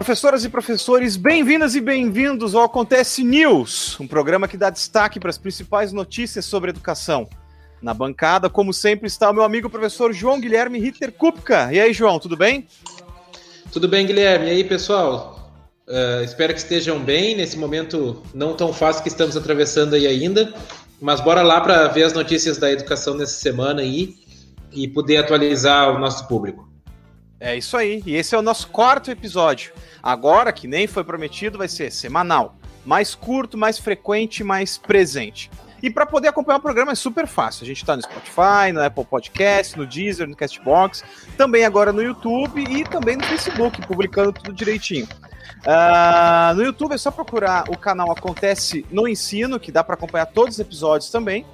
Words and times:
Professoras 0.00 0.46
e 0.46 0.48
professores, 0.48 1.14
bem-vindas 1.14 1.74
e 1.74 1.80
bem-vindos 1.80 2.54
ao 2.54 2.62
Acontece 2.62 3.22
News, 3.22 4.00
um 4.00 4.06
programa 4.06 4.48
que 4.48 4.56
dá 4.56 4.70
destaque 4.70 5.20
para 5.20 5.28
as 5.28 5.36
principais 5.36 5.92
notícias 5.92 6.46
sobre 6.46 6.70
educação. 6.70 7.28
Na 7.82 7.92
bancada, 7.92 8.48
como 8.48 8.72
sempre, 8.72 9.06
está 9.06 9.28
o 9.28 9.34
meu 9.34 9.44
amigo 9.44 9.68
professor 9.68 10.10
João 10.14 10.40
Guilherme 10.40 10.80
Ritter 10.80 11.12
Kupka. 11.12 11.70
E 11.70 11.78
aí, 11.78 11.92
João, 11.92 12.18
tudo 12.18 12.34
bem? 12.34 12.66
Tudo 13.70 13.86
bem, 13.88 14.06
Guilherme. 14.06 14.46
E 14.46 14.50
aí, 14.52 14.64
pessoal? 14.64 15.52
Uh, 15.86 16.24
espero 16.24 16.54
que 16.54 16.60
estejam 16.60 16.98
bem 16.98 17.36
nesse 17.36 17.58
momento 17.58 18.22
não 18.32 18.56
tão 18.56 18.72
fácil 18.72 19.02
que 19.02 19.10
estamos 19.10 19.36
atravessando 19.36 19.92
aí 19.92 20.06
ainda. 20.06 20.54
Mas 20.98 21.20
bora 21.20 21.42
lá 21.42 21.60
para 21.60 21.88
ver 21.88 22.04
as 22.04 22.14
notícias 22.14 22.56
da 22.56 22.72
educação 22.72 23.12
nessa 23.12 23.38
semana 23.38 23.82
aí 23.82 24.14
e 24.72 24.88
poder 24.88 25.18
atualizar 25.18 25.94
o 25.94 25.98
nosso 25.98 26.26
público. 26.26 26.69
É 27.40 27.56
isso 27.56 27.76
aí. 27.76 28.02
E 28.04 28.14
esse 28.14 28.34
é 28.34 28.38
o 28.38 28.42
nosso 28.42 28.68
quarto 28.68 29.10
episódio. 29.10 29.72
Agora, 30.02 30.52
que 30.52 30.68
nem 30.68 30.86
foi 30.86 31.02
prometido, 31.02 31.56
vai 31.56 31.68
ser 31.68 31.90
semanal. 31.90 32.54
Mais 32.84 33.14
curto, 33.14 33.56
mais 33.56 33.78
frequente, 33.78 34.44
mais 34.44 34.76
presente. 34.76 35.50
E 35.82 35.88
para 35.88 36.04
poder 36.04 36.28
acompanhar 36.28 36.58
o 36.58 36.62
programa 36.62 36.92
é 36.92 36.94
super 36.94 37.26
fácil. 37.26 37.64
A 37.64 37.66
gente 37.66 37.78
está 37.78 37.96
no 37.96 38.02
Spotify, 38.02 38.70
no 38.72 38.82
Apple 38.82 39.04
Podcast, 39.04 39.78
no 39.78 39.86
Deezer, 39.86 40.28
no 40.28 40.36
Castbox, 40.36 41.02
também 41.38 41.64
agora 41.64 41.92
no 41.92 42.02
YouTube 42.02 42.62
e 42.62 42.84
também 42.84 43.16
no 43.16 43.24
Facebook, 43.24 43.80
publicando 43.86 44.32
tudo 44.32 44.52
direitinho. 44.52 45.08
Uh, 45.60 46.54
no 46.54 46.62
YouTube 46.62 46.92
é 46.92 46.98
só 46.98 47.10
procurar 47.10 47.64
o 47.70 47.76
canal 47.76 48.10
Acontece 48.10 48.84
no 48.90 49.08
Ensino, 49.08 49.58
que 49.58 49.72
dá 49.72 49.82
para 49.82 49.94
acompanhar 49.94 50.26
todos 50.26 50.54
os 50.54 50.60
episódios 50.60 51.10
também. 51.10 51.46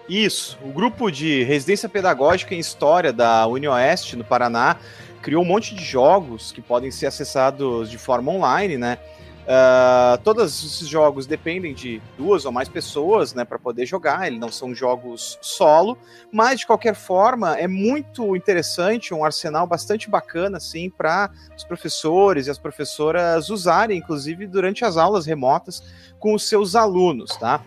Isso. 0.07 0.57
O 0.63 0.71
grupo 0.71 1.11
de 1.11 1.43
residência 1.43 1.89
pedagógica 1.89 2.55
em 2.55 2.59
história 2.59 3.11
da 3.11 3.45
UniOeste, 3.45 4.15
no 4.15 4.23
Paraná, 4.23 4.77
criou 5.21 5.43
um 5.43 5.45
monte 5.45 5.75
de 5.75 5.83
jogos 5.83 6.53
que 6.53 6.61
podem 6.61 6.89
ser 6.89 7.07
acessados 7.07 7.91
de 7.91 7.97
forma 7.97 8.31
online, 8.31 8.77
né? 8.77 8.99
Uh, 9.43 10.17
todos 10.23 10.63
esses 10.63 10.87
jogos 10.87 11.27
dependem 11.27 11.73
de 11.73 12.01
duas 12.17 12.45
ou 12.45 12.51
mais 12.51 12.69
pessoas 12.69 13.33
né, 13.33 13.43
para 13.43 13.59
poder 13.59 13.85
jogar, 13.85 14.25
eles 14.25 14.39
não 14.39 14.49
são 14.49 14.73
jogos 14.73 15.37
solo, 15.41 15.97
mas 16.31 16.61
de 16.61 16.67
qualquer 16.67 16.95
forma 16.95 17.57
é 17.57 17.67
muito 17.67 18.37
interessante, 18.37 19.13
um 19.13 19.25
arsenal 19.25 19.67
bastante 19.67 20.09
bacana 20.09 20.57
assim, 20.57 20.89
para 20.89 21.29
os 21.57 21.65
professores 21.65 22.47
e 22.47 22.51
as 22.51 22.57
professoras 22.57 23.49
usarem, 23.49 23.97
inclusive 23.97 24.47
durante 24.47 24.85
as 24.85 24.95
aulas 24.95 25.25
remotas 25.25 25.83
com 26.19 26.33
os 26.33 26.47
seus 26.47 26.73
alunos. 26.73 27.35
Tá? 27.35 27.61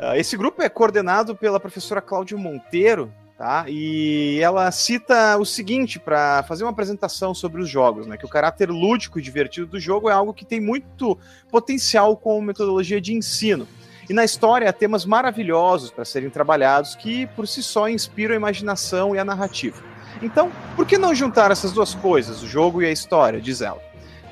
Uh, 0.00 0.16
esse 0.16 0.36
grupo 0.36 0.62
é 0.62 0.68
coordenado 0.68 1.36
pela 1.36 1.60
professora 1.60 2.00
Cláudia 2.00 2.36
Monteiro, 2.36 3.12
Tá? 3.38 3.66
E 3.68 4.40
ela 4.42 4.68
cita 4.72 5.38
o 5.38 5.44
seguinte 5.44 6.00
para 6.00 6.42
fazer 6.42 6.64
uma 6.64 6.72
apresentação 6.72 7.32
sobre 7.32 7.62
os 7.62 7.70
jogos, 7.70 8.04
né? 8.04 8.16
Que 8.16 8.24
o 8.24 8.28
caráter 8.28 8.68
lúdico 8.68 9.16
e 9.16 9.22
divertido 9.22 9.68
do 9.68 9.78
jogo 9.78 10.10
é 10.10 10.12
algo 10.12 10.34
que 10.34 10.44
tem 10.44 10.60
muito 10.60 11.16
potencial 11.48 12.16
como 12.16 12.42
metodologia 12.42 13.00
de 13.00 13.14
ensino. 13.14 13.68
E 14.10 14.12
na 14.12 14.24
história 14.24 14.68
há 14.68 14.72
temas 14.72 15.04
maravilhosos 15.04 15.92
para 15.92 16.04
serem 16.04 16.28
trabalhados 16.28 16.96
que 16.96 17.28
por 17.28 17.46
si 17.46 17.62
só 17.62 17.88
inspiram 17.88 18.34
a 18.34 18.36
imaginação 18.36 19.14
e 19.14 19.20
a 19.20 19.24
narrativa. 19.24 19.80
Então, 20.20 20.50
por 20.74 20.84
que 20.84 20.98
não 20.98 21.14
juntar 21.14 21.52
essas 21.52 21.70
duas 21.70 21.94
coisas, 21.94 22.42
o 22.42 22.46
jogo 22.48 22.82
e 22.82 22.86
a 22.86 22.90
história, 22.90 23.40
diz 23.40 23.60
ela? 23.60 23.80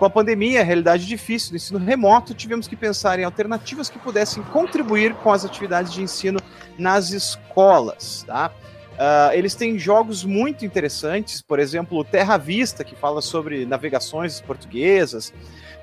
Com 0.00 0.04
a 0.04 0.10
pandemia, 0.10 0.62
a 0.62 0.64
realidade 0.64 1.06
difícil 1.06 1.50
do 1.50 1.56
ensino 1.56 1.78
remoto, 1.78 2.34
tivemos 2.34 2.66
que 2.66 2.74
pensar 2.74 3.20
em 3.20 3.24
alternativas 3.24 3.88
que 3.88 4.00
pudessem 4.00 4.42
contribuir 4.42 5.14
com 5.14 5.32
as 5.32 5.44
atividades 5.44 5.92
de 5.92 6.02
ensino 6.02 6.40
nas 6.76 7.12
escolas, 7.12 8.24
tá? 8.26 8.50
Uh, 8.96 9.32
eles 9.34 9.54
têm 9.54 9.78
jogos 9.78 10.24
muito 10.24 10.64
interessantes, 10.64 11.42
por 11.42 11.58
exemplo, 11.58 12.02
Terra 12.02 12.38
Vista, 12.38 12.82
que 12.82 12.96
fala 12.96 13.20
sobre 13.20 13.66
navegações 13.66 14.40
portuguesas. 14.40 15.32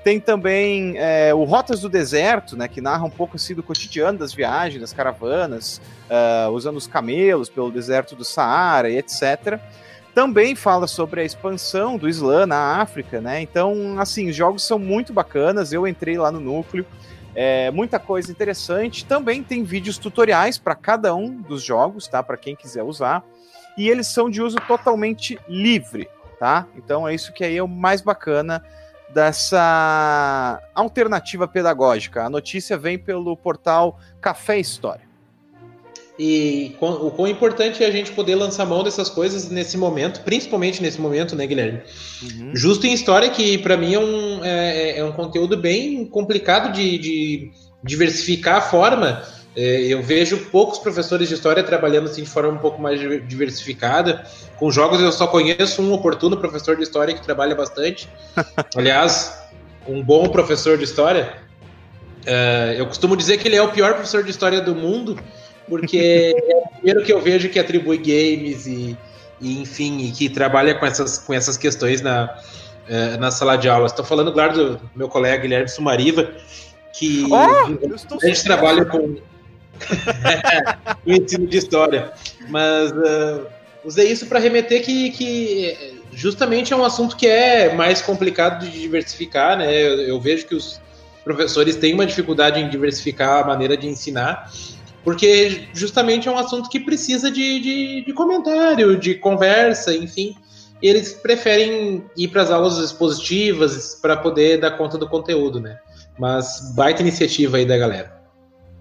Tem 0.02 0.20
também 0.20 0.94
é, 0.98 1.32
o 1.32 1.44
Rotas 1.44 1.80
do 1.80 1.88
Deserto, 1.88 2.56
né, 2.58 2.68
que 2.68 2.80
narra 2.80 3.04
um 3.04 3.10
pouco 3.10 3.36
assim, 3.36 3.54
do 3.54 3.62
cotidiano 3.62 4.18
das 4.18 4.34
viagens, 4.34 4.80
das 4.80 4.92
caravanas, 4.92 5.80
uh, 6.10 6.50
usando 6.50 6.76
os 6.76 6.86
camelos 6.86 7.48
pelo 7.48 7.70
deserto 7.70 8.14
do 8.14 8.22
Saara 8.22 8.90
e 8.90 8.98
etc. 8.98 9.58
Também 10.14 10.54
fala 10.54 10.86
sobre 10.86 11.22
a 11.22 11.24
expansão 11.24 11.96
do 11.96 12.06
Islã 12.06 12.46
na 12.46 12.80
África, 12.82 13.20
né? 13.20 13.40
Então, 13.40 13.98
assim, 13.98 14.28
os 14.28 14.36
jogos 14.36 14.62
são 14.62 14.78
muito 14.78 15.12
bacanas. 15.12 15.72
Eu 15.72 15.88
entrei 15.88 16.18
lá 16.18 16.30
no 16.30 16.38
núcleo. 16.38 16.84
É, 17.34 17.70
muita 17.70 17.98
coisa 17.98 18.30
interessante. 18.30 19.04
Também 19.04 19.42
tem 19.42 19.64
vídeos 19.64 19.98
tutoriais 19.98 20.58
para 20.58 20.74
cada 20.74 21.14
um 21.14 21.40
dos 21.42 21.62
jogos, 21.62 22.06
tá? 22.06 22.22
Para 22.22 22.36
quem 22.36 22.54
quiser 22.54 22.82
usar. 22.82 23.24
E 23.76 23.88
eles 23.88 24.06
são 24.06 24.30
de 24.30 24.40
uso 24.40 24.56
totalmente 24.68 25.38
livre, 25.48 26.08
tá? 26.38 26.66
Então 26.76 27.08
é 27.08 27.14
isso 27.14 27.32
que 27.32 27.44
aí 27.44 27.56
é 27.56 27.62
o 27.62 27.68
mais 27.68 28.00
bacana 28.00 28.64
dessa 29.12 30.60
alternativa 30.74 31.46
pedagógica. 31.46 32.24
A 32.24 32.30
notícia 32.30 32.76
vem 32.76 32.98
pelo 32.98 33.36
portal 33.36 33.98
Café 34.20 34.58
História. 34.58 35.13
E 36.16 36.76
o 36.80 37.10
quão 37.10 37.26
importante 37.26 37.82
é 37.82 37.86
a 37.88 37.90
gente 37.90 38.12
poder 38.12 38.36
lançar 38.36 38.64
mão 38.64 38.84
dessas 38.84 39.10
coisas 39.10 39.48
nesse 39.48 39.76
momento, 39.76 40.20
principalmente 40.20 40.80
nesse 40.80 41.00
momento, 41.00 41.34
né, 41.34 41.44
Guilherme? 41.44 41.80
Uhum. 42.22 42.52
Justo 42.54 42.86
em 42.86 42.92
história, 42.92 43.28
que 43.30 43.58
para 43.58 43.76
mim 43.76 43.94
é 43.94 43.98
um, 43.98 44.44
é, 44.44 44.98
é, 44.98 45.04
um 45.04 45.10
conteúdo 45.10 45.56
bem 45.56 46.04
complicado 46.04 46.72
de, 46.72 46.98
de 46.98 47.50
diversificar 47.82 48.58
a 48.58 48.60
forma. 48.60 49.24
É, 49.56 49.80
eu 49.82 50.02
vejo 50.04 50.36
poucos 50.52 50.78
professores 50.78 51.28
de 51.28 51.34
história 51.34 51.64
trabalhando 51.64 52.06
assim 52.06 52.22
de 52.22 52.30
forma 52.30 52.50
um 52.50 52.58
pouco 52.58 52.80
mais 52.80 53.00
diversificada. 53.26 54.24
Com 54.56 54.70
jogos 54.70 55.00
eu 55.00 55.10
só 55.10 55.26
conheço 55.26 55.82
um 55.82 55.92
oportuno 55.92 56.36
professor 56.36 56.76
de 56.76 56.84
história 56.84 57.12
que 57.12 57.22
trabalha 57.22 57.56
bastante. 57.56 58.08
Aliás, 58.76 59.36
um 59.88 60.00
bom 60.00 60.28
professor 60.28 60.78
de 60.78 60.84
história. 60.84 61.42
É, 62.24 62.76
eu 62.78 62.86
costumo 62.86 63.16
dizer 63.16 63.38
que 63.38 63.48
ele 63.48 63.56
é 63.56 63.62
o 63.62 63.72
pior 63.72 63.94
professor 63.94 64.22
de 64.22 64.30
história 64.30 64.60
do 64.60 64.76
mundo 64.76 65.18
porque 65.68 66.34
é 66.48 66.56
o 66.56 66.68
primeiro 66.68 67.02
que 67.02 67.12
eu 67.12 67.20
vejo 67.20 67.48
que 67.48 67.58
atribui 67.58 67.98
games 67.98 68.66
e, 68.66 68.96
e 69.40 69.60
enfim, 69.60 69.98
e 69.98 70.12
que 70.12 70.28
trabalha 70.28 70.74
com 70.74 70.86
essas, 70.86 71.18
com 71.18 71.32
essas 71.32 71.56
questões 71.56 72.00
na, 72.00 72.36
uh, 72.88 73.20
na 73.20 73.30
sala 73.30 73.56
de 73.56 73.68
aula. 73.68 73.86
Estou 73.86 74.04
falando, 74.04 74.32
claro, 74.32 74.52
do 74.52 74.80
meu 74.94 75.08
colega 75.08 75.42
Guilherme 75.42 75.68
Sumariva, 75.68 76.30
que 76.92 77.26
oh, 77.30 78.16
a 78.22 78.26
gente 78.26 78.44
trabalha 78.44 78.84
com 78.84 78.98
o 81.06 81.12
ensino 81.12 81.46
de 81.46 81.58
história. 81.58 82.12
Mas 82.48 82.92
uh, 82.92 83.46
usei 83.84 84.10
isso 84.10 84.26
para 84.26 84.38
remeter 84.38 84.84
que, 84.84 85.10
que 85.10 86.02
justamente 86.12 86.72
é 86.72 86.76
um 86.76 86.84
assunto 86.84 87.16
que 87.16 87.26
é 87.26 87.74
mais 87.74 88.02
complicado 88.02 88.64
de 88.64 88.80
diversificar, 88.80 89.56
né? 89.56 89.72
Eu, 89.72 90.00
eu 90.02 90.20
vejo 90.20 90.46
que 90.46 90.54
os, 90.54 90.80
professores 91.24 91.76
têm 91.76 91.94
uma 91.94 92.04
dificuldade 92.04 92.60
em 92.60 92.68
diversificar 92.68 93.42
a 93.42 93.46
maneira 93.46 93.76
de 93.76 93.88
ensinar, 93.88 94.52
porque 95.04 95.68
justamente 95.74 96.26
é 96.26 96.32
um 96.32 96.38
assunto 96.38 96.70
que 96.70 96.80
precisa 96.80 97.30
de, 97.30 97.60
de, 97.60 98.04
de 98.06 98.12
comentário, 98.14 98.98
de 98.98 99.14
conversa, 99.14 99.94
enfim. 99.94 100.34
Eles 100.82 101.12
preferem 101.12 102.04
ir 102.16 102.28
para 102.28 102.42
as 102.42 102.50
aulas 102.50 102.78
expositivas 102.78 103.98
para 104.00 104.16
poder 104.16 104.58
dar 104.58 104.72
conta 104.72 104.98
do 104.98 105.08
conteúdo, 105.08 105.60
né? 105.60 105.78
Mas 106.18 106.72
baita 106.74 107.02
iniciativa 107.02 107.58
aí 107.58 107.66
da 107.66 107.76
galera. 107.76 108.24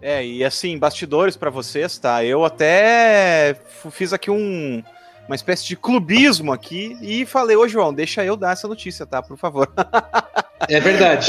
É, 0.02 0.26
e 0.26 0.44
assim, 0.44 0.78
bastidores 0.78 1.38
para 1.38 1.50
vocês, 1.50 1.98
tá? 1.98 2.24
Eu 2.24 2.44
até 2.44 3.56
fiz 3.92 4.12
aqui 4.12 4.30
um, 4.32 4.84
uma 5.28 5.36
espécie 5.36 5.66
de 5.66 5.76
clubismo 5.76 6.52
aqui 6.52 6.98
e 7.02 7.26
falei, 7.26 7.56
ô 7.56 7.68
João, 7.68 7.94
deixa 7.94 8.24
eu 8.26 8.36
dar 8.36 8.52
essa 8.52 8.68
notícia, 8.68 9.06
tá? 9.06 9.22
Por 9.22 9.38
favor. 9.38 9.72
É 10.68 10.80
verdade. 10.80 11.28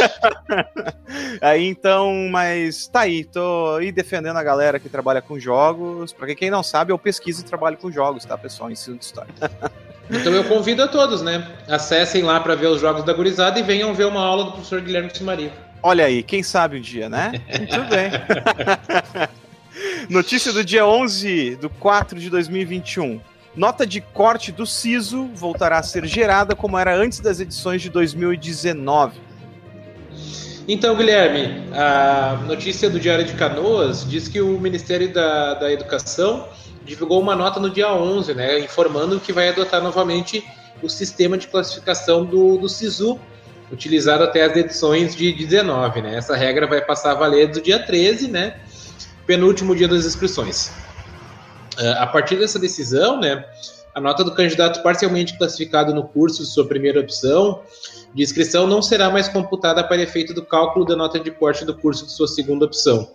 aí 1.41 1.67
então, 1.67 2.29
mas 2.31 2.87
tá 2.88 3.00
aí, 3.00 3.25
tô 3.25 3.76
aí 3.76 3.93
defendendo 3.93 4.37
a 4.37 4.43
galera 4.43 4.79
que 4.79 4.88
trabalha 4.88 5.23
com 5.23 5.38
jogos. 5.38 6.12
Pra 6.12 6.32
quem 6.35 6.50
não 6.50 6.62
sabe, 6.62 6.93
eu 6.93 6.99
pesquiso 6.99 7.43
e 7.43 7.44
trabalho 7.44 7.76
com 7.76 7.91
jogos, 7.91 8.25
tá, 8.25 8.37
pessoal? 8.37 8.70
Ensino 8.70 8.96
de 8.96 9.05
história. 9.05 9.32
então 10.11 10.32
eu 10.32 10.44
convido 10.44 10.82
a 10.82 10.88
todos, 10.88 11.23
né? 11.23 11.50
Acessem 11.69 12.23
lá 12.23 12.40
para 12.40 12.55
ver 12.55 12.67
os 12.67 12.81
jogos 12.81 13.05
da 13.05 13.12
gurizada 13.12 13.58
e 13.58 13.62
venham 13.62 13.94
ver 13.94 14.06
uma 14.06 14.25
aula 14.25 14.44
do 14.44 14.52
professor 14.52 14.81
Guilherme 14.81 15.11
Simaria. 15.14 15.52
Olha 15.82 16.06
aí, 16.06 16.23
quem 16.23 16.43
sabe 16.43 16.79
um 16.79 16.81
dia, 16.81 17.08
né? 17.08 17.32
Muito 17.58 17.88
bem. 17.90 18.11
Notícia 20.08 20.52
do 20.52 20.64
dia 20.64 20.87
11 20.87 21.56
do 21.56 21.69
4 21.69 22.19
de 22.19 22.31
2021. 22.31 23.20
Nota 23.56 23.86
de 23.86 24.00
corte 24.00 24.50
do 24.50 24.66
SISO 24.66 25.30
voltará 25.32 25.78
a 25.78 25.82
ser 25.82 26.04
gerada 26.06 26.56
como 26.56 26.76
era 26.76 26.96
antes 26.96 27.20
das 27.20 27.38
edições 27.38 27.80
de 27.80 27.88
2019. 27.88 29.20
Então, 30.66 30.96
Guilherme, 30.96 31.62
a 31.72 32.40
notícia 32.46 32.90
do 32.90 32.98
Diário 32.98 33.24
de 33.24 33.34
Canoas 33.34 34.08
diz 34.08 34.26
que 34.26 34.40
o 34.40 34.58
Ministério 34.58 35.12
da, 35.12 35.54
da 35.54 35.72
Educação 35.72 36.48
divulgou 36.84 37.20
uma 37.20 37.36
nota 37.36 37.60
no 37.60 37.70
dia 37.70 37.92
11, 37.92 38.34
né, 38.34 38.58
informando 38.58 39.20
que 39.20 39.32
vai 39.32 39.50
adotar 39.50 39.80
novamente 39.80 40.44
o 40.82 40.88
sistema 40.88 41.38
de 41.38 41.46
classificação 41.46 42.24
do, 42.24 42.56
do 42.56 42.68
SISU, 42.68 43.20
utilizado 43.70 44.24
até 44.24 44.42
as 44.42 44.56
edições 44.56 45.14
de 45.14 45.32
19. 45.32 46.02
Né? 46.02 46.16
Essa 46.16 46.34
regra 46.34 46.66
vai 46.66 46.80
passar 46.80 47.12
a 47.12 47.14
valer 47.14 47.52
do 47.52 47.60
dia 47.60 47.78
13, 47.78 48.28
né, 48.28 48.56
penúltimo 49.26 49.76
dia 49.76 49.86
das 49.86 50.04
inscrições. 50.04 50.72
Uh, 51.79 51.99
a 51.99 52.06
partir 52.06 52.37
dessa 52.37 52.59
decisão, 52.59 53.21
né, 53.21 53.44
a 53.94 54.00
nota 54.00 54.25
do 54.25 54.32
candidato 54.32 54.82
parcialmente 54.82 55.37
classificado 55.38 55.94
no 55.94 56.05
curso 56.05 56.43
de 56.43 56.49
sua 56.49 56.67
primeira 56.67 57.00
opção 57.00 57.62
de 58.15 58.23
inscrição 58.23 58.67
não 58.67 58.81
será 58.81 59.11
mais 59.11 59.29
computada 59.29 59.82
para 59.82 60.00
efeito 60.00 60.32
do 60.32 60.44
cálculo 60.44 60.85
da 60.85 60.97
nota 60.97 61.19
de 61.19 61.31
corte 61.31 61.65
do 61.65 61.75
curso 61.75 62.06
de 62.06 62.12
sua 62.12 62.29
segunda 62.29 62.65
opção. 62.65 63.11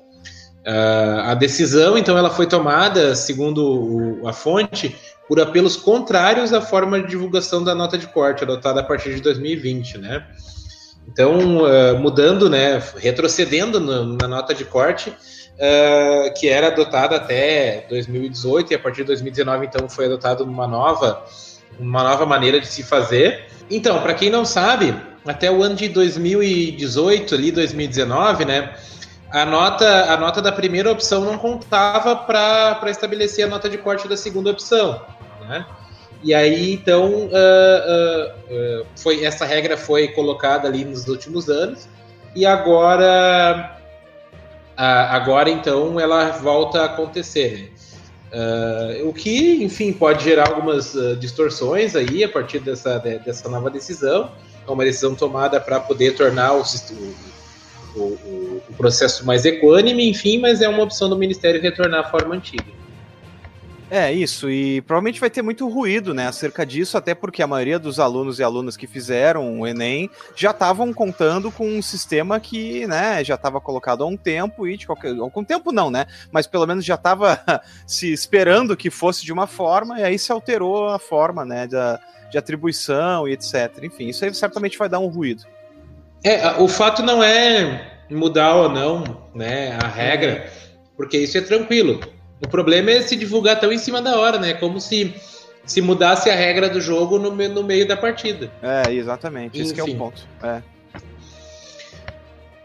Uh, 0.60 1.22
a 1.26 1.36
decisão, 1.36 1.98
então, 1.98 2.18
ela 2.18 2.30
foi 2.30 2.46
tomada, 2.46 3.16
segundo 3.16 4.22
o, 4.22 4.28
a 4.28 4.34
fonte, 4.34 4.96
por 5.28 5.40
apelos 5.40 5.78
contrários 5.78 6.52
à 6.54 6.62
forma 6.62 7.00
de 7.02 7.08
divulgação 7.08 7.64
da 7.64 7.74
nota 7.74 7.98
de 7.98 8.08
corte 8.08 8.44
adotada 8.44 8.82
a 8.82 8.84
partir 8.84 9.16
de 9.16 9.22
2020, 9.22 9.98
né? 9.98 10.28
Então, 11.08 11.64
uh, 11.64 11.98
mudando, 11.98 12.50
né, 12.50 12.82
retrocedendo 12.98 13.80
no, 13.80 14.18
na 14.18 14.28
nota 14.28 14.54
de 14.54 14.66
corte, 14.66 15.14
uh, 15.60 16.34
que 16.34 16.48
era 16.48 16.68
adotada 16.68 17.18
até 17.18 17.86
2018 17.90 18.72
e 18.72 18.76
a 18.76 18.80
partir 18.80 19.02
de 19.02 19.08
2019 19.08 19.66
então 19.66 19.90
foi 19.90 20.06
adotada 20.06 20.44
uma 20.44 20.68
nova 20.68 21.24
uma 21.80 22.04
nova 22.04 22.26
maneira 22.26 22.60
de 22.60 22.68
se 22.68 22.84
fazer. 22.84 23.48
Então, 23.70 24.02
para 24.02 24.14
quem 24.14 24.30
não 24.30 24.44
sabe, 24.44 24.94
até 25.26 25.52
o 25.52 25.62
ano 25.62 25.76
de 25.76 25.88
2018 25.88 27.36
ali 27.36 27.52
2019, 27.52 28.44
né, 28.44 28.74
a 29.32 29.46
nota 29.46 30.12
a 30.12 30.18
nota 30.18 30.42
da 30.42 30.52
primeira 30.52 30.92
opção 30.92 31.24
não 31.24 31.38
contava 31.38 32.16
para 32.16 32.90
estabelecer 32.90 33.46
a 33.46 33.48
nota 33.48 33.70
de 33.70 33.78
corte 33.78 34.08
da 34.08 34.18
segunda 34.18 34.50
opção, 34.50 35.02
né? 35.48 35.66
E 36.22 36.34
aí, 36.34 36.74
então, 36.74 37.28
uh, 37.28 38.82
uh, 38.82 38.86
foi, 38.98 39.24
essa 39.24 39.46
regra 39.46 39.78
foi 39.78 40.10
colocada 40.10 40.68
ali 40.68 40.84
nos 40.84 41.08
últimos 41.08 41.48
anos, 41.48 41.88
e 42.36 42.46
agora 42.46 43.79
agora 44.80 45.50
então 45.50 46.00
ela 46.00 46.30
volta 46.32 46.82
a 46.82 46.86
acontecer. 46.86 47.58
Né? 47.58 47.80
Uh, 48.32 49.10
o 49.10 49.14
que, 49.14 49.64
enfim, 49.64 49.92
pode 49.92 50.24
gerar 50.24 50.50
algumas 50.50 50.94
uh, 50.94 51.16
distorções 51.16 51.96
aí 51.96 52.24
a 52.24 52.30
partir 52.30 52.60
dessa, 52.60 52.98
de, 53.00 53.20
dessa 53.20 53.50
nova 53.50 53.70
decisão. 53.70 54.32
É 54.68 54.72
uma 54.72 54.84
decisão 54.84 55.16
tomada 55.16 55.60
para 55.60 55.80
poder 55.80 56.16
tornar 56.16 56.54
o, 56.54 56.62
o, 56.62 58.00
o, 58.00 58.62
o, 58.70 58.74
processo 58.78 59.26
mais 59.26 59.46
equânime, 59.46 60.08
enfim, 60.08 60.40
mas 60.40 60.62
é 60.62 60.70
uma 60.70 60.84
opção 60.84 61.10
do 61.10 61.18
Ministério 61.18 61.60
retornar 61.60 62.02
à 62.02 62.04
forma 62.10 62.36
antiga. 62.36 62.79
É, 63.92 64.14
isso, 64.14 64.52
e 64.52 64.82
provavelmente 64.82 65.20
vai 65.20 65.32
ter 65.32 65.42
muito 65.42 65.68
ruído, 65.68 66.14
né, 66.14 66.28
acerca 66.28 66.64
disso, 66.64 66.96
até 66.96 67.16
porque 67.16 67.42
a 67.42 67.48
maioria 67.48 67.80
dos 67.80 68.00
alunos 68.00 68.38
e 68.38 68.44
alunas 68.44 68.78
que 68.78 68.86
fizeram 68.86 69.60
o 69.60 69.68
Enem 69.68 70.12
já 70.36 70.52
estavam 70.52 70.94
contando 70.94 71.52
com 71.52 71.68
um 71.68 71.82
sistema 71.82 72.40
que, 72.40 72.86
né, 72.86 73.24
já 73.24 73.34
estava 73.34 73.60
colocado 73.60 74.04
há 74.04 74.08
um 74.08 74.16
tempo 74.16 74.68
e 74.68 74.78
de 74.78 74.86
qualquer... 74.86 75.18
algum 75.18 75.44
tempo 75.44 75.72
não, 75.72 75.90
né, 75.90 76.06
mas 76.32 76.46
pelo 76.46 76.68
menos 76.68 76.86
já 76.86 76.94
estava 76.94 77.42
se 77.88 78.14
esperando 78.14 78.78
que 78.78 78.92
fosse 78.92 79.26
de 79.26 79.34
uma 79.34 79.48
forma 79.48 80.00
e 80.00 80.04
aí 80.04 80.20
se 80.20 80.32
alterou 80.32 80.90
a 80.90 81.00
forma, 81.00 81.44
né, 81.44 81.66
da, 81.66 82.00
de 82.30 82.38
atribuição 82.38 83.28
e 83.28 83.34
etc. 83.34 83.76
Enfim, 83.82 84.10
isso 84.10 84.24
aí 84.24 84.32
certamente 84.36 84.78
vai 84.78 84.88
dar 84.88 85.00
um 85.00 85.08
ruído. 85.08 85.46
É, 86.24 86.48
o 86.60 86.68
fato 86.68 87.02
não 87.02 87.24
é 87.24 88.04
mudar 88.08 88.54
ou 88.54 88.70
não, 88.70 89.04
né, 89.34 89.76
a 89.82 89.88
regra, 89.88 90.48
porque 90.96 91.18
isso 91.18 91.40
é 91.40 91.42
tranquilo 91.42 92.19
o 92.42 92.48
problema 92.48 92.92
é 92.92 93.02
se 93.02 93.16
divulgar 93.16 93.60
tão 93.60 93.72
em 93.72 93.78
cima 93.78 94.02
da 94.02 94.18
hora, 94.18 94.40
né? 94.40 94.54
Como 94.54 94.80
se 94.80 95.14
se 95.70 95.82
mudasse 95.82 96.30
a 96.30 96.36
regra 96.36 96.68
do 96.68 96.82
jogo 96.82 97.20
no, 97.20 97.32
no 97.32 97.64
meio 97.64 97.88
da 97.88 97.96
partida. 97.96 98.52
É, 98.62 98.92
exatamente. 98.92 99.62
Esse 99.62 99.80
é 99.80 99.84
o 99.84 99.96
ponto. 99.96 100.28
É. 100.42 100.62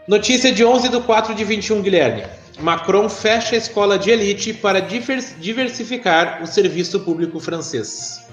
Notícia 0.07 0.51
de 0.51 0.65
11 0.65 0.89
de 0.89 0.99
4 1.01 1.35
de 1.35 1.43
21, 1.43 1.81
Guilherme. 1.81 2.23
Macron 2.59 3.09
fecha 3.09 3.55
a 3.55 3.57
escola 3.57 3.99
de 3.99 4.09
elite 4.09 4.53
para 4.53 4.79
diversificar 4.79 6.41
o 6.41 6.47
serviço 6.47 6.99
público 7.01 7.39
francês. 7.39 8.25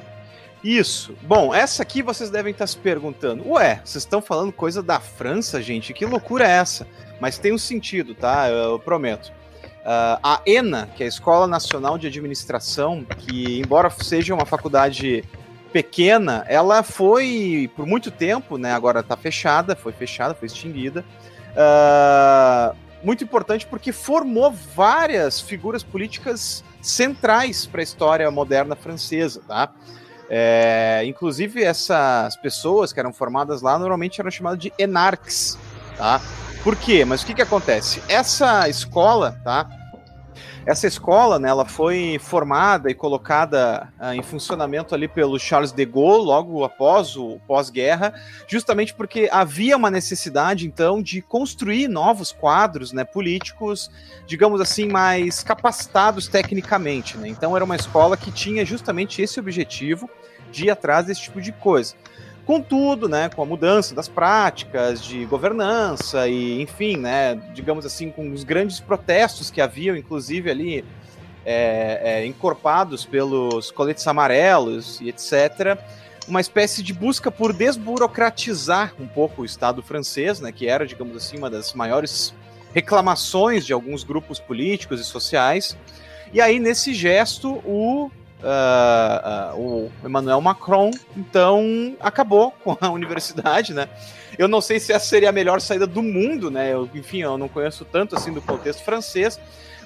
Isso. 0.63 1.15
Bom, 1.23 1.53
essa 1.53 1.83
aqui 1.83 2.03
vocês 2.03 2.31
devem 2.31 2.53
estar 2.53 2.67
se 2.67 2.77
perguntando. 2.77 3.47
Ué, 3.51 3.81
vocês 3.85 4.05
estão 4.05 4.23
falando 4.23 4.53
coisa 4.53 4.83
da 4.83 5.01
França, 5.01 5.61
gente? 5.61 5.93
Que 5.93 6.07
loucura 6.07 6.47
é 6.47 6.53
essa? 6.53 6.87
Mas 7.21 7.37
tem 7.37 7.53
um 7.53 7.59
sentido, 7.59 8.15
tá? 8.15 8.49
Eu 8.49 8.79
prometo. 8.79 9.33
Uh, 9.83 10.19
a 10.23 10.41
ENA, 10.47 10.87
que 10.97 11.03
é 11.03 11.07
a 11.07 11.09
Escola 11.09 11.47
Nacional 11.47 11.99
de 11.99 12.07
Administração, 12.07 13.05
que, 13.19 13.61
embora 13.61 13.91
seja 13.91 14.33
uma 14.33 14.47
faculdade 14.47 15.25
pequena, 15.73 16.45
ela 16.49 16.83
foi 16.83 17.71
por 17.75 17.85
muito 17.85 18.11
tempo, 18.11 18.57
né? 18.57 18.73
Agora 18.73 19.01
está 19.01 19.17
fechada, 19.17 19.75
foi 19.75 19.93
fechada, 19.93 20.35
foi 20.35 20.47
extinguida. 20.47 21.05
Uh, 21.53 22.77
muito 23.03 23.25
importante 23.25 23.67
porque 23.67 23.91
formou 23.91 24.53
várias 24.53 25.41
figuras 25.41 25.83
políticas 25.83 26.63
centrais 26.81 27.67
para 27.67 27.81
a 27.81 27.83
história 27.83 28.31
moderna 28.31 28.77
francesa, 28.77 29.43
tá? 29.47 29.73
É, 30.31 31.03
inclusive 31.05 31.63
essas 31.63 32.37
pessoas 32.37 32.93
que 32.93 32.99
eram 32.99 33.13
formadas 33.13 33.61
lá 33.61 33.79
normalmente 33.79 34.21
eram 34.21 34.31
chamadas 34.31 34.59
de 34.59 34.73
enarques, 34.79 35.59
tá? 36.03 36.21
Por 36.65 36.75
quê? 36.75 37.05
Mas 37.05 37.23
o 37.23 37.27
que, 37.27 37.35
que 37.35 37.43
acontece? 37.43 38.03
Essa 38.09 38.69
escola, 38.69 39.39
tá? 39.45 39.69
Essa 40.67 40.87
escola, 40.87 41.41
né, 41.41 41.49
ela 41.49 41.65
foi 41.65 42.19
formada 42.21 42.89
e 42.89 42.95
colocada 42.95 43.89
uh, 44.01 44.13
em 44.13 44.23
funcionamento 44.23 44.95
ali 44.95 45.09
pelo 45.09 45.39
Charles 45.39 45.73
de 45.73 45.85
Gaulle 45.85 46.25
logo 46.25 46.65
após 46.65 47.17
o 47.17 47.41
pós-guerra, 47.49 48.15
justamente 48.47 48.95
porque 48.95 49.29
havia 49.33 49.77
uma 49.77 49.91
necessidade 49.91 50.67
então 50.67 51.03
de 51.03 51.21
construir 51.21 51.89
novos 51.89 52.31
quadros, 52.31 52.93
né, 52.93 53.03
políticos, 53.03 53.91
digamos 54.25 54.61
assim, 54.61 54.87
mais 54.87 55.43
capacitados 55.43 56.29
tecnicamente, 56.29 57.17
né? 57.17 57.29
Então 57.29 57.57
era 57.57 57.65
uma 57.65 57.77
escola 57.77 58.17
que 58.17 58.31
tinha 58.31 58.65
justamente 58.65 59.21
esse 59.21 59.41
objetivo 59.41 60.09
de 60.53 60.67
ir 60.67 60.71
atrás 60.71 61.07
desse 61.07 61.23
tipo 61.23 61.41
de 61.41 61.51
coisa. 61.51 61.95
Contudo, 62.45 63.09
né, 63.09 63.29
com 63.29 63.41
a 63.43 63.47
mudança 63.47 63.95
das 63.95 64.09
práticas 64.09 65.03
de 65.05 65.25
governança 65.27 66.27
e, 66.27 66.61
enfim, 66.61 66.97
né, 66.97 67.37
digamos 67.55 67.87
assim, 67.87 68.11
com 68.11 68.33
os 68.33 68.43
grandes 68.43 68.81
protestos 68.81 69.49
que 69.49 69.61
haviam, 69.61 69.97
inclusive 69.97 70.51
ali 70.51 70.85
é, 71.47 72.01
é, 72.03 72.27
encorpados 72.27 73.05
pelos 73.05 73.71
coletes 73.71 74.07
amarelos 74.07 75.01
e 75.01 75.09
etc., 75.09 75.79
uma 76.29 76.41
espécie 76.41 76.83
de 76.83 76.93
busca 76.93 77.31
por 77.31 77.53
desburocratizar 77.53 78.95
um 78.99 79.07
pouco 79.07 79.43
o 79.43 79.45
Estado 79.45 79.83
francês, 79.83 80.41
né, 80.41 80.51
que 80.53 80.69
era, 80.69 80.87
digamos 80.87 81.17
assim, 81.17 81.37
uma 81.37 81.51
das 81.51 81.73
maiores 81.75 82.35
reclamações 82.75 83.65
de 83.65 83.73
alguns 83.73 84.03
grupos 84.03 84.41
políticos 84.41 85.01
e 85.01 85.05
sociais. 85.05 85.77
E 86.33 86.41
aí, 86.41 86.59
nesse 86.59 86.95
gesto, 86.95 87.61
o 87.65 88.11
uh, 88.43 89.57
uh, 89.57 89.61
o 89.61 89.93
Emmanuel 90.05 90.41
Macron, 90.41 90.91
então 91.17 91.97
acabou 92.01 92.51
com 92.51 92.77
a 92.81 92.89
universidade, 92.91 93.73
né? 93.73 93.89
Eu 94.39 94.49
não 94.49 94.61
sei 94.61 94.81
se 94.81 94.93
essa 94.93 95.07
seria 95.07 95.29
a 95.29 95.33
melhor 95.33 95.61
saída 95.61 95.87
do 95.87 96.03
mundo, 96.03 96.51
né? 96.51 96.73
Eu, 96.73 96.89
enfim, 96.95 97.19
eu 97.19 97.39
não 97.39 97.49
conheço 97.49 97.85
tanto 97.85 98.17
assim 98.17 98.33
do 98.33 98.41
contexto 98.41 98.83
francês, 98.83 99.39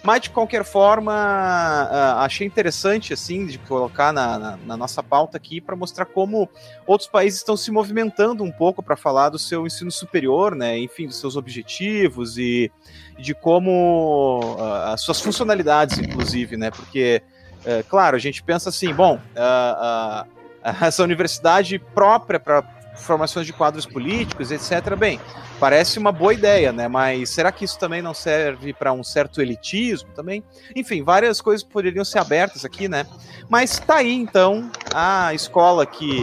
mas 0.02 0.22
de 0.22 0.30
qualquer 0.30 0.64
forma 0.64 1.12
uh, 1.12 2.18
achei 2.20 2.46
interessante 2.46 3.12
assim 3.12 3.44
de 3.44 3.58
colocar 3.58 4.12
na, 4.12 4.38
na, 4.38 4.56
na 4.56 4.76
nossa 4.76 5.02
pauta 5.02 5.36
aqui 5.36 5.60
para 5.60 5.75
mostrar 5.75 6.04
como 6.04 6.48
outros 6.86 7.08
países 7.08 7.40
estão 7.40 7.56
se 7.56 7.72
movimentando 7.72 8.44
um 8.44 8.52
pouco 8.52 8.82
para 8.82 8.96
falar 8.96 9.30
do 9.30 9.38
seu 9.38 9.66
ensino 9.66 9.90
superior, 9.90 10.54
né? 10.54 10.78
Enfim, 10.78 11.06
dos 11.06 11.18
seus 11.18 11.36
objetivos 11.36 12.38
e 12.38 12.70
de 13.18 13.34
como 13.34 14.56
as 14.84 15.00
suas 15.00 15.20
funcionalidades, 15.20 15.98
inclusive, 15.98 16.56
né? 16.56 16.70
Porque 16.70 17.22
é, 17.66 17.82
claro, 17.82 18.14
a 18.14 18.18
gente 18.18 18.42
pensa 18.42 18.68
assim, 18.68 18.94
bom, 18.94 19.16
uh, 19.16 20.25
uh, 20.25 20.28
essa 20.80 21.02
universidade 21.02 21.78
própria 21.78 22.38
para 22.38 22.62
formações 22.94 23.44
de 23.44 23.52
quadros 23.52 23.85
políticos, 23.85 24.50
etc. 24.50 24.96
Bem, 24.96 25.20
parece 25.61 25.99
uma 25.99 26.11
boa 26.11 26.32
ideia, 26.32 26.73
né? 26.73 26.88
Mas 26.88 27.28
será 27.28 27.52
que 27.52 27.64
isso 27.64 27.78
também 27.78 28.00
não 28.00 28.14
serve 28.14 28.73
para 28.73 28.92
um 28.92 29.04
certo 29.04 29.42
elitismo 29.42 30.08
também? 30.14 30.42
Enfim, 30.75 31.02
várias 31.02 31.40
coisas 31.40 31.62
poderiam 31.62 32.04
ser 32.04 32.20
abertas 32.20 32.64
aqui, 32.64 32.88
né? 32.88 33.04
Mas 33.49 33.78
tá 33.78 33.96
aí 33.96 34.14
então 34.14 34.70
a 34.94 35.35
escola 35.35 35.85
que 35.85 36.23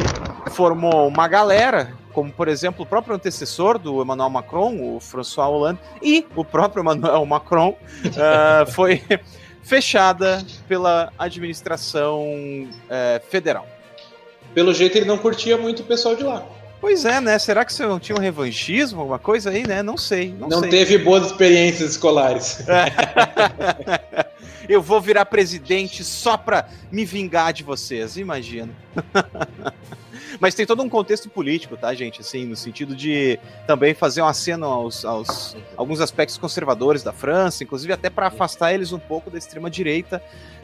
formou 0.51 1.07
uma 1.07 1.27
galera, 1.27 1.93
como 2.11 2.31
por 2.31 2.47
exemplo 2.47 2.83
o 2.83 2.87
próprio 2.87 3.15
antecessor 3.15 3.77
do 3.77 4.01
Emmanuel 4.01 4.29
Macron, 4.29 4.95
o 4.95 4.99
François 4.99 5.47
Hollande, 5.47 5.79
e 6.01 6.25
o 6.35 6.43
próprio 6.43 6.81
Emmanuel 6.81 7.25
Macron 7.25 7.77
uh, 8.05 8.65
foi 8.73 9.03
fechada 9.63 10.45
pela 10.67 11.11
administração 11.17 12.67
é, 12.89 13.21
federal. 13.29 13.67
Pelo 14.53 14.73
jeito 14.73 14.97
ele 14.97 15.05
não 15.05 15.17
curtia 15.17 15.57
muito 15.57 15.81
o 15.81 15.85
pessoal 15.85 16.15
de 16.15 16.23
lá. 16.23 16.45
Pois 16.79 17.05
é, 17.05 17.21
né? 17.21 17.39
Será 17.39 17.63
que 17.63 17.71
você 17.71 17.85
não 17.85 17.97
tinha 17.97 18.15
um 18.15 18.19
revanchismo, 18.19 18.99
alguma 18.99 19.17
coisa 19.17 19.51
aí, 19.51 19.65
né? 19.65 19.81
Não 19.81 19.97
sei. 19.97 20.35
Não, 20.37 20.49
não 20.49 20.59
sei. 20.59 20.69
teve 20.69 20.97
boas 20.97 21.27
experiências 21.27 21.91
escolares. 21.91 22.59
Eu 24.67 24.81
vou 24.81 24.99
virar 24.99 25.25
presidente 25.25 26.03
só 26.03 26.37
pra 26.37 26.67
me 26.91 27.05
vingar 27.05 27.53
de 27.53 27.63
vocês, 27.63 28.17
imagino. 28.17 28.75
Mas 30.39 30.55
tem 30.55 30.65
todo 30.65 30.81
um 30.81 30.89
contexto 30.89 31.29
político, 31.29 31.77
tá, 31.77 31.93
gente? 31.93 32.21
Assim, 32.21 32.45
no 32.45 32.55
sentido 32.55 32.95
de 32.95 33.39
também 33.67 33.93
fazer 33.93 34.21
um 34.21 34.27
aceno 34.27 34.65
aos, 34.65 35.05
aos 35.05 35.55
alguns 35.77 36.01
aspectos 36.01 36.37
conservadores 36.37 37.03
da 37.03 37.13
França, 37.13 37.63
inclusive 37.63 37.93
até 37.93 38.09
para 38.09 38.27
afastar 38.27 38.73
eles 38.73 38.91
um 38.91 38.99
pouco 38.99 39.29
da 39.29 39.37
extrema 39.37 39.69
direita, 39.69 40.21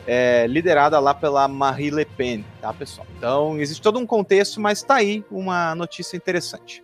é, 0.08 0.48
liderada 0.48 1.00
lá 1.00 1.14
pela 1.14 1.48
Marie 1.48 1.92
Le 1.92 2.06
Pen, 2.06 2.46
tá, 2.62 2.74
pessoal? 2.74 3.06
Então, 3.18 3.60
existe 3.60 3.82
todo 3.82 4.00
um 4.00 4.06
contexto, 4.06 4.60
mas 4.60 4.82
tá 4.82 4.96
aí 4.96 5.24
uma 5.30 5.76
notícia 5.76 6.18
interessante. 6.18 6.84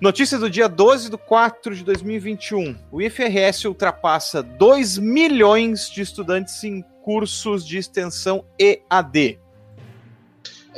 Notícia 0.00 0.38
do 0.38 0.48
dia 0.48 0.68
12 0.68 1.10
de 1.10 1.18
4 1.18 1.74
de 1.74 1.82
2021. 1.82 2.76
O 2.92 3.02
IFRS 3.02 3.64
ultrapassa 3.66 4.44
2 4.44 4.96
milhões 4.98 5.90
de 5.90 6.02
estudantes 6.02 6.62
em 6.62 6.84
cursos 7.02 7.66
de 7.66 7.78
extensão 7.78 8.44
EAD. 8.56 9.40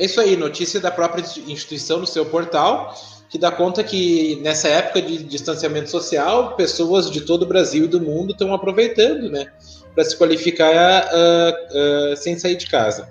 É 0.01 0.07
isso 0.07 0.19
aí, 0.19 0.35
notícia 0.35 0.81
da 0.81 0.91
própria 0.91 1.23
instituição 1.47 1.99
no 1.99 2.07
seu 2.07 2.25
portal, 2.25 2.95
que 3.29 3.37
dá 3.37 3.53
conta 3.53 3.85
que 3.85 4.41
nessa 4.43 4.67
época 4.67 5.03
de 5.03 5.23
distanciamento 5.25 5.91
social, 5.91 6.57
pessoas 6.57 7.11
de 7.11 7.21
todo 7.21 7.43
o 7.43 7.47
Brasil 7.47 7.85
e 7.85 7.87
do 7.87 8.01
mundo 8.01 8.33
estão 8.33 8.55
aproveitando, 8.55 9.29
né, 9.29 9.49
para 9.95 10.03
se 10.03 10.17
qualificar 10.17 11.05
uh, 11.05 12.13
uh, 12.13 12.17
sem 12.17 12.39
sair 12.39 12.57
de 12.57 12.67
casa. 12.67 13.11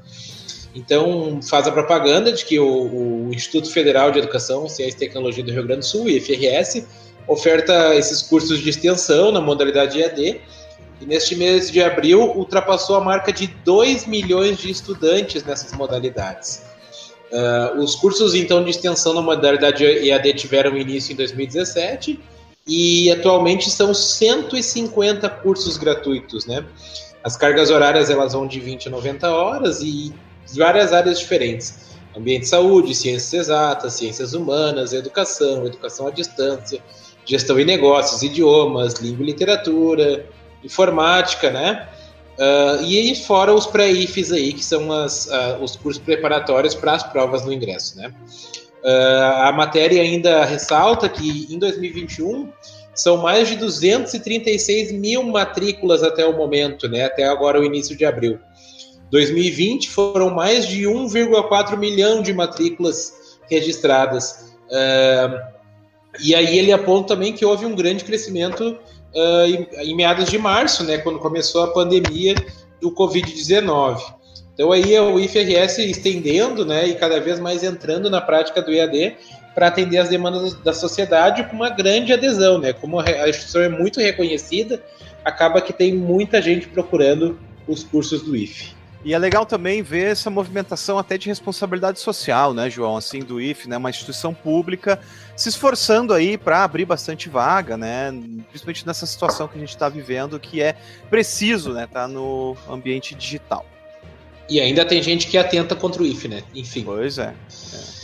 Então, 0.74 1.40
faz 1.44 1.68
a 1.68 1.72
propaganda 1.72 2.32
de 2.32 2.44
que 2.44 2.60
o, 2.60 3.28
o, 3.28 3.34
Instituto 3.36 3.72
Federal 3.72 4.12
de 4.12 4.18
Educação, 4.18 4.68
Ciência 4.68 4.96
e 4.96 5.00
Tecnologia 5.00 5.44
do 5.44 5.52
Rio 5.52 5.66
Grande 5.66 5.82
do 5.82 5.86
Sul, 5.86 6.10
IFRS, 6.10 6.88
oferta 7.28 7.94
esses 7.94 8.24
cursos 8.24 8.62
de 8.62 8.68
extensão 8.68 9.32
na 9.32 9.40
modalidade 9.40 10.02
EAD, 10.02 10.42
e 11.00 11.06
neste 11.06 11.36
mês 11.36 11.70
de 11.70 11.84
abril 11.84 12.20
ultrapassou 12.36 12.96
a 12.96 13.00
marca 13.00 13.32
de 13.32 13.46
2 13.64 14.08
milhões 14.08 14.58
de 14.58 14.72
estudantes 14.72 15.44
nessas 15.44 15.72
modalidades. 15.74 16.68
Uh, 17.32 17.80
os 17.80 17.96
cursos, 17.96 18.34
então, 18.34 18.64
de 18.64 18.72
extensão 18.72 19.14
na 19.14 19.22
modalidade 19.22 19.84
EAD 19.86 20.34
tiveram 20.34 20.76
início 20.76 21.14
em 21.14 21.16
2017 21.16 22.20
e 22.68 23.12
atualmente 23.12 23.70
são 23.70 23.94
150 23.94 25.30
cursos 25.30 25.78
gratuitos, 25.78 26.46
né? 26.46 26.66
As 27.24 27.36
cargas 27.36 27.70
horárias 27.70 28.10
elas 28.10 28.34
vão 28.34 28.48
de 28.48 28.60
20 28.60 28.88
a 28.88 28.92
90 28.92 29.30
horas 29.30 29.82
e 29.82 30.14
várias 30.56 30.94
áreas 30.94 31.20
diferentes. 31.20 31.90
Ambiente 32.16 32.42
de 32.42 32.48
saúde, 32.48 32.96
ciências 32.96 33.34
exatas, 33.34 33.94
ciências 33.94 34.34
humanas, 34.34 34.94
educação, 34.94 35.66
educação 35.66 36.08
à 36.08 36.12
distância, 36.12 36.82
gestão 37.26 37.60
e 37.60 37.66
negócios, 37.66 38.24
idiomas, 38.24 38.94
língua 38.96 39.24
e 39.24 39.28
literatura, 39.28 40.26
informática, 40.64 41.52
né? 41.52 41.88
Uh, 42.40 42.82
e 42.86 42.98
aí 42.98 43.16
fora 43.16 43.54
os 43.54 43.68
pré-IFs 43.68 44.32
aí, 44.32 44.54
que 44.54 44.64
são 44.64 44.90
as, 44.94 45.26
uh, 45.26 45.62
os 45.62 45.76
cursos 45.76 46.02
preparatórios 46.02 46.74
para 46.74 46.94
as 46.94 47.04
provas 47.04 47.44
no 47.44 47.52
ingresso, 47.52 47.98
né? 47.98 48.14
Uh, 48.82 49.44
a 49.44 49.52
matéria 49.52 50.02
ainda 50.02 50.46
ressalta 50.46 51.10
que 51.10 51.54
em 51.54 51.60
2021 51.60 52.50
são 52.96 53.18
mais 53.18 53.50
de 53.50 53.58
236 53.58 54.94
mil 54.94 55.24
matrículas 55.24 56.02
até 56.02 56.26
o 56.26 56.38
momento, 56.38 56.88
né? 56.88 57.04
Até 57.04 57.26
agora 57.26 57.60
o 57.60 57.66
início 57.66 57.94
de 57.98 58.06
abril. 58.06 58.40
2020 59.12 59.90
foram 59.90 60.30
mais 60.30 60.66
de 60.66 60.84
1,4 60.84 61.76
milhão 61.76 62.22
de 62.22 62.32
matrículas 62.32 63.38
registradas. 63.50 64.54
e 66.22 66.34
aí 66.34 66.58
ele 66.58 66.72
aponta 66.72 67.16
também 67.16 67.34
que 67.34 67.44
houve 67.44 67.66
um 67.66 67.76
grande 67.76 68.06
crescimento 68.06 68.78
uh, 69.14 69.82
em, 69.82 69.96
meados 69.96 70.30
de 70.30 70.38
março, 70.38 70.84
né, 70.84 70.98
quando 70.98 71.20
começou 71.20 71.64
a 71.64 71.68
pandemia 71.68 72.36
do 72.82 72.92
Covid-19. 72.92 74.00
Então 74.54 74.72
aí 74.72 74.94
é 74.94 75.02
o 75.02 75.20
IFRS 75.20 75.80
estendendo, 75.80 76.66
né, 76.66 76.88
e 76.88 76.96
cada 76.96 77.20
vez 77.20 77.40
mais 77.40 77.64
entrando 77.64 78.10
na 78.10 78.20
prática 78.20 78.62
do 78.62 78.72
EAD 78.72 79.16
para 79.56 79.68
atender 79.68 79.98
as 79.98 80.10
demandas 80.10 80.54
da 80.54 80.74
sociedade 80.74 81.44
com 81.46 81.56
uma 81.56 81.70
grande 81.70 82.14
adesão, 82.14 82.60
né? 82.60 82.72
Como 82.72 83.00
a 83.00 83.28
instituição 83.28 83.62
é 83.62 83.68
muito 83.68 84.00
reconhecida, 84.00 84.82
acaba 85.26 85.62
que 85.62 85.74
tem 85.74 85.94
muita 85.94 86.42
gente 86.42 86.68
procurando 86.68 87.38
os 87.68 87.84
cursos 87.84 88.22
do 88.22 88.36
IF. 88.36 88.79
E 89.04 89.14
é 89.14 89.18
legal 89.18 89.46
também 89.46 89.82
ver 89.82 90.12
essa 90.12 90.30
movimentação 90.30 91.00
até 91.00 91.18
de 91.18 91.30
responsabilidade 91.30 92.00
social, 92.00 92.54
né, 92.54 92.70
João, 92.70 92.98
assim, 92.98 93.20
do 93.20 93.40
IF, 93.40 93.68
né, 93.68 93.78
uma 93.78 93.90
instituição 93.90 94.34
pública 94.34 95.00
se 95.38 95.48
esforçando 95.48 96.14
aí 96.14 96.38
para 96.38 96.66
abrir 96.66 96.84
bastante 96.84 97.30
vaga, 97.30 97.78
né, 97.78 98.12
principalmente 98.50 98.86
nessa 98.86 99.06
situação 99.06 99.48
que 99.48 99.56
a 99.56 99.60
gente 99.60 99.70
está 99.70 99.88
vivendo, 99.88 100.38
que 100.38 100.62
é 100.62 100.76
preciso, 101.10 101.72
né, 101.72 101.86
estar 101.86 102.02
tá 102.02 102.08
no 102.10 102.58
ambiente 102.70 103.16
digital. 103.16 103.66
E 104.50 104.60
ainda 104.60 104.84
tem 104.84 105.02
gente 105.02 105.28
que 105.28 105.38
atenta 105.38 105.76
contra 105.76 106.04
o 106.04 106.06
IF, 106.06 106.28
né, 106.28 106.44
enfim. 106.54 106.84
Pois 106.84 107.18
é. 107.18 107.34
é. 107.74 108.00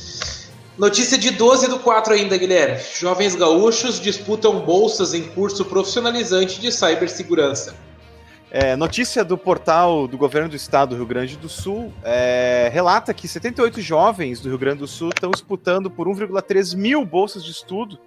Notícia 0.78 1.18
de 1.18 1.32
12 1.32 1.68
do 1.70 1.80
4 1.80 2.14
ainda, 2.14 2.38
Guilherme. 2.38 2.82
Jovens 3.00 3.36
gaúchos 3.36 4.00
disputam 4.00 4.60
bolsas 4.60 5.14
em 5.14 5.24
curso 5.24 5.64
profissionalizante 5.66 6.60
de 6.60 6.72
cibersegurança. 6.72 7.76
É, 8.58 8.74
notícia 8.78 9.22
do 9.26 9.38
portal 9.38 10.08
do 10.08 10.18
governo 10.18 10.48
do 10.48 10.56
estado 10.56 10.92
do 10.92 10.96
Rio 10.96 11.06
Grande 11.06 11.36
do 11.36 11.50
Sul 11.50 11.92
é, 12.02 12.70
relata 12.72 13.14
que 13.14 13.28
78 13.28 13.82
jovens 13.82 14.40
do 14.40 14.48
Rio 14.48 14.58
Grande 14.58 14.80
do 14.80 14.88
Sul 14.88 15.10
estão 15.10 15.30
disputando 15.30 15.92
por 15.92 16.08
1,3 16.08 16.74
mil 16.74 17.06
bolsas 17.06 17.44
de 17.44 17.52
estudo 17.52 18.00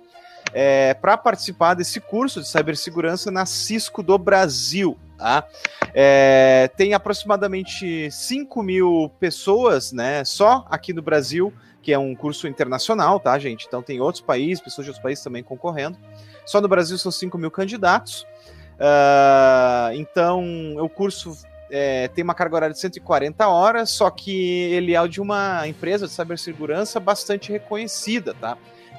é, 0.55 0.95
para 0.95 1.19
participar 1.19 1.75
desse 1.75 2.01
curso 2.01 2.41
de 2.41 2.49
cibersegurança 2.49 3.31
na 3.31 3.45
Cisco 3.45 4.03
do 4.03 4.17
Brasil. 4.17 4.97
Tá? 5.19 5.47
É, 5.93 6.71
tem 6.79 6.95
aproximadamente 6.95 8.11
5 8.11 8.63
mil 8.63 9.13
pessoas 9.21 9.93
né, 9.93 10.25
só 10.25 10.67
aqui 10.71 10.95
no 10.95 11.03
Brasil, 11.03 11.53
que 11.83 11.93
é 11.93 11.99
um 11.99 12.15
curso 12.15 12.49
internacional, 12.49 13.21
tá, 13.21 13.39
gente? 13.39 13.67
Então 13.69 13.83
tem 13.83 14.01
outros 14.01 14.23
países, 14.23 14.65
pessoas 14.65 14.87
de 14.87 14.93
outros 14.93 15.03
países 15.03 15.23
também 15.23 15.43
concorrendo. 15.43 15.99
Só 16.47 16.59
no 16.59 16.69
Brasil 16.69 16.97
são 16.97 17.13
5 17.13 17.37
mil 17.37 17.51
candidatos. 17.51 18.27
Uh, 18.79 19.93
então, 19.95 20.77
o 20.77 20.89
curso 20.89 21.37
é, 21.71 22.09
tem 22.09 22.25
uma 22.25 22.35
carga 22.35 22.57
horária 22.57 22.73
de 22.73 22.81
140 22.81 23.47
horas, 23.49 23.91
só 23.91 24.11
que 24.11 24.73
ele 24.73 24.95
é 24.95 25.09
de 25.09 25.21
uma 25.21 25.67
empresa 25.67 26.07
de 26.07 26.13
cibersegurança 26.13 26.99
bastante 27.01 27.53
reconhecida, 27.53 28.35
tá? 28.35 28.57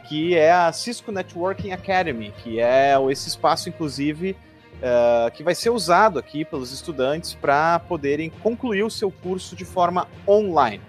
Que 0.08 0.36
é 0.36 0.52
a 0.52 0.72
Cisco 0.72 1.12
Networking 1.12 1.72
Academy, 1.72 2.34
que 2.44 2.60
é 2.60 2.96
esse 3.10 3.30
espaço, 3.30 3.70
inclusive, 3.70 4.36
uh, 4.80 5.32
que 5.32 5.44
vai 5.44 5.56
ser 5.56 5.70
usado 5.70 6.20
aqui 6.20 6.44
pelos 6.44 6.72
estudantes 6.72 7.34
para 7.34 7.80
poderem 7.80 8.30
concluir 8.30 8.84
o 8.84 8.90
seu 8.90 9.12
curso 9.12 9.56
de 9.56 9.66
forma 9.66 10.08
online. 10.28 10.82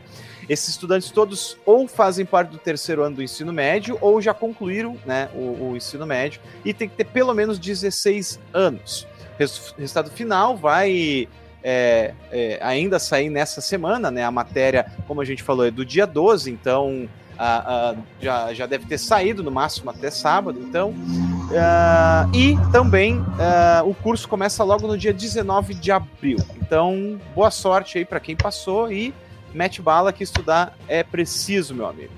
Esses 0.50 0.71
estudantes 0.71 1.12
todos 1.12 1.57
ou 1.64 1.87
fazem 1.87 2.26
parte 2.26 2.50
do 2.50 2.59
terceiro 2.59 3.04
ano 3.04 3.14
do 3.14 3.23
ensino 3.23 3.52
médio 3.52 3.97
ou 4.00 4.21
já 4.21 4.35
concluíram 4.35 4.97
né, 5.07 5.28
o, 5.33 5.71
o 5.71 5.76
ensino 5.76 6.04
médio 6.04 6.40
e 6.64 6.75
tem 6.75 6.88
que 6.88 6.97
ter 6.97 7.04
pelo 7.04 7.33
menos 7.33 7.57
16 7.57 8.40
anos. 8.52 9.07
O 9.38 9.78
resultado 9.78 10.11
final 10.11 10.57
vai 10.57 11.28
é, 11.62 12.14
é, 12.33 12.59
ainda 12.62 12.99
sair 12.99 13.30
nessa 13.30 13.61
semana, 13.61 14.11
né? 14.11 14.25
A 14.25 14.30
matéria, 14.33 14.90
como 15.07 15.21
a 15.21 15.25
gente 15.25 15.40
falou, 15.40 15.64
é 15.64 15.71
do 15.71 15.85
dia 15.85 16.04
12, 16.04 16.50
então 16.50 17.09
a, 17.38 17.90
a, 17.90 17.95
já, 18.21 18.52
já 18.52 18.66
deve 18.66 18.87
ter 18.87 18.99
saído 18.99 19.45
no 19.45 19.52
máximo 19.52 19.90
até 19.90 20.11
sábado, 20.11 20.59
então. 20.61 20.90
Uh, 20.90 22.37
e 22.37 22.57
também 22.73 23.19
uh, 23.19 23.88
o 23.88 23.95
curso 23.95 24.28
começa 24.28 24.64
logo 24.64 24.88
no 24.88 24.99
dia 24.99 25.12
19 25.12 25.75
de 25.75 25.92
abril. 25.92 26.38
Então, 26.61 27.21
boa 27.37 27.52
sorte 27.52 27.99
aí 27.99 28.04
para 28.04 28.19
quem 28.19 28.35
passou 28.35 28.90
e 28.90 29.14
mete 29.52 29.83
bala 29.83 30.12
que 30.12 30.23
estudar 30.23 30.76
é 30.88 31.02
preciso, 31.02 31.75
meu 31.75 31.87
amigo. 31.87 32.12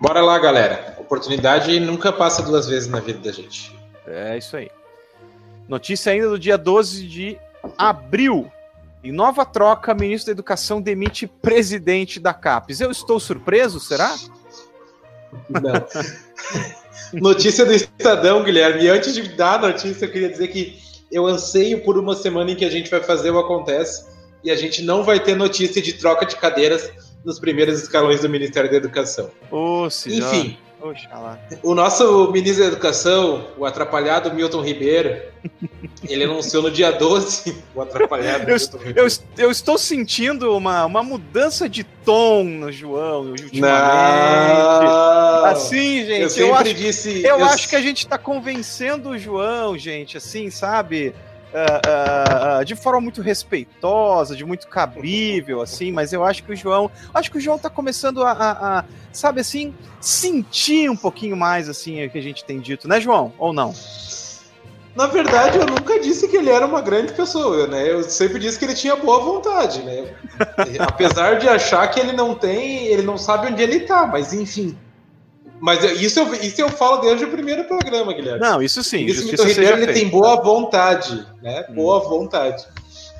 Bora 0.00 0.20
lá, 0.20 0.38
galera. 0.38 0.96
Oportunidade 0.98 1.78
nunca 1.78 2.12
passa 2.12 2.42
duas 2.42 2.66
vezes 2.66 2.88
na 2.88 3.00
vida 3.00 3.20
da 3.20 3.32
gente. 3.32 3.74
É 4.06 4.36
isso 4.36 4.56
aí. 4.56 4.68
Notícia 5.68 6.12
ainda 6.12 6.28
do 6.28 6.38
dia 6.38 6.58
12 6.58 7.06
de 7.06 7.38
abril. 7.78 8.50
Em 9.04 9.12
nova 9.12 9.44
troca, 9.44 9.94
ministro 9.94 10.26
da 10.26 10.32
Educação 10.32 10.80
demite 10.80 11.26
presidente 11.26 12.18
da 12.20 12.34
CAPES. 12.34 12.80
Eu 12.80 12.90
estou 12.90 13.18
surpreso, 13.18 13.80
será? 13.80 14.14
Não. 15.48 15.72
notícia 17.20 17.64
do 17.64 17.72
Estadão, 17.72 18.42
Guilherme. 18.42 18.84
E 18.84 18.88
antes 18.88 19.14
de 19.14 19.22
dar 19.36 19.54
a 19.54 19.68
notícia, 19.68 20.04
eu 20.04 20.10
queria 20.10 20.28
dizer 20.28 20.48
que 20.48 20.80
eu 21.10 21.26
anseio 21.26 21.82
por 21.84 21.98
uma 21.98 22.14
semana 22.14 22.50
em 22.50 22.56
que 22.56 22.64
a 22.64 22.70
gente 22.70 22.90
vai 22.90 23.00
fazer 23.00 23.30
o 23.30 23.38
Acontece 23.38 24.11
e 24.44 24.50
a 24.50 24.56
gente 24.56 24.82
não 24.82 25.02
vai 25.02 25.20
ter 25.20 25.36
notícia 25.36 25.80
de 25.80 25.92
troca 25.94 26.26
de 26.26 26.36
cadeiras 26.36 26.90
nos 27.24 27.38
primeiros 27.38 27.80
escalões 27.80 28.20
do 28.22 28.28
Ministério 28.28 28.70
da 28.70 28.76
Educação. 28.76 29.30
Oh, 29.50 29.86
Enfim, 29.86 30.58
Oxalá. 30.82 31.38
O 31.62 31.74
nosso 31.74 32.30
ministro 32.32 32.64
da 32.64 32.68
Educação, 32.70 33.46
o 33.56 33.64
atrapalhado 33.64 34.34
Milton 34.34 34.62
Ribeiro, 34.62 35.22
ele 36.08 36.24
anunciou 36.24 36.64
no 36.64 36.70
dia 36.72 36.90
12 36.90 37.56
o 37.72 37.80
atrapalhado 37.80 38.42
eu, 38.50 38.56
Milton 38.56 38.78
Ribeiro. 38.78 38.98
Eu, 38.98 39.44
eu, 39.44 39.50
estou 39.50 39.78
sentindo 39.78 40.56
uma, 40.56 40.84
uma 40.84 41.02
mudança 41.04 41.68
de 41.68 41.84
tom 41.84 42.42
no 42.42 42.72
João 42.72 43.26
ultimamente. 43.26 43.60
Não. 43.60 45.44
Assim, 45.44 46.04
gente. 46.04 46.40
Eu 46.40 46.48
eu 46.48 46.54
acho, 46.56 46.74
disse. 46.74 47.22
Eu, 47.22 47.38
eu 47.38 47.44
acho 47.44 47.68
que 47.68 47.76
a 47.76 47.80
gente 47.80 47.98
está 47.98 48.18
convencendo 48.18 49.10
o 49.10 49.18
João, 49.18 49.78
gente, 49.78 50.16
assim, 50.16 50.50
sabe? 50.50 51.14
Uh, 51.52 52.60
uh, 52.60 52.64
de 52.64 52.74
forma 52.74 52.98
muito 52.98 53.20
respeitosa, 53.20 54.34
de 54.34 54.42
muito 54.42 54.66
cabível, 54.68 55.60
assim, 55.60 55.92
mas 55.92 56.10
eu 56.12 56.24
acho 56.24 56.42
que 56.42 56.52
o 56.52 56.56
João. 56.56 56.90
Acho 57.12 57.30
que 57.30 57.36
o 57.36 57.40
João 57.40 57.58
tá 57.58 57.68
começando 57.68 58.22
a, 58.24 58.32
a, 58.32 58.78
a, 58.78 58.84
sabe 59.12 59.42
assim, 59.42 59.74
sentir 60.00 60.88
um 60.88 60.96
pouquinho 60.96 61.36
mais 61.36 61.68
assim 61.68 62.02
o 62.04 62.10
que 62.10 62.18
a 62.18 62.22
gente 62.22 62.42
tem 62.42 62.58
dito, 62.58 62.88
né, 62.88 62.98
João? 63.00 63.34
Ou 63.38 63.52
não? 63.52 63.74
Na 64.94 65.06
verdade, 65.06 65.58
eu 65.58 65.66
nunca 65.66 65.98
disse 65.98 66.28
que 66.28 66.36
ele 66.36 66.50
era 66.50 66.66
uma 66.66 66.82
grande 66.82 67.12
pessoa, 67.14 67.66
né? 67.66 67.90
Eu 67.90 68.02
sempre 68.02 68.38
disse 68.38 68.58
que 68.58 68.64
ele 68.66 68.74
tinha 68.74 68.94
boa 68.94 69.20
vontade, 69.20 69.82
né? 69.82 70.14
Apesar 70.78 71.38
de 71.38 71.48
achar 71.48 71.86
que 71.88 71.98
ele 71.98 72.12
não 72.12 72.34
tem, 72.34 72.86
ele 72.86 73.02
não 73.02 73.16
sabe 73.16 73.46
onde 73.48 73.62
ele 73.62 73.80
tá, 73.80 74.06
mas 74.06 74.34
enfim. 74.34 74.76
Mas 75.62 75.84
isso 76.02 76.18
eu, 76.18 76.34
isso 76.34 76.60
eu 76.60 76.68
falo 76.68 76.96
desde 76.96 77.24
o 77.24 77.30
primeiro 77.30 77.62
programa, 77.62 78.12
Guilherme. 78.12 78.40
Não, 78.40 78.60
isso 78.60 78.82
sim. 78.82 79.06
Esse 79.06 79.30
Vitor 79.30 79.46
Ribeiro 79.46 79.76
ele 79.80 79.92
tem 79.92 80.08
boa 80.08 80.42
vontade, 80.42 81.24
né? 81.40 81.64
Hum. 81.70 81.74
Boa 81.74 82.00
vontade. 82.00 82.66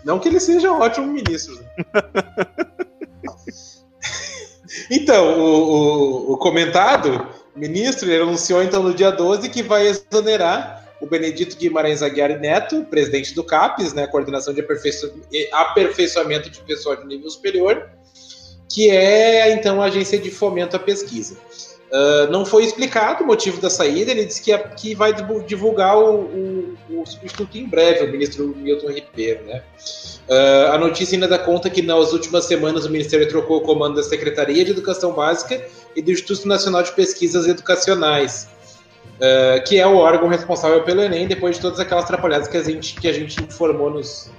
Não 0.05 0.19
que 0.19 0.27
ele 0.27 0.41
seja 0.41 0.73
um 0.73 0.81
ótimo 0.81 1.07
ministro. 1.07 1.65
Então, 4.91 5.39
o, 5.39 6.31
o, 6.31 6.33
o, 6.33 6.37
comentado 6.39 7.29
ministro 7.55 8.11
ele 8.11 8.23
anunciou 8.23 8.63
então 8.63 8.83
no 8.83 8.95
dia 8.95 9.11
12 9.11 9.51
que 9.51 9.63
vai 9.63 9.87
exonerar 9.87 10.89
o 10.99 11.07
Benedito 11.07 11.59
Guimarães 11.59 12.03
Aguiar 12.03 12.41
Neto, 12.41 12.83
presidente 12.85 13.35
do 13.35 13.45
CAPES, 13.45 13.93
né, 13.93 14.07
Coordenação 14.07 14.55
de 14.55 14.65
Aperfeiçoamento 15.53 16.49
de 16.49 16.61
Pessoal 16.61 16.97
de 16.97 17.07
Nível 17.07 17.29
Superior, 17.29 17.91
que 18.67 18.89
é 18.89 19.53
então 19.53 19.83
a 19.83 19.87
agência 19.87 20.19
de 20.19 20.31
fomento 20.31 20.75
à 20.75 20.79
pesquisa. 20.79 21.37
Uh, 21.93 22.33
não 22.33 22.47
foi 22.47 22.65
explicado 22.65 23.23
o 23.23 23.27
motivo 23.27 23.61
da 23.61 23.69
saída, 23.69 24.13
ele 24.13 24.25
disse 24.25 24.41
que, 24.41 24.57
que 24.57 24.95
vai 24.95 25.13
divulgar 25.47 25.95
o, 25.99 26.21
o, 26.21 26.79
o, 26.89 27.07
substituto 27.07 27.59
em 27.59 27.69
breve, 27.69 28.07
o 28.07 28.11
ministro 28.11 28.49
Milton 28.57 28.93
Ribeiro. 28.93 29.45
Né? 29.45 29.63
Uh, 30.27 30.73
a 30.73 30.79
notícia 30.79 31.15
ainda 31.15 31.29
dá 31.29 31.39
conta 31.39 31.69
que 31.69 31.83
nas 31.83 32.15
últimas 32.15 32.47
semanas 32.47 32.87
o 32.87 32.91
Ministério 32.91 33.29
trocou 33.29 33.59
o 33.59 33.61
comando 33.61 33.97
da 33.97 34.03
Secretaria 34.03 34.65
de 34.65 34.71
Educação 34.71 35.13
Básica 35.13 35.63
e 35.95 36.01
do 36.01 36.11
Instituto 36.11 36.49
Nacional 36.49 36.83
de 36.83 36.93
Pesquisas 36.93 37.47
Educacionais, 37.47 38.49
uh, 39.19 39.63
que 39.63 39.79
é 39.79 39.87
o 39.87 39.97
órgão 39.97 40.29
responsável 40.29 40.83
pelo 40.85 41.03
Enem, 41.03 41.29
depois 41.29 41.57
de 41.57 41.61
todas 41.61 41.79
aquelas 41.79 42.05
atrapalhadas 42.05 42.49
que 42.49 42.57
a 42.57 42.63
gente, 42.63 42.99
que 42.99 43.07
a 43.07 43.13
gente 43.13 43.39
informou 43.43 43.91
nos, 43.91 44.31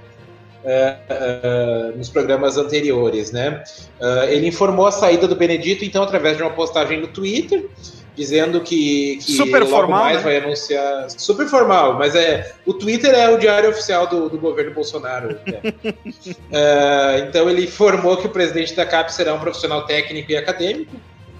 uh, 0.64 1.92
uh, 1.92 1.96
nos 1.96 2.08
programas 2.08 2.56
anteriores, 2.56 3.30
né? 3.30 3.62
Uh, 4.00 4.24
ele 4.28 4.48
informou 4.48 4.86
a 4.86 4.90
saída 4.90 5.28
do 5.28 5.36
Benedito, 5.36 5.84
então, 5.84 6.02
através 6.02 6.36
de 6.36 6.42
uma 6.42 6.52
postagem 6.52 7.00
no 7.00 7.08
Twitter, 7.08 7.68
dizendo 8.16 8.60
que, 8.60 9.16
que 9.16 9.32
super 9.32 9.66
formal, 9.66 10.04
mais 10.04 10.18
né? 10.18 10.22
vai 10.22 10.36
anunciar. 10.38 11.10
Super 11.10 11.46
formal, 11.46 11.94
mas 11.94 12.14
é 12.14 12.52
o 12.64 12.72
Twitter 12.72 13.12
é 13.12 13.28
o 13.28 13.38
diário 13.38 13.70
oficial 13.70 14.06
do, 14.06 14.28
do 14.28 14.38
governo 14.38 14.72
Bolsonaro. 14.72 15.28
Né? 15.28 15.94
então 17.28 17.50
ele 17.50 17.64
informou 17.64 18.16
que 18.16 18.26
o 18.26 18.30
presidente 18.30 18.74
da 18.74 18.86
CAP 18.86 19.10
será 19.10 19.34
um 19.34 19.40
profissional 19.40 19.84
técnico 19.84 20.30
e 20.30 20.36
acadêmico, 20.36 20.94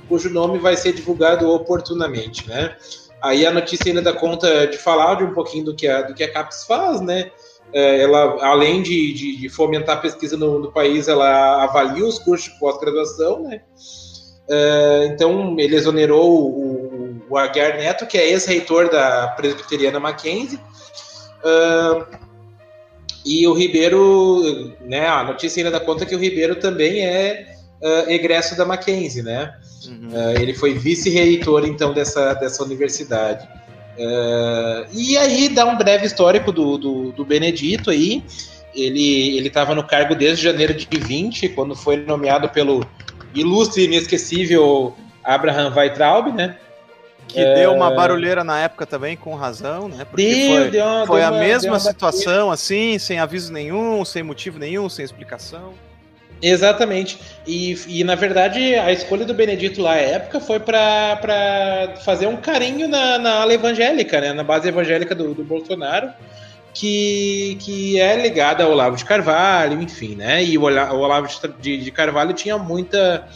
cujo 0.08 0.28
nome 0.28 0.58
vai 0.58 0.76
ser 0.76 0.92
divulgado 0.92 1.48
oportunamente, 1.48 2.48
né? 2.48 2.74
Aí 3.22 3.46
a 3.46 3.50
notícia 3.50 3.88
ainda 3.88 4.02
dá 4.02 4.12
conta 4.12 4.66
de 4.66 4.76
falar 4.76 5.14
de 5.14 5.24
um 5.24 5.32
pouquinho 5.32 5.64
do 5.64 5.74
que 5.74 5.88
a, 5.88 6.02
do 6.02 6.12
que 6.12 6.22
a 6.22 6.30
CAPES 6.30 6.64
faz, 6.66 7.00
né? 7.00 7.30
É, 7.74 8.02
ela, 8.02 8.36
além 8.40 8.82
de, 8.82 9.12
de, 9.12 9.36
de, 9.36 9.48
fomentar 9.48 9.96
a 9.96 10.00
pesquisa 10.00 10.36
no, 10.36 10.60
no, 10.60 10.70
país, 10.70 11.08
ela 11.08 11.64
avalia 11.64 12.06
os 12.06 12.20
cursos 12.20 12.52
de 12.52 12.58
pós-graduação, 12.60 13.42
né? 13.42 13.62
É, 14.48 15.06
então, 15.06 15.56
ele 15.58 15.74
exonerou 15.74 16.50
o, 16.50 17.20
o 17.28 17.36
Aguiar 17.36 17.76
Neto, 17.76 18.06
que 18.06 18.16
é 18.16 18.30
ex-reitor 18.30 18.88
da 18.88 19.28
Presbiteriana 19.28 19.98
Mackenzie, 19.98 20.60
uh, 21.42 22.06
e 23.26 23.46
o 23.48 23.54
Ribeiro, 23.54 24.72
né, 24.82 25.08
a 25.08 25.24
notícia 25.24 25.60
ainda 25.60 25.76
dá 25.76 25.84
conta 25.84 26.06
que 26.06 26.14
o 26.14 26.18
Ribeiro 26.18 26.56
também 26.56 27.00
é 27.00 27.56
uh, 27.82 28.10
egresso 28.10 28.56
da 28.56 28.64
Mackenzie, 28.64 29.22
né? 29.22 29.52
Uhum. 29.88 30.10
Uh, 30.10 30.40
ele 30.40 30.54
foi 30.54 30.74
vice-reitor, 30.74 31.66
então, 31.66 31.92
dessa, 31.92 32.34
dessa 32.34 32.62
universidade. 32.62 33.48
Uh, 33.96 34.86
e 34.92 35.16
aí 35.16 35.48
dá 35.48 35.64
um 35.64 35.76
breve 35.76 36.06
histórico 36.06 36.50
do, 36.50 36.76
do, 36.76 37.12
do 37.12 37.24
Benedito 37.24 37.90
aí. 37.90 38.22
Ele 38.74 39.46
estava 39.46 39.72
no 39.74 39.86
cargo 39.86 40.16
desde 40.16 40.42
janeiro 40.42 40.74
de 40.74 40.88
20, 40.98 41.50
quando 41.50 41.76
foi 41.76 41.96
nomeado 41.98 42.48
pelo 42.48 42.84
ilustre 43.32 43.82
e 43.82 43.84
inesquecível 43.86 44.96
Abraham 45.22 45.72
Weitraub, 45.74 46.32
né? 46.32 46.56
Que 47.28 47.40
é... 47.40 47.54
deu 47.54 47.72
uma 47.72 47.90
barulheira 47.90 48.42
na 48.42 48.60
época 48.60 48.84
também, 48.84 49.16
com 49.16 49.34
razão, 49.34 49.88
né? 49.88 50.04
Porque 50.04 50.24
deu, 50.24 50.48
foi, 50.48 50.70
deu, 50.70 51.06
foi 51.06 51.20
deu 51.20 51.28
a 51.28 51.30
uma, 51.30 51.40
mesma 51.40 51.78
situação, 51.78 52.50
assim, 52.50 52.98
sem 52.98 53.18
aviso 53.20 53.52
nenhum, 53.52 54.04
sem 54.04 54.22
motivo 54.22 54.58
nenhum, 54.58 54.88
sem 54.88 55.04
explicação. 55.04 55.72
Exatamente. 56.44 57.18
E, 57.46 57.74
e 57.88 58.04
na 58.04 58.14
verdade 58.14 58.74
a 58.74 58.92
escolha 58.92 59.24
do 59.24 59.32
Benedito 59.32 59.80
lá 59.80 59.92
à 59.92 59.96
época 59.96 60.38
foi 60.38 60.60
para 60.60 61.94
fazer 62.04 62.26
um 62.26 62.36
carinho 62.36 62.86
na, 62.86 63.18
na 63.18 63.40
ala 63.40 63.54
evangélica, 63.54 64.20
né? 64.20 64.34
Na 64.34 64.44
base 64.44 64.68
evangélica 64.68 65.14
do, 65.14 65.32
do 65.34 65.42
Bolsonaro, 65.42 66.10
que, 66.74 67.56
que 67.60 67.98
é 67.98 68.20
ligada 68.20 68.62
ao 68.62 68.72
Olavo 68.72 68.94
de 68.94 69.06
Carvalho, 69.06 69.80
enfim, 69.80 70.16
né? 70.16 70.44
E 70.44 70.58
o 70.58 70.64
Olavo 70.64 71.28
de, 71.60 71.78
de 71.78 71.90
Carvalho 71.90 72.34
tinha 72.34 72.58
muita, 72.58 73.26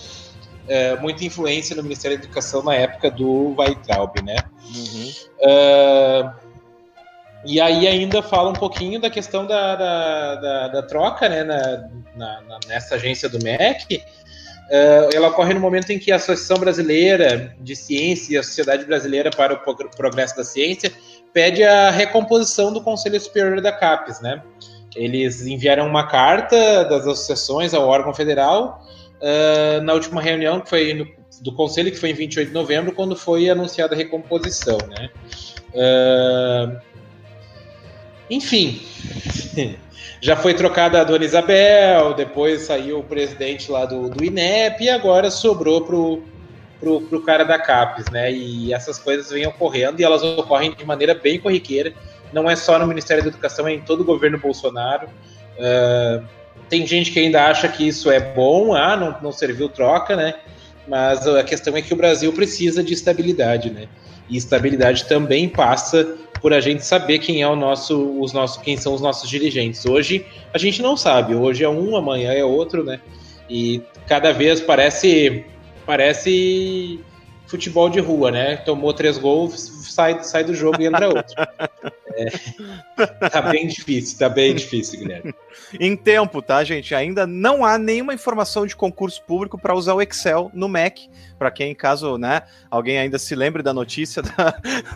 é, 0.68 0.94
muita 0.96 1.24
influência 1.24 1.74
no 1.74 1.82
Ministério 1.82 2.18
da 2.18 2.24
Educação 2.24 2.62
na 2.62 2.74
época 2.74 3.10
do 3.10 3.54
Weitraub, 3.56 4.20
né? 4.22 4.36
Uhum. 4.76 5.12
Uh, 5.40 6.47
e 7.44 7.60
aí 7.60 7.86
ainda 7.86 8.22
fala 8.22 8.50
um 8.50 8.54
pouquinho 8.54 9.00
da 9.00 9.08
questão 9.08 9.46
da, 9.46 9.76
da, 9.76 10.34
da, 10.34 10.68
da 10.68 10.82
troca 10.82 11.28
né, 11.28 11.44
na, 11.44 11.86
na, 12.16 12.58
nessa 12.66 12.96
agência 12.96 13.28
do 13.28 13.38
MEC. 13.42 14.02
Uh, 14.68 15.08
ela 15.14 15.28
ocorre 15.28 15.54
no 15.54 15.60
momento 15.60 15.90
em 15.90 15.98
que 15.98 16.12
a 16.12 16.16
Associação 16.16 16.58
Brasileira 16.58 17.54
de 17.58 17.74
Ciência 17.74 18.34
e 18.34 18.38
a 18.38 18.42
Sociedade 18.42 18.84
Brasileira 18.84 19.30
para 19.30 19.54
o 19.54 19.90
Progresso 19.96 20.36
da 20.36 20.44
Ciência 20.44 20.92
pede 21.32 21.64
a 21.64 21.90
recomposição 21.90 22.70
do 22.70 22.82
Conselho 22.82 23.18
Superior 23.18 23.62
da 23.62 23.72
CAPES. 23.72 24.20
Né? 24.20 24.42
Eles 24.94 25.46
enviaram 25.46 25.86
uma 25.86 26.06
carta 26.06 26.84
das 26.84 27.06
associações 27.06 27.72
ao 27.72 27.88
órgão 27.88 28.12
federal 28.12 28.84
uh, 29.22 29.80
na 29.82 29.94
última 29.94 30.20
reunião 30.20 30.60
que 30.60 30.68
foi 30.68 30.92
no, 30.92 31.06
do 31.40 31.54
Conselho, 31.54 31.90
que 31.90 31.96
foi 31.96 32.10
em 32.10 32.14
28 32.14 32.48
de 32.48 32.54
novembro, 32.54 32.92
quando 32.92 33.16
foi 33.16 33.48
anunciada 33.48 33.94
a 33.94 33.96
recomposição. 33.96 34.76
Né? 34.88 35.08
Uh, 35.72 36.87
enfim, 38.30 38.80
já 40.20 40.36
foi 40.36 40.54
trocada 40.54 41.00
a 41.00 41.04
Dona 41.04 41.24
Isabel, 41.24 42.14
depois 42.14 42.62
saiu 42.62 43.00
o 43.00 43.04
presidente 43.04 43.70
lá 43.70 43.84
do, 43.84 44.08
do 44.08 44.24
INEP 44.24 44.84
e 44.84 44.90
agora 44.90 45.30
sobrou 45.30 45.82
pro, 45.82 46.22
pro, 46.80 47.00
pro 47.02 47.22
cara 47.22 47.44
da 47.44 47.58
CAPES, 47.58 48.10
né? 48.10 48.32
E 48.32 48.72
essas 48.72 48.98
coisas 48.98 49.30
vêm 49.30 49.46
ocorrendo 49.46 50.00
e 50.00 50.04
elas 50.04 50.22
ocorrem 50.22 50.74
de 50.74 50.84
maneira 50.84 51.14
bem 51.14 51.38
corriqueira. 51.38 51.92
Não 52.32 52.48
é 52.48 52.56
só 52.56 52.78
no 52.78 52.86
Ministério 52.86 53.22
da 53.22 53.30
Educação, 53.30 53.66
é 53.66 53.74
em 53.74 53.80
todo 53.80 54.00
o 54.00 54.04
governo 54.04 54.38
Bolsonaro. 54.38 55.08
Uh, 55.56 56.24
tem 56.68 56.86
gente 56.86 57.10
que 57.10 57.18
ainda 57.18 57.46
acha 57.46 57.68
que 57.68 57.86
isso 57.86 58.10
é 58.10 58.20
bom, 58.20 58.74
ah, 58.74 58.96
não, 58.96 59.16
não 59.22 59.32
serviu 59.32 59.68
troca, 59.68 60.14
né? 60.14 60.34
Mas 60.86 61.26
a 61.26 61.42
questão 61.42 61.76
é 61.76 61.82
que 61.82 61.92
o 61.92 61.96
Brasil 61.96 62.32
precisa 62.32 62.82
de 62.82 62.94
estabilidade, 62.94 63.70
né? 63.70 63.88
E 64.28 64.36
estabilidade 64.36 65.06
também 65.06 65.48
passa 65.48 66.16
por 66.40 66.52
a 66.52 66.60
gente 66.60 66.84
saber 66.84 67.18
quem 67.18 67.42
é 67.42 67.48
o 67.48 67.56
nosso, 67.56 68.20
os 68.20 68.32
nossos, 68.32 68.62
quem 68.62 68.76
são 68.76 68.94
os 68.94 69.00
nossos 69.00 69.28
dirigentes. 69.28 69.84
Hoje 69.84 70.24
a 70.52 70.58
gente 70.58 70.80
não 70.82 70.96
sabe, 70.96 71.34
hoje 71.34 71.64
é 71.64 71.68
um, 71.68 71.96
amanhã 71.96 72.32
é 72.32 72.44
outro, 72.44 72.84
né? 72.84 73.00
E 73.48 73.82
cada 74.06 74.32
vez 74.32 74.60
parece 74.60 75.44
parece 75.86 77.00
futebol 77.48 77.88
de 77.88 77.98
rua, 77.98 78.30
né? 78.30 78.56
Tomou 78.58 78.92
três 78.92 79.16
gols, 79.16 79.54
sai, 79.88 80.22
sai 80.22 80.44
do 80.44 80.54
jogo 80.54 80.80
e 80.80 80.86
entra 80.86 81.08
outro. 81.08 81.34
É, 82.14 83.28
tá 83.28 83.40
bem 83.42 83.66
difícil, 83.66 84.18
tá 84.18 84.28
bem 84.28 84.54
difícil, 84.54 84.98
Guilherme. 84.98 85.34
em 85.80 85.96
tempo, 85.96 86.42
tá, 86.42 86.62
gente? 86.62 86.94
Ainda 86.94 87.26
não 87.26 87.64
há 87.64 87.78
nenhuma 87.78 88.12
informação 88.12 88.66
de 88.66 88.76
concurso 88.76 89.22
público 89.22 89.56
para 89.56 89.74
usar 89.74 89.94
o 89.94 90.02
Excel 90.02 90.50
no 90.52 90.68
Mac. 90.68 90.98
Para 91.38 91.50
quem, 91.50 91.74
caso 91.74 92.18
né, 92.18 92.42
alguém 92.70 92.98
ainda 92.98 93.18
se 93.18 93.34
lembre 93.34 93.62
da 93.62 93.72
notícia 93.72 94.20
da, 94.22 94.50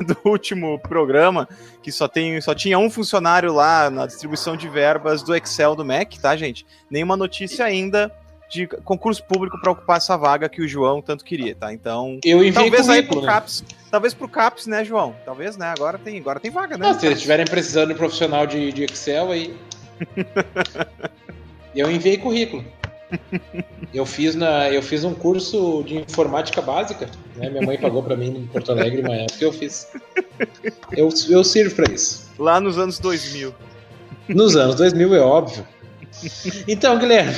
do 0.05 0.19
último 0.25 0.79
programa, 0.81 1.49
que 1.83 1.91
só, 1.91 2.07
tem, 2.07 2.41
só 2.41 2.55
tinha 2.55 2.79
um 2.79 2.91
funcionário 2.91 3.53
lá 3.53 3.89
na 3.89 4.07
distribuição 4.07 4.57
de 4.57 4.69
verbas 4.69 5.23
do 5.23 5.35
Excel 5.35 5.75
do 5.75 5.85
Mac, 5.85 6.13
tá, 6.21 6.37
gente? 6.37 6.67
Nenhuma 6.91 7.17
notícia 7.17 7.65
ainda 7.65 8.13
de 8.53 8.67
concurso 8.67 9.25
público 9.25 9.59
para 9.59 9.73
ocupar 9.73 9.97
essa 9.97 10.15
vaga 10.15 10.47
que 10.47 10.61
o 10.61 10.69
João 10.69 11.01
tanto 11.01 11.25
queria, 11.25 11.55
tá? 11.55 11.73
Então, 11.73 12.19
eu 12.23 12.45
enviei 12.45 12.53
talvez 12.53 12.89
aí 12.91 13.03
pro 13.03 13.23
né? 13.23 13.27
CAPS, 13.27 13.65
talvez 13.91 14.13
pro 14.13 14.29
CAPS, 14.29 14.67
né, 14.67 14.85
João? 14.85 15.17
Talvez, 15.25 15.57
né? 15.57 15.69
Agora 15.69 15.97
tem, 15.97 16.19
agora 16.19 16.39
tem 16.39 16.51
vaga, 16.51 16.77
né? 16.77 16.87
Não, 16.87 16.99
se 16.99 17.07
eles 17.07 17.17
estiverem 17.17 17.47
precisando 17.47 17.89
de 17.89 17.95
profissional 17.95 18.47
de, 18.47 18.71
de 18.71 18.85
Excel 18.85 19.33
aí. 19.33 19.57
eu 21.75 21.91
enviei 21.91 22.19
currículo. 22.19 22.63
Eu 23.93 24.05
fiz 24.05 24.35
na, 24.35 24.71
eu 24.71 24.83
fiz 24.83 25.03
um 25.03 25.15
curso 25.15 25.83
de 25.87 25.97
informática 25.97 26.61
básica, 26.61 27.09
né? 27.37 27.49
Minha 27.49 27.65
mãe 27.65 27.79
pagou 27.79 28.03
para 28.03 28.17
mim 28.17 28.37
em 28.37 28.47
Porto 28.47 28.71
Alegre, 28.71 29.01
uma 29.01 29.15
época 29.15 29.45
eu 29.45 29.53
fiz. 29.53 29.89
Eu, 30.93 31.09
eu 31.31 31.43
sirvo 31.43 31.75
para 31.75 31.91
isso. 31.91 32.31
Lá 32.39 32.61
nos 32.61 32.79
anos 32.79 32.99
2000. 32.99 33.55
Nos 34.29 34.57
anos 34.57 34.75
2000 34.75 35.15
é 35.15 35.21
óbvio. 35.21 35.67
Então, 36.69 36.99
Guilherme, 36.99 37.35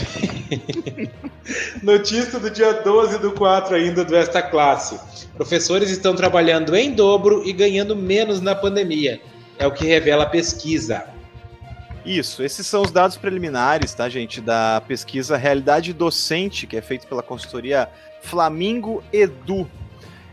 notícia 1.82 2.38
do 2.38 2.50
dia 2.50 2.72
12 2.72 3.18
do 3.18 3.32
4 3.32 3.76
ainda 3.76 4.04
do 4.04 4.16
Esta 4.16 4.42
Classe. 4.42 4.98
Professores 5.34 5.90
estão 5.90 6.14
trabalhando 6.14 6.74
em 6.74 6.92
dobro 6.92 7.42
e 7.44 7.52
ganhando 7.52 7.96
menos 7.96 8.40
na 8.40 8.54
pandemia. 8.54 9.20
É 9.58 9.66
o 9.66 9.72
que 9.72 9.86
revela 9.86 10.24
a 10.24 10.28
pesquisa. 10.28 11.04
Isso, 12.04 12.42
esses 12.42 12.66
são 12.66 12.82
os 12.82 12.90
dados 12.90 13.16
preliminares, 13.16 13.94
tá, 13.94 14.08
gente, 14.08 14.40
da 14.40 14.82
pesquisa 14.86 15.36
Realidade 15.36 15.92
Docente, 15.92 16.66
que 16.66 16.76
é 16.76 16.82
feita 16.82 17.06
pela 17.06 17.22
consultoria 17.22 17.88
Flamingo 18.20 19.02
Edu. 19.10 19.70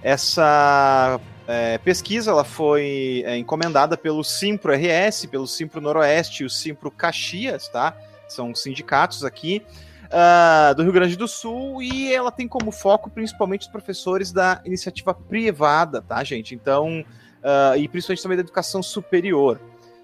Essa 0.03 1.19
é, 1.47 1.77
pesquisa 1.77 2.31
ela 2.31 2.43
foi 2.43 3.23
é, 3.25 3.37
encomendada 3.37 3.95
pelo 3.95 4.23
Simpro 4.23 4.73
RS, 4.73 5.27
pelo 5.27 5.47
Simpro 5.47 5.79
Noroeste 5.79 6.43
e 6.43 6.45
o 6.45 6.49
Simpro 6.49 6.91
Caxias, 6.91 7.69
tá? 7.69 7.95
São 8.31 8.53
sindicatos 8.55 9.23
aqui 9.23 9.63
uh, 10.11 10.75
do 10.75 10.83
Rio 10.83 10.91
Grande 10.91 11.15
do 11.15 11.27
Sul, 11.27 11.81
e 11.81 12.13
ela 12.13 12.31
tem 12.31 12.47
como 12.47 12.71
foco 12.71 13.09
principalmente 13.09 13.61
os 13.61 13.67
professores 13.67 14.31
da 14.31 14.61
iniciativa 14.65 15.13
privada, 15.13 16.01
tá, 16.01 16.23
gente? 16.23 16.53
Então, 16.53 17.03
uh, 17.41 17.77
e 17.77 17.87
principalmente 17.87 18.23
também 18.23 18.37
da 18.37 18.43
educação 18.43 18.83
superior. 18.83 19.59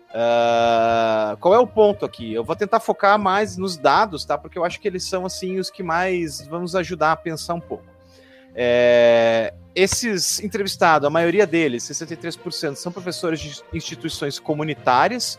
Uh, 0.10 1.36
qual 1.38 1.54
é 1.54 1.60
o 1.60 1.68
ponto 1.68 2.06
aqui? 2.06 2.34
Eu 2.34 2.44
vou 2.44 2.56
tentar 2.56 2.80
focar 2.80 3.20
mais 3.20 3.58
nos 3.58 3.78
dados, 3.78 4.24
tá? 4.24 4.38
Porque 4.38 4.58
eu 4.58 4.64
acho 4.64 4.80
que 4.80 4.88
eles 4.88 5.04
são 5.04 5.26
assim 5.26 5.60
os 5.60 5.70
que 5.70 5.84
mais 5.84 6.46
vão 6.48 6.62
nos 6.62 6.76
ajudar 6.76 7.12
a 7.12 7.16
pensar 7.16 7.54
um 7.54 7.60
pouco. 7.60 7.86
É, 8.60 9.54
esses 9.76 10.40
entrevistados, 10.40 11.06
a 11.06 11.10
maioria 11.12 11.46
deles, 11.46 11.84
63%, 11.84 12.76
são 12.76 12.92
professores 12.92 13.40
de 13.40 13.62
instituições 13.72 14.40
comunitárias, 14.40 15.38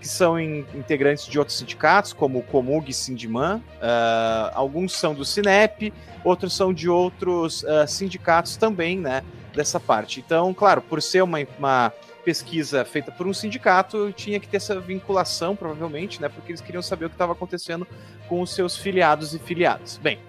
que 0.00 0.08
são 0.08 0.38
in, 0.38 0.64
integrantes 0.74 1.26
de 1.26 1.38
outros 1.38 1.58
sindicatos, 1.58 2.12
como 2.12 2.38
o 2.38 2.42
Comug 2.42 2.90
e 2.90 2.94
Sindiman. 2.94 3.56
Uh, 3.56 4.50
alguns 4.54 4.92
são 4.92 5.14
do 5.14 5.24
Sinep, 5.24 5.92
outros 6.24 6.54
são 6.54 6.72
de 6.72 6.88
outros 6.88 7.62
uh, 7.64 7.86
sindicatos 7.86 8.56
também, 8.56 8.98
né? 8.98 9.22
Dessa 9.54 9.80
parte. 9.80 10.20
Então, 10.20 10.54
claro, 10.54 10.80
por 10.80 11.02
ser 11.02 11.22
uma, 11.22 11.38
uma 11.58 11.92
pesquisa 12.24 12.84
feita 12.84 13.10
por 13.10 13.26
um 13.26 13.32
sindicato, 13.32 14.12
tinha 14.12 14.38
que 14.38 14.46
ter 14.46 14.58
essa 14.58 14.78
vinculação, 14.78 15.56
provavelmente, 15.56 16.20
né? 16.20 16.28
Porque 16.28 16.52
eles 16.52 16.60
queriam 16.60 16.82
saber 16.82 17.06
o 17.06 17.08
que 17.08 17.14
estava 17.14 17.32
acontecendo 17.32 17.86
com 18.28 18.40
os 18.40 18.54
seus 18.54 18.76
filiados 18.76 19.34
e 19.34 19.38
filiadas. 19.38 19.96
Bem, 19.96 20.20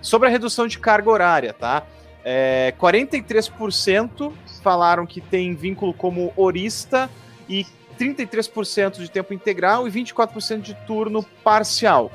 sobre 0.00 0.28
a 0.28 0.30
redução 0.30 0.66
de 0.66 0.78
carga 0.78 1.10
horária, 1.10 1.52
tá? 1.52 1.84
É, 2.24 2.74
43% 2.78 4.32
falaram 4.62 5.06
que 5.06 5.20
tem 5.20 5.54
vínculo 5.54 5.94
como 5.94 6.32
horista 6.36 7.08
e 7.48 7.66
33% 7.98 8.98
de 8.98 9.10
tempo 9.10 9.34
integral 9.34 9.88
e 9.88 9.90
24% 9.90 10.60
de 10.60 10.74
turno 10.86 11.22
parcial. 11.42 12.10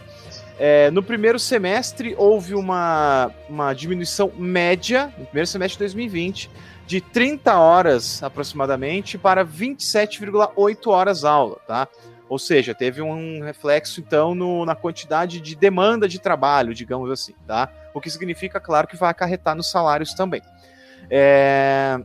É, 0.57 0.91
no 0.91 1.01
primeiro 1.01 1.39
semestre, 1.39 2.15
houve 2.17 2.53
uma, 2.53 3.31
uma 3.49 3.73
diminuição 3.73 4.31
média, 4.37 5.13
no 5.17 5.25
primeiro 5.25 5.47
semestre 5.47 5.77
de 5.77 5.93
2020, 5.93 6.49
de 6.85 7.01
30 7.01 7.57
horas 7.57 8.21
aproximadamente 8.21 9.17
para 9.17 9.45
27,8 9.45 10.87
horas 10.87 11.23
aula, 11.23 11.57
tá? 11.67 11.87
Ou 12.29 12.39
seja, 12.39 12.73
teve 12.73 13.01
um 13.01 13.41
reflexo, 13.41 13.99
então, 13.99 14.33
no, 14.33 14.65
na 14.65 14.75
quantidade 14.75 15.39
de 15.39 15.55
demanda 15.55 16.07
de 16.07 16.19
trabalho, 16.19 16.73
digamos 16.73 17.09
assim, 17.11 17.33
tá? 17.47 17.69
O 17.93 18.01
que 18.01 18.09
significa, 18.09 18.59
claro, 18.59 18.87
que 18.87 18.95
vai 18.95 19.11
acarretar 19.11 19.55
nos 19.55 19.69
salários 19.69 20.13
também. 20.13 20.41
É, 21.09 21.99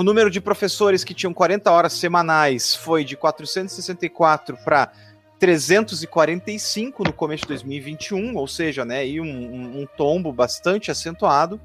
o 0.00 0.02
número 0.02 0.30
de 0.30 0.40
professores 0.40 1.04
que 1.04 1.12
tinham 1.12 1.34
40 1.34 1.70
horas 1.70 1.92
semanais 1.92 2.74
foi 2.74 3.04
de 3.04 3.18
464 3.18 4.56
para 4.64 4.90
345 5.38 7.04
no 7.04 7.12
começo 7.12 7.42
de 7.42 7.48
2021, 7.48 8.34
ou 8.34 8.48
seja, 8.48 8.82
né, 8.82 9.04
um, 9.20 9.24
um, 9.24 9.82
um, 9.82 9.86
tombo 9.98 10.32
bastante 10.32 10.90
acentuado. 10.90 11.60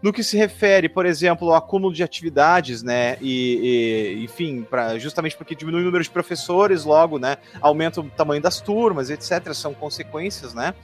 No 0.00 0.12
que 0.12 0.22
se 0.22 0.36
refere, 0.36 0.88
por 0.88 1.04
exemplo, 1.04 1.48
ao 1.48 1.56
acúmulo 1.56 1.92
de 1.92 2.04
atividades, 2.04 2.80
né, 2.80 3.18
e, 3.20 4.18
e 4.20 4.22
enfim, 4.24 4.62
pra, 4.62 4.96
justamente 4.96 5.36
porque 5.36 5.56
diminui 5.56 5.82
o 5.82 5.86
número 5.86 6.04
de 6.04 6.10
professores, 6.10 6.84
logo, 6.84 7.18
né, 7.18 7.38
aumenta 7.60 8.00
o 8.00 8.08
tamanho 8.08 8.40
das 8.40 8.60
turmas, 8.60 9.10
etc., 9.10 9.52
são 9.52 9.74
consequências, 9.74 10.54
né, 10.54 10.74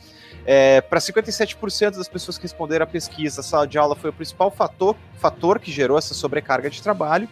é, 0.45 0.81
Para 0.81 0.99
57% 0.99 1.97
das 1.97 2.09
pessoas 2.09 2.39
que 2.39 2.43
responderam 2.43 2.85
à 2.85 2.87
pesquisa, 2.87 3.41
a 3.41 3.45
sala 3.45 3.67
de 3.67 3.79
aula 3.79 3.95
foi 3.95 4.11
o 4.11 4.13
principal 4.13 4.51
fator, 4.51 4.97
fator 5.19 5.59
que 5.59 5.71
gerou 5.71 5.99
essa 5.99 6.15
sobrecarga 6.15 6.71
de 6.71 6.83
trabalho, 6.83 7.29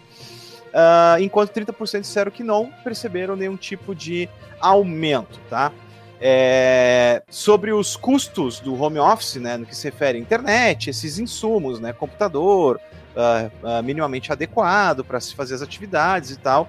uh, 0.69 1.21
enquanto 1.21 1.53
30% 1.53 2.01
disseram 2.01 2.31
que 2.31 2.43
não 2.43 2.73
perceberam 2.85 3.37
nenhum 3.37 3.57
tipo 3.57 3.95
de 3.95 4.29
aumento, 4.61 5.41
tá? 5.49 5.73
É, 6.21 7.23
sobre 7.31 7.73
os 7.73 7.97
custos 7.97 8.59
do 8.59 8.81
home 8.81 8.99
office, 8.99 9.37
né, 9.37 9.57
no 9.57 9.65
que 9.65 9.75
se 9.75 9.89
refere 9.89 10.19
à 10.19 10.21
internet, 10.21 10.91
esses 10.91 11.17
insumos, 11.17 11.79
né, 11.79 11.93
computador 11.93 12.81
uh, 13.15 13.79
uh, 13.79 13.83
minimamente 13.85 14.33
adequado 14.33 15.05
para 15.05 15.21
se 15.21 15.33
fazer 15.37 15.55
as 15.55 15.63
atividades 15.63 16.33
e 16.33 16.37
tal, 16.37 16.69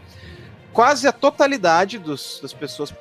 quase 0.71 1.08
a 1.08 1.12
totalidade 1.12 1.97
dos, 1.97 2.39
das 2.43 2.54
pessoas 2.54 2.93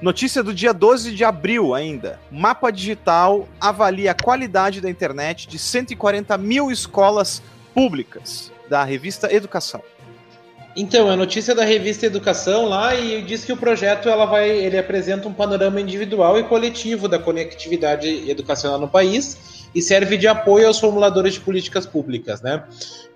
Notícia 0.00 0.42
do 0.42 0.54
dia 0.54 0.72
12 0.72 1.14
de 1.14 1.22
abril 1.22 1.74
ainda. 1.74 2.18
Mapa 2.30 2.72
Digital 2.72 3.46
avalia 3.60 4.12
a 4.12 4.14
qualidade 4.14 4.80
da 4.80 4.88
internet 4.88 5.46
de 5.46 5.58
140 5.58 6.36
mil 6.38 6.72
escolas 6.72 7.42
públicas 7.74 8.50
da 8.68 8.82
revista 8.82 9.32
Educação. 9.32 9.82
Então, 10.74 11.10
a 11.10 11.16
notícia 11.16 11.54
da 11.54 11.64
revista 11.64 12.06
Educação 12.06 12.66
lá 12.66 12.94
e 12.94 13.20
diz 13.22 13.44
que 13.44 13.52
o 13.52 13.56
projeto 13.56 14.08
ela 14.08 14.24
vai, 14.24 14.48
ele 14.48 14.78
apresenta 14.78 15.28
um 15.28 15.32
panorama 15.32 15.80
individual 15.80 16.38
e 16.38 16.44
coletivo 16.44 17.08
da 17.08 17.18
conectividade 17.18 18.30
educacional 18.30 18.78
no 18.78 18.88
país 18.88 19.68
e 19.74 19.82
serve 19.82 20.16
de 20.16 20.26
apoio 20.26 20.66
aos 20.66 20.80
formuladores 20.80 21.34
de 21.34 21.40
políticas 21.40 21.84
públicas, 21.84 22.40
né? 22.40 22.64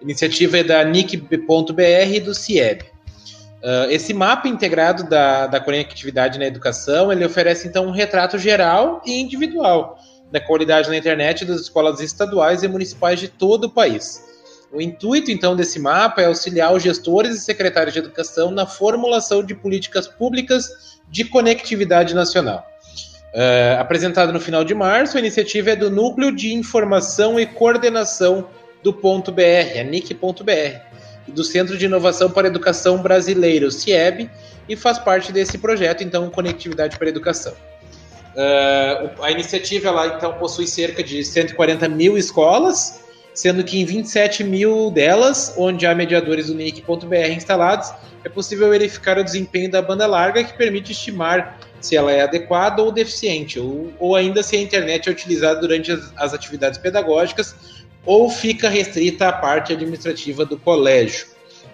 A 0.01 0.05
iniciativa 0.05 0.59
é 0.59 0.63
da 0.63 0.85
NIC.br 0.85 2.15
e 2.15 2.21
do 2.21 2.35
CIEB. 2.35 2.83
Uh, 3.63 3.91
esse 3.91 4.13
mapa 4.13 4.49
integrado 4.49 5.09
da, 5.09 5.47
da 5.47 5.59
conectividade 5.59 6.39
na 6.39 6.47
educação, 6.47 7.11
ele 7.11 7.25
oferece 7.25 7.67
então 7.67 7.87
um 7.87 7.91
retrato 7.91 8.39
geral 8.39 9.03
e 9.05 9.19
individual 9.19 9.99
da 10.31 10.41
qualidade 10.41 10.89
na 10.91 10.97
internet 10.97 11.45
das 11.45 11.63
escolas 11.63 12.01
estaduais 12.01 12.63
e 12.63 12.69
municipais 12.69 13.19
de 13.19 13.29
todo 13.29 13.65
o 13.65 13.71
país. 13.71 14.26
O 14.77 14.83
intuito 14.83 15.31
então 15.31 15.57
desse 15.57 15.79
mapa 15.79 16.21
é 16.21 16.27
auxiliar 16.27 16.71
os 16.75 16.83
gestores 16.83 17.35
e 17.35 17.41
secretários 17.41 17.95
de 17.95 17.99
educação 17.99 18.51
na 18.51 18.67
formulação 18.67 19.43
de 19.43 19.55
políticas 19.55 20.07
públicas 20.07 21.01
de 21.09 21.25
conectividade 21.25 22.15
nacional. 22.15 22.67
Uh, 23.33 23.81
apresentado 23.81 24.35
no 24.35 24.41
final 24.41 24.63
de 24.65 24.75
março, 24.75 25.17
a 25.17 25.21
iniciativa 25.21 25.71
é 25.71 25.77
do 25.77 25.91
Núcleo 25.91 26.31
de 26.31 26.53
Informação 26.53 27.41
e 27.41 27.47
Coordenação 27.47 28.51
do 28.83 28.93
Ponto 28.93 29.33
BR, 29.33 29.81
a 29.81 29.83
NIC.br 29.83 30.81
do 31.29 31.43
Centro 31.43 31.79
de 31.79 31.87
Inovação 31.87 32.31
para 32.31 32.47
a 32.47 32.51
Educação 32.51 32.99
Brasileiro, 32.99 33.71
CIEB, 33.71 34.31
e 34.69 34.77
faz 34.77 34.99
parte 34.99 35.33
desse 35.33 35.57
projeto, 35.57 36.05
então, 36.05 36.29
Conectividade 36.29 36.99
para 36.99 37.09
a 37.09 37.11
Educação. 37.11 37.55
Uh, 38.35 39.23
a 39.23 39.31
iniciativa, 39.31 39.89
ela, 39.89 40.07
então, 40.19 40.35
possui 40.35 40.67
cerca 40.67 41.03
de 41.03 41.25
140 41.25 41.89
mil 41.89 42.19
escolas, 42.19 43.06
sendo 43.37 43.63
que 43.63 43.79
em 43.79 43.85
27 43.85 44.43
mil 44.43 44.91
delas, 44.91 45.55
onde 45.59 45.87
há 45.87 45.95
mediadores 45.95 46.47
do 46.47 46.55
NIC.br 46.55 47.15
instalados, 47.37 47.93
é 48.25 48.29
possível 48.31 48.71
verificar 48.71 49.19
o 49.19 49.23
desempenho 49.23 49.71
da 49.71 49.83
banda 49.83 50.07
larga, 50.07 50.43
que 50.43 50.57
permite 50.57 50.93
estimar 50.93 51.61
se 51.79 51.95
ela 51.95 52.11
é 52.11 52.23
adequada 52.23 52.83
ou 52.83 52.91
deficiente, 52.91 53.61
ou, 53.61 53.93
ou 54.01 54.17
ainda 54.17 54.43
se 54.43 54.57
a 54.57 54.61
internet 54.61 55.09
é 55.09 55.13
utilizada 55.13 55.61
durante 55.61 55.93
as, 55.93 56.13
as 56.17 56.33
atividades 56.33 56.79
pedagógicas, 56.79 57.55
ou 58.07 58.31
fica 58.31 58.71
restrita 58.71 59.29
à 59.29 59.33
parte 59.33 59.75
administrativa 59.75 60.47
do 60.47 60.59
colégio. 60.59 61.27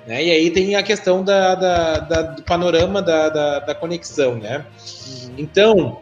Né? 0.05 0.25
E 0.25 0.31
aí 0.33 0.51
tem 0.51 0.75
a 0.75 0.83
questão 0.83 1.22
da, 1.22 1.55
da, 1.55 1.98
da 1.98 2.22
do 2.22 2.42
panorama 2.42 3.01
da, 3.01 3.29
da, 3.29 3.59
da 3.61 3.75
conexão. 3.75 4.35
Né? 4.35 4.66
Uhum. 5.22 5.35
Então, 5.38 6.02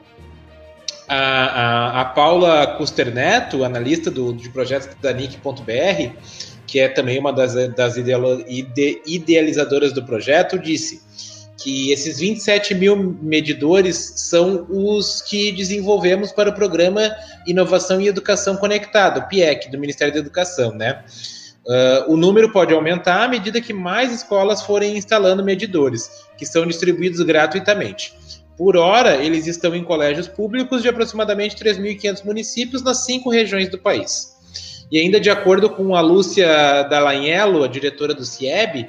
a, 1.11 1.17
a, 1.17 2.01
a, 2.03 2.05
Paula 2.05 2.69
Custer 2.79 3.13
Neto, 3.13 3.65
analista 3.65 4.13
do, 4.13 4.33
de 4.33 4.49
projetos 4.49 4.89
da 5.03 5.13
NIC.br, 5.13 6.15
que 6.69 6.79
é 6.79 6.89
também 6.89 7.19
uma 7.19 7.33
das, 7.33 7.55
das 7.75 7.97
idealizadoras 7.97 9.93
do 9.93 10.05
projeto, 10.05 10.57
disse 10.57 11.03
que 11.61 11.91
esses 11.91 12.21
27 12.21 12.77
mil 12.77 12.97
medidores 13.21 14.13
são 14.17 14.65
os 14.71 15.21
que 15.21 15.51
desenvolvemos 15.51 16.31
para 16.31 16.49
o 16.49 16.55
programa 16.55 17.13
Inovação 17.45 18.01
e 18.01 18.07
Educação 18.07 18.57
Conectada, 18.57 19.19
o 19.19 19.29
PIEC, 19.29 19.69
do 19.69 19.79
Ministério 19.79 20.15
da 20.15 20.21
Educação, 20.21 20.73
né? 20.73 21.03
Uh, 21.67 22.13
o 22.13 22.17
número 22.17 22.53
pode 22.53 22.73
aumentar 22.73 23.25
à 23.25 23.29
medida 23.29 23.61
que 23.61 23.73
mais 23.73 24.13
escolas 24.13 24.63
forem 24.63 24.97
instalando 24.97 25.45
medidores, 25.45 26.09
que 26.39 26.47
são 26.47 26.65
distribuídos 26.65 27.21
gratuitamente. 27.21 28.15
Por 28.61 28.77
hora, 28.77 29.15
eles 29.25 29.47
estão 29.47 29.75
em 29.75 29.83
colégios 29.83 30.29
públicos 30.29 30.83
de 30.83 30.89
aproximadamente 30.91 31.57
3.500 31.57 32.27
municípios 32.27 32.83
nas 32.83 33.07
cinco 33.07 33.31
regiões 33.31 33.71
do 33.71 33.79
país. 33.79 34.37
E 34.93 34.99
ainda 35.01 35.19
de 35.19 35.31
acordo 35.31 35.71
com 35.71 35.97
a 35.97 36.03
Lúcia 36.03 36.83
Dallagnello, 36.83 37.65
a 37.65 37.69
diretora 37.69 38.13
do 38.13 38.23
CIEB, 38.23 38.87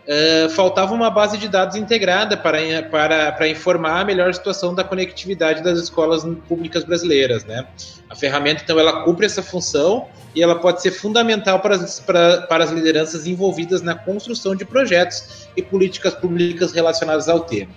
Uh, 0.00 0.48
faltava 0.50 0.92
uma 0.92 1.08
base 1.10 1.38
de 1.38 1.46
dados 1.46 1.76
integrada 1.76 2.36
para, 2.36 2.58
para, 2.90 3.30
para 3.30 3.48
informar 3.48 4.00
a 4.00 4.04
melhor 4.04 4.34
situação 4.34 4.74
da 4.74 4.82
conectividade 4.82 5.62
das 5.62 5.78
escolas 5.78 6.24
públicas 6.48 6.82
brasileiras. 6.82 7.44
Né? 7.44 7.64
A 8.08 8.16
ferramenta, 8.16 8.62
então, 8.64 8.80
ela 8.80 9.04
cumpre 9.04 9.26
essa 9.26 9.42
função 9.42 10.08
e 10.34 10.42
ela 10.42 10.58
pode 10.58 10.82
ser 10.82 10.90
fundamental 10.90 11.60
para 11.60 11.76
as, 11.76 12.00
para, 12.00 12.42
para 12.42 12.64
as 12.64 12.70
lideranças 12.70 13.26
envolvidas 13.26 13.82
na 13.82 13.94
construção 13.94 14.56
de 14.56 14.64
projetos 14.64 15.46
e 15.56 15.62
políticas 15.62 16.14
públicas 16.14 16.72
relacionadas 16.72 17.28
ao 17.28 17.40
tema. 17.40 17.70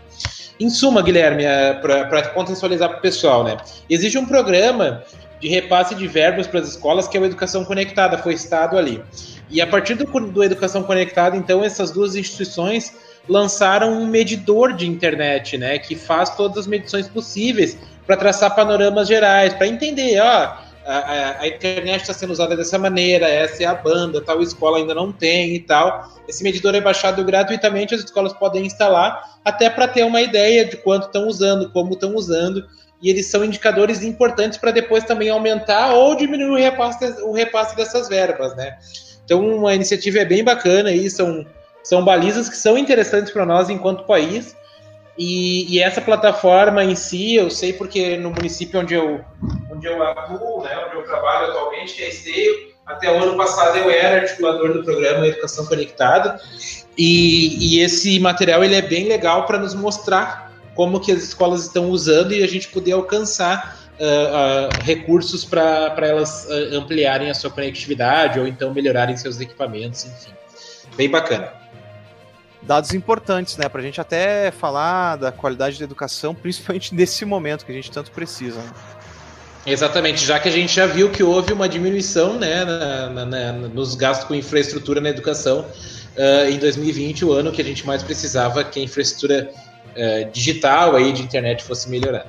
Em 0.59 0.69
suma, 0.69 1.01
Guilherme, 1.01 1.43
eh, 1.43 1.73
para 1.73 2.29
contextualizar 2.29 2.89
para 2.89 2.99
o 2.99 3.01
pessoal, 3.01 3.43
né? 3.43 3.57
existe 3.89 4.17
um 4.17 4.25
programa 4.25 5.03
de 5.39 5.47
repasse 5.49 5.93
de 5.95 6.07
verbos 6.07 6.47
para 6.47 6.61
as 6.61 6.69
escolas 6.69 7.07
que 7.07 7.17
é 7.17 7.19
o 7.19 7.25
Educação 7.25 7.65
Conectada, 7.65 8.17
foi 8.17 8.33
estado 8.33 8.77
ali. 8.77 9.03
E 9.49 9.61
a 9.61 9.67
partir 9.67 9.95
do, 9.95 10.05
do 10.05 10.43
Educação 10.43 10.83
Conectada, 10.83 11.35
então, 11.35 11.63
essas 11.63 11.91
duas 11.91 12.15
instituições 12.15 12.93
lançaram 13.27 13.93
um 13.93 14.07
medidor 14.07 14.73
de 14.73 14.87
internet, 14.87 15.57
né, 15.57 15.79
que 15.79 15.95
faz 15.95 16.31
todas 16.35 16.59
as 16.59 16.67
medições 16.67 17.07
possíveis 17.07 17.77
para 18.05 18.17
traçar 18.17 18.55
panoramas 18.55 19.07
gerais, 19.07 19.53
para 19.53 19.67
entender, 19.67 20.19
ó, 20.21 20.57
a, 20.85 21.41
a, 21.41 21.47
internet 21.47 22.01
está 22.01 22.13
sendo 22.13 22.31
usada 22.31 22.55
dessa 22.55 22.77
maneira, 22.77 23.27
essa 23.27 23.63
é 23.63 23.65
a 23.65 23.73
banda, 23.73 24.21
tal 24.21 24.41
escola 24.41 24.77
ainda 24.77 24.93
não 24.93 25.11
tem 25.11 25.55
e 25.55 25.59
tal. 25.59 26.11
Esse 26.27 26.43
medidor 26.43 26.75
é 26.75 26.81
baixado 26.81 27.23
gratuitamente, 27.23 27.95
as 27.95 28.01
escolas 28.01 28.33
podem 28.33 28.65
instalar, 28.65 29.39
até 29.43 29.69
para 29.69 29.87
ter 29.87 30.03
uma 30.03 30.21
ideia 30.21 30.65
de 30.65 30.77
quanto 30.77 31.07
estão 31.07 31.27
usando, 31.27 31.71
como 31.71 31.93
estão 31.93 32.15
usando, 32.15 32.65
e 33.01 33.09
eles 33.09 33.27
são 33.27 33.43
indicadores 33.43 34.03
importantes 34.03 34.57
para 34.57 34.71
depois 34.71 35.03
também 35.03 35.29
aumentar 35.29 35.93
ou 35.93 36.15
diminuir 36.15 36.51
o 36.51 36.55
repasse, 36.55 37.05
o 37.23 37.33
repasse 37.33 37.75
dessas 37.75 38.07
verbas, 38.07 38.55
né? 38.55 38.77
Então, 39.25 39.65
a 39.67 39.75
iniciativa 39.75 40.19
é 40.19 40.25
bem 40.25 40.43
bacana 40.43 40.89
aí, 40.89 41.09
são, 41.09 41.45
são 41.83 42.03
balizas 42.03 42.49
que 42.49 42.57
são 42.57 42.77
interessantes 42.77 43.31
para 43.31 43.45
nós 43.45 43.69
enquanto 43.69 44.05
país. 44.05 44.55
E, 45.17 45.75
e, 45.75 45.79
essa 45.79 46.01
plataforma 46.01 46.83
em 46.83 46.95
si, 46.95 47.35
eu 47.35 47.49
sei 47.49 47.73
porque 47.73 48.17
no 48.17 48.31
município 48.31 48.79
onde 48.79 48.95
eu, 48.95 49.21
onde 49.71 49.85
eu 49.85 50.01
atuo, 50.01 50.63
né, 50.63 50.85
onde 50.87 50.95
eu 50.95 51.03
trabalho 51.03 51.51
atualmente, 51.51 51.93
que 51.93 52.03
é 52.03 52.09
Esteio, 52.09 52.73
até 52.85 53.11
o 53.11 53.23
ano 53.23 53.37
passado 53.37 53.77
eu 53.77 53.89
era 53.89 54.21
articulador 54.21 54.73
do 54.73 54.83
programa 54.83 55.27
Educação 55.27 55.65
Conectada. 55.65 56.39
E, 56.97 57.75
e 57.77 57.79
esse 57.79 58.19
material 58.19 58.63
ele 58.63 58.75
é 58.75 58.81
bem 58.81 59.07
legal 59.07 59.45
para 59.45 59.57
nos 59.57 59.73
mostrar 59.73 60.51
como 60.75 60.99
que 60.99 61.11
as 61.11 61.23
escolas 61.23 61.63
estão 61.63 61.89
usando 61.89 62.33
e 62.33 62.43
a 62.43 62.47
gente 62.47 62.67
poder 62.69 62.93
alcançar 62.93 63.79
uh, 63.99 64.03
uh, 64.03 64.83
recursos 64.83 65.45
para 65.45 65.95
elas 66.01 66.45
uh, 66.45 66.75
ampliarem 66.75 67.29
a 67.29 67.33
sua 67.33 67.51
conectividade 67.51 68.39
ou 68.39 68.47
então 68.47 68.73
melhorarem 68.73 69.15
seus 69.15 69.39
equipamentos, 69.39 70.05
enfim. 70.05 70.31
Bem 70.95 71.09
bacana. 71.09 71.62
Dados 72.65 72.93
importantes, 72.93 73.57
né? 73.57 73.67
Para 73.67 73.81
a 73.81 73.83
gente 73.83 73.99
até 73.99 74.51
falar 74.51 75.17
da 75.17 75.31
qualidade 75.31 75.77
da 75.77 75.85
educação, 75.85 76.33
principalmente 76.35 76.93
nesse 76.95 77.25
momento 77.25 77.65
que 77.65 77.71
a 77.71 77.75
gente 77.75 77.91
tanto 77.91 78.11
precisa. 78.11 78.59
Né? 78.59 78.71
Exatamente, 79.65 80.25
já 80.25 80.39
que 80.39 80.49
a 80.49 80.51
gente 80.51 80.75
já 80.75 80.85
viu 80.85 81.09
que 81.09 81.23
houve 81.23 81.53
uma 81.53 81.69
diminuição 81.69 82.37
né, 82.37 82.65
na, 82.65 83.09
na, 83.09 83.25
na, 83.25 83.51
nos 83.53 83.95
gastos 83.95 84.27
com 84.27 84.35
infraestrutura 84.35 84.99
na 84.99 85.09
educação 85.09 85.61
uh, 85.61 86.49
em 86.49 86.57
2020, 86.57 87.23
o 87.23 87.31
ano 87.31 87.49
que 87.49 87.61
a 87.61 87.65
gente 87.65 87.87
mais 87.87 88.03
precisava 88.03 88.61
que 88.65 88.81
a 88.81 88.83
infraestrutura 88.83 89.49
uh, 89.49 90.31
digital 90.33 90.97
aí 90.97 91.13
de 91.13 91.21
internet 91.21 91.63
fosse 91.63 91.89
melhorada 91.89 92.27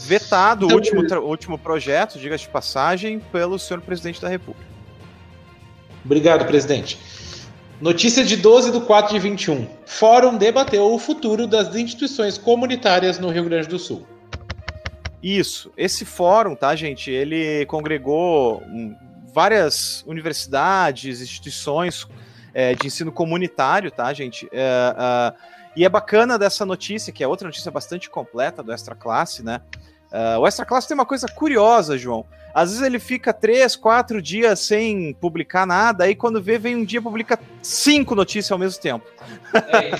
vetado 0.00 0.66
então, 0.66 0.76
o 0.76 0.80
último, 0.80 1.20
último 1.22 1.58
projeto, 1.58 2.18
diga 2.18 2.36
de 2.36 2.48
passagem, 2.48 3.18
pelo 3.18 3.58
senhor 3.58 3.80
presidente 3.80 4.20
da 4.20 4.28
República. 4.28 4.68
Obrigado, 6.04 6.46
presidente. 6.46 6.98
Notícia 7.80 8.24
de 8.24 8.36
12 8.36 8.72
de 8.72 8.80
4 8.80 9.14
de 9.14 9.20
21. 9.20 9.68
Fórum 9.86 10.36
debateu 10.36 10.92
o 10.92 10.98
futuro 10.98 11.46
das 11.46 11.72
instituições 11.76 12.36
comunitárias 12.36 13.20
no 13.20 13.30
Rio 13.30 13.44
Grande 13.44 13.68
do 13.68 13.78
Sul. 13.78 14.04
Isso. 15.22 15.70
Esse 15.76 16.04
fórum, 16.04 16.56
tá, 16.56 16.74
gente? 16.74 17.08
Ele 17.08 17.64
congregou 17.66 18.62
hum, 18.66 18.96
várias 19.32 20.02
universidades, 20.08 21.20
instituições 21.20 22.04
é, 22.52 22.74
de 22.74 22.88
ensino 22.88 23.12
comunitário, 23.12 23.92
tá, 23.92 24.12
gente? 24.12 24.48
É, 24.50 24.94
é, 24.98 25.34
e 25.76 25.84
é 25.84 25.88
bacana 25.88 26.36
dessa 26.36 26.66
notícia, 26.66 27.12
que 27.12 27.22
é 27.22 27.28
outra 27.28 27.46
notícia 27.46 27.70
bastante 27.70 28.10
completa 28.10 28.60
do 28.60 28.72
Extra 28.72 28.96
Classe, 28.96 29.44
né? 29.44 29.60
Uh, 30.12 30.40
o 30.40 30.46
Extra 30.46 30.64
Classe 30.64 30.88
tem 30.88 30.94
uma 30.94 31.06
coisa 31.06 31.26
curiosa, 31.28 31.98
João. 31.98 32.24
Às 32.54 32.70
vezes 32.70 32.84
ele 32.84 32.98
fica 32.98 33.32
três, 33.32 33.76
quatro 33.76 34.20
dias 34.22 34.58
sem 34.60 35.14
publicar 35.20 35.66
nada, 35.66 36.04
aí 36.04 36.14
quando 36.14 36.42
vê, 36.42 36.58
vem 36.58 36.76
um 36.76 36.84
dia 36.84 37.00
publica 37.00 37.38
cinco 37.62 38.14
notícias 38.14 38.50
ao 38.50 38.58
mesmo 38.58 38.80
tempo. 38.80 39.04
É, 39.54 39.90
né, 39.90 39.98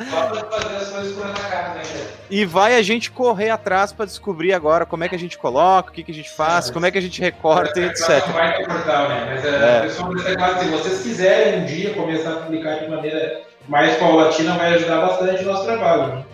e 2.31 2.44
vai 2.44 2.77
a 2.77 2.83
gente 2.83 3.11
correr 3.11 3.51
atrás 3.51 3.92
para 3.92 4.07
descobrir 4.07 4.53
agora 4.55 4.87
como 4.87 5.05
é 5.05 5.09
que 5.09 5.14
a 5.14 5.18
gente 5.18 5.38
coloca, 5.38 5.90
o 5.90 5.92
que, 5.92 6.03
que 6.03 6.11
a 6.11 6.14
gente 6.14 6.31
faz, 6.31 6.68
é, 6.68 6.73
como 6.73 6.87
é 6.87 6.90
que 6.90 6.99
a 6.99 7.03
gente 7.03 7.21
recorta, 7.21 7.79
é, 7.79 7.87
etc. 7.87 8.27
Vai 8.33 8.64
portal, 8.64 9.09
né? 9.09 9.27
Mas 9.35 9.44
é, 9.44 9.87
é. 9.87 9.88
se 9.88 10.68
vocês 10.68 11.03
quiserem 11.03 11.62
um 11.62 11.66
dia 11.66 11.94
começar 11.94 12.33
a 12.33 12.37
publicar 12.37 12.77
de 12.81 12.88
maneira 12.88 13.42
mais 13.68 13.97
paulatina, 13.99 14.57
vai 14.57 14.75
ajudar 14.75 15.07
bastante 15.07 15.44
o 15.44 15.47
nosso 15.47 15.64
trabalho. 15.64 16.25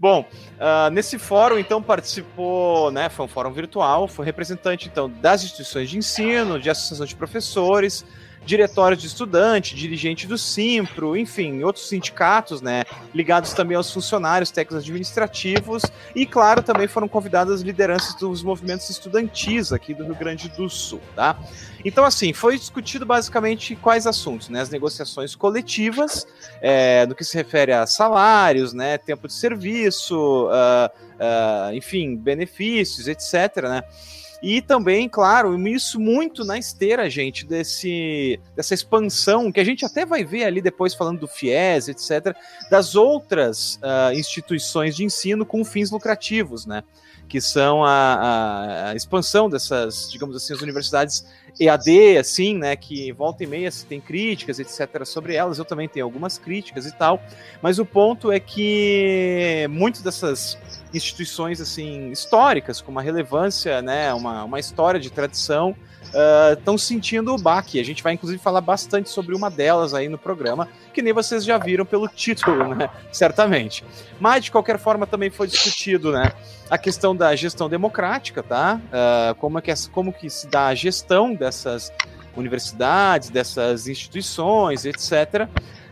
Bom, 0.00 0.24
uh, 0.58 0.90
nesse 0.92 1.18
fórum, 1.18 1.58
então, 1.58 1.82
participou, 1.82 2.88
né, 2.92 3.08
foi 3.08 3.24
um 3.24 3.28
fórum 3.28 3.50
virtual, 3.50 4.06
foi 4.06 4.24
representante, 4.24 4.86
então, 4.86 5.10
das 5.10 5.42
instituições 5.42 5.90
de 5.90 5.98
ensino, 5.98 6.60
de 6.60 6.70
associações 6.70 7.08
de 7.08 7.16
professores, 7.16 8.04
diretórios 8.48 9.02
de 9.02 9.06
estudante, 9.06 9.76
dirigente 9.76 10.26
do 10.26 10.38
Simpro, 10.38 11.14
enfim, 11.14 11.62
outros 11.62 11.86
sindicatos, 11.86 12.62
né, 12.62 12.84
ligados 13.14 13.52
também 13.52 13.76
aos 13.76 13.92
funcionários 13.92 14.50
técnicos 14.50 14.82
administrativos 14.82 15.82
e, 16.14 16.24
claro, 16.24 16.62
também 16.62 16.88
foram 16.88 17.06
convidadas 17.06 17.60
lideranças 17.60 18.14
dos 18.14 18.42
movimentos 18.42 18.88
estudantis 18.88 19.70
aqui 19.70 19.92
do 19.92 20.02
Rio 20.02 20.14
Grande 20.14 20.48
do 20.48 20.66
Sul, 20.70 21.00
tá? 21.14 21.38
Então, 21.84 22.06
assim, 22.06 22.32
foi 22.32 22.56
discutido 22.56 23.04
basicamente 23.04 23.76
quais 23.76 24.06
assuntos, 24.06 24.48
né? 24.48 24.62
As 24.62 24.70
negociações 24.70 25.34
coletivas, 25.34 26.26
é, 26.62 27.04
no 27.06 27.14
que 27.14 27.24
se 27.24 27.36
refere 27.36 27.72
a 27.72 27.86
salários, 27.86 28.72
né? 28.72 28.96
Tempo 28.96 29.28
de 29.28 29.34
serviço, 29.34 30.46
uh, 30.46 30.88
uh, 30.88 31.74
enfim, 31.74 32.16
benefícios, 32.16 33.06
etc, 33.08 33.64
né? 33.64 33.82
E 34.40 34.62
também, 34.62 35.08
claro, 35.08 35.58
isso 35.68 35.98
muito 35.98 36.44
na 36.44 36.56
esteira, 36.58 37.10
gente, 37.10 37.44
desse, 37.44 38.38
dessa 38.54 38.72
expansão, 38.72 39.50
que 39.50 39.58
a 39.58 39.64
gente 39.64 39.84
até 39.84 40.06
vai 40.06 40.24
ver 40.24 40.44
ali 40.44 40.60
depois 40.60 40.94
falando 40.94 41.18
do 41.18 41.26
FIES, 41.26 41.88
etc., 41.88 42.36
das 42.70 42.94
outras 42.94 43.80
uh, 43.82 44.12
instituições 44.14 44.94
de 44.94 45.04
ensino 45.04 45.44
com 45.44 45.64
fins 45.64 45.90
lucrativos, 45.90 46.66
né? 46.66 46.84
Que 47.28 47.40
são 47.40 47.84
a, 47.84 47.90
a, 47.90 48.90
a 48.90 48.94
expansão 48.94 49.50
dessas, 49.50 50.08
digamos 50.10 50.36
assim, 50.36 50.54
as 50.54 50.62
universidades 50.62 51.26
EAD, 51.60 52.18
assim, 52.18 52.56
né, 52.56 52.76
que 52.76 53.10
volta 53.12 53.42
e 53.42 53.46
meia 53.46 53.70
se 53.70 53.84
tem 53.84 54.00
críticas, 54.00 54.58
etc, 54.58 55.04
sobre 55.04 55.34
elas, 55.34 55.58
eu 55.58 55.64
também 55.64 55.88
tenho 55.88 56.06
algumas 56.06 56.38
críticas 56.38 56.86
e 56.86 56.92
tal, 56.92 57.20
mas 57.60 57.78
o 57.78 57.84
ponto 57.84 58.30
é 58.30 58.38
que 58.38 59.66
muitas 59.70 60.02
dessas 60.02 60.58
instituições, 60.94 61.60
assim, 61.60 62.10
históricas, 62.10 62.80
com 62.80 62.90
uma 62.90 63.02
relevância, 63.02 63.82
né, 63.82 64.12
uma, 64.14 64.44
uma 64.44 64.60
história 64.60 65.00
de 65.00 65.10
tradição, 65.10 65.74
estão 66.52 66.74
uh, 66.74 66.78
sentindo 66.78 67.34
o 67.34 67.38
baque. 67.38 67.80
A 67.80 67.84
gente 67.84 68.02
vai, 68.02 68.14
inclusive, 68.14 68.42
falar 68.42 68.60
bastante 68.60 69.08
sobre 69.08 69.34
uma 69.34 69.50
delas 69.50 69.94
aí 69.94 70.08
no 70.08 70.18
programa, 70.18 70.68
que 70.92 71.02
nem 71.02 71.12
vocês 71.12 71.44
já 71.44 71.58
viram 71.58 71.84
pelo 71.84 72.08
título, 72.08 72.74
né? 72.74 72.90
Certamente. 73.12 73.84
Mas, 74.18 74.44
de 74.44 74.50
qualquer 74.50 74.78
forma, 74.78 75.06
também 75.06 75.30
foi 75.30 75.46
discutido, 75.46 76.12
né? 76.12 76.32
A 76.70 76.78
questão 76.78 77.14
da 77.14 77.34
gestão 77.34 77.68
democrática, 77.68 78.42
tá? 78.42 78.80
Uh, 78.86 79.34
como, 79.36 79.58
é 79.58 79.62
que, 79.62 79.72
como 79.90 80.12
que 80.12 80.28
se 80.28 80.46
dá 80.46 80.66
a 80.68 80.74
gestão 80.74 81.34
dessas 81.34 81.92
universidades, 82.36 83.30
dessas 83.30 83.88
instituições, 83.88 84.84
etc. 84.84 85.48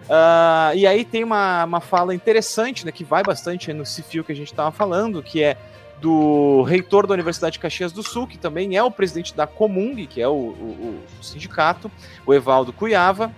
Uh, 0.07 0.77
e 0.77 0.87
aí 0.87 1.05
tem 1.05 1.25
uma, 1.25 1.65
uma 1.65 1.81
fala 1.81 2.15
interessante, 2.15 2.87
né? 2.87 2.93
Que 2.93 3.05
vai 3.05 3.23
bastante 3.23 3.73
no 3.73 3.85
fio 3.85 4.23
que 4.25 4.33
a 4.33 4.37
gente 4.37 4.53
estava 4.53 4.71
falando, 4.71 5.23
que 5.23 5.43
é 5.43 5.57
do 6.01 6.63
reitor 6.63 7.07
da 7.07 7.15
Universidade 7.15 7.55
de 7.55 7.59
Caxias 7.59 7.93
do 7.93 8.03
Sul, 8.03 8.27
que 8.27 8.39
também 8.39 8.77
é 8.77 8.83
o 8.83 8.91
presidente 8.91 9.35
da 9.35 9.47
Comung, 9.47 10.07
que 10.07 10.21
é 10.21 10.29
o, 10.29 10.33
o, 10.33 11.01
o 11.21 11.25
sindicato, 11.25 11.91
o 12.25 12.35
Evaldo 12.35 12.73
Cuiava, 12.73 13.33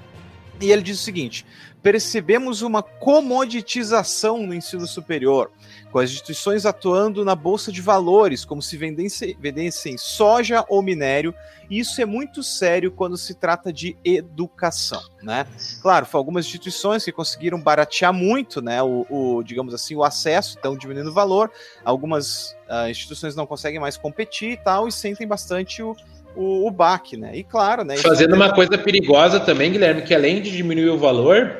e 0.61 0.71
ele 0.73 0.83
diz 0.83 1.01
o 1.01 1.03
seguinte: 1.03 1.44
percebemos 1.83 2.62
uma 2.62 2.83
comoditização 2.83 4.47
no 4.47 4.55
ensino 4.55 4.87
superior, 4.87 5.51
com 5.90 5.99
as 5.99 6.11
instituições 6.11 6.66
atuando 6.66 7.25
na 7.25 7.35
bolsa 7.35 7.71
de 7.71 7.81
valores, 7.81 8.44
como 8.44 8.61
se 8.61 8.77
vendessem, 8.77 9.97
soja 9.97 10.64
ou 10.68 10.83
minério, 10.83 11.35
e 11.71 11.79
isso 11.79 12.01
é 12.01 12.05
muito 12.05 12.42
sério 12.42 12.90
quando 12.90 13.16
se 13.16 13.35
trata 13.35 13.73
de 13.73 13.97
educação, 14.05 15.03
né? 15.23 15.47
Claro, 15.81 16.07
foram 16.07 16.21
algumas 16.21 16.47
instituições 16.47 17.05
que 17.05 17.12
conseguiram 17.12 17.61
baratear 17.61 18.12
muito, 18.12 18.61
né, 18.61 18.83
o, 18.83 19.07
o 19.09 19.42
digamos 19.42 19.73
assim, 19.73 19.94
o 19.94 20.03
acesso, 20.03 20.57
estão 20.57 20.77
diminuindo 20.77 21.11
o 21.11 21.14
valor, 21.14 21.51
algumas 21.85 22.57
uh, 22.68 22.88
instituições 22.90 23.37
não 23.37 23.47
conseguem 23.47 23.81
mais 23.81 23.97
competir 23.97 24.53
e 24.53 24.57
tal, 24.57 24.88
e 24.88 24.92
sentem 24.92 25.27
bastante 25.27 25.83
o, 25.83 25.94
o, 26.35 26.67
o 26.67 26.71
baque, 26.71 27.17
né? 27.17 27.37
E 27.37 27.43
claro, 27.43 27.85
né? 27.85 27.97
Fazendo 27.97 28.35
uma 28.35 28.53
coisa 28.53 28.77
perigosa 28.79 29.41
também, 29.41 29.73
Guilherme, 29.73 30.03
que 30.03 30.14
além 30.14 30.41
de 30.41 30.51
diminuir 30.51 30.91
o 30.91 30.99
valor, 30.99 31.57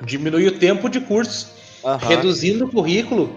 diminui 0.00 0.46
o 0.46 0.58
tempo 0.58 0.88
de 0.88 1.00
curso, 1.00 1.52
uhum. 1.82 1.96
reduzindo 1.96 2.66
o 2.66 2.70
currículo. 2.70 3.36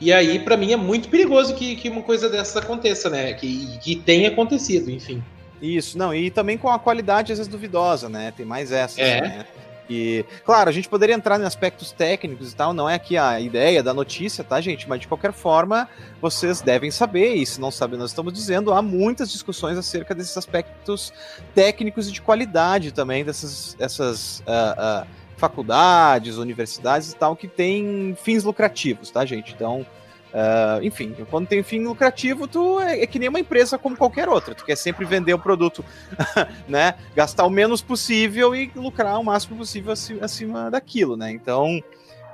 E 0.00 0.12
aí, 0.12 0.38
para 0.38 0.56
mim, 0.56 0.72
é 0.72 0.76
muito 0.76 1.08
perigoso 1.08 1.54
que, 1.54 1.76
que 1.76 1.88
uma 1.88 2.02
coisa 2.02 2.28
dessas 2.28 2.56
aconteça, 2.56 3.10
né? 3.10 3.34
Que, 3.34 3.78
que 3.78 3.96
tenha 3.96 4.28
acontecido, 4.28 4.90
enfim. 4.90 5.22
Isso, 5.60 5.98
não, 5.98 6.14
e 6.14 6.30
também 6.30 6.56
com 6.56 6.70
a 6.70 6.78
qualidade 6.78 7.32
às 7.32 7.38
vezes 7.38 7.52
duvidosa, 7.52 8.08
né? 8.08 8.32
Tem 8.34 8.46
mais 8.46 8.72
essas, 8.72 8.98
é. 8.98 9.20
né? 9.20 9.46
E, 9.90 10.24
claro, 10.44 10.70
a 10.70 10.72
gente 10.72 10.88
poderia 10.88 11.16
entrar 11.16 11.40
em 11.40 11.44
aspectos 11.44 11.90
técnicos 11.90 12.52
e 12.52 12.54
tal, 12.54 12.72
não 12.72 12.88
é 12.88 12.94
aqui 12.94 13.18
a 13.18 13.40
ideia 13.40 13.82
da 13.82 13.92
notícia, 13.92 14.44
tá, 14.44 14.60
gente? 14.60 14.88
Mas 14.88 15.00
de 15.00 15.08
qualquer 15.08 15.32
forma, 15.32 15.88
vocês 16.22 16.60
devem 16.60 16.92
saber, 16.92 17.34
e 17.34 17.44
se 17.44 17.60
não 17.60 17.72
sabem, 17.72 17.98
nós 17.98 18.10
estamos 18.12 18.32
dizendo, 18.32 18.72
há 18.72 18.80
muitas 18.80 19.32
discussões 19.32 19.76
acerca 19.76 20.14
desses 20.14 20.36
aspectos 20.38 21.12
técnicos 21.56 22.08
e 22.08 22.12
de 22.12 22.22
qualidade 22.22 22.92
também 22.92 23.24
dessas 23.24 23.76
essas, 23.80 24.40
uh, 24.40 25.02
uh, 25.02 25.06
faculdades, 25.36 26.36
universidades 26.36 27.10
e 27.10 27.16
tal, 27.16 27.34
que 27.34 27.48
têm 27.48 28.14
fins 28.22 28.44
lucrativos, 28.44 29.10
tá, 29.10 29.24
gente? 29.24 29.54
Então, 29.54 29.84
Uh, 30.30 30.82
enfim, 30.84 31.14
quando 31.28 31.48
tem 31.48 31.62
fim 31.62 31.80
lucrativo, 31.80 32.46
tu 32.46 32.78
é, 32.80 33.02
é, 33.02 33.06
que 33.06 33.18
nem 33.18 33.28
uma 33.28 33.40
empresa 33.40 33.76
como 33.76 33.96
qualquer 33.96 34.28
outra. 34.28 34.54
Tu 34.54 34.64
quer 34.64 34.76
sempre 34.76 35.04
vender 35.04 35.34
o 35.34 35.38
produto, 35.38 35.84
né? 36.68 36.94
Gastar 37.16 37.44
o 37.44 37.50
menos 37.50 37.82
possível 37.82 38.54
e 38.54 38.70
lucrar 38.74 39.18
o 39.18 39.24
máximo 39.24 39.56
possível 39.56 39.92
acima, 39.92 40.70
daquilo, 40.70 41.16
né? 41.16 41.32
Então, 41.32 41.82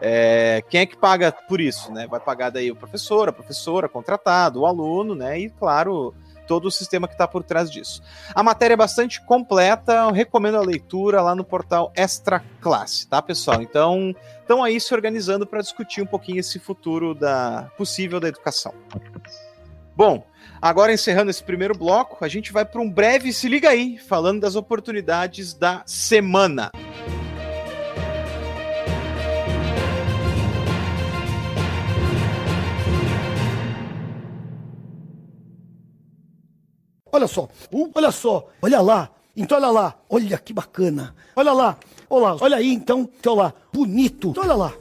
é, 0.00 0.62
quem 0.68 0.82
é 0.82 0.86
que 0.86 0.96
paga 0.96 1.32
por 1.32 1.60
isso, 1.60 1.90
né? 1.90 2.06
Vai 2.06 2.20
pagar 2.20 2.50
daí 2.50 2.70
o 2.70 2.76
professor, 2.76 3.28
a 3.28 3.32
professora, 3.32 3.88
contratado, 3.88 4.60
o 4.60 4.66
aluno, 4.66 5.14
né? 5.14 5.38
E 5.40 5.48
claro, 5.48 6.14
todo 6.46 6.66
o 6.66 6.70
sistema 6.70 7.08
que 7.08 7.14
está 7.14 7.26
por 7.26 7.42
trás 7.42 7.70
disso. 7.70 8.02
A 8.34 8.42
matéria 8.42 8.74
é 8.74 8.76
bastante 8.76 9.20
completa, 9.20 9.92
eu 9.92 10.12
recomendo 10.12 10.56
a 10.56 10.62
leitura 10.62 11.20
lá 11.20 11.34
no 11.34 11.44
portal 11.44 11.92
Extra 11.94 12.42
Classe, 12.60 13.06
tá, 13.08 13.20
pessoal? 13.20 13.60
Então, 13.60 14.14
estão 14.40 14.62
aí 14.62 14.80
se 14.80 14.94
organizando 14.94 15.46
para 15.46 15.60
discutir 15.60 16.02
um 16.02 16.06
pouquinho 16.06 16.40
esse 16.40 16.58
futuro 16.58 17.14
da 17.14 17.70
possível 17.76 18.20
da 18.20 18.28
educação. 18.28 18.72
Bom, 19.94 20.26
agora 20.60 20.92
encerrando 20.92 21.30
esse 21.30 21.42
primeiro 21.42 21.76
bloco, 21.76 22.24
a 22.24 22.28
gente 22.28 22.52
vai 22.52 22.64
para 22.64 22.80
um 22.80 22.90
breve 22.90 23.32
se 23.32 23.48
liga 23.48 23.70
aí, 23.70 23.98
falando 23.98 24.40
das 24.40 24.54
oportunidades 24.54 25.54
da 25.54 25.82
semana. 25.86 26.70
Olha 37.16 37.26
só, 37.26 37.48
uh, 37.72 37.90
olha 37.94 38.10
só, 38.10 38.46
olha 38.60 38.78
lá. 38.82 39.10
Então 39.34 39.56
olha 39.56 39.70
lá, 39.70 39.94
olha 40.06 40.36
que 40.36 40.52
bacana. 40.52 41.14
Olha 41.34 41.50
lá, 41.50 41.78
olha, 42.10 42.36
olha 42.42 42.56
aí 42.58 42.70
então, 42.70 43.08
então 43.18 43.36
lá, 43.36 43.54
bonito. 43.72 44.28
Então, 44.28 44.44
olha 44.44 44.54
lá. 44.54 44.74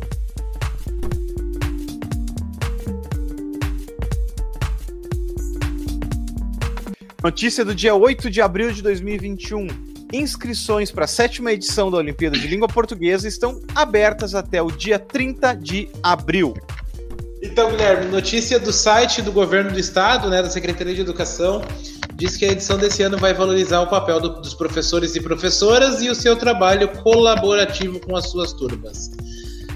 Notícia 7.23 7.63
do 7.63 7.73
dia 7.73 7.95
8 7.95 8.29
de 8.29 8.41
abril 8.41 8.69
de 8.73 8.81
2021. 8.81 9.67
Inscrições 10.11 10.91
para 10.91 11.05
a 11.05 11.07
sétima 11.07 11.53
edição 11.53 11.89
da 11.89 11.95
Olimpíada 11.99 12.37
de 12.37 12.49
Língua 12.49 12.67
Portuguesa 12.67 13.29
estão 13.29 13.61
abertas 13.73 14.35
até 14.35 14.61
o 14.61 14.69
dia 14.69 14.99
30 14.99 15.53
de 15.53 15.89
abril. 16.03 16.53
Então, 17.45 17.69
Guilherme, 17.69 18.07
notícia 18.07 18.59
do 18.59 18.73
site 18.73 19.21
do 19.21 19.31
governo 19.31 19.71
do 19.71 19.79
estado, 19.79 20.29
né, 20.29 20.41
da 20.41 20.49
Secretaria 20.49 20.95
de 20.95 21.01
Educação, 21.01 21.61
diz 22.15 22.37
que 22.37 22.45
a 22.45 22.51
edição 22.51 22.77
desse 22.77 23.03
ano 23.03 23.17
vai 23.17 23.33
valorizar 23.33 23.81
o 23.81 23.87
papel 23.87 24.19
do, 24.19 24.41
dos 24.41 24.53
professores 24.53 25.15
e 25.15 25.21
professoras 25.21 26.01
e 26.01 26.09
o 26.09 26.15
seu 26.15 26.35
trabalho 26.35 26.87
colaborativo 27.03 27.99
com 27.99 28.15
as 28.15 28.29
suas 28.29 28.53
turmas. 28.53 29.11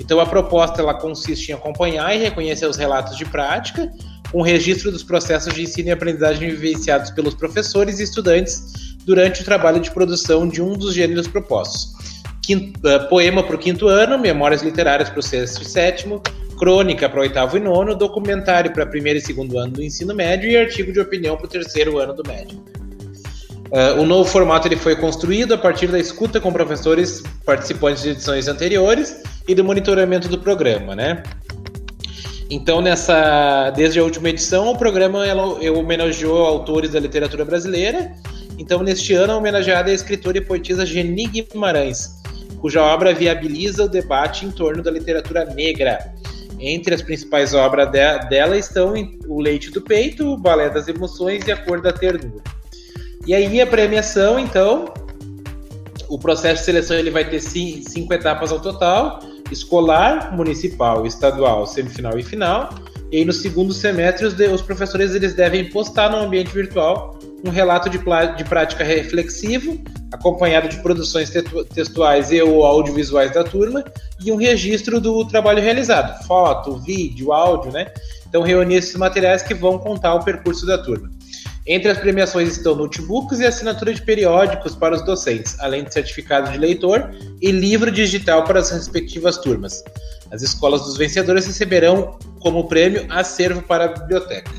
Então, 0.00 0.18
a 0.18 0.26
proposta 0.26 0.80
ela 0.80 0.94
consiste 0.94 1.52
em 1.52 1.54
acompanhar 1.54 2.16
e 2.16 2.18
reconhecer 2.18 2.66
os 2.66 2.76
relatos 2.76 3.16
de 3.16 3.26
prática, 3.26 3.92
com 4.32 4.40
registro 4.40 4.90
dos 4.90 5.02
processos 5.02 5.52
de 5.52 5.62
ensino 5.62 5.88
e 5.88 5.92
aprendizagem 5.92 6.48
vivenciados 6.48 7.10
pelos 7.10 7.34
professores 7.34 8.00
e 8.00 8.04
estudantes 8.04 8.96
durante 9.04 9.42
o 9.42 9.44
trabalho 9.44 9.80
de 9.80 9.90
produção 9.90 10.48
de 10.48 10.62
um 10.62 10.72
dos 10.72 10.94
gêneros 10.94 11.28
propostos. 11.28 11.92
Quinto, 12.42 12.80
uh, 12.88 13.08
poema 13.08 13.42
para 13.42 13.56
o 13.56 13.58
quinto 13.58 13.88
ano, 13.88 14.18
memórias 14.18 14.62
literárias 14.62 15.10
para 15.10 15.20
o 15.20 15.22
sexto 15.22 15.62
e 15.62 15.64
sétimo, 15.64 16.22
crônica 16.58 17.08
para 17.08 17.18
o 17.18 17.22
oitavo 17.22 17.56
e 17.56 17.60
nono, 17.60 17.94
documentário 17.94 18.72
para 18.72 18.86
primeiro 18.86 19.18
e 19.18 19.22
segundo 19.22 19.58
ano 19.58 19.72
do 19.72 19.82
ensino 19.82 20.14
médio 20.14 20.50
e 20.50 20.56
artigo 20.56 20.92
de 20.92 21.00
opinião 21.00 21.36
para 21.36 21.46
o 21.46 21.48
terceiro 21.48 21.98
ano 21.98 22.14
do 22.14 22.22
médio. 22.26 22.62
Uh, 23.70 24.00
o 24.00 24.04
novo 24.04 24.28
formato 24.28 24.66
ele 24.66 24.76
foi 24.76 24.96
construído 24.96 25.54
a 25.54 25.58
partir 25.58 25.86
da 25.86 25.98
escuta 25.98 26.40
com 26.40 26.52
professores 26.52 27.22
participantes 27.46 28.02
de 28.02 28.10
edições 28.10 28.48
anteriores 28.48 29.22
e 29.46 29.54
do 29.54 29.62
monitoramento 29.62 30.28
do 30.28 30.38
programa, 30.38 30.96
né? 30.96 31.22
Então, 32.50 32.80
nessa, 32.80 33.70
desde 33.70 34.00
a 34.00 34.02
última 34.02 34.28
edição, 34.28 34.72
o 34.72 34.76
programa 34.76 35.24
ela, 35.24 35.44
homenageou 35.70 36.44
autores 36.44 36.90
da 36.90 36.98
literatura 36.98 37.44
brasileira. 37.44 38.12
Então, 38.58 38.82
neste 38.82 39.14
ano, 39.14 39.34
a 39.34 39.36
homenageada 39.36 39.88
é 39.88 39.92
a 39.92 39.94
escritora 39.94 40.38
e 40.38 40.40
poetisa 40.40 40.84
Geni 40.84 41.28
Guimarães, 41.28 42.20
cuja 42.60 42.82
obra 42.82 43.14
viabiliza 43.14 43.84
o 43.84 43.88
debate 43.88 44.44
em 44.44 44.50
torno 44.50 44.82
da 44.82 44.90
literatura 44.90 45.44
negra. 45.44 46.12
Entre 46.58 46.92
as 46.92 47.00
principais 47.00 47.54
obras 47.54 47.88
de, 47.88 48.18
dela 48.28 48.58
estão 48.58 48.94
O 49.28 49.40
Leite 49.40 49.70
do 49.70 49.80
Peito, 49.80 50.26
O 50.26 50.36
Balé 50.36 50.68
das 50.68 50.88
Emoções 50.88 51.46
e 51.46 51.52
A 51.52 51.56
Cor 51.56 51.80
da 51.80 51.92
Ternura. 51.92 52.42
E 53.26 53.34
aí 53.34 53.60
a 53.60 53.66
premiação, 53.66 54.38
então, 54.38 54.86
o 56.08 56.18
processo 56.18 56.60
de 56.60 56.64
seleção 56.64 56.96
ele 56.96 57.10
vai 57.10 57.28
ter 57.28 57.40
cinco 57.40 58.12
etapas 58.14 58.50
ao 58.50 58.60
total: 58.60 59.20
escolar, 59.50 60.34
municipal, 60.34 61.06
estadual, 61.06 61.66
semifinal 61.66 62.18
e 62.18 62.22
final. 62.22 62.70
E 63.12 63.18
aí 63.18 63.24
no 63.24 63.32
segundo 63.32 63.72
semestre 63.72 64.26
os, 64.26 64.62
professores 64.62 65.14
eles 65.14 65.34
devem 65.34 65.68
postar 65.68 66.10
no 66.10 66.18
ambiente 66.18 66.52
virtual 66.52 67.18
um 67.44 67.50
relato 67.50 67.90
de, 67.90 67.98
de 67.98 68.44
prática 68.44 68.84
reflexivo, 68.84 69.82
acompanhado 70.12 70.68
de 70.68 70.76
produções 70.82 71.30
textuais 71.74 72.30
e 72.30 72.40
ou 72.40 72.64
audiovisuais 72.64 73.32
da 73.32 73.42
turma, 73.42 73.82
e 74.22 74.30
um 74.30 74.36
registro 74.36 75.00
do 75.00 75.24
trabalho 75.26 75.62
realizado, 75.62 76.22
foto, 76.26 76.78
vídeo, 76.80 77.32
áudio, 77.32 77.72
né? 77.72 77.90
Então, 78.28 78.42
reunir 78.42 78.76
esses 78.76 78.94
materiais 78.94 79.42
que 79.42 79.54
vão 79.54 79.78
contar 79.78 80.14
o 80.14 80.22
percurso 80.22 80.66
da 80.66 80.78
turma. 80.78 81.10
Entre 81.70 81.88
as 81.88 81.98
premiações 81.98 82.48
estão 82.48 82.74
notebooks 82.74 83.38
e 83.38 83.46
assinatura 83.46 83.94
de 83.94 84.02
periódicos 84.02 84.74
para 84.74 84.92
os 84.92 85.04
docentes, 85.04 85.54
além 85.60 85.84
de 85.84 85.94
certificado 85.94 86.50
de 86.50 86.58
leitor 86.58 87.14
e 87.40 87.52
livro 87.52 87.92
digital 87.92 88.42
para 88.42 88.58
as 88.58 88.70
respectivas 88.70 89.38
turmas. 89.38 89.84
As 90.32 90.42
escolas 90.42 90.82
dos 90.82 90.96
vencedores 90.96 91.46
receberão 91.46 92.18
como 92.40 92.66
prêmio 92.66 93.06
acervo 93.08 93.62
para 93.62 93.84
a 93.84 93.88
biblioteca 93.88 94.50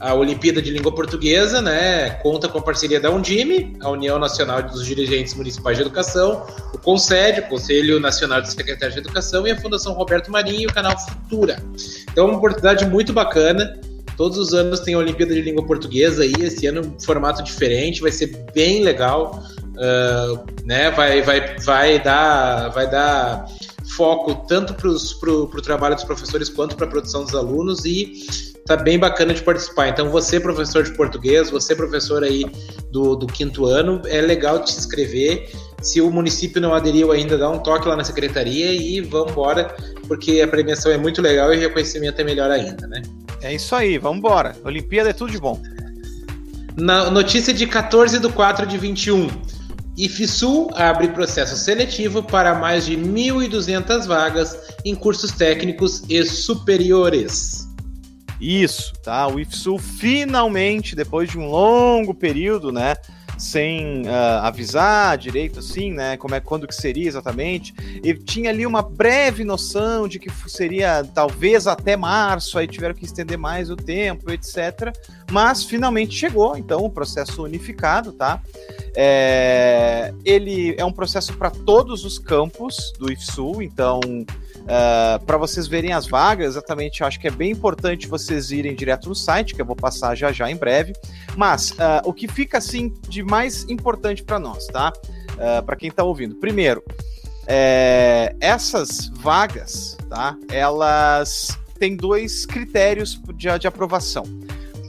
a 0.00 0.14
Olimpíada 0.14 0.60
de 0.60 0.68
Língua 0.72 0.92
Portuguesa, 0.92 1.62
né, 1.62 2.10
conta 2.24 2.48
com 2.48 2.58
a 2.58 2.62
parceria 2.62 2.98
da 2.98 3.08
Undime, 3.08 3.76
a 3.80 3.88
União 3.88 4.18
Nacional 4.18 4.60
dos 4.60 4.84
Dirigentes 4.84 5.32
Municipais 5.32 5.76
de 5.76 5.82
Educação, 5.82 6.44
o 6.74 6.78
CONSED, 6.78 7.42
o 7.42 7.48
Conselho 7.48 8.00
Nacional 8.00 8.42
de 8.42 8.50
Secretários 8.50 8.94
de 8.94 9.00
Educação, 9.00 9.46
e 9.46 9.52
a 9.52 9.60
Fundação 9.60 9.92
Roberto 9.92 10.28
Marinho 10.28 10.62
e 10.62 10.66
o 10.66 10.72
canal 10.72 10.98
Futura. 10.98 11.62
Então, 12.10 12.26
uma 12.26 12.38
oportunidade 12.38 12.84
muito 12.86 13.12
bacana. 13.12 13.78
Todos 14.22 14.38
os 14.38 14.54
anos 14.54 14.78
tem 14.78 14.94
a 14.94 14.98
Olimpíada 14.98 15.34
de 15.34 15.42
Língua 15.42 15.66
Portuguesa 15.66 16.22
aí, 16.22 16.32
esse 16.38 16.64
ano 16.64 16.94
formato 17.04 17.42
diferente, 17.42 18.00
vai 18.00 18.12
ser 18.12 18.28
bem 18.54 18.84
legal, 18.84 19.42
uh, 19.60 20.64
né? 20.64 20.92
Vai, 20.92 21.22
vai, 21.22 21.56
vai 21.58 22.00
dar, 22.00 22.68
vai 22.68 22.88
dar 22.88 23.46
foco 23.96 24.46
tanto 24.46 24.74
para 24.74 24.88
o 24.88 25.60
trabalho 25.60 25.96
dos 25.96 26.04
professores 26.04 26.48
quanto 26.48 26.76
para 26.76 26.86
a 26.86 26.88
produção 26.88 27.24
dos 27.24 27.34
alunos 27.34 27.84
e 27.84 28.12
tá 28.64 28.76
bem 28.76 28.96
bacana 28.96 29.34
de 29.34 29.42
participar. 29.42 29.88
Então, 29.88 30.08
você, 30.08 30.38
professor 30.38 30.84
de 30.84 30.92
português, 30.92 31.50
você, 31.50 31.74
professor 31.74 32.22
aí 32.22 32.44
do, 32.92 33.16
do 33.16 33.26
quinto 33.26 33.66
ano, 33.66 34.00
é 34.06 34.20
legal 34.20 34.60
de 34.60 34.70
se 34.70 34.78
inscrever. 34.78 35.50
Se 35.82 36.00
o 36.00 36.10
município 36.10 36.60
não 36.60 36.72
aderiu 36.72 37.10
ainda, 37.10 37.36
dá 37.36 37.50
um 37.50 37.58
toque 37.58 37.88
lá 37.88 37.96
na 37.96 38.04
secretaria 38.04 38.72
e 38.72 39.00
vamos 39.00 39.32
embora, 39.32 39.74
porque 40.06 40.40
a 40.40 40.48
premiação 40.48 40.92
é 40.92 40.96
muito 40.96 41.20
legal 41.20 41.52
e 41.52 41.56
o 41.56 41.60
reconhecimento 41.60 42.20
é 42.20 42.24
melhor 42.24 42.50
ainda, 42.50 42.86
né? 42.86 43.02
É 43.42 43.52
isso 43.52 43.74
aí, 43.74 43.98
vamos 43.98 44.18
embora. 44.18 44.54
Olimpíada 44.64 45.10
é 45.10 45.12
tudo 45.12 45.32
de 45.32 45.38
bom. 45.38 45.60
Na 46.76 47.10
notícia 47.10 47.52
de 47.52 47.66
14 47.66 48.18
de 48.18 48.28
4 48.28 48.66
de 48.66 48.78
21. 48.78 49.28
IFSUL 49.96 50.70
abre 50.74 51.08
processo 51.08 51.54
seletivo 51.56 52.22
para 52.22 52.54
mais 52.54 52.86
de 52.86 52.96
1.200 52.96 54.06
vagas 54.06 54.56
em 54.84 54.94
cursos 54.94 55.32
técnicos 55.32 56.02
e 56.08 56.24
superiores. 56.24 57.68
Isso, 58.40 58.92
tá? 59.04 59.28
O 59.28 59.38
IFSU 59.38 59.78
finalmente, 59.78 60.96
depois 60.96 61.30
de 61.30 61.38
um 61.38 61.46
longo 61.46 62.14
período, 62.14 62.72
né? 62.72 62.94
Sem 63.42 64.02
uh, 64.02 64.38
avisar 64.42 65.18
direito, 65.18 65.58
assim, 65.58 65.92
né? 65.92 66.16
Como 66.16 66.32
é 66.32 66.38
quando 66.40 66.68
que 66.68 66.74
seria 66.74 67.08
exatamente. 67.08 67.74
E 68.04 68.14
tinha 68.14 68.50
ali 68.50 68.64
uma 68.64 68.82
breve 68.82 69.42
noção 69.42 70.06
de 70.06 70.20
que 70.20 70.30
seria 70.48 71.04
talvez 71.12 71.66
até 71.66 71.96
março, 71.96 72.56
aí 72.56 72.68
tiveram 72.68 72.94
que 72.94 73.04
estender 73.04 73.36
mais 73.36 73.68
o 73.68 73.74
tempo, 73.74 74.30
etc. 74.30 74.96
Mas 75.30 75.64
finalmente 75.64 76.14
chegou, 76.14 76.56
então, 76.56 76.84
o 76.84 76.90
processo 76.90 77.42
unificado, 77.42 78.12
tá? 78.12 78.40
É, 78.94 80.14
ele 80.24 80.76
é 80.78 80.84
um 80.84 80.92
processo 80.92 81.32
para 81.34 81.50
todos 81.50 82.04
os 82.04 82.20
campos 82.20 82.92
do 82.96 83.10
IFSU, 83.10 83.60
então 83.60 84.00
Uh, 84.62 84.68
ah, 84.68 85.20
para 85.26 85.36
vocês 85.36 85.66
verem 85.66 85.92
as 85.92 86.06
vagas, 86.06 86.50
exatamente, 86.50 87.02
acho 87.02 87.18
que 87.18 87.26
é 87.26 87.30
bem 87.30 87.50
importante 87.50 88.06
vocês 88.06 88.50
irem 88.50 88.74
direto 88.74 89.08
no 89.08 89.14
site, 89.14 89.54
que 89.54 89.60
eu 89.60 89.66
vou 89.66 89.76
passar 89.76 90.14
já 90.14 90.30
já 90.32 90.50
em 90.50 90.56
breve. 90.56 90.92
Mas 91.36 91.72
uh, 91.72 92.02
o 92.04 92.12
que 92.12 92.28
fica 92.28 92.58
assim 92.58 92.92
de 93.08 93.22
mais 93.22 93.64
importante 93.68 94.22
para 94.22 94.38
nós, 94.38 94.66
tá? 94.66 94.92
Uh, 95.32 95.58
ah, 95.58 95.62
para 95.62 95.76
quem 95.76 95.88
está 95.88 96.04
ouvindo. 96.04 96.36
Primeiro, 96.36 96.82
é, 97.46 98.34
essas 98.40 99.10
vagas, 99.14 99.96
tá? 100.08 100.36
Elas 100.50 101.58
têm 101.78 101.96
dois 101.96 102.46
critérios 102.46 103.20
de, 103.34 103.58
de 103.58 103.66
aprovação. 103.66 104.24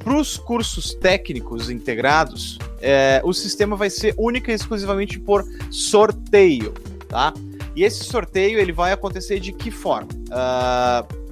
Para 0.03 0.17
os 0.17 0.37
cursos 0.37 0.93
técnicos 0.93 1.69
integrados, 1.69 2.59
é, 2.81 3.21
o 3.23 3.33
sistema 3.33 3.75
vai 3.75 3.89
ser 3.89 4.13
única 4.17 4.51
e 4.51 4.55
exclusivamente 4.55 5.17
por 5.17 5.45
sorteio, 5.71 6.73
tá? 7.07 7.33
E 7.75 7.83
esse 7.83 8.03
sorteio 8.03 8.59
ele 8.59 8.71
vai 8.71 8.91
acontecer 8.91 9.39
de 9.39 9.51
que 9.51 9.71
forma? 9.71 10.09
Uh, 10.29 11.23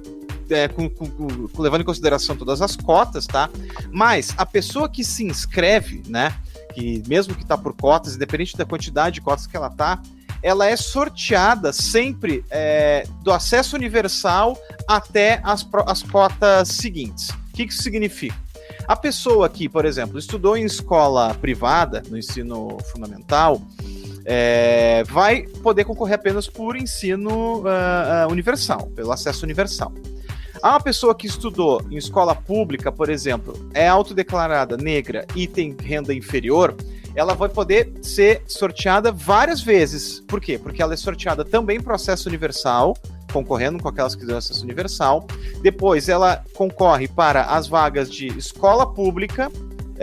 é, 0.50 0.68
com, 0.68 0.88
com, 0.88 1.08
com, 1.08 1.62
levando 1.62 1.82
em 1.82 1.84
consideração 1.84 2.36
todas 2.36 2.60
as 2.60 2.76
cotas, 2.76 3.26
tá? 3.26 3.48
Mas 3.90 4.34
a 4.36 4.44
pessoa 4.44 4.88
que 4.88 5.04
se 5.04 5.24
inscreve, 5.24 6.02
né? 6.08 6.34
Que 6.74 7.02
mesmo 7.06 7.34
que 7.34 7.42
está 7.42 7.56
por 7.56 7.74
cotas, 7.74 8.16
independente 8.16 8.56
da 8.56 8.64
quantidade 8.64 9.14
de 9.14 9.20
cotas 9.20 9.46
que 9.46 9.56
ela 9.56 9.70
tá, 9.70 10.00
ela 10.42 10.66
é 10.66 10.76
sorteada 10.76 11.72
sempre 11.72 12.44
é, 12.50 13.06
do 13.22 13.30
acesso 13.30 13.76
universal 13.76 14.58
até 14.88 15.40
as, 15.44 15.66
as 15.86 16.02
cotas 16.02 16.68
seguintes. 16.68 17.30
O 17.30 17.52
que, 17.54 17.66
que 17.66 17.72
isso 17.72 17.82
significa? 17.82 18.34
A 18.88 18.96
pessoa 18.96 19.48
que, 19.48 19.68
por 19.68 19.84
exemplo, 19.84 20.18
estudou 20.18 20.56
em 20.56 20.64
escola 20.64 21.34
privada, 21.34 22.02
no 22.08 22.18
ensino 22.18 22.78
fundamental, 22.90 23.62
é, 24.24 25.02
vai 25.04 25.42
poder 25.62 25.84
concorrer 25.84 26.14
apenas 26.14 26.46
por 26.46 26.76
ensino 26.76 27.60
uh, 27.60 28.30
universal, 28.30 28.88
pelo 28.94 29.12
acesso 29.12 29.44
universal. 29.44 29.92
A 30.62 30.78
pessoa 30.78 31.14
que 31.14 31.26
estudou 31.26 31.82
em 31.90 31.96
escola 31.96 32.34
pública, 32.34 32.92
por 32.92 33.10
exemplo, 33.10 33.54
é 33.74 33.88
autodeclarada 33.88 34.76
negra 34.76 35.26
e 35.34 35.48
tem 35.48 35.76
renda 35.76 36.14
inferior, 36.14 36.76
ela 37.14 37.34
vai 37.34 37.48
poder 37.48 37.92
ser 38.00 38.42
sorteada 38.46 39.10
várias 39.10 39.60
vezes. 39.60 40.20
Por 40.20 40.40
quê? 40.40 40.58
Porque 40.58 40.80
ela 40.80 40.94
é 40.94 40.96
sorteada 40.96 41.44
também 41.44 41.78
em 41.78 41.82
processo 41.82 42.28
universal, 42.28 42.96
concorrendo 43.32 43.82
com 43.82 43.88
aquelas 43.88 44.14
que 44.14 44.24
dão 44.24 44.38
acesso 44.38 44.62
universal. 44.62 45.26
Depois 45.62 46.08
ela 46.08 46.44
concorre 46.54 47.08
para 47.08 47.42
as 47.42 47.66
vagas 47.66 48.10
de 48.10 48.28
escola 48.28 48.86
pública 48.86 49.50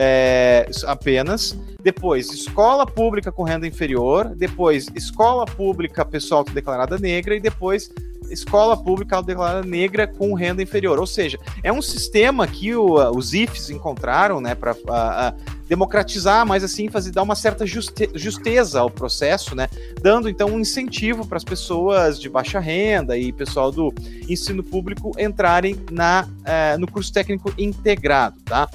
é, 0.01 0.65
apenas. 0.85 1.57
Depois, 1.83 2.31
escola 2.31 2.85
pública 2.85 3.33
com 3.33 3.43
renda 3.43 3.67
inferior. 3.67 4.33
Depois, 4.33 4.87
escola 4.95 5.45
pública 5.45 6.05
pessoal 6.05 6.45
declarada 6.45 6.97
negra. 6.97 7.35
E 7.35 7.39
depois, 7.41 7.91
escola 8.29 8.77
pública 8.77 9.21
declarada 9.21 9.67
negra 9.67 10.07
com 10.07 10.33
renda 10.33 10.63
inferior. 10.63 10.99
Ou 10.99 11.05
seja, 11.05 11.37
é 11.61 11.71
um 11.71 11.81
sistema 11.81 12.47
que 12.47 12.73
o, 12.73 12.95
os 13.11 13.33
IFs 13.33 13.69
encontraram 13.69 14.39
né, 14.39 14.55
para 14.55 15.35
democratizar 15.67 16.45
mais 16.45 16.63
assim, 16.63 16.87
fazer 16.87 17.11
dar 17.11 17.21
uma 17.21 17.35
certa 17.35 17.65
juste, 17.65 18.09
justeza 18.15 18.79
ao 18.79 18.89
processo, 18.89 19.53
né? 19.53 19.67
Dando 20.01 20.29
então 20.29 20.49
um 20.49 20.59
incentivo 20.59 21.27
para 21.27 21.37
as 21.37 21.43
pessoas 21.43 22.19
de 22.19 22.29
baixa 22.29 22.59
renda 22.59 23.17
e 23.17 23.33
pessoal 23.33 23.69
do 23.69 23.93
ensino 24.27 24.63
público 24.63 25.11
entrarem 25.19 25.75
na, 25.91 26.27
eh, 26.45 26.77
no 26.77 26.89
curso 26.89 27.13
técnico 27.13 27.53
integrado, 27.57 28.39
tá? 28.45 28.67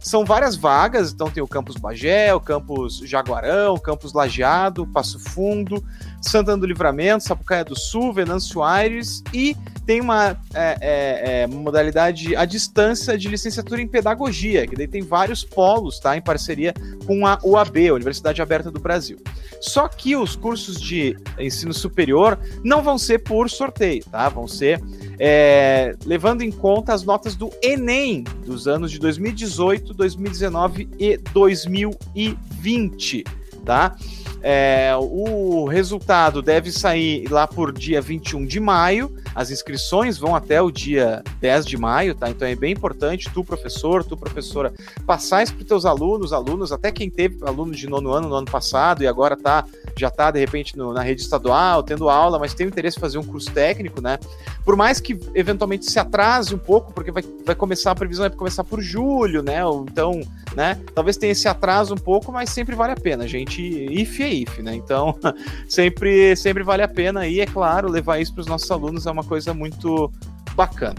São 0.00 0.24
várias 0.24 0.56
vagas, 0.56 1.12
então 1.12 1.30
tem 1.30 1.42
o 1.42 1.48
campus 1.48 1.76
Bagé, 1.76 2.34
o 2.34 2.40
campus 2.40 2.98
Jaguarão, 2.98 3.74
o 3.74 3.80
campus 3.80 4.12
Lajeado, 4.12 4.86
Passo 4.86 5.18
Fundo, 5.18 5.84
Santana 6.20 6.58
do 6.58 6.66
Livramento, 6.66 7.24
Sapucaia 7.24 7.64
do 7.64 7.78
Sul, 7.78 8.12
Venâncio 8.12 8.62
Aires 8.62 9.22
e 9.32 9.56
tem 9.86 10.02
uma 10.02 10.38
é, 10.52 10.76
é, 10.80 11.42
é, 11.42 11.46
modalidade 11.46 12.36
à 12.36 12.44
distância 12.44 13.16
de 13.16 13.26
licenciatura 13.26 13.80
em 13.80 13.86
pedagogia, 13.86 14.66
que 14.66 14.76
daí 14.76 14.86
tem 14.86 15.00
vários 15.00 15.42
polos, 15.42 15.98
tá? 15.98 16.14
Em 16.14 16.20
parceria 16.20 16.74
com 17.06 17.26
a 17.26 17.38
UAB, 17.42 17.88
a 17.88 17.94
Universidade 17.94 18.42
Aberta 18.42 18.70
do 18.70 18.78
Brasil. 18.78 19.16
Só 19.62 19.88
que 19.88 20.14
os 20.14 20.36
cursos 20.36 20.78
de 20.78 21.16
ensino 21.38 21.72
superior 21.72 22.38
não 22.62 22.82
vão 22.82 22.98
ser 22.98 23.20
por 23.20 23.48
sorteio, 23.48 24.04
tá? 24.04 24.28
Vão 24.28 24.46
ser 24.46 24.78
é, 25.18 25.96
levando 26.04 26.42
em 26.42 26.52
conta 26.52 26.92
as 26.92 27.02
notas 27.02 27.34
do 27.34 27.50
Enem 27.62 28.24
dos 28.44 28.68
anos 28.68 28.90
de 28.90 28.98
2018, 28.98 29.94
2019 29.94 30.86
e 30.98 31.16
2020, 31.16 33.24
tá? 33.64 33.96
É, 34.42 34.92
o 34.98 35.66
resultado 35.66 36.40
deve 36.40 36.70
sair 36.70 37.28
lá 37.30 37.46
por 37.46 37.72
dia 37.72 38.00
21 38.00 38.46
de 38.46 38.60
maio. 38.60 39.14
As 39.38 39.52
inscrições 39.52 40.18
vão 40.18 40.34
até 40.34 40.60
o 40.60 40.68
dia 40.68 41.22
10 41.40 41.64
de 41.64 41.76
maio, 41.76 42.12
tá? 42.12 42.28
Então 42.28 42.48
é 42.48 42.56
bem 42.56 42.72
importante 42.72 43.30
tu, 43.32 43.44
professor, 43.44 44.02
tu, 44.02 44.16
professora, 44.16 44.74
passar 45.06 45.44
isso 45.44 45.54
para 45.54 45.64
teus 45.64 45.86
alunos, 45.86 46.32
alunos, 46.32 46.72
até 46.72 46.90
quem 46.90 47.08
teve 47.08 47.38
aluno 47.46 47.70
de 47.70 47.88
nono 47.88 48.10
ano 48.10 48.28
no 48.28 48.34
ano 48.34 48.50
passado 48.50 49.04
e 49.04 49.06
agora 49.06 49.36
tá, 49.36 49.64
já 49.96 50.08
está 50.08 50.32
de 50.32 50.40
repente 50.40 50.76
no, 50.76 50.92
na 50.92 51.02
rede 51.02 51.22
estadual, 51.22 51.84
tendo 51.84 52.08
aula, 52.08 52.36
mas 52.36 52.52
tem 52.52 52.66
interesse 52.66 52.98
em 52.98 53.00
fazer 53.00 53.18
um 53.18 53.22
curso 53.22 53.52
técnico, 53.52 54.00
né? 54.00 54.18
Por 54.64 54.74
mais 54.74 54.98
que 54.98 55.16
eventualmente 55.36 55.88
se 55.88 56.00
atrase 56.00 56.52
um 56.52 56.58
pouco, 56.58 56.92
porque 56.92 57.12
vai, 57.12 57.22
vai 57.46 57.54
começar, 57.54 57.92
a 57.92 57.94
previsão 57.94 58.26
é 58.26 58.30
começar 58.30 58.64
por 58.64 58.80
julho, 58.80 59.40
né? 59.40 59.64
Ou 59.64 59.86
então, 59.88 60.20
né? 60.56 60.80
Talvez 60.92 61.16
tenha 61.16 61.30
esse 61.30 61.46
atraso 61.46 61.94
um 61.94 61.98
pouco, 61.98 62.32
mas 62.32 62.50
sempre 62.50 62.74
vale 62.74 62.92
a 62.92 62.96
pena, 62.96 63.28
gente. 63.28 63.62
IF 63.62 64.20
é 64.20 64.34
IF, 64.34 64.62
né? 64.62 64.74
Então, 64.74 65.16
sempre, 65.68 66.34
sempre 66.34 66.64
vale 66.64 66.82
a 66.82 66.88
pena 66.88 67.24
e, 67.24 67.38
é 67.38 67.46
claro, 67.46 67.88
levar 67.88 68.18
isso 68.18 68.34
para 68.34 68.40
os 68.40 68.48
nossos 68.48 68.68
alunos 68.68 69.06
é 69.06 69.10
uma 69.12 69.27
coisa 69.28 69.52
muito 69.52 70.10
bacana. 70.54 70.96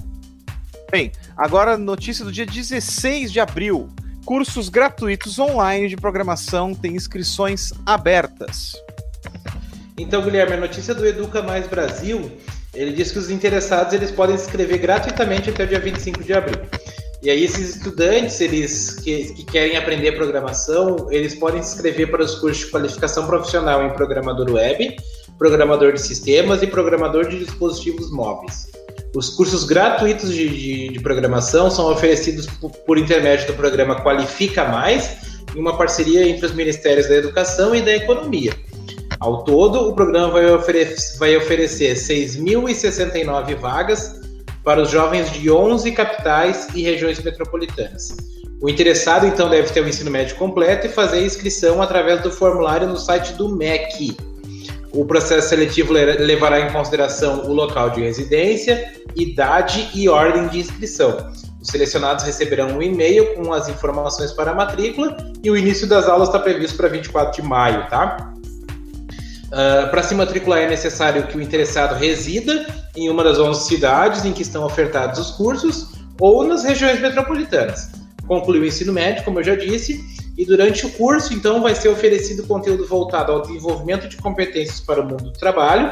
Bem, 0.92 1.12
agora 1.36 1.78
notícia 1.78 2.24
do 2.24 2.32
dia 2.32 2.46
16 2.46 3.32
de 3.32 3.40
abril. 3.40 3.90
Cursos 4.26 4.70
gratuitos 4.70 5.40
online 5.40 5.90
de 5.90 5.96
programação 5.96 6.74
têm 6.76 6.96
inscrições 6.96 7.72
abertas. 7.86 8.74
Então, 9.98 10.22
Guilherme, 10.22 10.54
a 10.54 10.58
notícia 10.58 10.94
do 10.94 11.06
Educa 11.06 11.42
Mais 11.42 11.68
Brasil, 11.68 12.32
ele 12.74 12.92
diz 12.92 13.12
que 13.12 13.20
os 13.20 13.30
interessados 13.30 13.94
eles 13.94 14.12
podem 14.12 14.38
se 14.38 14.46
inscrever 14.46 14.78
gratuitamente 14.78 15.50
até 15.50 15.64
o 15.64 15.68
dia 15.68 15.80
25 15.80 16.24
de 16.24 16.34
abril. 16.34 16.60
E 17.22 17.30
aí 17.30 17.44
esses 17.44 17.76
estudantes, 17.76 18.40
eles 18.40 18.96
que, 18.96 19.34
que, 19.34 19.44
querem 19.44 19.76
aprender 19.76 20.14
programação, 20.14 21.12
eles 21.12 21.36
podem 21.36 21.62
se 21.62 21.74
inscrever 21.74 22.10
para 22.10 22.24
os 22.24 22.36
cursos 22.36 22.66
de 22.66 22.72
qualificação 22.72 23.28
profissional 23.28 23.84
em 23.86 23.90
programador 23.90 24.50
web, 24.52 24.96
programador 25.40 25.94
de 25.94 26.02
sistemas 26.02 26.62
e 26.62 26.68
programador 26.68 27.28
de 27.28 27.40
dispositivos 27.40 28.12
móveis. 28.12 28.68
Os 29.16 29.30
cursos 29.30 29.64
gratuitos 29.64 30.32
de, 30.32 30.50
de, 30.50 30.90
de 30.90 31.00
programação 31.00 31.72
são 31.72 31.92
oferecidos 31.92 32.46
por, 32.46 32.70
por, 32.70 32.98
intermédio 32.98 33.48
do 33.48 33.54
programa 33.54 33.96
Qualifica 34.04 34.66
Mais, 34.66 35.18
em 35.56 35.60
uma 35.60 35.76
parceria 35.76 36.28
entre 36.28 36.46
os 36.46 36.54
Ministérios 36.54 37.08
da 37.08 37.16
Educação 37.16 37.74
e 37.74 37.82
da 37.82 37.96
Economia. 37.96 38.54
Ao 39.20 39.44
todo, 39.44 39.90
o 39.90 39.96
programa 39.96 40.32
vai, 40.32 40.52
ofere 40.52 40.96
vai 41.18 41.36
oferecer 41.36 41.96
6.069 41.96 43.56
vagas 43.56 44.20
para 44.64 44.82
os 44.82 44.92
jovens 44.92 45.32
de 45.32 45.50
11 45.50 45.92
capitais 45.94 46.68
e 46.76 46.84
regiões 46.84 47.20
metropolitanas. 47.24 48.16
O 48.62 48.70
interessado, 48.70 49.26
então, 49.26 49.50
deve 49.50 49.72
ter 49.72 49.82
o 49.82 49.88
ensino 49.88 50.12
médio 50.12 50.36
completo 50.36 50.86
e 50.86 50.90
fazer 50.90 51.20
a 51.20 51.22
inscrição 51.22 51.82
através 51.82 52.22
do 52.22 52.30
formulário 52.30 52.88
no 52.88 52.98
site 52.98 53.34
do 53.34 53.50
MEC. 53.50 54.16
O 54.92 55.06
processo 55.06 55.50
seletivo 55.50 55.94
levará 55.94 56.62
em 56.62 56.72
consideração 56.72 57.46
o 57.46 57.54
local 57.54 57.92
de 57.92 58.02
residência, 58.02 58.92
idade 59.16 59.90
e 59.94 60.10
ordem 60.10 60.48
de 60.48 60.60
inscrição. 60.60 61.32
Os 61.62 61.68
selecionados 61.68 62.24
receberão 62.24 62.78
um 62.78 62.82
e-mail 62.82 63.36
com 63.36 63.54
as 63.54 63.70
informações 63.70 64.32
para 64.32 64.52
a 64.52 64.56
matrícula 64.56 65.16
e 65.44 65.52
o 65.52 65.58
início 65.58 65.86
das 65.86 66.08
aulas 66.08 66.30
está 66.30 66.40
previsto 66.40 66.78
para 66.78 66.88
24 66.88 67.42
de 67.42 67.48
maio, 67.48 67.88
tá? 67.90 68.34
Uh, 69.48 69.90
para 69.90 70.04
se 70.04 70.16
matricular 70.16 70.60
é 70.60 70.70
necessário 70.70 71.28
que 71.28 71.38
o 71.38 71.42
interessado 71.42 71.96
resida 71.96 72.66
em 72.96 73.10
uma 73.10 73.24
das 73.24 73.40
11 73.40 73.68
cidades 73.68 74.24
em 74.24 74.32
que 74.32 74.42
estão 74.42 74.64
ofertados 74.64 75.20
os 75.20 75.32
cursos 75.32 75.90
ou 76.20 76.44
nas 76.44 76.64
regiões 76.64 77.00
metropolitanas. 77.00 77.90
Conclui 78.28 78.60
o 78.60 78.66
ensino 78.66 78.94
médio, 78.94 79.24
como 79.24 79.40
eu 79.40 79.44
já 79.44 79.56
disse, 79.56 80.04
e 80.40 80.46
durante 80.46 80.86
o 80.86 80.90
curso, 80.92 81.34
então, 81.34 81.62
vai 81.62 81.76
ser 81.76 81.90
oferecido 81.90 82.48
conteúdo 82.48 82.88
voltado 82.88 83.30
ao 83.30 83.42
desenvolvimento 83.42 84.08
de 84.08 84.16
competências 84.16 84.80
para 84.80 85.02
o 85.02 85.04
mundo 85.04 85.26
do 85.26 85.34
trabalho, 85.34 85.92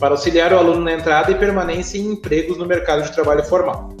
para 0.00 0.10
auxiliar 0.14 0.52
o 0.52 0.58
aluno 0.58 0.80
na 0.80 0.94
entrada 0.94 1.30
e 1.30 1.36
permanência 1.36 1.96
em 1.96 2.06
empregos 2.06 2.58
no 2.58 2.66
mercado 2.66 3.04
de 3.04 3.12
trabalho 3.12 3.44
formal. 3.44 3.94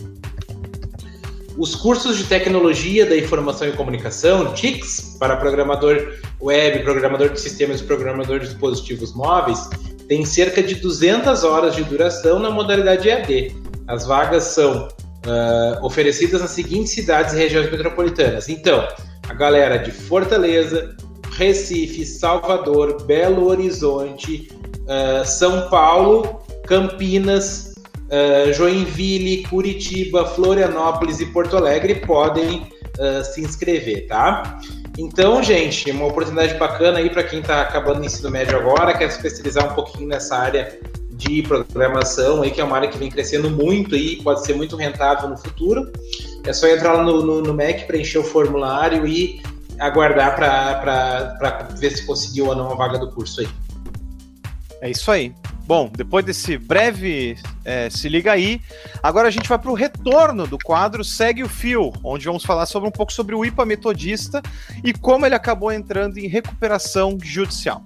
Os 1.56 1.76
cursos 1.76 2.18
de 2.18 2.24
tecnologia 2.24 3.06
da 3.06 3.16
informação 3.16 3.68
e 3.68 3.72
comunicação, 3.72 4.52
TICS, 4.52 5.16
para 5.20 5.36
programador 5.36 6.12
web, 6.42 6.82
programador 6.82 7.28
de 7.28 7.40
sistemas 7.40 7.80
e 7.80 7.84
programador 7.84 8.40
de 8.40 8.48
dispositivos 8.48 9.14
móveis, 9.14 9.70
têm 10.08 10.24
cerca 10.24 10.60
de 10.60 10.74
200 10.74 11.44
horas 11.44 11.76
de 11.76 11.84
duração 11.84 12.40
na 12.40 12.50
modalidade 12.50 13.08
EAD. 13.08 13.54
As 13.86 14.04
vagas 14.04 14.42
são 14.42 14.88
uh, 14.88 15.86
oferecidas 15.86 16.40
nas 16.40 16.50
seguintes 16.50 16.92
cidades 16.92 17.32
e 17.32 17.36
regiões 17.36 17.70
metropolitanas. 17.70 18.48
Então, 18.48 18.88
a 19.28 19.34
galera 19.34 19.78
de 19.78 19.90
Fortaleza, 19.90 20.96
Recife, 21.32 22.04
Salvador, 22.04 23.02
Belo 23.04 23.48
Horizonte, 23.48 24.48
uh, 24.82 25.24
São 25.24 25.68
Paulo, 25.68 26.40
Campinas, 26.66 27.74
uh, 27.88 28.52
Joinville, 28.52 29.42
Curitiba, 29.44 30.24
Florianópolis 30.26 31.20
e 31.20 31.26
Porto 31.26 31.56
Alegre 31.56 31.96
podem 31.96 32.68
uh, 32.98 33.24
se 33.24 33.40
inscrever, 33.40 34.06
tá? 34.06 34.60
Então, 34.96 35.42
gente, 35.42 35.90
uma 35.90 36.06
oportunidade 36.06 36.54
bacana 36.54 36.98
aí 36.98 37.10
para 37.10 37.24
quem 37.24 37.40
está 37.40 37.62
acabando 37.62 38.00
o 38.00 38.04
ensino 38.04 38.30
médio 38.30 38.56
agora, 38.56 38.96
quer 38.96 39.10
se 39.10 39.16
especializar 39.16 39.72
um 39.72 39.74
pouquinho 39.74 40.08
nessa 40.08 40.36
área 40.36 40.78
de 41.16 41.42
programação 41.42 42.42
aí, 42.42 42.50
que 42.50 42.60
é 42.60 42.64
uma 42.64 42.76
área 42.76 42.88
que 42.88 42.98
vem 42.98 43.10
crescendo 43.10 43.50
muito 43.50 43.94
e 43.96 44.16
pode 44.22 44.44
ser 44.44 44.54
muito 44.54 44.76
rentável 44.76 45.28
no 45.28 45.36
futuro. 45.36 45.90
É 46.44 46.52
só 46.52 46.66
entrar 46.66 46.94
lá 46.94 47.02
no, 47.02 47.24
no, 47.24 47.40
no 47.40 47.54
MEC, 47.54 47.86
preencher 47.86 48.18
o 48.18 48.24
formulário 48.24 49.06
e 49.06 49.40
aguardar 49.78 50.36
para 50.36 51.68
ver 51.78 51.90
se 51.90 52.06
conseguiu 52.06 52.46
ou 52.46 52.54
não 52.54 52.70
a 52.70 52.74
vaga 52.74 52.98
do 52.98 53.10
curso 53.10 53.40
aí. 53.40 53.48
É 54.80 54.90
isso 54.90 55.10
aí. 55.10 55.32
Bom, 55.66 55.90
depois 55.90 56.22
desse 56.26 56.58
breve 56.58 57.38
é, 57.64 57.88
se 57.88 58.06
liga 58.06 58.30
aí, 58.30 58.60
agora 59.02 59.28
a 59.28 59.30
gente 59.30 59.48
vai 59.48 59.58
para 59.58 59.70
o 59.70 59.74
retorno 59.74 60.46
do 60.46 60.58
quadro 60.58 61.02
Segue 61.02 61.42
o 61.42 61.48
Fio, 61.48 61.90
onde 62.04 62.26
vamos 62.26 62.44
falar 62.44 62.66
sobre 62.66 62.86
um 62.86 62.92
pouco 62.92 63.10
sobre 63.10 63.34
o 63.34 63.42
IPA 63.42 63.64
Metodista 63.64 64.42
e 64.82 64.92
como 64.92 65.24
ele 65.24 65.34
acabou 65.34 65.72
entrando 65.72 66.18
em 66.18 66.28
recuperação 66.28 67.16
judicial. 67.22 67.82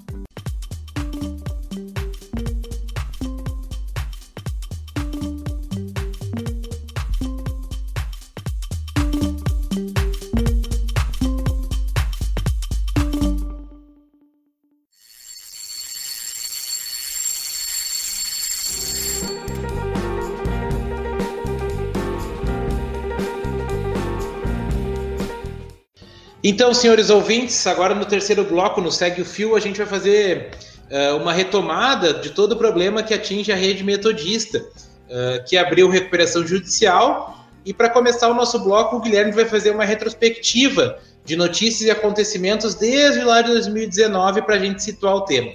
Então, 26.59 26.75
senhores 26.75 27.09
ouvintes, 27.09 27.69
agora 27.69 27.95
no 27.95 28.05
terceiro 28.05 28.43
bloco, 28.43 28.81
no 28.81 28.91
Segue 28.91 29.23
o 29.23 29.25
Fio, 29.25 29.55
a 29.55 29.61
gente 29.61 29.77
vai 29.77 29.87
fazer 29.87 30.51
uh, 30.91 31.17
uma 31.17 31.33
retomada 31.33 32.13
de 32.13 32.31
todo 32.31 32.51
o 32.51 32.57
problema 32.57 33.01
que 33.01 33.15
atinge 33.15 33.53
a 33.53 33.55
rede 33.55 33.85
metodista, 33.85 34.59
uh, 34.59 35.45
que 35.47 35.57
abriu 35.57 35.89
recuperação 35.89 36.45
judicial. 36.45 37.47
E 37.65 37.73
para 37.73 37.89
começar 37.89 38.29
o 38.29 38.35
nosso 38.35 38.59
bloco, 38.59 38.97
o 38.97 39.01
Guilherme 39.01 39.31
vai 39.31 39.45
fazer 39.45 39.71
uma 39.71 39.85
retrospectiva 39.85 40.99
de 41.25 41.37
notícias 41.37 41.83
e 41.83 41.93
acontecimentos 41.93 42.75
desde 42.75 43.23
lá 43.23 43.41
de 43.41 43.53
2019 43.53 44.43
para 44.43 44.57
a 44.57 44.59
gente 44.59 44.83
situar 44.83 45.15
o 45.15 45.21
tema. 45.21 45.53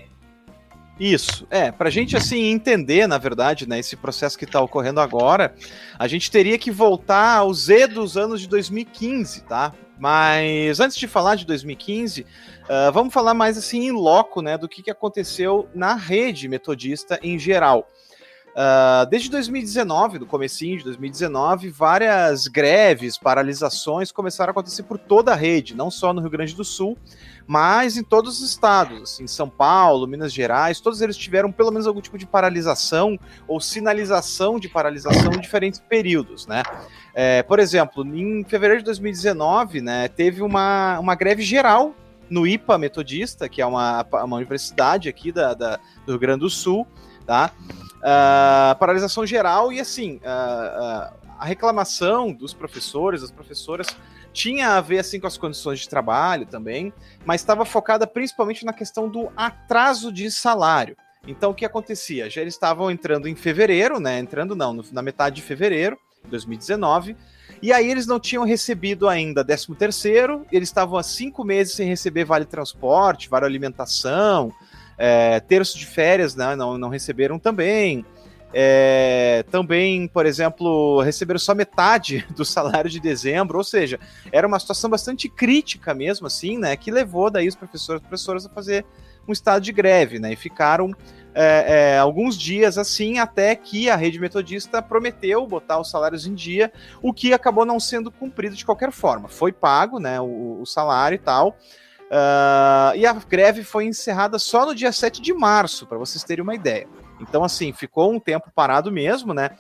Isso, 0.99 1.47
é, 1.49 1.71
para 1.71 1.89
a 1.89 1.91
gente 1.91 2.15
assim 2.15 2.43
entender, 2.45 3.07
na 3.07 3.17
verdade, 3.17 3.67
né, 3.67 3.79
esse 3.79 3.95
processo 3.95 4.37
que 4.37 4.45
está 4.45 4.61
ocorrendo 4.61 4.99
agora, 4.99 5.55
a 5.97 6.07
gente 6.07 6.29
teria 6.29 6.57
que 6.57 6.69
voltar 6.69 7.37
ao 7.37 7.51
Z 7.51 7.87
dos 7.87 8.15
anos 8.15 8.41
de 8.41 8.47
2015, 8.47 9.43
tá? 9.43 9.73
Mas 9.97 10.79
antes 10.79 10.97
de 10.97 11.07
falar 11.07 11.35
de 11.35 11.45
2015, 11.45 12.21
uh, 12.21 12.25
ah, 12.69 12.91
vamos 12.91 13.13
falar 13.13 13.33
mais 13.33 13.57
assim 13.57 13.85
em 13.85 13.91
loco, 13.91 14.41
né, 14.41 14.57
do 14.57 14.67
que, 14.67 14.83
que 14.83 14.91
aconteceu 14.91 15.67
na 15.73 15.95
rede 15.95 16.47
metodista 16.47 17.19
em 17.23 17.39
geral. 17.39 17.87
Uh, 18.53 19.09
desde 19.09 19.31
2019, 19.31 20.19
do 20.19 20.27
comecinho 20.27 20.77
de 20.77 20.83
2019, 20.83 21.69
várias 21.69 22.47
greves, 22.47 23.17
paralisações 23.17 24.11
começaram 24.11 24.49
a 24.49 24.51
acontecer 24.51 24.83
por 24.83 24.99
toda 24.99 25.31
a 25.31 25.35
rede, 25.35 25.75
não 25.75 25.89
só 25.89 26.13
no 26.13 26.21
Rio 26.21 26.29
Grande 26.29 26.53
do 26.53 26.63
Sul, 26.63 26.95
mas 27.45 27.97
em 27.97 28.03
todos 28.03 28.41
os 28.41 28.49
estados, 28.49 29.01
assim, 29.01 29.27
São 29.27 29.49
Paulo, 29.49 30.07
Minas 30.07 30.31
Gerais, 30.31 30.79
todos 30.79 31.01
eles 31.01 31.17
tiveram 31.17 31.51
pelo 31.51 31.71
menos 31.71 31.85
algum 31.85 32.01
tipo 32.01 32.17
de 32.17 32.25
paralisação 32.25 33.17
ou 33.47 33.59
sinalização 33.59 34.59
de 34.59 34.69
paralisação 34.69 35.33
em 35.33 35.39
diferentes 35.39 35.79
períodos, 35.79 36.47
né? 36.47 36.63
É, 37.13 37.43
por 37.43 37.59
exemplo, 37.59 38.03
em 38.05 38.43
fevereiro 38.43 38.81
de 38.81 38.85
2019, 38.85 39.81
né, 39.81 40.07
teve 40.07 40.41
uma, 40.41 40.97
uma 40.99 41.13
greve 41.13 41.43
geral 41.43 41.93
no 42.29 42.47
IPA 42.47 42.77
Metodista, 42.77 43.47
que 43.47 43.61
é 43.61 43.65
uma, 43.65 44.05
uma 44.23 44.37
universidade 44.37 45.07
aqui 45.07 45.31
da, 45.31 45.53
da 45.53 45.79
do 46.05 46.13
Rio 46.13 46.19
Grande 46.19 46.39
do 46.39 46.49
Sul, 46.49 46.87
tá? 47.25 47.51
Uh, 47.99 48.77
paralisação 48.79 49.25
geral 49.25 49.71
e 49.71 49.79
assim, 49.79 50.15
uh, 50.15 50.19
uh, 50.19 51.13
a 51.39 51.45
reclamação 51.45 52.33
dos 52.33 52.53
professores, 52.53 53.21
das 53.21 53.31
professoras, 53.31 53.87
tinha 54.33 54.75
a 54.75 54.81
ver 54.81 54.99
assim 54.99 55.19
com 55.19 55.27
as 55.27 55.37
condições 55.37 55.79
de 55.79 55.87
trabalho 55.87 56.45
também, 56.45 56.91
mas 57.23 57.41
estava 57.41 57.63
focada 57.63 58.07
principalmente 58.07 58.65
na 58.65 58.73
questão 58.73 59.07
do 59.07 59.31
atraso 59.37 60.11
de 60.11 60.29
salário. 60.31 60.97
Então 61.25 61.51
o 61.51 61.53
que 61.53 61.63
acontecia? 61.63 62.29
Já 62.29 62.41
eles 62.41 62.55
estavam 62.55 62.91
entrando 62.91 63.29
em 63.29 63.35
fevereiro, 63.35 63.99
né? 63.99 64.19
Entrando 64.19 64.55
não, 64.55 64.83
na 64.91 65.01
metade 65.01 65.37
de 65.37 65.41
fevereiro, 65.41 65.97
2019. 66.27 67.15
E 67.61 67.71
aí 67.71 67.89
eles 67.89 68.05
não 68.05 68.19
tinham 68.19 68.43
recebido 68.43 69.07
ainda 69.07 69.43
13 69.43 69.73
terceiro, 69.75 70.45
eles 70.51 70.67
estavam 70.67 70.97
há 70.97 71.03
cinco 71.03 71.45
meses 71.45 71.75
sem 71.75 71.87
receber 71.87 72.25
vale 72.25 72.43
transporte, 72.43 73.29
vale 73.29 73.45
alimentação, 73.45 74.51
é, 74.97 75.39
terço 75.39 75.77
de 75.77 75.85
férias 75.85 76.35
né, 76.35 76.55
não, 76.55 76.77
não 76.77 76.89
receberam 76.89 77.39
também. 77.39 78.05
É, 78.53 79.43
também, 79.49 80.07
por 80.07 80.25
exemplo, 80.25 81.01
receberam 81.01 81.39
só 81.39 81.55
metade 81.55 82.25
do 82.35 82.45
salário 82.45 82.89
de 82.89 82.99
dezembro, 82.99 83.57
ou 83.57 83.63
seja, 83.63 83.99
era 84.31 84.47
uma 84.47 84.59
situação 84.59 84.89
bastante 84.89 85.27
crítica 85.27 85.93
mesmo, 85.93 86.27
assim, 86.27 86.57
né? 86.57 86.75
Que 86.77 86.91
levou 86.91 87.31
daí 87.31 87.47
os 87.47 87.55
professores 87.55 87.99
e 87.99 88.07
professoras 88.07 88.45
a 88.45 88.49
fazer 88.49 88.85
um 89.27 89.31
estado 89.31 89.63
de 89.63 89.71
greve, 89.71 90.19
né? 90.19 90.33
E 90.33 90.35
ficaram 90.35 90.91
é, 91.33 91.95
é, 91.95 91.97
alguns 91.97 92.37
dias 92.37 92.77
assim, 92.77 93.17
até 93.17 93.55
que 93.55 93.89
a 93.89 93.95
rede 93.95 94.19
metodista 94.19 94.81
prometeu 94.81 95.47
botar 95.47 95.79
os 95.79 95.89
salários 95.89 96.27
em 96.27 96.35
dia, 96.35 96.71
o 97.01 97.11
que 97.11 97.33
acabou 97.33 97.65
não 97.65 97.79
sendo 97.79 98.11
cumprido 98.11 98.55
de 98.55 98.65
qualquer 98.65 98.91
forma. 98.91 99.27
Foi 99.27 99.51
pago, 99.51 99.99
né? 99.99 100.21
O, 100.21 100.59
o 100.61 100.65
salário 100.65 101.15
e 101.15 101.19
tal. 101.19 101.57
Uh, 102.03 102.95
e 102.95 103.07
a 103.07 103.13
greve 103.13 103.63
foi 103.63 103.85
encerrada 103.85 104.37
só 104.37 104.67
no 104.67 104.75
dia 104.75 104.91
7 104.91 105.19
de 105.19 105.33
março, 105.33 105.87
para 105.87 105.97
vocês 105.97 106.23
terem 106.23 106.43
uma 106.43 106.53
ideia. 106.53 106.87
Então, 107.27 107.43
assim, 107.43 107.71
ficou 107.73 108.11
um 108.11 108.19
tempo 108.19 108.51
parado 108.53 108.91
mesmo, 108.91 109.33
né? 109.33 109.51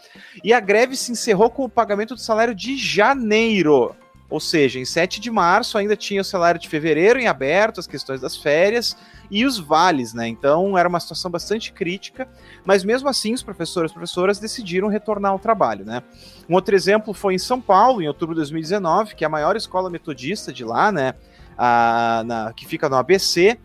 E 0.43 0.53
a 0.53 0.59
greve 0.59 0.95
se 0.95 1.11
encerrou 1.11 1.49
com 1.49 1.63
o 1.65 1.69
pagamento 1.69 2.15
do 2.15 2.21
salário 2.21 2.53
de 2.53 2.77
janeiro. 2.77 3.95
Ou 4.29 4.39
seja, 4.39 4.79
em 4.79 4.85
7 4.85 5.19
de 5.19 5.29
março 5.29 5.77
ainda 5.77 5.95
tinha 5.95 6.21
o 6.21 6.25
salário 6.25 6.59
de 6.59 6.67
fevereiro 6.67 7.19
em 7.19 7.27
aberto, 7.27 7.79
as 7.79 7.85
questões 7.85 8.19
das 8.19 8.35
férias 8.35 8.97
e 9.29 9.45
os 9.45 9.59
vales, 9.59 10.13
né? 10.13 10.27
Então 10.27 10.75
era 10.75 10.89
uma 10.89 10.99
situação 10.99 11.29
bastante 11.29 11.71
crítica, 11.71 12.27
mas 12.65 12.83
mesmo 12.83 13.07
assim 13.07 13.33
os 13.33 13.43
professores 13.43 13.91
e 13.91 13.93
professoras 13.93 14.39
decidiram 14.39 14.87
retornar 14.87 15.31
ao 15.31 15.39
trabalho, 15.39 15.85
né? 15.85 16.01
Um 16.49 16.55
outro 16.55 16.75
exemplo 16.75 17.13
foi 17.13 17.35
em 17.35 17.39
São 17.39 17.61
Paulo, 17.61 18.01
em 18.01 18.07
outubro 18.07 18.33
de 18.33 18.39
2019, 18.39 19.13
que 19.13 19.23
é 19.23 19.27
a 19.27 19.29
maior 19.29 19.55
escola 19.55 19.89
metodista 19.89 20.51
de 20.51 20.63
lá, 20.63 20.91
né? 20.91 21.13
a, 21.57 22.23
na, 22.25 22.53
que 22.53 22.65
fica 22.65 22.89
no 22.89 22.95
ABC, 22.95 23.57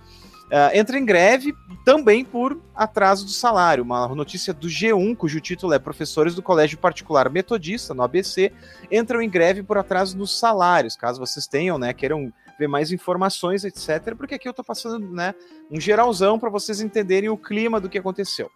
Uh, 0.49 0.75
entra 0.75 0.99
em 0.99 1.05
greve 1.05 1.55
também 1.85 2.25
por 2.25 2.59
atraso 2.75 3.25
do 3.25 3.31
salário. 3.31 3.85
Uma 3.85 4.09
notícia 4.15 4.55
do 4.55 4.67
G1, 4.67 5.15
cujo 5.15 5.41
título 5.41 5.75
é 5.75 5.79
Professores 5.79 6.35
do 6.35 6.43
Colégio 6.43 6.79
Particular 6.79 7.31
Metodista, 7.31 7.93
no 7.93 8.03
ABC, 8.03 8.51
entram 8.91 9.21
em 9.21 9.29
greve 9.29 9.63
por 9.63 9.77
atraso 9.77 10.17
nos 10.17 10.39
salários. 10.39 10.97
Caso 10.97 11.21
vocês 11.21 11.47
tenham, 11.47 11.79
né, 11.79 11.93
queiram 11.93 12.33
ver 12.59 12.67
mais 12.67 12.91
informações, 12.91 13.65
etc., 13.65 14.17
porque 14.17 14.35
aqui 14.35 14.49
eu 14.49 14.51
estou 14.51 14.65
passando 14.65 15.07
né, 15.13 15.35
um 15.71 15.81
geralzão 15.81 16.39
para 16.39 16.51
vocês 16.51 16.81
entenderem 16.81 17.29
o 17.29 17.37
clima 17.37 17.81
do 17.81 17.89
que 17.89 17.99
aconteceu. 17.99 18.51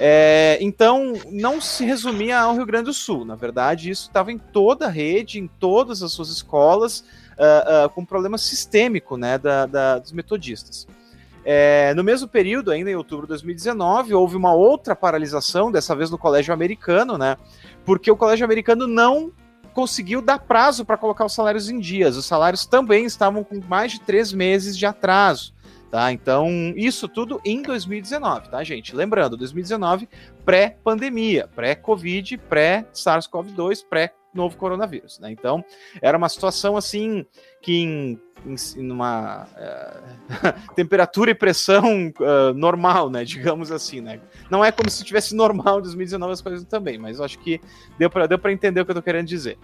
É, 0.00 0.56
então, 0.60 1.12
não 1.30 1.60
se 1.60 1.84
resumia 1.84 2.40
ao 2.40 2.54
Rio 2.54 2.64
Grande 2.64 2.86
do 2.86 2.94
Sul. 2.94 3.24
Na 3.24 3.34
verdade, 3.34 3.90
isso 3.90 4.06
estava 4.06 4.32
em 4.32 4.38
toda 4.38 4.86
a 4.86 4.90
rede, 4.90 5.38
em 5.38 5.46
todas 5.46 6.02
as 6.02 6.12
suas 6.12 6.30
escolas 6.30 7.00
uh, 7.00 7.86
uh, 7.86 7.90
com 7.90 8.00
um 8.00 8.06
problema 8.06 8.38
sistêmico 8.38 9.16
né, 9.16 9.36
da, 9.36 9.66
da 9.66 9.98
dos 9.98 10.12
metodistas. 10.12 10.86
É, 11.44 11.92
no 11.94 12.02
mesmo 12.02 12.26
período, 12.26 12.70
ainda 12.70 12.90
em 12.90 12.96
outubro 12.96 13.26
de 13.26 13.30
2019, 13.30 14.14
houve 14.14 14.36
uma 14.36 14.54
outra 14.54 14.96
paralisação, 14.96 15.70
dessa 15.70 15.94
vez 15.94 16.10
no 16.10 16.16
Colégio 16.16 16.54
Americano, 16.54 17.18
né? 17.18 17.36
Porque 17.84 18.10
o 18.10 18.16
Colégio 18.16 18.44
Americano 18.44 18.86
não 18.86 19.30
conseguiu 19.74 20.22
dar 20.22 20.38
prazo 20.38 20.84
para 20.84 20.96
colocar 20.96 21.26
os 21.26 21.34
salários 21.34 21.68
em 21.68 21.78
dias. 21.78 22.16
Os 22.16 22.24
salários 22.24 22.64
também 22.64 23.04
estavam 23.04 23.44
com 23.44 23.60
mais 23.68 23.92
de 23.92 24.00
três 24.00 24.32
meses 24.32 24.78
de 24.78 24.86
atraso. 24.86 25.52
Tá? 25.90 26.10
Então, 26.10 26.48
isso 26.74 27.06
tudo 27.06 27.40
em 27.44 27.62
2019, 27.62 28.48
tá, 28.48 28.64
gente? 28.64 28.96
Lembrando, 28.96 29.36
2019, 29.36 30.08
pré-pandemia, 30.44 31.48
pré-Covid, 31.54 32.36
pré-SARS-CoV-2, 32.48 33.84
pré 33.88 34.12
novo 34.34 34.56
coronavírus, 34.56 35.18
né? 35.18 35.30
Então, 35.30 35.64
era 36.02 36.18
uma 36.18 36.28
situação 36.28 36.76
assim 36.76 37.24
que 37.62 37.72
em, 37.72 38.20
em, 38.44 38.54
em 38.76 38.90
uma 38.90 39.44
uh, 39.44 40.74
temperatura 40.74 41.30
e 41.30 41.34
pressão 41.34 42.08
uh, 42.08 42.52
normal, 42.54 43.08
né? 43.10 43.24
Digamos 43.24 43.70
assim, 43.70 44.00
né? 44.00 44.20
Não 44.50 44.64
é 44.64 44.72
como 44.72 44.90
se 44.90 45.04
tivesse 45.04 45.34
normal 45.34 45.78
em 45.78 45.82
2019 45.82 46.32
as 46.32 46.40
coisas 46.40 46.64
também, 46.64 46.98
mas 46.98 47.20
acho 47.20 47.38
que 47.38 47.60
deu 47.98 48.10
para 48.10 48.26
deu 48.26 48.38
entender 48.50 48.80
o 48.80 48.84
que 48.84 48.90
eu 48.90 48.96
tô 48.96 49.02
querendo 49.02 49.26
dizer. 49.26 49.58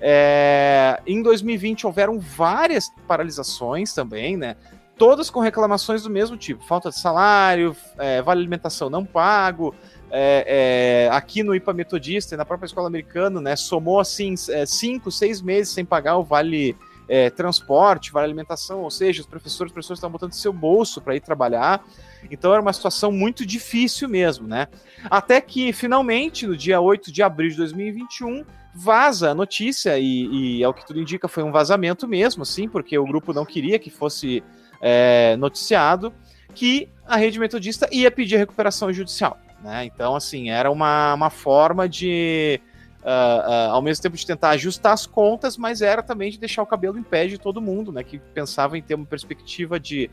É, 0.00 1.00
em 1.06 1.22
2020 1.22 1.86
houveram 1.86 2.20
várias 2.20 2.88
paralisações 3.06 3.92
também, 3.92 4.36
né? 4.36 4.56
Todas 4.96 5.30
com 5.30 5.40
reclamações 5.40 6.02
do 6.02 6.10
mesmo 6.10 6.36
tipo: 6.36 6.64
falta 6.64 6.90
de 6.90 6.98
salário, 6.98 7.74
é, 7.98 8.20
vale 8.22 8.40
alimentação 8.40 8.90
não 8.90 9.04
pago, 9.04 9.74
é, 10.10 11.06
é, 11.08 11.14
aqui 11.14 11.42
no 11.42 11.54
IPA 11.54 11.72
Metodista 11.74 12.34
e 12.34 12.38
na 12.38 12.44
própria 12.44 12.66
escola 12.66 12.88
americana, 12.88 13.40
né, 13.40 13.56
somou 13.56 14.00
assim 14.00 14.34
é, 14.50 14.64
cinco, 14.64 15.10
seis 15.10 15.40
meses 15.40 15.72
sem 15.72 15.84
pagar 15.84 16.16
o 16.16 16.22
vale 16.22 16.76
é, 17.08 17.30
transporte, 17.30 18.12
vale 18.12 18.26
alimentação, 18.26 18.82
ou 18.82 18.90
seja, 18.90 19.22
os 19.22 19.26
professores, 19.26 19.72
professores 19.72 19.98
estavam 19.98 20.12
botando 20.12 20.32
seu 20.32 20.52
bolso 20.52 21.00
para 21.00 21.16
ir 21.16 21.20
trabalhar. 21.20 21.82
Então 22.30 22.52
era 22.52 22.60
uma 22.60 22.72
situação 22.72 23.10
muito 23.10 23.46
difícil 23.46 24.08
mesmo, 24.08 24.46
né? 24.46 24.68
Até 25.10 25.40
que 25.40 25.72
finalmente, 25.72 26.46
no 26.46 26.56
dia 26.56 26.80
8 26.80 27.10
de 27.10 27.22
abril 27.22 27.50
de 27.50 27.56
2021, 27.56 28.44
vaza 28.74 29.30
a 29.30 29.34
notícia, 29.34 29.98
e, 29.98 30.58
e 30.58 30.64
ao 30.64 30.74
que 30.74 30.86
tudo 30.86 31.00
indica 31.00 31.26
foi 31.28 31.42
um 31.42 31.50
vazamento 31.50 32.06
mesmo, 32.06 32.42
assim, 32.42 32.68
porque 32.68 32.98
o 32.98 33.06
grupo 33.06 33.32
não 33.32 33.44
queria 33.44 33.78
que 33.78 33.90
fosse 33.90 34.42
é, 34.80 35.36
noticiado, 35.36 36.12
que 36.54 36.88
a 37.06 37.16
rede 37.16 37.38
metodista 37.38 37.88
ia 37.90 38.10
pedir 38.10 38.36
recuperação 38.36 38.92
judicial. 38.92 39.38
Né? 39.62 39.84
Então, 39.84 40.14
assim, 40.14 40.50
era 40.50 40.70
uma, 40.70 41.14
uma 41.14 41.30
forma 41.30 41.88
de, 41.88 42.60
uh, 43.00 43.68
uh, 43.68 43.70
ao 43.72 43.82
mesmo 43.82 44.02
tempo, 44.02 44.16
de 44.16 44.26
tentar 44.26 44.50
ajustar 44.50 44.92
as 44.92 45.06
contas, 45.06 45.56
mas 45.56 45.82
era 45.82 46.02
também 46.02 46.30
de 46.30 46.38
deixar 46.38 46.62
o 46.62 46.66
cabelo 46.66 46.98
em 46.98 47.02
pé 47.02 47.26
de 47.26 47.38
todo 47.38 47.60
mundo, 47.60 47.90
né? 47.90 48.04
Que 48.04 48.18
pensava 48.18 48.78
em 48.78 48.82
ter 48.82 48.94
uma 48.94 49.06
perspectiva 49.06 49.80
de 49.80 50.10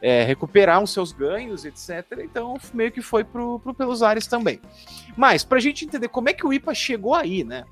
é, 0.00 0.24
recuperar 0.24 0.82
os 0.82 0.92
seus 0.92 1.12
ganhos, 1.12 1.64
etc. 1.64 2.20
Então, 2.22 2.56
meio 2.72 2.90
que 2.90 3.02
foi 3.02 3.24
pro, 3.24 3.60
pro 3.60 3.74
pelos 3.74 4.02
ares 4.02 4.26
também. 4.26 4.60
Mas, 5.16 5.44
para 5.44 5.58
a 5.58 5.60
gente 5.60 5.84
entender 5.84 6.08
como 6.08 6.28
é 6.28 6.32
que 6.32 6.46
o 6.46 6.52
IPA 6.52 6.74
chegou 6.74 7.14
aí, 7.14 7.44
né? 7.44 7.64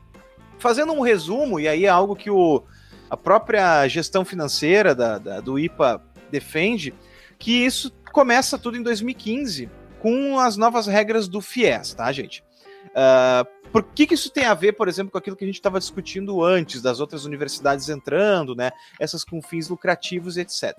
Fazendo 0.59 0.93
um 0.93 1.01
resumo, 1.01 1.59
e 1.59 1.67
aí 1.67 1.85
é 1.85 1.89
algo 1.89 2.15
que 2.15 2.31
o, 2.31 2.63
a 3.09 3.17
própria 3.17 3.87
gestão 3.89 4.25
financeira 4.25 4.95
da, 4.95 5.19
da 5.19 5.41
do 5.41 5.59
IPA 5.59 6.03
defende, 6.31 6.95
que 7.39 7.65
isso 7.65 7.93
começa 8.13 8.59
tudo 8.59 8.77
em 8.77 8.83
2015, 8.83 9.69
com 10.05 10.39
as 10.39 10.59
novas 10.59 10.87
regras 10.87 11.27
do 11.27 11.41
FIES, 11.41 11.95
tá, 11.95 12.13
gente? 12.13 12.45
Uh, 12.89 13.71
por 13.71 13.83
que, 13.83 14.07
que 14.07 14.15
isso 14.15 14.31
tem 14.31 14.45
a 14.45 14.53
ver, 14.53 14.75
por 14.75 14.87
exemplo, 14.87 15.11
com 15.11 15.17
aquilo 15.17 15.35
que 15.35 15.45
a 15.45 15.47
gente 15.47 15.57
estava 15.57 15.79
discutindo 15.79 16.45
antes, 16.45 16.83
das 16.83 17.01
outras 17.01 17.25
universidades 17.25 17.89
entrando, 17.89 18.55
né? 18.55 18.71
Essas 19.01 19.25
com 19.25 19.41
fins 19.41 19.69
lucrativos, 19.71 20.37
etc. 20.37 20.79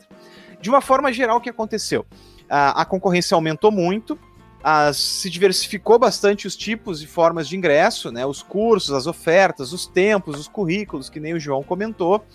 De 0.62 0.70
uma 0.70 0.80
forma 0.80 1.12
geral, 1.12 1.38
o 1.38 1.42
que 1.42 1.50
aconteceu? 1.50 2.06
a, 2.50 2.82
a 2.82 2.86
concorrência 2.86 3.36
aumentou 3.36 3.72
muito, 3.72 4.18
as, 4.64 4.98
se 4.98 5.30
diversificou 5.30 6.00
bastante 6.00 6.48
os 6.48 6.56
tipos 6.56 7.02
e 7.02 7.08
formas 7.08 7.48
de 7.48 7.56
ingresso, 7.56 8.12
né? 8.12 8.26
Os 8.26 8.42
cursos, 8.42 8.92
as 8.92 9.08
ofertas, 9.08 9.74
os 9.74 9.86
tempos, 9.86 10.40
os 10.40 10.48
currículos, 10.48 11.10
que 11.10 11.20
nem 11.20 11.34
o 11.34 11.40
João 11.40 11.64
comentou. 11.64 12.26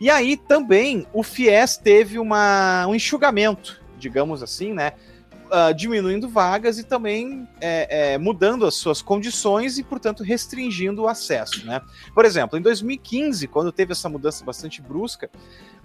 E 0.00 0.10
aí 0.10 0.36
também 0.36 1.06
o 1.12 1.22
FIES 1.22 1.76
teve 1.76 2.18
uma, 2.18 2.86
um 2.86 2.94
enxugamento, 2.94 3.80
digamos 3.98 4.42
assim, 4.42 4.72
né? 4.72 4.92
Uh, 5.46 5.72
diminuindo 5.72 6.28
vagas 6.28 6.76
e 6.76 6.82
também 6.82 7.48
é, 7.60 8.14
é, 8.14 8.18
mudando 8.18 8.66
as 8.66 8.74
suas 8.74 9.00
condições 9.00 9.78
e, 9.78 9.84
portanto, 9.84 10.24
restringindo 10.24 11.02
o 11.02 11.08
acesso. 11.08 11.64
Né? 11.64 11.80
Por 12.12 12.24
exemplo, 12.24 12.58
em 12.58 12.62
2015, 12.62 13.46
quando 13.46 13.70
teve 13.70 13.92
essa 13.92 14.08
mudança 14.08 14.44
bastante 14.44 14.82
brusca, 14.82 15.30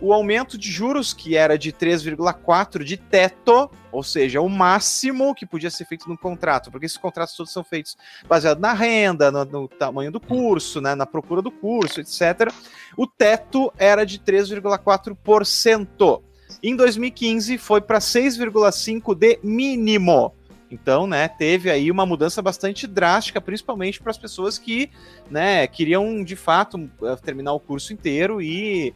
o 0.01 0.11
aumento 0.11 0.57
de 0.57 0.69
juros, 0.71 1.13
que 1.13 1.37
era 1.37 1.59
de 1.59 1.71
3,4 1.71 2.83
de 2.83 2.97
teto, 2.97 3.69
ou 3.91 4.01
seja, 4.01 4.41
o 4.41 4.49
máximo 4.49 5.35
que 5.35 5.45
podia 5.45 5.69
ser 5.69 5.85
feito 5.85 6.09
no 6.09 6.17
contrato, 6.17 6.71
porque 6.71 6.87
esses 6.87 6.97
contratos 6.97 7.35
todos 7.35 7.53
são 7.53 7.63
feitos 7.63 7.95
baseados 8.27 8.59
na 8.59 8.73
renda, 8.73 9.31
no, 9.31 9.45
no 9.45 9.67
tamanho 9.67 10.11
do 10.11 10.19
curso, 10.19 10.81
né, 10.81 10.95
na 10.95 11.05
procura 11.05 11.43
do 11.43 11.51
curso, 11.51 12.01
etc. 12.01 12.51
O 12.97 13.05
teto 13.05 13.71
era 13.77 14.03
de 14.03 14.17
3,4%. 14.17 16.23
Em 16.61 16.75
2015 16.75 17.57
foi 17.57 17.81
para 17.81 17.99
6,5 17.99 19.15
de 19.15 19.39
mínimo. 19.43 20.33
Então, 20.69 21.05
né, 21.05 21.27
teve 21.27 21.69
aí 21.69 21.91
uma 21.91 22.05
mudança 22.05 22.41
bastante 22.41 22.87
drástica, 22.87 23.41
principalmente 23.41 23.99
para 23.99 24.09
as 24.09 24.17
pessoas 24.17 24.57
que, 24.57 24.89
né, 25.29 25.67
queriam 25.67 26.23
de 26.23 26.37
fato 26.37 26.89
terminar 27.21 27.51
o 27.51 27.59
curso 27.59 27.91
inteiro 27.91 28.41
e 28.41 28.93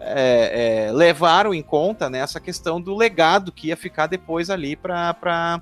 é, 0.00 0.86
é, 0.88 0.92
levaram 0.92 1.52
em 1.52 1.62
conta 1.62 2.08
né, 2.08 2.20
essa 2.20 2.40
questão 2.40 2.80
do 2.80 2.96
legado 2.96 3.52
que 3.52 3.68
ia 3.68 3.76
ficar 3.76 4.06
depois 4.06 4.48
ali 4.48 4.74
para 4.74 5.60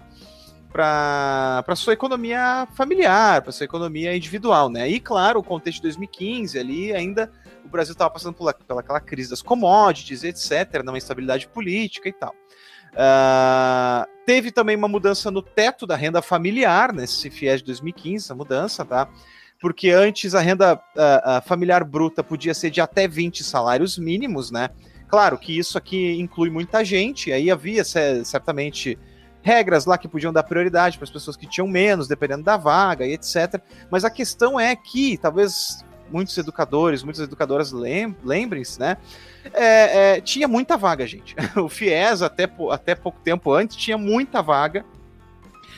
para 0.73 1.75
sua 1.75 1.95
economia 1.95 2.69
familiar, 2.75 3.41
para 3.41 3.51
sua 3.51 3.65
economia 3.65 4.15
individual, 4.15 4.69
né? 4.69 4.87
E 4.87 5.01
claro, 5.01 5.41
o 5.41 5.43
contexto 5.43 5.77
de 5.77 5.85
2015 5.85 6.59
ali 6.59 6.93
ainda 6.93 7.33
o 7.67 7.71
Brasil 7.71 7.93
estava 7.93 8.11
passando 8.11 8.35
por, 8.35 8.53
pela 8.55 8.81
aquela 8.81 9.01
crise 9.01 9.31
das 9.31 9.43
commodities, 9.43 10.25
etc, 10.25 10.83
uma 10.83 10.99
instabilidade 10.99 11.49
política 11.49 12.09
e 12.09 12.13
tal. 12.13 12.35
Uh, 12.93 14.09
teve 14.25 14.51
também 14.51 14.75
uma 14.75 14.89
mudança 14.89 15.31
no 15.31 15.43
teto 15.43 15.87
da 15.87 15.97
renda 15.97 16.23
familiar 16.23 16.93
nesse 16.93 17.29
FIES 17.29 17.59
de 17.59 17.67
2015, 17.67 18.25
essa 18.25 18.35
mudança, 18.35 18.85
tá? 18.85 19.09
porque 19.61 19.91
antes 19.91 20.35
a 20.35 20.41
renda 20.41 20.75
uh, 20.75 21.47
familiar 21.47 21.83
bruta 21.85 22.23
podia 22.23 22.55
ser 22.55 22.71
de 22.71 22.81
até 22.81 23.09
20 23.09 23.43
salários 23.43 23.99
mínimos, 23.99 24.51
né? 24.51 24.71
Claro 25.09 25.39
que 25.39 25.57
isso 25.57 25.79
aqui 25.79 26.19
inclui 26.19 26.51
muita 26.51 26.85
gente, 26.85 27.33
aí 27.33 27.51
havia 27.51 27.85
certamente 27.85 28.99
regras 29.41 29.87
lá 29.87 29.97
que 29.97 30.09
podiam 30.09 30.33
dar 30.33 30.43
prioridade 30.43 30.99
para 30.99 31.05
as 31.05 31.11
pessoas 31.11 31.37
que 31.37 31.47
tinham 31.47 31.69
menos, 31.69 32.09
dependendo 32.09 32.43
da 32.43 32.57
vaga 32.57 33.07
e 33.07 33.13
etc. 33.13 33.61
Mas 33.89 34.05
a 34.05 34.11
questão 34.11 34.59
é 34.59 34.75
que, 34.75 35.17
talvez 35.17 35.85
muitos 36.11 36.37
educadores, 36.37 37.03
muitas 37.03 37.23
educadoras 37.23 37.73
lembrem-se, 37.73 38.79
né? 38.79 38.97
É, 39.53 40.17
é, 40.17 40.21
tinha 40.21 40.49
muita 40.49 40.77
vaga, 40.77 41.07
gente. 41.07 41.35
O 41.57 41.69
FIES, 41.69 42.23
até, 42.23 42.49
até 42.71 42.95
pouco 42.95 43.21
tempo 43.21 43.53
antes, 43.53 43.77
tinha 43.77 43.97
muita 43.97 44.43
vaga 44.43 44.85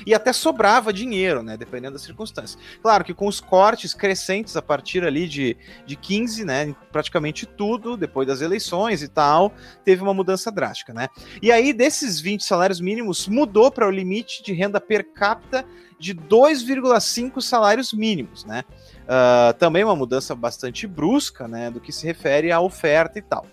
e 0.06 0.14
até 0.14 0.32
sobrava 0.32 0.92
dinheiro, 0.92 1.42
né, 1.42 1.56
dependendo 1.56 1.94
das 1.94 2.02
circunstâncias. 2.02 2.58
Claro 2.82 3.04
que 3.04 3.14
com 3.14 3.26
os 3.26 3.40
cortes 3.40 3.94
crescentes 3.94 4.56
a 4.56 4.62
partir 4.62 5.04
ali 5.04 5.28
de, 5.28 5.56
de 5.86 5.96
15, 5.96 6.44
né, 6.44 6.74
praticamente 6.92 7.46
tudo, 7.46 7.96
depois 7.96 8.26
das 8.26 8.40
eleições 8.40 9.02
e 9.02 9.08
tal, 9.08 9.52
teve 9.84 10.02
uma 10.02 10.14
mudança 10.14 10.50
drástica, 10.50 10.92
né. 10.92 11.08
E 11.42 11.50
aí, 11.50 11.72
desses 11.72 12.20
20 12.20 12.44
salários 12.44 12.80
mínimos, 12.80 13.26
mudou 13.28 13.70
para 13.70 13.86
o 13.86 13.90
limite 13.90 14.42
de 14.42 14.52
renda 14.52 14.80
per 14.80 15.12
capita 15.12 15.64
de 15.98 16.14
2,5 16.14 17.40
salários 17.40 17.92
mínimos, 17.92 18.44
né. 18.44 18.64
Uh, 19.08 19.54
também 19.54 19.82
uma 19.82 19.96
mudança 19.96 20.34
bastante 20.34 20.86
brusca, 20.86 21.48
né, 21.48 21.70
do 21.70 21.80
que 21.80 21.90
se 21.90 22.06
refere 22.06 22.52
à 22.52 22.60
oferta 22.60 23.18
e 23.18 23.22
tal. 23.22 23.46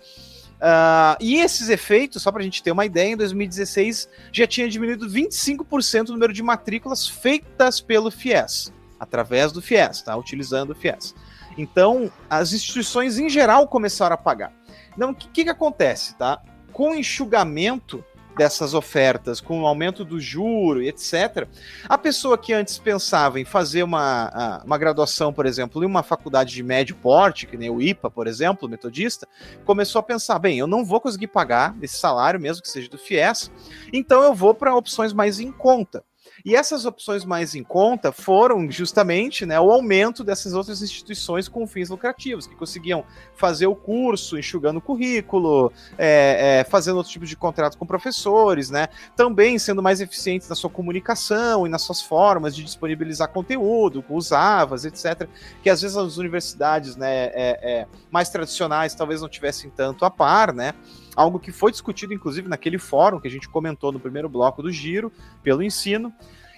Uh, 0.56 1.16
e 1.18 1.36
esses 1.36 1.70
efeitos, 1.70 2.22
só 2.22 2.30
para 2.30 2.42
a 2.42 2.44
gente 2.44 2.62
ter 2.62 2.70
uma 2.70 2.84
ideia, 2.84 3.12
em 3.12 3.16
2016 3.16 4.06
já 4.30 4.46
tinha 4.46 4.68
diminuído 4.68 5.08
25% 5.08 6.10
o 6.10 6.12
número 6.12 6.32
de 6.32 6.42
matrículas 6.42 7.08
feitas 7.08 7.80
pelo 7.80 8.10
FIES, 8.10 8.70
através 9.00 9.50
do 9.50 9.62
FIES, 9.62 10.02
tá? 10.02 10.14
utilizando 10.14 10.70
o 10.70 10.74
FIES. 10.74 11.14
Então, 11.56 12.12
as 12.28 12.52
instituições 12.52 13.18
em 13.18 13.30
geral 13.30 13.66
começaram 13.66 14.14
a 14.14 14.18
pagar. 14.18 14.52
Então, 14.94 15.10
o 15.10 15.14
que, 15.14 15.44
que 15.44 15.50
acontece? 15.50 16.14
Tá? 16.16 16.38
Com 16.70 16.94
enxugamento 16.94 18.04
dessas 18.36 18.74
ofertas, 18.74 19.40
com 19.40 19.62
o 19.62 19.66
aumento 19.66 20.04
do 20.04 20.20
juro 20.20 20.82
e 20.82 20.88
etc., 20.88 21.48
a 21.88 21.96
pessoa 21.96 22.36
que 22.36 22.52
antes 22.52 22.78
pensava 22.78 23.40
em 23.40 23.44
fazer 23.44 23.82
uma, 23.82 24.62
uma 24.64 24.76
graduação, 24.76 25.32
por 25.32 25.46
exemplo, 25.46 25.82
em 25.82 25.86
uma 25.86 26.02
faculdade 26.02 26.52
de 26.52 26.62
médio 26.62 26.94
porte, 26.96 27.46
que 27.46 27.56
nem 27.56 27.70
o 27.70 27.80
IPA, 27.80 28.10
por 28.10 28.26
exemplo, 28.26 28.68
metodista, 28.68 29.26
começou 29.64 30.00
a 30.00 30.02
pensar: 30.02 30.38
bem, 30.38 30.58
eu 30.58 30.66
não 30.66 30.84
vou 30.84 31.00
conseguir 31.00 31.28
pagar 31.28 31.74
esse 31.80 31.96
salário, 31.96 32.38
mesmo 32.38 32.62
que 32.62 32.68
seja 32.68 32.88
do 32.90 32.98
FIES, 32.98 33.50
então 33.92 34.22
eu 34.22 34.34
vou 34.34 34.54
para 34.54 34.74
opções 34.74 35.12
mais 35.12 35.40
em 35.40 35.50
conta. 35.50 36.04
E 36.46 36.54
essas 36.54 36.86
opções 36.86 37.24
mais 37.24 37.56
em 37.56 37.64
conta 37.64 38.12
foram 38.12 38.70
justamente 38.70 39.44
né, 39.44 39.58
o 39.58 39.68
aumento 39.68 40.22
dessas 40.22 40.54
outras 40.54 40.80
instituições 40.80 41.48
com 41.48 41.66
fins 41.66 41.88
lucrativos, 41.88 42.46
que 42.46 42.54
conseguiam 42.54 43.04
fazer 43.34 43.66
o 43.66 43.74
curso, 43.74 44.38
enxugando 44.38 44.76
o 44.76 44.80
currículo, 44.80 45.72
é, 45.98 46.60
é, 46.60 46.64
fazendo 46.64 46.98
outro 46.98 47.10
tipo 47.10 47.26
de 47.26 47.36
contrato 47.36 47.76
com 47.76 47.84
professores, 47.84 48.70
né? 48.70 48.86
Também 49.16 49.58
sendo 49.58 49.82
mais 49.82 50.00
eficientes 50.00 50.48
na 50.48 50.54
sua 50.54 50.70
comunicação 50.70 51.66
e 51.66 51.68
nas 51.68 51.82
suas 51.82 52.00
formas 52.00 52.54
de 52.54 52.62
disponibilizar 52.62 53.28
conteúdo, 53.28 54.00
com 54.00 54.14
os 54.14 54.30
AVAs, 54.30 54.84
etc. 54.84 55.28
Que 55.64 55.68
às 55.68 55.82
vezes 55.82 55.96
as 55.96 56.16
universidades 56.16 56.94
né, 56.94 57.24
é, 57.34 57.58
é 57.80 57.86
mais 58.08 58.30
tradicionais 58.30 58.94
talvez 58.94 59.20
não 59.20 59.28
tivessem 59.28 59.68
tanto 59.68 60.04
a 60.04 60.10
par, 60.12 60.54
né? 60.54 60.74
Algo 61.16 61.40
que 61.40 61.50
foi 61.50 61.72
discutido, 61.72 62.12
inclusive, 62.12 62.48
naquele 62.48 62.78
fórum 62.78 63.18
que 63.18 63.26
a 63.26 63.30
gente 63.30 63.48
comentou 63.48 63.90
no 63.90 63.98
primeiro 63.98 64.28
bloco 64.28 64.62
do 64.62 64.70
Giro, 64.70 65.10
pelo 65.42 65.62
ensino. 65.62 66.12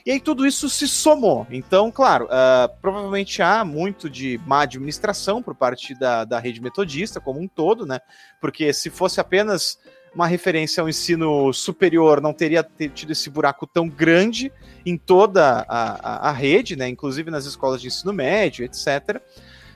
E 0.05 0.11
aí 0.11 0.21
tudo 0.21 0.47
isso 0.47 0.69
se 0.69 0.89
somou. 0.89 1.47
Então, 1.51 1.91
claro, 1.91 2.25
uh, 2.27 2.81
provavelmente 2.81 3.43
há 3.43 3.65
muito 3.65 4.09
de 4.09 4.41
má 4.47 4.63
administração 4.63 5.43
por 5.43 5.55
parte 5.55 5.95
da, 5.95 6.25
da 6.25 6.39
rede 6.39 6.63
metodista 6.63 7.21
como 7.21 7.41
um 7.41 7.47
todo, 7.47 7.87
né? 7.87 8.01
Porque 8.41 8.73
se 8.73 8.91
fosse 8.91 9.21
apenas 9.21 9.79
uma 10.15 10.27
referência 10.27 10.81
ao 10.81 10.89
ensino 10.89 11.53
superior, 11.53 12.21
não 12.21 12.33
teria 12.33 12.67
tido 12.95 13.13
esse 13.13 13.29
buraco 13.29 13.67
tão 13.67 13.89
grande 13.89 14.51
em 14.85 14.97
toda 14.97 15.67
a, 15.69 16.27
a, 16.27 16.29
a 16.31 16.33
rede, 16.33 16.75
né? 16.75 16.89
Inclusive 16.89 17.31
nas 17.31 17.45
escolas 17.45 17.81
de 17.81 17.89
ensino 17.89 18.13
médio, 18.13 18.65
etc. 18.65 19.21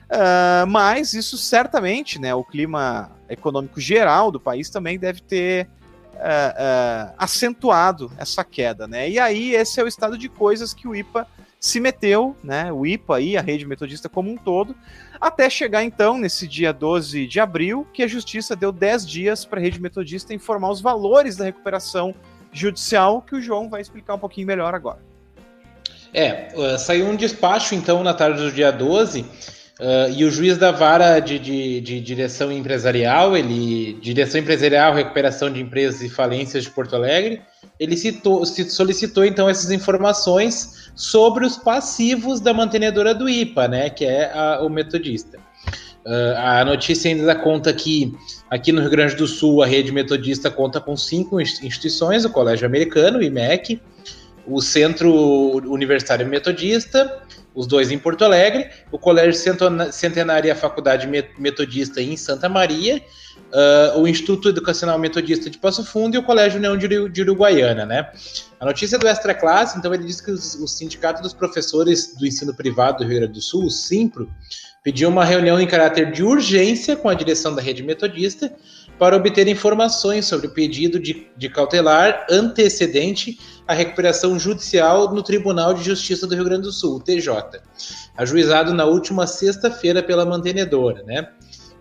Uh, 0.09 0.67
mas 0.67 1.13
isso 1.13 1.37
certamente, 1.37 2.19
né? 2.19 2.33
O 2.35 2.43
clima 2.43 3.11
econômico 3.29 3.79
geral 3.79 4.31
do 4.31 4.39
país 4.39 4.69
também 4.69 4.99
deve 4.99 5.21
ter 5.21 5.67
uh, 6.13 6.17
uh, 6.17 7.13
acentuado 7.17 8.11
essa 8.17 8.43
queda, 8.43 8.87
né? 8.87 9.09
E 9.09 9.17
aí 9.17 9.55
esse 9.55 9.79
é 9.79 9.83
o 9.83 9.87
estado 9.87 10.17
de 10.17 10.29
coisas 10.29 10.73
que 10.73 10.87
o 10.87 10.95
IPA 10.95 11.27
se 11.59 11.79
meteu, 11.79 12.35
né? 12.43 12.71
O 12.71 12.85
IPA 12.85 13.21
e 13.21 13.37
a 13.37 13.41
rede 13.41 13.65
metodista 13.65 14.09
como 14.09 14.29
um 14.29 14.37
todo, 14.37 14.75
até 15.19 15.49
chegar 15.49 15.83
então 15.83 16.17
nesse 16.17 16.47
dia 16.47 16.73
12 16.73 17.25
de 17.25 17.39
abril, 17.39 17.87
que 17.93 18.03
a 18.03 18.07
justiça 18.07 18.55
deu 18.55 18.71
10 18.71 19.07
dias 19.07 19.45
para 19.45 19.59
a 19.59 19.63
rede 19.63 19.81
metodista 19.81 20.33
informar 20.33 20.71
os 20.71 20.81
valores 20.81 21.37
da 21.37 21.45
recuperação 21.45 22.13
judicial, 22.51 23.21
que 23.21 23.35
o 23.35 23.41
João 23.41 23.69
vai 23.69 23.81
explicar 23.81 24.15
um 24.15 24.19
pouquinho 24.19 24.45
melhor 24.45 24.75
agora. 24.75 24.99
É, 26.13 26.77
saiu 26.77 27.07
um 27.07 27.15
despacho 27.15 27.73
então 27.73 28.03
na 28.03 28.13
tarde 28.13 28.39
do 28.39 28.51
dia 28.51 28.71
12 28.71 29.25
Uh, 29.79 30.11
e 30.15 30.23
o 30.23 30.29
juiz 30.29 30.55
da 30.59 30.71
vara 30.71 31.19
de, 31.19 31.39
de, 31.39 31.81
de, 31.81 31.99
direção 31.99 32.51
empresarial, 32.51 33.35
ele 33.35 33.93
direção 33.93 34.39
empresarial, 34.39 34.93
recuperação 34.93 35.51
de 35.51 35.59
empresas 35.59 36.01
e 36.03 36.09
falências 36.09 36.63
de 36.63 36.69
Porto 36.69 36.95
Alegre, 36.95 37.41
ele 37.79 37.97
citou, 37.97 38.45
solicitou 38.45 39.25
então 39.25 39.49
essas 39.49 39.71
informações 39.71 40.91
sobre 40.95 41.43
os 41.43 41.57
passivos 41.57 42.39
da 42.39 42.53
mantenedora 42.53 43.15
do 43.15 43.27
IPA, 43.27 43.67
né, 43.67 43.89
que 43.89 44.05
é 44.05 44.31
a, 44.31 44.61
o 44.61 44.69
metodista. 44.69 45.39
Uh, 46.05 46.37
a 46.37 46.65
notícia 46.65 47.09
ainda 47.09 47.25
dá 47.25 47.35
conta 47.35 47.73
que 47.73 48.13
aqui 48.51 48.71
no 48.71 48.81
Rio 48.81 48.91
Grande 48.91 49.15
do 49.15 49.25
Sul 49.25 49.63
a 49.63 49.65
rede 49.65 49.91
metodista 49.91 50.51
conta 50.51 50.79
com 50.79 50.95
cinco 50.95 51.41
instituições: 51.41 52.25
o 52.25 52.29
Colégio 52.29 52.67
Americano, 52.67 53.17
o 53.17 53.23
IMEC, 53.23 53.81
o 54.45 54.61
Centro 54.61 55.11
Universitário 55.71 56.27
Metodista, 56.27 57.21
os 57.55 57.67
dois 57.67 57.91
em 57.91 57.99
Porto 57.99 58.23
Alegre, 58.23 58.69
o 58.91 58.97
Colégio 58.97 59.33
Centenário 59.91 60.47
e 60.47 60.51
a 60.51 60.55
Faculdade 60.55 61.07
Metodista 61.37 62.01
em 62.01 62.17
Santa 62.17 62.49
Maria, 62.49 63.01
uh, 63.53 63.99
o 63.99 64.07
Instituto 64.07 64.49
Educacional 64.49 64.97
Metodista 64.97 65.49
de 65.49 65.57
Passo 65.57 65.83
Fundo 65.83 66.15
e 66.15 66.17
o 66.17 66.23
Colégio 66.23 66.57
União 66.57 66.77
de 66.77 67.21
Uruguaiana, 67.21 67.85
né? 67.85 68.09
A 68.59 68.65
notícia 68.65 68.97
do 68.97 69.07
Extra 69.07 69.33
Classe, 69.33 69.77
então, 69.77 69.93
ele 69.93 70.05
diz 70.05 70.21
que 70.21 70.31
o 70.31 70.67
Sindicato 70.67 71.21
dos 71.21 71.33
Professores 71.33 72.15
do 72.17 72.25
Ensino 72.25 72.53
Privado 72.53 72.99
do 72.99 73.03
Rio 73.03 73.19
Grande 73.19 73.33
do 73.33 73.41
Sul, 73.41 73.65
o 73.65 73.69
SIMPRO, 73.69 74.29
pediu 74.83 75.09
uma 75.09 75.23
reunião 75.23 75.59
em 75.59 75.67
caráter 75.67 76.11
de 76.11 76.23
urgência 76.23 76.95
com 76.95 77.07
a 77.07 77.13
direção 77.13 77.55
da 77.55 77.61
rede 77.61 77.81
metodista 77.81 78.53
para 78.99 79.15
obter 79.15 79.47
informações 79.47 80.25
sobre 80.25 80.47
o 80.47 80.49
pedido 80.51 80.99
de, 80.99 81.27
de 81.35 81.49
cautelar 81.49 82.27
antecedente 82.29 83.39
à 83.67 83.73
recuperação 83.73 84.37
judicial 84.37 85.13
no 85.13 85.23
Tribunal 85.23 85.73
de 85.73 85.83
Justiça 85.83 86.27
do 86.27 86.35
Rio 86.35 86.43
Grande 86.43 86.63
do 86.63 86.71
Sul, 86.71 86.99
TJ, 86.99 87.61
ajuizado 88.17 88.73
na 88.73 88.85
última 88.85 89.25
sexta-feira 89.27 90.03
pela 90.03 90.25
mantenedora, 90.25 91.03
né? 91.03 91.29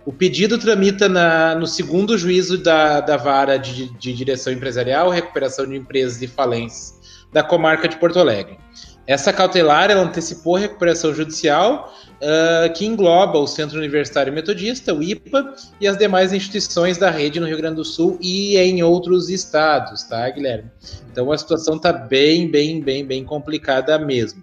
O 0.04 0.12
pedido 0.12 0.58
tramita 0.58 1.08
na, 1.08 1.54
no 1.54 1.66
segundo 1.66 2.18
juízo 2.18 2.58
da, 2.58 3.00
da 3.00 3.16
vara 3.16 3.56
de, 3.56 3.88
de 3.98 4.12
direção 4.12 4.52
empresarial, 4.52 5.10
recuperação 5.10 5.64
de 5.66 5.76
empresas 5.76 6.20
e 6.20 6.26
falências 6.26 7.00
da 7.32 7.42
comarca 7.42 7.88
de 7.88 7.96
Porto 7.96 8.18
Alegre. 8.18 8.58
Essa 9.06 9.32
cautelar 9.32 9.90
ela 9.90 10.02
antecipou 10.02 10.56
a 10.56 10.60
recuperação 10.60 11.12
judicial 11.12 11.92
uh, 12.20 12.72
que 12.72 12.86
engloba 12.86 13.38
o 13.38 13.46
Centro 13.46 13.78
Universitário 13.78 14.32
Metodista, 14.32 14.94
o 14.94 15.02
IPA, 15.02 15.54
e 15.80 15.88
as 15.88 15.96
demais 15.96 16.32
instituições 16.32 16.98
da 16.98 17.10
rede 17.10 17.40
no 17.40 17.46
Rio 17.46 17.56
Grande 17.56 17.76
do 17.76 17.84
Sul 17.84 18.16
e 18.20 18.56
em 18.56 18.82
outros 18.82 19.28
estados, 19.28 20.04
tá, 20.04 20.28
Guilherme? 20.30 20.70
Então 21.10 21.32
a 21.32 21.38
situação 21.38 21.76
está 21.76 21.92
bem, 21.92 22.48
bem, 22.48 22.80
bem, 22.80 23.04
bem 23.04 23.24
complicada 23.24 23.98
mesmo. 23.98 24.42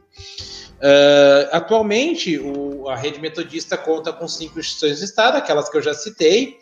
Uh, 0.79 1.47
atualmente, 1.51 2.37
o, 2.37 2.87
a 2.89 2.95
rede 2.95 3.19
metodista 3.19 3.77
conta 3.77 4.13
com 4.13 4.27
cinco 4.27 4.59
instituições 4.59 4.99
do 4.99 5.05
Estado, 5.05 5.37
aquelas 5.37 5.69
que 5.69 5.77
eu 5.77 5.81
já 5.81 5.93
citei, 5.93 6.57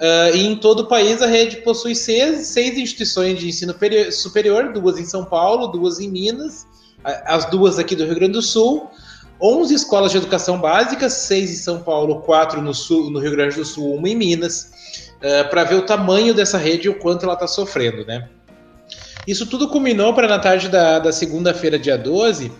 uh, 0.00 0.36
e 0.36 0.46
em 0.46 0.56
todo 0.56 0.80
o 0.80 0.88
país 0.88 1.22
a 1.22 1.26
rede 1.26 1.58
possui 1.58 1.94
seis, 1.94 2.48
seis 2.48 2.76
instituições 2.76 3.38
de 3.38 3.48
ensino 3.48 3.74
superior, 4.10 4.72
duas 4.72 4.98
em 4.98 5.04
São 5.04 5.24
Paulo, 5.24 5.68
duas 5.68 6.00
em 6.00 6.08
Minas, 6.08 6.66
as 7.04 7.44
duas 7.46 7.78
aqui 7.78 7.96
do 7.96 8.04
Rio 8.04 8.14
Grande 8.14 8.32
do 8.32 8.42
Sul, 8.42 8.90
11 9.42 9.74
escolas 9.74 10.12
de 10.12 10.18
educação 10.18 10.60
básica, 10.60 11.10
seis 11.10 11.50
em 11.50 11.56
São 11.56 11.80
Paulo, 11.80 12.20
quatro 12.20 12.62
no, 12.62 12.72
sul, 12.72 13.10
no 13.10 13.18
Rio 13.18 13.32
Grande 13.32 13.56
do 13.56 13.64
Sul, 13.64 13.96
uma 13.96 14.08
em 14.08 14.14
Minas, 14.14 14.70
uh, 15.20 15.26
eh, 15.26 15.44
para 15.44 15.64
ver 15.64 15.74
o 15.74 15.82
tamanho 15.82 16.32
dessa 16.32 16.56
rede 16.56 16.86
e 16.86 16.90
o 16.90 16.94
quanto 16.94 17.24
ela 17.24 17.34
está 17.34 17.48
sofrendo, 17.48 18.06
né? 18.06 18.28
Isso 19.26 19.44
tudo 19.46 19.68
culminou 19.68 20.14
para 20.14 20.28
na 20.28 20.38
tarde 20.38 20.68
da, 20.68 21.00
da 21.00 21.10
segunda-feira, 21.10 21.76
dia 21.76 21.98
12, 21.98 22.46
uh, 22.46 22.52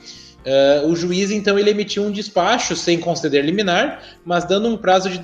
eh, 0.44 0.82
o 0.84 0.96
juiz 0.96 1.30
então 1.30 1.56
ele 1.56 1.70
emitiu 1.70 2.02
um 2.02 2.10
despacho 2.10 2.74
sem 2.74 2.98
conceder 2.98 3.44
liminar, 3.44 4.02
mas 4.24 4.44
dando 4.44 4.68
um 4.68 4.76
prazo 4.76 5.08
de, 5.08 5.20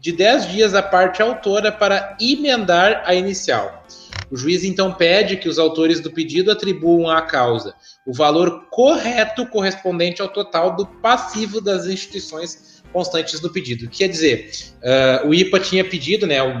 de 0.00 0.12
10 0.12 0.52
dias 0.52 0.72
à 0.72 0.82
parte 0.82 1.20
autora 1.20 1.72
para 1.72 2.16
emendar 2.20 3.02
a 3.04 3.12
inicial. 3.12 3.84
O 4.32 4.36
juiz 4.36 4.64
então 4.64 4.94
pede 4.94 5.36
que 5.36 5.46
os 5.46 5.58
autores 5.58 6.00
do 6.00 6.10
pedido 6.10 6.50
atribuam 6.50 7.10
à 7.10 7.20
causa 7.20 7.74
o 8.06 8.14
valor 8.14 8.66
correto 8.70 9.46
correspondente 9.46 10.22
ao 10.22 10.28
total 10.28 10.74
do 10.74 10.86
passivo 10.86 11.60
das 11.60 11.86
instituições 11.86 12.82
constantes 12.90 13.40
do 13.40 13.50
pedido. 13.50 13.88
Quer 13.90 14.08
dizer, 14.08 14.50
uh, 14.82 15.28
o 15.28 15.34
IPA 15.34 15.60
tinha 15.60 15.84
pedido, 15.84 16.26
né, 16.26 16.42
o, 16.42 16.54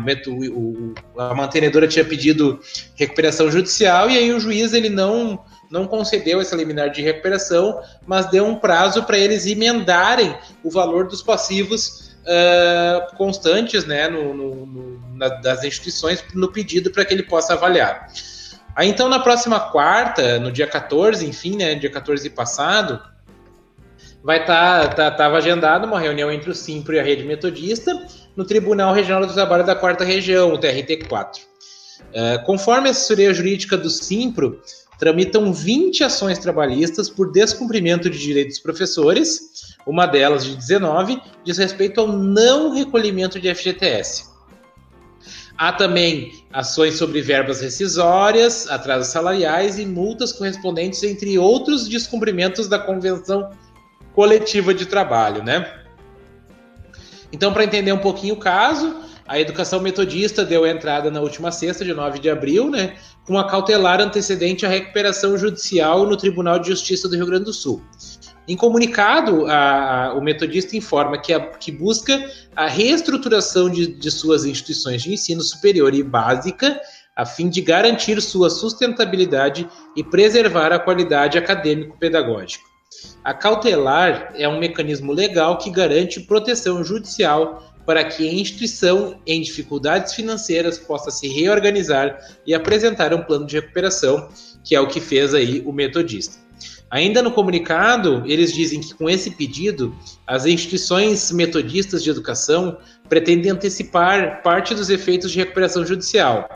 o, 0.50 0.94
a 1.18 1.34
mantenedora 1.34 1.88
tinha 1.88 2.04
pedido 2.04 2.60
recuperação 2.94 3.50
judicial 3.50 4.10
e 4.10 4.18
aí 4.18 4.32
o 4.32 4.40
juiz 4.40 4.74
ele 4.74 4.90
não 4.90 5.42
não 5.70 5.86
concedeu 5.86 6.38
essa 6.38 6.54
liminar 6.54 6.90
de 6.90 7.00
recuperação, 7.00 7.80
mas 8.06 8.30
deu 8.30 8.44
um 8.44 8.56
prazo 8.56 9.04
para 9.04 9.16
eles 9.16 9.46
emendarem 9.46 10.36
o 10.62 10.70
valor 10.70 11.08
dos 11.08 11.22
passivos 11.22 12.11
uh, 12.22 13.16
constantes 13.16 13.84
né, 13.84 14.08
no, 14.08 14.34
no, 14.34 14.66
no, 14.66 15.16
na, 15.16 15.28
das 15.28 15.64
instituições 15.64 16.24
no 16.34 16.50
pedido 16.50 16.90
para 16.90 17.04
que 17.04 17.14
ele 17.14 17.22
possa 17.22 17.54
avaliar. 17.54 18.08
Aí 18.74 18.88
então 18.88 19.08
na 19.08 19.20
próxima 19.20 19.60
quarta, 19.60 20.38
no 20.38 20.50
dia 20.50 20.66
14, 20.66 21.26
enfim, 21.26 21.56
né, 21.56 21.74
dia 21.74 21.90
14 21.90 22.28
passado, 22.30 23.00
vai 24.22 24.40
estar 24.40 24.88
tá, 24.88 24.94
tá, 24.94 25.10
tava 25.10 25.38
agendada 25.38 25.86
uma 25.86 26.00
reunião 26.00 26.30
entre 26.30 26.50
o 26.50 26.54
Simpro 26.54 26.94
e 26.94 27.00
a 27.00 27.02
Rede 27.02 27.24
Metodista 27.24 28.06
no 28.36 28.44
Tribunal 28.44 28.94
Regional 28.94 29.26
do 29.26 29.34
Trabalho 29.34 29.64
da 29.64 29.74
Quarta 29.74 30.04
Região, 30.04 30.52
o 30.52 30.58
TRT4. 30.58 31.40
Uh, 32.02 32.44
conforme 32.44 32.88
a 32.88 32.90
assessoria 32.90 33.32
jurídica 33.32 33.76
do 33.76 33.88
Simpro, 33.88 34.60
tramitam 35.02 35.52
20 35.52 36.04
ações 36.04 36.38
trabalhistas 36.38 37.10
por 37.10 37.32
descumprimento 37.32 38.08
de 38.08 38.16
direitos 38.16 38.54
dos 38.54 38.62
professores, 38.62 39.74
uma 39.84 40.06
delas 40.06 40.44
de 40.44 40.54
19 40.54 41.20
diz 41.42 41.58
respeito 41.58 42.00
ao 42.00 42.06
não 42.06 42.72
recolhimento 42.72 43.40
de 43.40 43.52
FGTS. 43.52 44.30
Há 45.58 45.72
também 45.72 46.30
ações 46.52 46.94
sobre 46.94 47.20
verbas 47.20 47.60
rescisórias, 47.60 48.70
atrasos 48.70 49.08
salariais 49.08 49.76
e 49.76 49.84
multas 49.84 50.32
correspondentes, 50.32 51.02
entre 51.02 51.36
outros 51.36 51.88
descumprimentos 51.88 52.68
da 52.68 52.78
Convenção 52.78 53.50
Coletiva 54.14 54.72
de 54.72 54.86
Trabalho, 54.86 55.42
né? 55.42 55.82
Então, 57.32 57.52
para 57.52 57.64
entender 57.64 57.92
um 57.92 57.98
pouquinho 57.98 58.34
o 58.34 58.38
caso, 58.38 58.94
a 59.32 59.40
educação 59.40 59.80
metodista 59.80 60.44
deu 60.44 60.66
entrada 60.66 61.10
na 61.10 61.18
última 61.18 61.50
sexta, 61.50 61.86
de 61.86 61.94
9 61.94 62.18
de 62.18 62.28
abril, 62.28 62.68
né, 62.68 62.96
com 63.24 63.38
a 63.38 63.48
cautelar 63.48 63.98
antecedente 63.98 64.66
à 64.66 64.68
recuperação 64.68 65.38
judicial 65.38 66.06
no 66.06 66.18
Tribunal 66.18 66.58
de 66.58 66.68
Justiça 66.68 67.08
do 67.08 67.16
Rio 67.16 67.24
Grande 67.24 67.46
do 67.46 67.52
Sul. 67.54 67.82
Em 68.46 68.54
comunicado, 68.58 69.46
a, 69.46 70.08
a, 70.08 70.14
o 70.14 70.20
metodista 70.20 70.76
informa 70.76 71.16
que, 71.16 71.32
a, 71.32 71.40
que 71.40 71.72
busca 71.72 72.30
a 72.54 72.66
reestruturação 72.66 73.70
de, 73.70 73.86
de 73.86 74.10
suas 74.10 74.44
instituições 74.44 75.02
de 75.02 75.14
ensino 75.14 75.40
superior 75.40 75.94
e 75.94 76.02
básica, 76.02 76.78
a 77.16 77.24
fim 77.24 77.48
de 77.48 77.62
garantir 77.62 78.20
sua 78.20 78.50
sustentabilidade 78.50 79.66
e 79.96 80.04
preservar 80.04 80.74
a 80.74 80.78
qualidade 80.78 81.38
acadêmico-pedagógica. 81.38 82.64
A 83.24 83.32
cautelar 83.32 84.32
é 84.36 84.46
um 84.46 84.58
mecanismo 84.58 85.10
legal 85.12 85.56
que 85.56 85.70
garante 85.70 86.20
proteção 86.20 86.84
judicial 86.84 87.71
para 87.84 88.04
que 88.04 88.28
a 88.28 88.32
instituição 88.32 89.20
em 89.26 89.40
dificuldades 89.40 90.14
financeiras 90.14 90.78
possa 90.78 91.10
se 91.10 91.28
reorganizar 91.28 92.18
e 92.46 92.54
apresentar 92.54 93.12
um 93.12 93.22
plano 93.22 93.46
de 93.46 93.56
recuperação, 93.56 94.28
que 94.64 94.74
é 94.74 94.80
o 94.80 94.86
que 94.86 95.00
fez 95.00 95.34
aí 95.34 95.62
o 95.66 95.72
metodista. 95.72 96.42
Ainda 96.92 97.22
no 97.22 97.32
comunicado, 97.32 98.22
eles 98.26 98.52
dizem 98.52 98.78
que 98.78 98.92
com 98.92 99.08
esse 99.08 99.30
pedido, 99.30 99.96
as 100.26 100.44
instituições 100.44 101.32
metodistas 101.32 102.04
de 102.04 102.10
educação 102.10 102.76
pretendem 103.08 103.50
antecipar 103.50 104.42
parte 104.42 104.74
dos 104.74 104.90
efeitos 104.90 105.32
de 105.32 105.38
recuperação 105.38 105.86
judicial, 105.86 106.46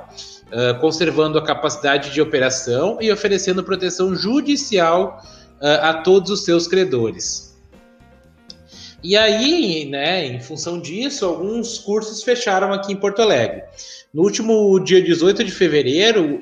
uh, 0.49 0.79
conservando 0.79 1.39
a 1.39 1.43
capacidade 1.43 2.13
de 2.13 2.21
operação 2.21 2.99
e 3.01 3.11
oferecendo 3.11 3.65
proteção 3.65 4.15
judicial 4.15 5.23
uh, 5.59 5.67
a 5.81 5.95
todos 5.95 6.31
os 6.31 6.45
seus 6.45 6.67
credores. 6.67 7.46
E 9.03 9.17
aí, 9.17 9.85
né, 9.85 10.27
em 10.27 10.41
função 10.41 10.81
disso, 10.81 11.25
alguns 11.25 11.79
cursos 11.79 12.23
fecharam 12.23 12.73
aqui 12.73 12.93
em 12.93 12.97
Porto 12.97 13.23
Alegre. 13.23 13.63
No 14.13 14.23
último 14.23 14.79
dia 14.81 15.03
18 15.03 15.45
de 15.45 15.51
fevereiro, 15.53 16.41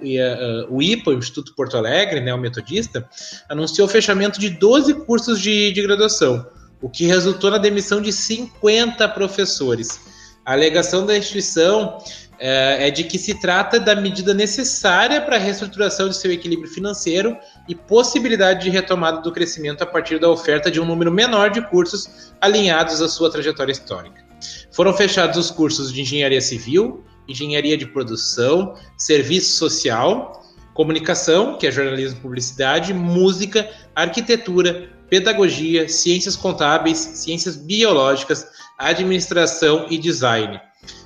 o 0.71 0.81
IPA, 0.81 1.11
o 1.11 1.19
Instituto 1.19 1.55
Porto 1.55 1.77
Alegre, 1.77 2.21
né, 2.21 2.33
o 2.33 2.39
metodista, 2.39 3.07
anunciou 3.49 3.89
o 3.89 3.91
fechamento 3.91 4.39
de 4.39 4.51
12 4.51 4.95
cursos 5.05 5.41
de, 5.41 5.73
de 5.73 5.83
graduação, 5.83 6.47
o 6.81 6.89
que 6.89 7.07
resultou 7.07 7.51
na 7.51 7.59
demissão 7.59 8.01
de 8.01 8.13
50 8.13 9.09
professores. 9.09 9.99
A 10.45 10.53
alegação 10.53 11.05
da 11.05 11.17
instituição 11.17 11.99
é 12.47 12.91
de 12.91 13.05
que 13.05 13.19
se 13.19 13.41
trata 13.41 13.81
da 13.81 13.97
medida 13.97 14.35
necessária 14.35 15.19
para 15.19 15.37
a 15.37 15.39
reestruturação 15.39 16.11
de 16.11 16.17
seu 16.17 16.31
equilíbrio 16.31 16.71
financeiro 16.71 17.35
e 17.67 17.75
possibilidade 17.75 18.65
de 18.65 18.71
retomada 18.71 19.23
do 19.23 19.33
crescimento 19.33 19.83
a 19.83 19.87
partir 19.87 20.19
da 20.19 20.29
oferta 20.29 20.71
de 20.71 20.79
um 20.79 20.85
número 20.85 21.11
menor 21.11 21.49
de 21.49 21.63
cursos 21.63 22.35
alinhados 22.43 23.01
à 23.01 23.09
sua 23.09 23.31
trajetória 23.31 23.73
histórica. 23.73 24.23
Foram 24.71 24.93
fechados 24.93 25.39
os 25.39 25.51
cursos 25.51 25.91
de 25.91 26.03
engenharia 26.03 26.41
civil, 26.43 27.03
engenharia 27.27 27.79
de 27.79 27.87
produção, 27.87 28.75
serviço 28.99 29.57
social, 29.57 30.45
comunicação, 30.75 31.57
que 31.57 31.67
é 31.67 31.73
jornalismo 31.73 32.19
e 32.19 32.21
publicidade, 32.21 32.93
música, 32.93 33.67
arquitetura, 33.95 34.91
pedagogia, 35.09 35.89
ciências 35.89 36.37
contábeis, 36.37 36.99
ciências 36.99 37.57
biológicas, 37.57 38.47
administração 38.77 39.87
e 39.89 39.97
design. 39.97 40.61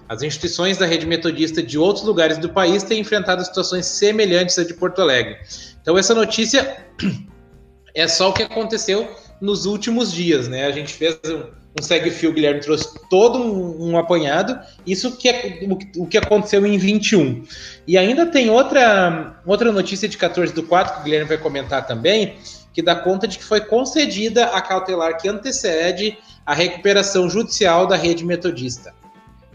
As 0.08 0.22
instituições 0.22 0.78
da 0.78 0.86
rede 0.86 1.06
metodista 1.06 1.62
de 1.62 1.78
outros 1.78 2.04
lugares 2.04 2.38
do 2.38 2.48
país 2.48 2.82
têm 2.82 3.00
enfrentado 3.00 3.44
situações 3.44 3.86
semelhantes 3.86 4.58
à 4.58 4.64
de 4.64 4.72
Porto 4.72 5.02
Alegre. 5.02 5.36
Então, 5.82 5.98
essa 5.98 6.14
notícia 6.14 6.78
é 7.94 8.08
só 8.08 8.30
o 8.30 8.32
que 8.32 8.42
aconteceu 8.42 9.08
nos 9.40 9.66
últimos 9.66 10.12
dias, 10.12 10.48
né? 10.48 10.66
A 10.66 10.72
gente 10.72 10.94
fez 10.94 11.18
um, 11.26 11.42
segue-fio, 11.82 12.32
Guilherme 12.32 12.60
trouxe 12.60 12.88
todo 13.08 13.38
um, 13.38 13.90
um, 13.90 13.98
apanhado, 13.98 14.58
isso 14.86 15.16
que 15.16 15.28
é 15.28 15.60
o, 15.62 16.02
o, 16.02 16.06
que 16.06 16.18
aconteceu 16.18 16.66
em 16.66 16.78
21. 16.78 17.44
E 17.86 17.96
ainda 17.96 18.26
tem 18.26 18.50
outra, 18.50 19.40
outra 19.46 19.70
notícia 19.70 20.08
de 20.08 20.16
14 20.16 20.52
do 20.52 20.62
4, 20.62 20.94
que 20.94 21.00
o 21.00 21.04
Guilherme 21.04 21.28
vai 21.28 21.38
comentar 21.38 21.86
também, 21.86 22.36
que 22.72 22.82
dá 22.82 22.96
conta 22.96 23.28
de 23.28 23.38
que 23.38 23.44
foi 23.44 23.60
concedida 23.60 24.46
a 24.46 24.60
cautelar 24.60 25.18
que 25.18 25.28
antecede 25.28 26.16
a 26.44 26.54
recuperação 26.54 27.28
judicial 27.28 27.86
da 27.86 27.96
rede 27.96 28.24
metodista. 28.24 28.94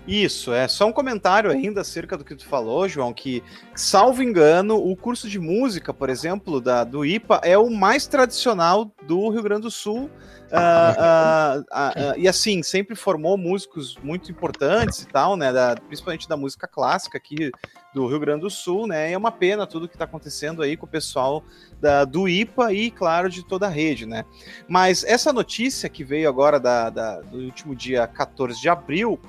Isso, 0.07 0.51
é 0.51 0.67
só 0.67 0.87
um 0.87 0.91
comentário 0.91 1.49
ainda 1.49 1.81
acerca 1.81 2.17
do 2.17 2.25
que 2.25 2.35
tu 2.35 2.45
falou, 2.45 2.89
João, 2.89 3.13
que, 3.13 3.41
salvo 3.73 4.21
engano, 4.21 4.75
o 4.75 4.95
curso 4.97 5.29
de 5.29 5.39
música, 5.39 5.93
por 5.93 6.09
exemplo, 6.09 6.59
da, 6.59 6.83
do 6.83 7.05
IPA, 7.05 7.39
é 7.43 7.57
o 7.57 7.69
mais 7.69 8.05
tradicional 8.05 8.91
do 9.07 9.29
Rio 9.29 9.41
Grande 9.41 9.61
do 9.61 9.71
Sul. 9.71 10.09
Uh, 10.51 11.57
uh, 11.57 11.61
uh, 11.61 12.19
e 12.19 12.27
assim, 12.27 12.61
sempre 12.61 12.95
formou 12.95 13.37
músicos 13.37 13.97
muito 14.03 14.29
importantes 14.29 15.01
e 15.01 15.07
tal, 15.07 15.35
né? 15.35 15.51
Da, 15.51 15.75
principalmente 15.75 16.27
da 16.27 16.37
música 16.37 16.67
clássica 16.67 17.17
aqui 17.17 17.49
do 17.93 18.05
Rio 18.05 18.19
Grande 18.19 18.41
do 18.41 18.49
Sul, 18.49 18.85
né? 18.85 19.09
E 19.09 19.13
é 19.13 19.17
uma 19.17 19.31
pena 19.31 19.65
tudo 19.65 19.87
que 19.87 19.95
está 19.95 20.05
acontecendo 20.05 20.61
aí 20.61 20.75
com 20.75 20.85
o 20.85 20.89
pessoal 20.89 21.43
da, 21.79 22.03
do 22.03 22.27
IPA 22.27 22.73
e, 22.73 22.91
claro, 22.91 23.29
de 23.29 23.43
toda 23.43 23.67
a 23.67 23.69
rede, 23.69 24.05
né? 24.05 24.25
Mas 24.67 25.03
essa 25.05 25.31
notícia 25.31 25.87
que 25.87 26.03
veio 26.03 26.27
agora 26.27 26.59
da, 26.59 26.89
da 26.89 27.21
do 27.21 27.37
último 27.37 27.73
dia 27.73 28.05
14 28.05 28.61
de 28.61 28.69
abril 28.69 29.19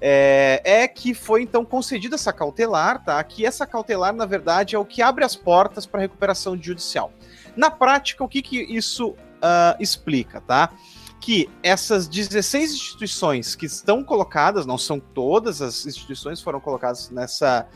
é, 0.00 0.60
é, 0.64 0.88
que 0.88 1.14
foi 1.14 1.42
então 1.42 1.64
concedida 1.64 2.16
essa 2.16 2.32
cautelar, 2.32 3.04
tá? 3.04 3.22
Que 3.24 3.46
essa 3.46 3.66
cautelar, 3.66 4.14
na 4.14 4.26
verdade, 4.26 4.76
é 4.76 4.78
o 4.78 4.84
que 4.84 5.00
abre 5.00 5.24
as 5.24 5.34
portas 5.34 5.86
para 5.86 6.00
recuperação 6.00 6.60
judicial. 6.60 7.12
Na 7.56 7.70
prática, 7.70 8.22
o 8.22 8.28
que, 8.28 8.42
que 8.42 8.60
isso 8.62 9.10
uh, 9.10 9.76
explica, 9.80 10.40
tá? 10.40 10.70
Que 11.20 11.48
essas 11.62 12.06
16 12.06 12.72
instituições 12.72 13.54
que 13.54 13.66
estão 13.66 14.04
colocadas, 14.04 14.66
não 14.66 14.76
são 14.76 15.00
todas 15.00 15.62
as 15.62 15.86
instituições 15.86 16.42
foram 16.42 16.60
colocadas 16.60 17.10
nessa, 17.10 17.66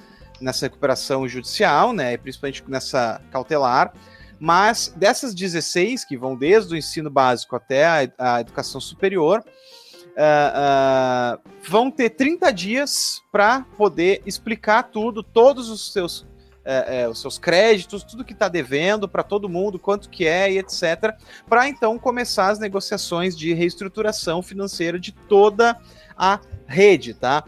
nessa 0.40 0.66
recuperação 0.66 1.26
judicial, 1.26 1.92
né? 1.92 2.16
Principalmente 2.18 2.62
nessa 2.68 3.20
cautelar. 3.30 3.92
Mas 4.38 4.92
dessas 4.96 5.34
16, 5.34 6.04
que 6.04 6.16
vão 6.16 6.36
desde 6.36 6.74
o 6.74 6.76
ensino 6.76 7.10
básico 7.10 7.56
até 7.56 7.86
a, 7.86 8.36
a 8.36 8.40
educação 8.40 8.80
superior, 8.80 9.44
uh, 10.20 11.40
vão 11.66 11.90
ter 11.90 12.10
30 12.10 12.52
dias 12.52 13.22
para 13.32 13.62
poder 13.76 14.22
explicar 14.26 14.84
tudo, 14.84 15.22
todos 15.22 15.70
os 15.70 15.92
seus, 15.92 16.20
uh, 16.20 17.10
os 17.10 17.20
seus 17.20 17.38
créditos, 17.38 18.04
tudo 18.04 18.24
que 18.24 18.32
está 18.32 18.48
devendo 18.48 19.08
para 19.08 19.22
todo 19.22 19.48
mundo, 19.48 19.78
quanto 19.78 20.10
que 20.10 20.26
é 20.26 20.52
e 20.52 20.58
etc. 20.58 21.14
Para 21.48 21.68
então 21.68 21.98
começar 21.98 22.50
as 22.50 22.58
negociações 22.58 23.36
de 23.36 23.52
reestruturação 23.54 24.42
financeira 24.42 24.98
de 24.98 25.12
toda 25.12 25.76
a 26.16 26.38
rede, 26.66 27.14
tá? 27.14 27.44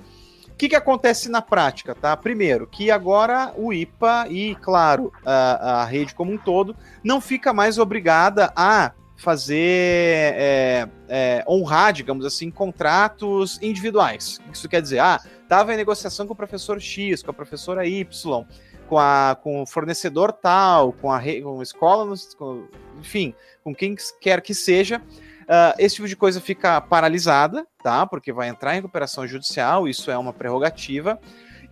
O 0.48 0.54
que, 0.62 0.68
que 0.68 0.76
acontece 0.76 1.28
na 1.28 1.42
prática, 1.42 1.94
tá? 1.94 2.16
Primeiro, 2.16 2.68
que 2.68 2.90
agora 2.90 3.52
o 3.56 3.72
IPA 3.72 4.28
e, 4.30 4.54
claro, 4.56 5.12
a, 5.24 5.80
a 5.80 5.84
rede 5.84 6.14
como 6.14 6.32
um 6.32 6.38
todo 6.38 6.76
não 7.02 7.20
fica 7.20 7.52
mais 7.52 7.78
obrigada 7.78 8.52
a 8.54 8.92
fazer 9.22 10.34
é, 10.34 10.88
é, 11.08 11.44
honrar, 11.48 11.92
digamos 11.92 12.26
assim, 12.26 12.50
contratos 12.50 13.58
individuais. 13.62 14.40
Isso 14.52 14.68
quer 14.68 14.82
dizer, 14.82 14.98
ah, 14.98 15.20
estava 15.42 15.72
em 15.72 15.76
negociação 15.76 16.26
com 16.26 16.32
o 16.32 16.36
professor 16.36 16.80
X, 16.80 17.22
com 17.22 17.30
a 17.30 17.34
professora 17.34 17.86
Y, 17.86 18.44
com, 18.88 18.98
a, 18.98 19.36
com 19.40 19.62
o 19.62 19.66
fornecedor 19.66 20.32
tal, 20.32 20.92
com 20.92 21.10
a, 21.12 21.20
com 21.20 21.60
a 21.60 21.62
escola, 21.62 22.14
com, 22.36 22.66
enfim, 22.98 23.34
com 23.62 23.74
quem 23.74 23.94
quer 24.20 24.42
que 24.42 24.54
seja. 24.54 25.00
Uh, 25.42 25.74
esse 25.78 25.96
tipo 25.96 26.08
de 26.08 26.16
coisa 26.16 26.40
fica 26.40 26.80
paralisada, 26.80 27.66
tá? 27.82 28.06
Porque 28.06 28.32
vai 28.32 28.48
entrar 28.48 28.72
em 28.72 28.76
recuperação 28.76 29.26
judicial, 29.26 29.86
isso 29.86 30.10
é 30.10 30.18
uma 30.18 30.32
prerrogativa. 30.32 31.18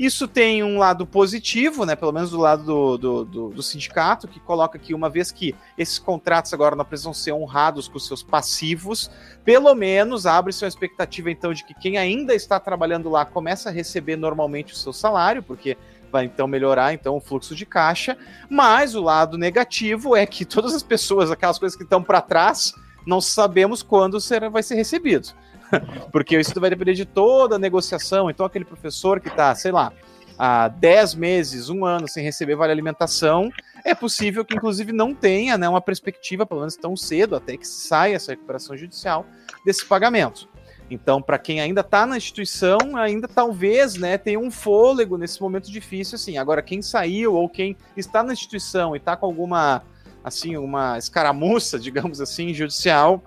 Isso 0.00 0.26
tem 0.26 0.62
um 0.62 0.78
lado 0.78 1.06
positivo, 1.06 1.84
né? 1.84 1.94
Pelo 1.94 2.10
menos 2.10 2.30
do 2.30 2.38
lado 2.38 2.64
do, 2.64 2.96
do, 2.96 3.24
do, 3.26 3.48
do, 3.50 3.62
sindicato, 3.62 4.26
que 4.26 4.40
coloca 4.40 4.78
que 4.78 4.94
uma 4.94 5.10
vez 5.10 5.30
que 5.30 5.54
esses 5.76 5.98
contratos 5.98 6.54
agora 6.54 6.74
não 6.74 6.86
precisam 6.86 7.12
ser 7.12 7.32
honrados 7.32 7.86
com 7.86 7.98
seus 7.98 8.22
passivos, 8.22 9.10
pelo 9.44 9.74
menos 9.74 10.24
abre-se 10.24 10.64
uma 10.64 10.68
expectativa, 10.68 11.30
então, 11.30 11.52
de 11.52 11.62
que 11.62 11.74
quem 11.74 11.98
ainda 11.98 12.34
está 12.34 12.58
trabalhando 12.58 13.10
lá 13.10 13.26
começa 13.26 13.68
a 13.68 13.72
receber 13.72 14.16
normalmente 14.16 14.72
o 14.72 14.76
seu 14.76 14.94
salário, 14.94 15.42
porque 15.42 15.76
vai 16.10 16.24
então 16.24 16.48
melhorar 16.48 16.94
então 16.94 17.18
o 17.18 17.20
fluxo 17.20 17.54
de 17.54 17.66
caixa. 17.66 18.16
Mas 18.48 18.94
o 18.94 19.02
lado 19.02 19.36
negativo 19.36 20.16
é 20.16 20.24
que 20.24 20.46
todas 20.46 20.74
as 20.74 20.82
pessoas, 20.82 21.30
aquelas 21.30 21.58
coisas 21.58 21.76
que 21.76 21.84
estão 21.84 22.02
para 22.02 22.22
trás, 22.22 22.72
não 23.06 23.20
sabemos 23.20 23.82
quando 23.82 24.18
será, 24.18 24.48
vai 24.48 24.62
ser 24.62 24.76
recebido. 24.76 25.28
Porque 26.12 26.38
isso 26.38 26.58
vai 26.60 26.70
depender 26.70 26.94
de 26.94 27.04
toda 27.04 27.56
a 27.56 27.58
negociação. 27.58 28.30
Então, 28.30 28.44
aquele 28.46 28.64
professor 28.64 29.20
que 29.20 29.28
está, 29.28 29.54
sei 29.54 29.72
lá, 29.72 29.92
há 30.38 30.68
10 30.68 31.14
meses, 31.14 31.68
um 31.68 31.84
ano 31.84 32.08
sem 32.08 32.24
receber 32.24 32.54
vale 32.56 32.72
alimentação, 32.72 33.50
é 33.84 33.94
possível 33.94 34.44
que, 34.44 34.54
inclusive, 34.54 34.92
não 34.92 35.14
tenha 35.14 35.56
né, 35.56 35.68
uma 35.68 35.80
perspectiva, 35.80 36.46
pelo 36.46 36.60
menos 36.60 36.76
tão 36.76 36.96
cedo, 36.96 37.36
até 37.36 37.56
que 37.56 37.66
saia 37.66 38.16
essa 38.16 38.32
recuperação 38.32 38.76
judicial, 38.76 39.26
desse 39.64 39.84
pagamento. 39.84 40.48
Então, 40.90 41.22
para 41.22 41.38
quem 41.38 41.60
ainda 41.60 41.82
está 41.82 42.04
na 42.04 42.16
instituição, 42.16 42.96
ainda 42.96 43.28
talvez 43.28 43.94
né, 43.94 44.18
tenha 44.18 44.40
um 44.40 44.50
fôlego 44.50 45.16
nesse 45.16 45.40
momento 45.40 45.70
difícil. 45.70 46.16
assim. 46.16 46.36
Agora, 46.36 46.60
quem 46.60 46.82
saiu 46.82 47.34
ou 47.34 47.48
quem 47.48 47.76
está 47.96 48.22
na 48.22 48.32
instituição 48.32 48.94
e 48.94 48.98
está 48.98 49.16
com 49.16 49.26
alguma 49.26 49.82
assim 50.22 50.56
uma 50.56 50.98
escaramuça, 50.98 51.78
digamos 51.80 52.20
assim, 52.20 52.52
judicial, 52.52 53.24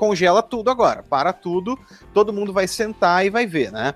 congela 0.00 0.42
tudo 0.42 0.70
agora, 0.70 1.02
para 1.02 1.30
tudo, 1.30 1.78
todo 2.14 2.32
mundo 2.32 2.54
vai 2.54 2.66
sentar 2.66 3.26
e 3.26 3.28
vai 3.28 3.46
ver, 3.46 3.70
né? 3.70 3.92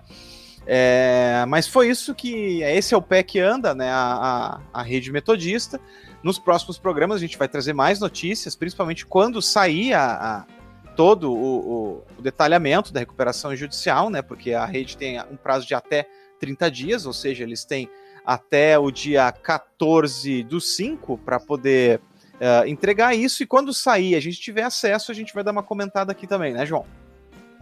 É, 0.67 1.47
mas 1.49 1.67
foi 1.67 1.89
isso 1.89 2.15
que. 2.15 2.63
Esse 2.63 2.93
é 2.93 2.97
o 2.97 3.01
pé 3.01 3.23
que 3.23 3.41
anda, 3.41 3.75
né? 3.75 3.89
A, 3.91 4.61
a, 4.75 4.81
a, 4.81 4.83
rede 4.83 5.11
metodista. 5.11 5.81
Nos 6.23 6.39
próximos 6.39 6.79
programas 6.79 7.17
a 7.17 7.21
gente 7.21 7.39
vai 7.39 7.49
trazer 7.49 7.73
mais 7.73 8.01
notícias, 8.01 8.55
principalmente 8.55 9.07
quando 9.07 9.41
sair 9.41 9.95
a, 9.95 10.05
a 10.13 10.47
todo 10.95 11.33
o, 11.33 11.37
o, 11.37 12.05
o, 12.19 12.23
detalhamento 12.23 12.93
da 12.93 13.01
recuperação 13.01 13.57
judicial, 13.57 14.11
né? 14.11 14.21
Porque 14.21 14.53
a 14.53 14.67
rede 14.67 14.99
tem 14.99 15.19
um 15.23 15.37
prazo 15.37 15.67
de 15.67 15.75
até 15.75 16.07
30 16.39 16.71
dias, 16.71 17.07
ou 17.07 17.15
seja, 17.15 17.45
eles 17.45 17.65
têm 17.65 17.89
até 18.27 18.79
o 18.79 18.91
dia 18.91 19.33
14 19.33 20.43
do 20.45 20.61
5 20.61 21.17
para 21.19 21.41
poder 21.41 22.01
uh, 22.41 22.66
entregar 22.66 23.14
isso 23.14 23.43
e 23.43 23.47
quando 23.47 23.72
sair, 23.72 24.14
a 24.14 24.20
gente 24.20 24.41
tiver 24.41 24.62
acesso, 24.62 25.11
a 25.11 25.14
gente 25.14 25.35
vai 25.35 25.43
dar 25.43 25.53
uma 25.53 25.62
comentada 25.62 26.12
aqui 26.12 26.26
também, 26.26 26.53
né, 26.53 26.64
João? 26.66 26.85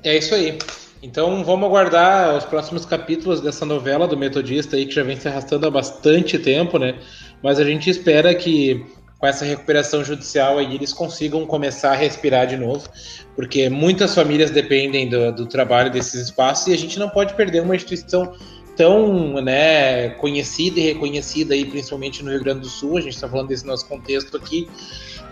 É 0.04 0.16
isso 0.16 0.34
aí. 0.34 0.58
Então 1.02 1.44
vamos 1.44 1.66
aguardar 1.66 2.36
os 2.36 2.44
próximos 2.44 2.86
capítulos 2.86 3.40
dessa 3.40 3.66
novela 3.66 4.06
do 4.06 4.16
Metodista 4.16 4.76
aí, 4.76 4.86
que 4.86 4.94
já 4.94 5.02
vem 5.02 5.16
se 5.16 5.26
arrastando 5.26 5.66
há 5.66 5.70
bastante 5.70 6.38
tempo, 6.38 6.78
né? 6.78 6.98
Mas 7.42 7.58
a 7.58 7.64
gente 7.64 7.90
espera 7.90 8.32
que 8.34 8.86
com 9.18 9.26
essa 9.26 9.44
recuperação 9.44 10.04
judicial 10.04 10.58
aí 10.58 10.74
eles 10.74 10.92
consigam 10.92 11.46
começar 11.46 11.92
a 11.92 11.94
respirar 11.94 12.46
de 12.46 12.56
novo, 12.56 12.88
porque 13.36 13.68
muitas 13.68 14.14
famílias 14.14 14.50
dependem 14.50 15.08
do, 15.08 15.32
do 15.32 15.46
trabalho 15.46 15.90
desses 15.90 16.20
espaços 16.26 16.66
e 16.66 16.72
a 16.72 16.78
gente 16.78 16.98
não 16.98 17.08
pode 17.08 17.34
perder 17.34 17.62
uma 17.62 17.76
instituição 17.76 18.32
tão 18.76 19.40
né, 19.42 20.10
conhecida 20.10 20.80
e 20.80 20.82
reconhecida 20.82 21.54
aí, 21.54 21.64
principalmente 21.64 22.22
no 22.22 22.30
Rio 22.30 22.40
Grande 22.40 22.60
do 22.60 22.68
Sul, 22.68 22.96
a 22.96 23.00
gente 23.00 23.14
está 23.14 23.28
falando 23.28 23.48
desse 23.48 23.66
nosso 23.66 23.86
contexto 23.86 24.36
aqui, 24.36 24.68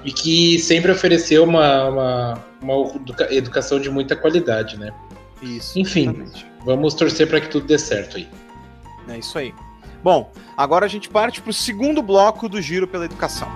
e 0.05 0.13
que 0.13 0.59
sempre 0.59 0.91
ofereceu 0.91 1.45
uma, 1.45 1.89
uma, 1.89 2.45
uma 2.63 2.75
educação 3.31 3.79
de 3.79 3.91
muita 3.91 4.17
qualidade, 4.17 4.79
né? 4.79 4.93
Isso. 5.43 5.79
Enfim, 5.79 6.03
exatamente. 6.03 6.47
vamos 6.65 6.95
torcer 6.95 7.29
para 7.29 7.41
que 7.41 7.49
tudo 7.49 7.67
dê 7.67 7.79
certo 7.79 8.17
aí. 8.17 8.29
É 9.09 9.19
isso 9.19 9.39
aí. 9.39 9.55
Bom, 10.03 10.31
agora 10.57 10.87
a 10.87 10.89
gente 10.89 11.09
parte 11.09 11.43
para 11.43 11.51
o 11.51 11.55
segundo 11.55 12.03
bloco 12.03 12.49
do 12.49 12.61
Giro 12.61 12.87
pela 12.87 13.05
Educação. 13.05 13.49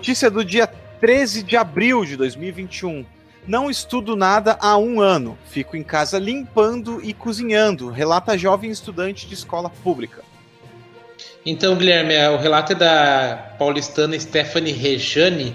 Notícia 0.00 0.30
do 0.30 0.42
dia 0.42 0.66
13 0.98 1.42
de 1.42 1.58
abril 1.58 2.06
de 2.06 2.16
2021. 2.16 3.04
Não 3.46 3.70
estudo 3.70 4.16
nada 4.16 4.56
há 4.58 4.74
um 4.78 4.98
ano. 4.98 5.36
Fico 5.44 5.76
em 5.76 5.82
casa 5.82 6.18
limpando 6.18 7.04
e 7.04 7.12
cozinhando, 7.12 7.90
relata 7.90 8.38
jovem 8.38 8.70
estudante 8.70 9.26
de 9.26 9.34
escola 9.34 9.68
pública. 9.68 10.22
Então, 11.44 11.76
Guilherme, 11.76 12.14
é, 12.14 12.30
o 12.30 12.38
relato 12.38 12.72
é 12.72 12.76
da 12.76 13.54
paulistana 13.58 14.18
Stephanie 14.18 14.72
Rejane 14.72 15.54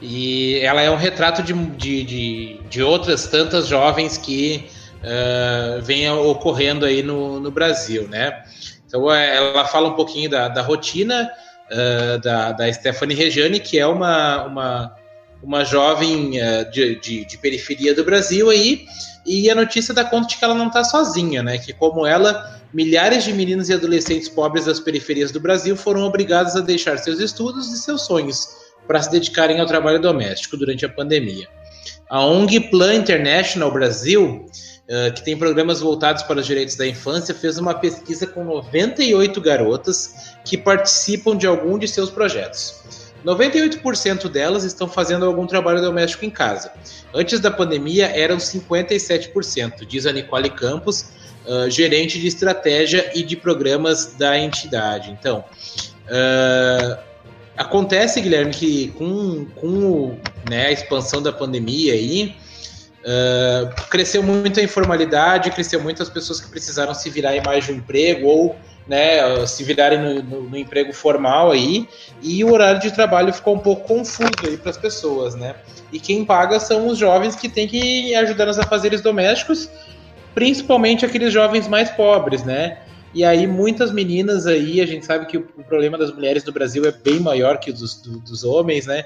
e 0.00 0.58
ela 0.60 0.80
é 0.80 0.90
um 0.90 0.96
retrato 0.96 1.42
de, 1.42 1.52
de, 1.52 2.02
de, 2.02 2.60
de 2.70 2.82
outras 2.82 3.26
tantas 3.26 3.66
jovens 3.66 4.16
que 4.16 4.70
uh, 5.00 5.82
vêm 5.82 6.10
ocorrendo 6.10 6.86
aí 6.86 7.02
no, 7.02 7.38
no 7.38 7.50
Brasil, 7.50 8.08
né? 8.08 8.42
Então 8.86 9.12
é, 9.12 9.36
ela 9.36 9.66
fala 9.66 9.90
um 9.90 9.94
pouquinho 9.94 10.30
da, 10.30 10.48
da 10.48 10.62
rotina 10.62 11.30
uh, 11.70 12.20
da, 12.20 12.52
da 12.52 12.72
Stephanie 12.72 13.16
Regiane, 13.16 13.60
que 13.60 13.78
é 13.78 13.86
uma, 13.86 14.44
uma, 14.44 14.96
uma 15.42 15.64
jovem 15.64 16.40
uh, 16.40 16.70
de, 16.70 16.96
de, 17.00 17.24
de, 17.24 17.38
periferia 17.38 17.94
do 17.94 18.04
Brasil 18.04 18.50
aí, 18.50 18.86
e 19.24 19.50
a 19.50 19.54
notícia 19.54 19.94
dá 19.94 20.04
conta 20.04 20.28
de 20.28 20.36
que 20.36 20.44
ela 20.44 20.54
não 20.54 20.68
está 20.68 20.82
sozinha, 20.84 21.42
né? 21.42 21.58
Que 21.58 21.72
como 21.72 22.06
ela, 22.06 22.60
milhares 22.72 23.24
de 23.24 23.32
meninos 23.32 23.68
e 23.68 23.74
adolescentes 23.74 24.28
pobres 24.28 24.64
das 24.64 24.80
periferias 24.80 25.30
do 25.30 25.40
Brasil 25.40 25.76
foram 25.76 26.02
obrigados 26.02 26.56
a 26.56 26.60
deixar 26.60 26.98
seus 26.98 27.20
estudos 27.20 27.72
e 27.72 27.78
seus 27.78 28.02
sonhos 28.02 28.48
para 28.86 29.00
se 29.00 29.10
dedicarem 29.10 29.60
ao 29.60 29.66
trabalho 29.66 30.00
doméstico 30.00 30.56
durante 30.56 30.84
a 30.84 30.88
pandemia. 30.88 31.46
A 32.10 32.24
ONG 32.24 32.68
Plan 32.68 32.94
International 32.94 33.70
Brasil 33.70 34.44
uh, 34.88 35.12
que 35.14 35.22
tem 35.22 35.36
programas 35.36 35.80
voltados 35.80 36.22
para 36.22 36.40
os 36.40 36.46
direitos 36.46 36.76
da 36.76 36.86
infância, 36.86 37.34
fez 37.34 37.58
uma 37.58 37.74
pesquisa 37.74 38.26
com 38.26 38.44
98 38.44 39.40
garotas 39.40 40.31
que 40.44 40.56
participam 40.56 41.36
de 41.36 41.46
algum 41.46 41.78
de 41.78 41.86
seus 41.86 42.10
projetos. 42.10 43.12
98% 43.24 44.28
delas 44.28 44.64
estão 44.64 44.88
fazendo 44.88 45.24
algum 45.24 45.46
trabalho 45.46 45.80
doméstico 45.80 46.24
em 46.24 46.30
casa. 46.30 46.72
Antes 47.14 47.40
da 47.40 47.50
pandemia, 47.50 48.06
eram 48.06 48.36
57%, 48.36 49.86
diz 49.86 50.06
a 50.06 50.12
Nicole 50.12 50.50
Campos, 50.50 51.06
uh, 51.46 51.70
gerente 51.70 52.18
de 52.18 52.26
estratégia 52.26 53.12
e 53.14 53.22
de 53.22 53.36
programas 53.36 54.14
da 54.14 54.36
entidade. 54.36 55.10
Então, 55.10 55.44
uh, 56.08 56.98
acontece, 57.56 58.20
Guilherme, 58.20 58.52
que 58.52 58.88
com, 58.98 59.46
com 59.56 60.18
né, 60.50 60.66
a 60.66 60.72
expansão 60.72 61.22
da 61.22 61.32
pandemia 61.32 61.92
aí, 61.92 62.34
Uh, 63.02 63.88
cresceu 63.90 64.22
muito 64.22 64.60
a 64.60 64.62
informalidade, 64.62 65.50
cresceu 65.50 65.82
muito 65.82 66.00
as 66.00 66.08
pessoas 66.08 66.40
que 66.40 66.48
precisaram 66.48 66.94
se 66.94 67.10
virar 67.10 67.36
em 67.36 67.42
mais 67.42 67.64
de 67.64 67.72
um 67.72 67.74
emprego 67.74 68.28
ou 68.28 68.56
né, 68.86 69.46
se 69.46 69.62
virarem 69.62 69.98
no, 69.98 70.22
no, 70.22 70.42
no 70.50 70.56
emprego 70.56 70.92
formal 70.92 71.50
aí, 71.50 71.88
e 72.20 72.42
o 72.44 72.52
horário 72.52 72.80
de 72.80 72.90
trabalho 72.90 73.32
ficou 73.32 73.54
um 73.54 73.58
pouco 73.58 73.86
confuso 73.86 74.30
aí 74.44 74.56
para 74.56 74.70
as 74.70 74.76
pessoas, 74.76 75.34
né? 75.34 75.54
E 75.92 76.00
quem 76.00 76.24
paga 76.24 76.58
são 76.58 76.86
os 76.86 76.98
jovens 76.98 77.36
que 77.36 77.48
têm 77.48 77.68
que 77.68 78.14
ajudar 78.14 78.46
nos 78.46 78.58
afazeres 78.58 79.00
domésticos, 79.00 79.68
principalmente 80.34 81.04
aqueles 81.04 81.32
jovens 81.32 81.68
mais 81.68 81.90
pobres, 81.90 82.42
né? 82.44 82.78
E 83.14 83.24
aí 83.24 83.46
muitas 83.46 83.92
meninas 83.92 84.46
aí, 84.46 84.80
a 84.80 84.86
gente 84.86 85.04
sabe 85.04 85.26
que 85.26 85.36
o, 85.36 85.42
problema 85.42 85.98
das 85.98 86.12
mulheres 86.12 86.42
do 86.42 86.52
Brasil 86.52 86.84
é 86.86 86.92
bem 86.92 87.20
maior 87.20 87.58
que 87.58 87.70
o 87.70 87.74
dos, 87.74 88.00
do, 88.00 88.18
dos 88.20 88.42
homens, 88.42 88.86
né? 88.86 89.04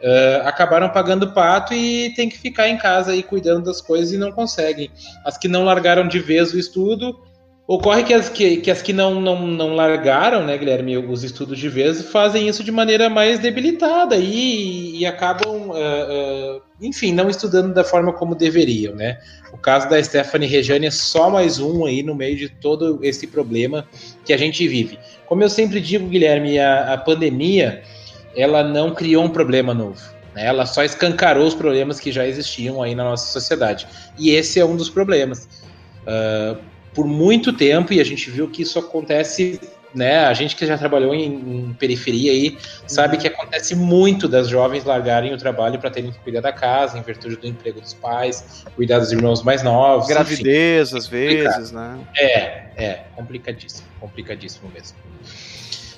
Uh, 0.00 0.46
acabaram 0.46 0.88
pagando 0.90 1.32
pato 1.32 1.74
e 1.74 2.14
tem 2.14 2.28
que 2.28 2.38
ficar 2.38 2.68
em 2.68 2.78
casa 2.78 3.10
aí 3.10 3.20
cuidando 3.20 3.64
das 3.64 3.80
coisas 3.80 4.12
e 4.12 4.16
não 4.16 4.30
conseguem. 4.30 4.92
As 5.24 5.36
que 5.36 5.48
não 5.48 5.64
largaram 5.64 6.06
de 6.06 6.20
vez 6.20 6.52
o 6.54 6.58
estudo, 6.58 7.18
ocorre 7.68 8.02
que 8.02 8.14
as 8.14 8.30
que, 8.30 8.56
que, 8.56 8.70
as 8.70 8.80
que 8.80 8.94
não, 8.94 9.20
não, 9.20 9.46
não 9.46 9.74
largaram, 9.74 10.42
né, 10.42 10.56
Guilherme, 10.56 10.96
os 10.96 11.22
estudos 11.22 11.58
de 11.58 11.68
vez, 11.68 12.00
fazem 12.10 12.48
isso 12.48 12.64
de 12.64 12.72
maneira 12.72 13.10
mais 13.10 13.38
debilitada 13.38 14.16
e, 14.16 14.98
e 14.98 15.04
acabam, 15.04 15.68
uh, 15.68 15.72
uh, 15.72 16.62
enfim, 16.80 17.12
não 17.12 17.28
estudando 17.28 17.74
da 17.74 17.84
forma 17.84 18.10
como 18.14 18.34
deveriam, 18.34 18.94
né? 18.94 19.18
O 19.52 19.58
caso 19.58 19.86
da 19.86 20.02
Stephanie 20.02 20.48
Rejane 20.48 20.86
é 20.86 20.90
só 20.90 21.28
mais 21.28 21.60
um 21.60 21.84
aí 21.84 22.02
no 22.02 22.14
meio 22.14 22.38
de 22.38 22.48
todo 22.48 23.00
esse 23.02 23.26
problema 23.26 23.86
que 24.24 24.32
a 24.32 24.38
gente 24.38 24.66
vive. 24.66 24.98
Como 25.26 25.42
eu 25.42 25.50
sempre 25.50 25.78
digo, 25.78 26.08
Guilherme, 26.08 26.58
a, 26.58 26.94
a 26.94 26.96
pandemia 26.96 27.82
ela 28.34 28.64
não 28.64 28.94
criou 28.94 29.24
um 29.24 29.28
problema 29.28 29.74
novo. 29.74 30.00
Né? 30.34 30.46
Ela 30.46 30.64
só 30.64 30.82
escancarou 30.84 31.46
os 31.46 31.54
problemas 31.54 32.00
que 32.00 32.10
já 32.10 32.26
existiam 32.26 32.82
aí 32.82 32.94
na 32.94 33.04
nossa 33.04 33.30
sociedade. 33.30 33.86
E 34.18 34.30
esse 34.30 34.58
é 34.58 34.64
um 34.64 34.74
dos 34.76 34.88
problemas. 34.88 35.46
Uh, 36.06 36.56
por 36.98 37.06
muito 37.06 37.52
tempo, 37.52 37.92
e 37.92 38.00
a 38.00 38.04
gente 38.04 38.28
viu 38.28 38.48
que 38.48 38.62
isso 38.62 38.76
acontece, 38.76 39.60
né? 39.94 40.24
A 40.24 40.34
gente 40.34 40.56
que 40.56 40.66
já 40.66 40.76
trabalhou 40.76 41.14
em, 41.14 41.26
em 41.26 41.72
periferia 41.78 42.32
aí, 42.32 42.58
sabe 42.88 43.16
que 43.16 43.28
acontece 43.28 43.76
muito 43.76 44.26
das 44.26 44.48
jovens 44.48 44.82
largarem 44.82 45.32
o 45.32 45.38
trabalho 45.38 45.78
para 45.78 45.90
terem 45.90 46.10
que 46.10 46.18
cuidar 46.18 46.40
da 46.40 46.50
casa, 46.50 46.98
em 46.98 47.02
virtude 47.02 47.36
do 47.36 47.46
emprego 47.46 47.80
dos 47.80 47.94
pais, 47.94 48.64
cuidar 48.74 48.98
dos 48.98 49.12
irmãos 49.12 49.44
mais 49.44 49.62
novos. 49.62 50.08
Gravidez, 50.08 50.88
enfim. 50.88 50.98
às 50.98 51.06
vezes, 51.06 51.70
né? 51.70 52.00
É, 52.16 52.62
é, 52.76 53.04
complicadíssimo, 53.14 53.86
complicadíssimo 54.00 54.68
mesmo. 54.74 54.98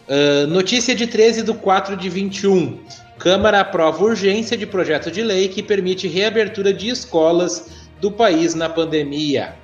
Uh, 0.06 0.46
notícia 0.48 0.94
de 0.94 1.06
13 1.06 1.44
de 1.44 1.54
4 1.54 1.96
de 1.96 2.10
21. 2.10 2.78
Câmara 3.18 3.60
aprova 3.60 4.04
urgência 4.04 4.54
de 4.54 4.66
projeto 4.66 5.10
de 5.10 5.22
lei 5.22 5.48
que 5.48 5.62
permite 5.62 6.06
reabertura 6.06 6.74
de 6.74 6.90
escolas 6.90 7.70
do 8.02 8.12
país 8.12 8.54
na 8.54 8.68
pandemia. 8.68 9.54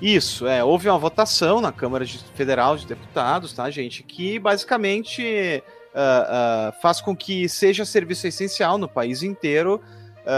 Isso, 0.00 0.46
é, 0.46 0.62
houve 0.62 0.88
uma 0.88 0.98
votação 0.98 1.60
na 1.60 1.72
Câmara 1.72 2.06
Federal 2.34 2.76
de 2.76 2.86
Deputados, 2.86 3.52
tá, 3.52 3.68
gente, 3.70 4.02
que 4.02 4.38
basicamente 4.38 5.62
uh, 5.92 6.70
uh, 6.70 6.80
faz 6.80 7.00
com 7.00 7.16
que 7.16 7.48
seja 7.48 7.84
serviço 7.84 8.26
essencial 8.26 8.78
no 8.78 8.88
país 8.88 9.22
inteiro 9.22 9.80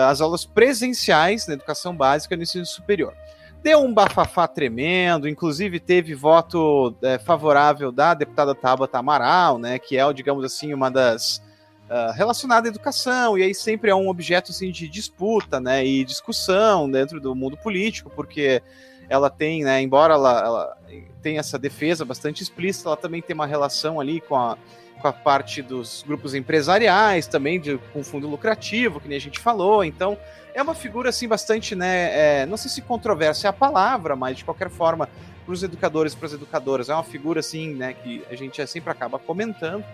as 0.08 0.20
aulas 0.20 0.44
presenciais 0.44 1.48
na 1.48 1.54
educação 1.54 1.96
básica 1.96 2.34
e 2.34 2.36
no 2.36 2.44
ensino 2.44 2.64
superior. 2.64 3.12
Deu 3.62 3.80
um 3.80 3.92
bafafá 3.92 4.48
tremendo, 4.48 5.28
inclusive 5.28 5.78
teve 5.78 6.14
voto 6.14 6.94
é, 7.02 7.18
favorável 7.18 7.92
da 7.92 8.14
deputada 8.14 8.54
Tabata 8.54 8.98
Amaral, 8.98 9.58
né, 9.58 9.78
que 9.78 9.98
é, 9.98 10.12
digamos 10.14 10.44
assim, 10.44 10.72
uma 10.72 10.90
das 10.90 11.42
uh, 11.90 12.12
relacionada 12.14 12.68
à 12.68 12.70
educação, 12.70 13.36
e 13.36 13.42
aí 13.42 13.54
sempre 13.54 13.90
é 13.90 13.94
um 13.94 14.08
objeto 14.08 14.50
assim, 14.50 14.70
de 14.70 14.88
disputa 14.88 15.60
né, 15.60 15.84
e 15.84 16.04
discussão 16.04 16.90
dentro 16.90 17.20
do 17.20 17.34
mundo 17.34 17.56
político, 17.58 18.10
porque 18.16 18.62
ela 19.10 19.28
tem, 19.28 19.64
né, 19.64 19.82
embora 19.82 20.14
ela, 20.14 20.40
ela 20.40 20.76
tenha 21.20 21.40
essa 21.40 21.58
defesa 21.58 22.04
bastante 22.04 22.42
explícita, 22.42 22.88
ela 22.88 22.96
também 22.96 23.20
tem 23.20 23.34
uma 23.34 23.46
relação 23.46 23.98
ali 23.98 24.20
com 24.20 24.36
a, 24.36 24.56
com 25.02 25.08
a 25.08 25.12
parte 25.12 25.60
dos 25.60 26.04
grupos 26.06 26.32
empresariais, 26.32 27.26
também 27.26 27.60
de, 27.60 27.76
com 27.92 28.04
fundo 28.04 28.28
lucrativo, 28.28 29.00
que 29.00 29.08
nem 29.08 29.18
a 29.18 29.20
gente 29.20 29.40
falou, 29.40 29.84
então 29.84 30.16
é 30.54 30.62
uma 30.62 30.74
figura 30.74 31.08
assim 31.08 31.26
bastante, 31.26 31.74
né? 31.74 32.42
É, 32.42 32.46
não 32.46 32.56
sei 32.56 32.70
se 32.70 32.82
controversa 32.82 33.48
é 33.48 33.50
a 33.50 33.52
palavra, 33.52 34.14
mas 34.14 34.38
de 34.38 34.44
qualquer 34.44 34.70
forma, 34.70 35.08
para 35.44 35.52
os 35.52 35.62
educadores 35.62 36.12
e 36.12 36.16
para 36.16 36.26
as 36.26 36.32
educadoras, 36.32 36.88
é 36.88 36.94
uma 36.94 37.02
figura 37.02 37.40
assim, 37.40 37.74
né? 37.74 37.94
Que 37.94 38.24
a 38.30 38.36
gente 38.36 38.64
sempre 38.66 38.90
acaba 38.90 39.18
comentando. 39.18 39.84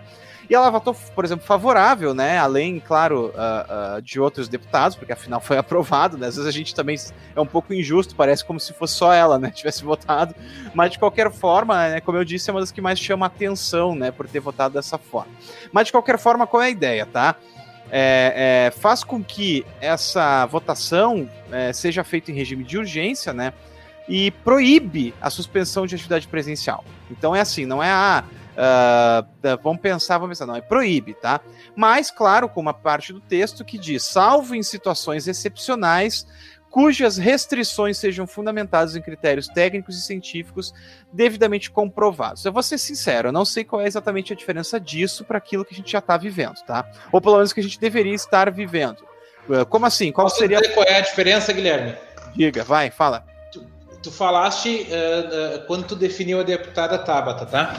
E 0.49 0.55
ela 0.55 0.69
votou, 0.69 0.93
por 0.93 1.25
exemplo, 1.25 1.45
favorável, 1.45 2.13
né? 2.13 2.37
Além, 2.37 2.79
claro, 2.79 3.33
uh, 3.35 3.97
uh, 3.97 4.01
de 4.01 4.19
outros 4.19 4.47
deputados, 4.47 4.95
porque 4.95 5.13
afinal 5.13 5.41
foi 5.41 5.57
aprovado, 5.59 6.17
né? 6.17 6.27
Às 6.27 6.35
vezes 6.35 6.47
a 6.47 6.51
gente 6.51 6.73
também 6.73 6.97
é 7.35 7.41
um 7.41 7.45
pouco 7.45 7.73
injusto, 7.73 8.15
parece 8.15 8.45
como 8.45 8.59
se 8.59 8.73
fosse 8.73 8.95
só 8.95 9.13
ela, 9.13 9.37
né? 9.37 9.51
Tivesse 9.55 9.83
votado. 9.83 10.33
Mas 10.73 10.91
de 10.91 10.99
qualquer 10.99 11.31
forma, 11.31 11.89
né? 11.89 12.01
Como 12.01 12.17
eu 12.17 12.23
disse, 12.23 12.49
é 12.49 12.53
uma 12.53 12.59
das 12.59 12.71
que 12.71 12.81
mais 12.81 12.99
chama 12.99 13.25
atenção, 13.25 13.95
né? 13.95 14.11
Por 14.11 14.27
ter 14.27 14.39
votado 14.39 14.73
dessa 14.73 14.97
forma. 14.97 15.31
Mas 15.71 15.87
de 15.87 15.91
qualquer 15.91 16.17
forma, 16.17 16.47
qual 16.47 16.61
é 16.61 16.67
a 16.67 16.69
ideia, 16.69 17.05
tá? 17.05 17.35
é, 17.91 18.67
é, 18.67 18.79
faz 18.79 19.03
com 19.03 19.23
que 19.23 19.65
essa 19.79 20.45
votação 20.45 21.29
é, 21.51 21.71
seja 21.71 22.03
feita 22.03 22.31
em 22.31 22.35
regime 22.35 22.63
de 22.63 22.77
urgência, 22.77 23.33
né? 23.33 23.53
E 24.07 24.31
proíbe 24.31 25.13
a 25.21 25.29
suspensão 25.29 25.85
de 25.85 25.95
atividade 25.95 26.27
presencial. 26.27 26.83
Então 27.11 27.35
é 27.35 27.41
assim, 27.41 27.65
não 27.65 27.83
é 27.83 27.89
a. 27.89 28.23
Ah, 28.25 28.36
uh, 28.57 29.57
vamos 29.61 29.81
pensar, 29.81 30.17
vamos 30.17 30.37
pensar, 30.37 30.45
não, 30.45 30.55
é 30.55 30.61
proíbe, 30.61 31.13
tá? 31.13 31.39
Mas, 31.75 32.09
claro, 32.11 32.49
com 32.49 32.59
uma 32.59 32.73
parte 32.73 33.13
do 33.13 33.21
texto 33.21 33.63
que 33.63 33.77
diz, 33.77 34.03
salvo 34.03 34.55
em 34.55 34.63
situações 34.63 35.27
excepcionais, 35.27 36.25
cujas 36.69 37.17
restrições 37.17 37.97
sejam 37.97 38.27
fundamentadas 38.27 38.95
em 38.95 39.01
critérios 39.01 39.47
técnicos 39.47 39.97
e 39.97 40.01
científicos 40.01 40.73
devidamente 41.11 41.71
comprovados. 41.71 42.43
Eu 42.45 42.51
vou 42.51 42.63
ser 42.63 42.77
sincero, 42.77 43.29
eu 43.29 43.31
não 43.31 43.45
sei 43.45 43.63
qual 43.63 43.81
é 43.81 43.87
exatamente 43.87 44.33
a 44.33 44.35
diferença 44.35 44.79
disso 44.79 45.23
para 45.23 45.37
aquilo 45.37 45.63
que 45.63 45.73
a 45.73 45.77
gente 45.77 45.91
já 45.91 45.99
está 45.99 46.17
vivendo, 46.17 46.57
tá? 46.65 46.85
Ou 47.11 47.21
pelo 47.21 47.35
menos 47.35 47.53
que 47.53 47.59
a 47.59 47.63
gente 47.63 47.79
deveria 47.79 48.13
estar 48.13 48.51
vivendo. 48.51 48.99
Uh, 49.47 49.65
como 49.65 49.85
assim? 49.85 50.11
Qual 50.11 50.25
Posso 50.25 50.39
seria. 50.39 50.61
qual 50.73 50.85
é 50.85 50.97
a 50.97 51.01
diferença, 51.01 51.53
Guilherme? 51.53 51.95
Diga, 52.35 52.63
vai, 52.63 52.91
fala. 52.91 53.25
Tu, 54.01 54.11
falaste 54.11 54.87
uh, 54.89 55.57
uh, 55.57 55.65
quando 55.67 55.85
tu 55.85 55.95
definiu 55.95 56.39
a 56.39 56.43
deputada 56.43 56.97
Tabata, 56.97 57.45
tá? 57.45 57.75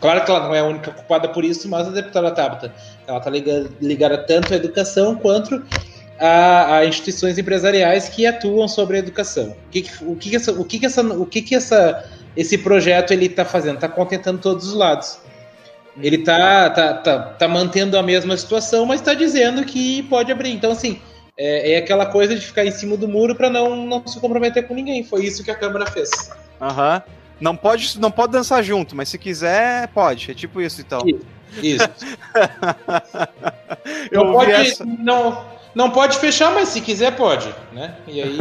Claro 0.00 0.24
que 0.24 0.30
ela 0.30 0.46
não 0.46 0.54
é 0.54 0.60
a 0.60 0.64
única 0.64 0.92
culpada 0.92 1.28
por 1.28 1.44
isso, 1.44 1.68
mas 1.68 1.88
a 1.88 1.90
deputada 1.90 2.30
Tabata, 2.30 2.72
ela 3.06 3.18
está 3.18 3.30
ligada, 3.30 3.70
ligada 3.80 4.18
tanto 4.18 4.52
à 4.52 4.56
educação 4.56 5.16
quanto 5.16 5.64
a, 6.18 6.76
a, 6.76 6.86
instituições 6.86 7.38
empresariais 7.38 8.08
que 8.08 8.26
atuam 8.26 8.68
sobre 8.68 8.96
a 8.96 8.98
educação. 9.00 9.56
O 9.66 9.70
que, 9.70 9.86
o 10.02 10.16
que, 10.16 10.36
essa, 10.36 10.52
o 10.52 10.64
que, 10.64 10.86
essa, 10.86 11.02
o 11.02 11.26
que, 11.26 11.42
que 11.42 11.54
essa, 11.54 12.04
esse 12.36 12.58
projeto 12.58 13.12
ele 13.12 13.26
está 13.26 13.44
fazendo? 13.44 13.76
Está 13.76 13.88
contentando 13.88 14.38
todos 14.38 14.68
os 14.68 14.74
lados. 14.74 15.18
Ele 15.98 16.16
está 16.16 16.70
tá, 16.70 16.94
tá, 16.94 17.18
tá 17.18 17.48
mantendo 17.48 17.98
a 17.98 18.02
mesma 18.02 18.36
situação, 18.36 18.84
mas 18.84 19.00
está 19.00 19.14
dizendo 19.14 19.64
que 19.64 20.02
pode 20.04 20.30
abrir. 20.30 20.50
Então, 20.50 20.70
assim, 20.70 21.00
é, 21.36 21.72
é, 21.72 21.76
aquela 21.78 22.06
coisa 22.06 22.34
de 22.34 22.40
ficar 22.40 22.64
em 22.64 22.70
cima 22.70 22.96
do 22.96 23.06
muro 23.06 23.34
para 23.34 23.50
não, 23.50 23.76
não 23.84 24.06
se 24.06 24.18
comprometer 24.18 24.66
com 24.66 24.74
ninguém. 24.74 25.04
Foi 25.04 25.24
isso 25.24 25.44
que 25.44 25.50
a 25.50 25.54
Câmara 25.54 25.86
fez. 25.86 26.10
Aham. 26.60 27.02
Uhum. 27.06 27.16
Não 27.38 27.54
pode, 27.54 28.00
não 28.00 28.10
pode 28.10 28.32
dançar 28.32 28.64
junto, 28.64 28.96
mas 28.96 29.10
se 29.10 29.18
quiser, 29.18 29.88
pode. 29.88 30.30
É 30.30 30.34
tipo 30.34 30.58
isso, 30.60 30.80
então. 30.80 31.02
Isso. 31.06 31.20
isso. 31.62 31.88
Eu 34.10 34.24
não 34.24 34.32
pode, 34.32 34.52
essa... 34.52 34.84
não, 34.84 35.44
não 35.76 35.90
pode 35.90 36.18
fechar, 36.18 36.54
mas 36.54 36.70
se 36.70 36.80
quiser, 36.80 37.14
pode, 37.14 37.54
né? 37.70 37.98
E 38.08 38.22
aí. 38.22 38.38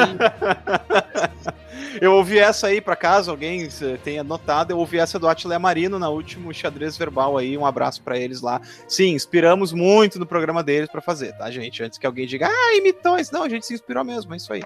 eu 1.99 2.13
ouvi 2.13 2.39
essa 2.39 2.67
aí, 2.67 2.79
para 2.79 2.95
caso 2.95 3.29
alguém 3.29 3.67
tenha 4.05 4.23
notado, 4.23 4.71
eu 4.71 4.77
ouvi 4.77 4.99
essa 4.99 5.19
do 5.19 5.27
Atila 5.27 5.59
Marino 5.59 5.99
na 5.99 6.07
último 6.07 6.53
xadrez 6.53 6.97
verbal 6.97 7.37
aí, 7.37 7.57
um 7.57 7.65
abraço 7.65 8.01
para 8.01 8.17
eles 8.17 8.39
lá. 8.39 8.61
Sim, 8.87 9.09
inspiramos 9.09 9.73
muito 9.73 10.17
no 10.17 10.25
programa 10.25 10.63
deles 10.63 10.89
para 10.89 11.01
fazer, 11.01 11.33
tá, 11.33 11.51
gente? 11.51 11.83
Antes 11.83 11.99
que 11.99 12.07
alguém 12.07 12.25
diga, 12.25 12.47
ah, 12.47 12.77
imitões. 12.77 13.29
Não, 13.29 13.43
a 13.43 13.49
gente 13.49 13.65
se 13.65 13.73
inspirou 13.73 14.05
mesmo, 14.05 14.33
é 14.33 14.37
isso 14.37 14.53
aí. 14.53 14.63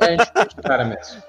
É, 0.00 0.16
a 0.34 0.42
gente 0.42 0.56
cara 0.56 0.84
mesmo. 0.84 1.22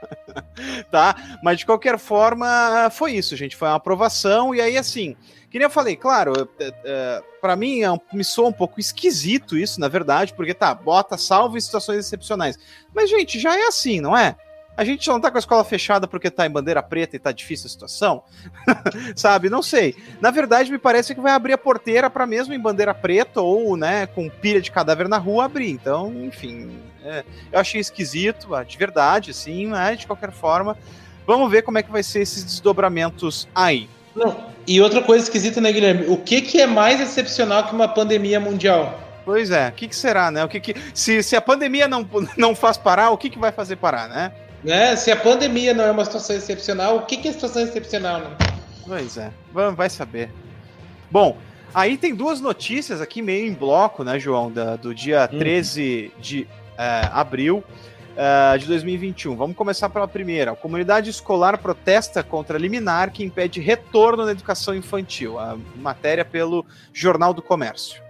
tá, 0.90 1.14
mas 1.42 1.58
de 1.58 1.66
qualquer 1.66 1.98
forma, 1.98 2.88
foi 2.90 3.12
isso, 3.12 3.36
gente, 3.36 3.54
foi 3.54 3.68
uma 3.68 3.74
aprovação, 3.74 4.54
e 4.54 4.62
aí, 4.62 4.78
assim, 4.78 5.14
que 5.50 5.58
nem 5.58 5.66
eu 5.66 5.70
falei, 5.70 5.96
claro, 5.96 6.48
é, 6.58 6.74
é, 6.84 7.22
para 7.40 7.56
mim 7.56 7.80
é 7.80 7.90
um, 7.90 7.98
me 8.12 8.24
soa 8.24 8.48
um 8.48 8.52
pouco 8.52 8.80
esquisito 8.80 9.56
isso, 9.56 9.80
na 9.80 9.88
verdade, 9.88 10.34
porque 10.34 10.54
tá, 10.54 10.74
bota 10.74 11.16
salvo 11.16 11.56
em 11.56 11.60
situações 11.60 11.98
excepcionais. 11.98 12.58
Mas, 12.94 13.08
gente, 13.08 13.38
já 13.38 13.56
é 13.56 13.66
assim, 13.66 14.00
não 14.00 14.16
é? 14.16 14.36
A 14.76 14.84
gente 14.84 15.08
não 15.08 15.18
tá 15.18 15.30
com 15.30 15.38
a 15.38 15.40
escola 15.40 15.64
fechada 15.64 16.06
porque 16.06 16.30
tá 16.30 16.46
em 16.46 16.50
bandeira 16.50 16.82
preta 16.82 17.16
e 17.16 17.18
tá 17.18 17.32
difícil 17.32 17.66
a 17.66 17.70
situação? 17.70 18.22
Sabe? 19.16 19.48
Não 19.48 19.62
sei. 19.62 19.96
Na 20.20 20.30
verdade, 20.30 20.70
me 20.70 20.76
parece 20.76 21.14
que 21.14 21.20
vai 21.20 21.32
abrir 21.32 21.54
a 21.54 21.58
porteira 21.58 22.10
para 22.10 22.26
mesmo 22.26 22.52
em 22.52 22.60
bandeira 22.60 22.92
preta 22.92 23.40
ou, 23.40 23.74
né, 23.74 24.06
com 24.06 24.28
pilha 24.28 24.60
de 24.60 24.70
cadáver 24.70 25.08
na 25.08 25.16
rua 25.16 25.46
abrir. 25.46 25.70
Então, 25.70 26.12
enfim, 26.22 26.78
é, 27.02 27.24
eu 27.50 27.58
achei 27.58 27.80
esquisito, 27.80 28.54
ah, 28.54 28.62
de 28.62 28.76
verdade, 28.76 29.32
sim, 29.32 29.68
mas 29.68 30.00
de 30.00 30.06
qualquer 30.06 30.30
forma, 30.30 30.76
vamos 31.26 31.50
ver 31.50 31.62
como 31.62 31.78
é 31.78 31.82
que 31.82 31.90
vai 31.90 32.02
ser 32.02 32.20
esses 32.20 32.44
desdobramentos 32.44 33.48
aí. 33.54 33.88
Não, 34.16 34.34
e 34.66 34.80
outra 34.80 35.02
coisa 35.02 35.24
esquisita, 35.24 35.60
né, 35.60 35.70
Guilherme? 35.70 36.06
O 36.08 36.16
que, 36.16 36.40
que 36.40 36.60
é 36.60 36.66
mais 36.66 37.00
excepcional 37.00 37.64
que 37.64 37.74
uma 37.74 37.86
pandemia 37.86 38.40
mundial? 38.40 38.98
Pois 39.24 39.50
é, 39.50 39.68
o 39.68 39.72
que, 39.72 39.88
que 39.88 39.96
será, 39.96 40.30
né? 40.30 40.42
O 40.44 40.48
que, 40.48 40.58
que 40.58 40.74
se, 40.94 41.22
se 41.22 41.36
a 41.36 41.40
pandemia 41.40 41.86
não, 41.86 42.08
não 42.36 42.54
faz 42.54 42.76
parar, 42.76 43.10
o 43.10 43.18
que, 43.18 43.28
que 43.28 43.38
vai 43.38 43.52
fazer 43.52 43.76
parar, 43.76 44.08
né? 44.08 44.32
Né? 44.64 44.96
Se 44.96 45.10
a 45.10 45.16
pandemia 45.16 45.74
não 45.74 45.84
é 45.84 45.90
uma 45.90 46.04
situação 46.04 46.34
excepcional, 46.34 46.96
o 46.96 47.02
que, 47.02 47.18
que 47.18 47.28
é 47.28 47.32
situação 47.32 47.62
excepcional, 47.62 48.20
né? 48.20 48.36
Pois 48.86 49.18
é, 49.18 49.30
vai 49.52 49.90
saber. 49.90 50.30
Bom, 51.10 51.36
aí 51.74 51.96
tem 51.96 52.14
duas 52.14 52.40
notícias 52.40 53.00
aqui 53.00 53.20
meio 53.20 53.46
em 53.46 53.52
bloco, 53.52 54.02
né, 54.02 54.18
João, 54.18 54.50
da, 54.50 54.76
do 54.76 54.94
dia 54.94 55.28
hum. 55.32 55.38
13 55.38 56.12
de 56.18 56.48
é, 56.78 57.08
abril 57.12 57.62
uh, 58.16 58.58
de 58.58 58.66
2021. 58.66 59.36
Vamos 59.36 59.56
começar 59.56 59.88
pela 59.88 60.08
primeira. 60.08 60.52
A 60.52 60.56
comunidade 60.56 61.10
escolar 61.10 61.58
protesta 61.58 62.22
contra 62.22 62.56
a 62.56 62.60
liminar 62.60 63.12
que 63.12 63.22
impede 63.22 63.60
retorno 63.60 64.24
na 64.24 64.32
educação 64.32 64.74
infantil. 64.74 65.38
A 65.38 65.56
matéria 65.76 66.24
pelo 66.24 66.64
Jornal 66.92 67.32
do 67.32 67.42
Comércio. 67.42 68.02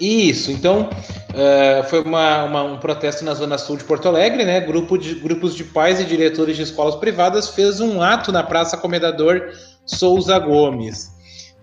Isso, 0.00 0.52
então 0.52 0.88
uh, 1.30 1.88
foi 1.88 2.02
uma, 2.02 2.44
uma, 2.44 2.62
um 2.62 2.78
protesto 2.78 3.24
na 3.24 3.34
Zona 3.34 3.58
Sul 3.58 3.76
de 3.76 3.82
Porto 3.82 4.06
Alegre, 4.06 4.44
né? 4.44 4.60
Grupo 4.60 4.96
de, 4.96 5.16
grupos 5.16 5.56
de 5.56 5.64
pais 5.64 6.00
e 6.00 6.04
diretores 6.04 6.56
de 6.56 6.62
escolas 6.62 6.94
privadas 6.94 7.48
fez 7.48 7.80
um 7.80 8.00
ato 8.00 8.30
na 8.30 8.44
Praça 8.44 8.76
Comendador 8.76 9.50
Souza 9.84 10.38
Gomes. 10.38 11.10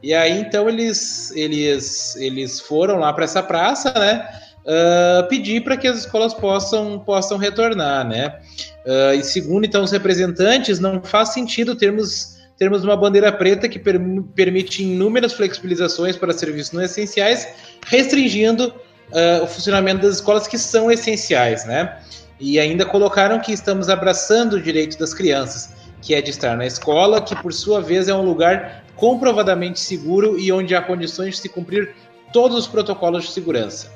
E 0.04 0.14
aí 0.14 0.38
então 0.38 0.68
eles, 0.68 1.32
eles, 1.32 2.18
eles 2.18 2.60
foram 2.60 2.98
lá 2.98 3.14
para 3.14 3.24
essa 3.24 3.42
praça, 3.42 3.94
né? 3.94 4.28
Uh, 4.66 5.28
pedir 5.28 5.64
para 5.64 5.78
que 5.78 5.88
as 5.88 6.00
escolas 6.00 6.34
possam, 6.34 6.98
possam 6.98 7.38
retornar, 7.38 8.08
né? 8.08 8.40
Uh, 8.84 9.14
e 9.14 9.24
segundo 9.24 9.64
então 9.64 9.84
os 9.84 9.92
representantes, 9.92 10.80
não 10.80 11.04
faz 11.04 11.34
sentido 11.34 11.76
termos 11.76 12.36
termos 12.58 12.84
uma 12.84 12.96
bandeira 12.96 13.32
preta 13.32 13.68
que 13.68 13.78
per 13.78 14.00
permite 14.34 14.84
inúmeras 14.84 15.34
flexibilizações 15.34 16.16
para 16.16 16.34
serviços 16.34 16.72
não 16.72 16.82
essenciais, 16.82 17.48
restringindo 17.86 18.74
uh, 19.12 19.44
o 19.44 19.48
funcionamento 19.48 20.02
das 20.02 20.16
escolas 20.16 20.48
que 20.48 20.58
são 20.58 20.92
essenciais, 20.92 21.66
né? 21.66 22.00
E 22.40 22.60
ainda 22.60 22.86
colocaram 22.86 23.40
que 23.40 23.52
estamos 23.52 23.90
abraçando 23.90 24.54
o 24.54 24.62
direito 24.62 24.98
das 24.98 25.14
crianças, 25.14 25.70
que 26.02 26.14
é 26.14 26.22
de 26.22 26.32
estar 26.32 26.56
na 26.58 26.66
escola, 26.66 27.22
que 27.22 27.36
por 27.36 27.54
sua 27.54 27.82
vez 27.82 28.08
é 28.08 28.14
um 28.14 28.24
lugar 28.24 28.84
comprovadamente 28.96 29.80
seguro 29.80 30.40
e 30.40 30.52
onde 30.52 30.76
há 30.76 30.82
condições 30.82 31.36
de 31.36 31.42
se 31.42 31.50
cumprir 31.50 31.96
todos 32.34 32.58
os 32.58 32.68
protocolos 32.68 33.26
de 33.26 33.32
segurança. 33.32 33.95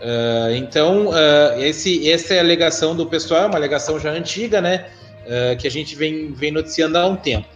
Uh, 0.00 0.54
então, 0.54 1.08
uh, 1.08 1.60
esse, 1.60 2.10
essa 2.10 2.34
é 2.34 2.38
a 2.38 2.42
alegação 2.42 2.94
do 2.94 3.06
pessoal, 3.06 3.44
é 3.44 3.46
uma 3.46 3.56
alegação 3.56 3.98
já 3.98 4.10
antiga, 4.10 4.60
né? 4.60 4.86
Uh, 5.24 5.56
que 5.56 5.66
a 5.66 5.70
gente 5.70 5.96
vem, 5.96 6.32
vem 6.32 6.50
noticiando 6.50 6.98
há 6.98 7.06
um 7.06 7.16
tempo. 7.16 7.48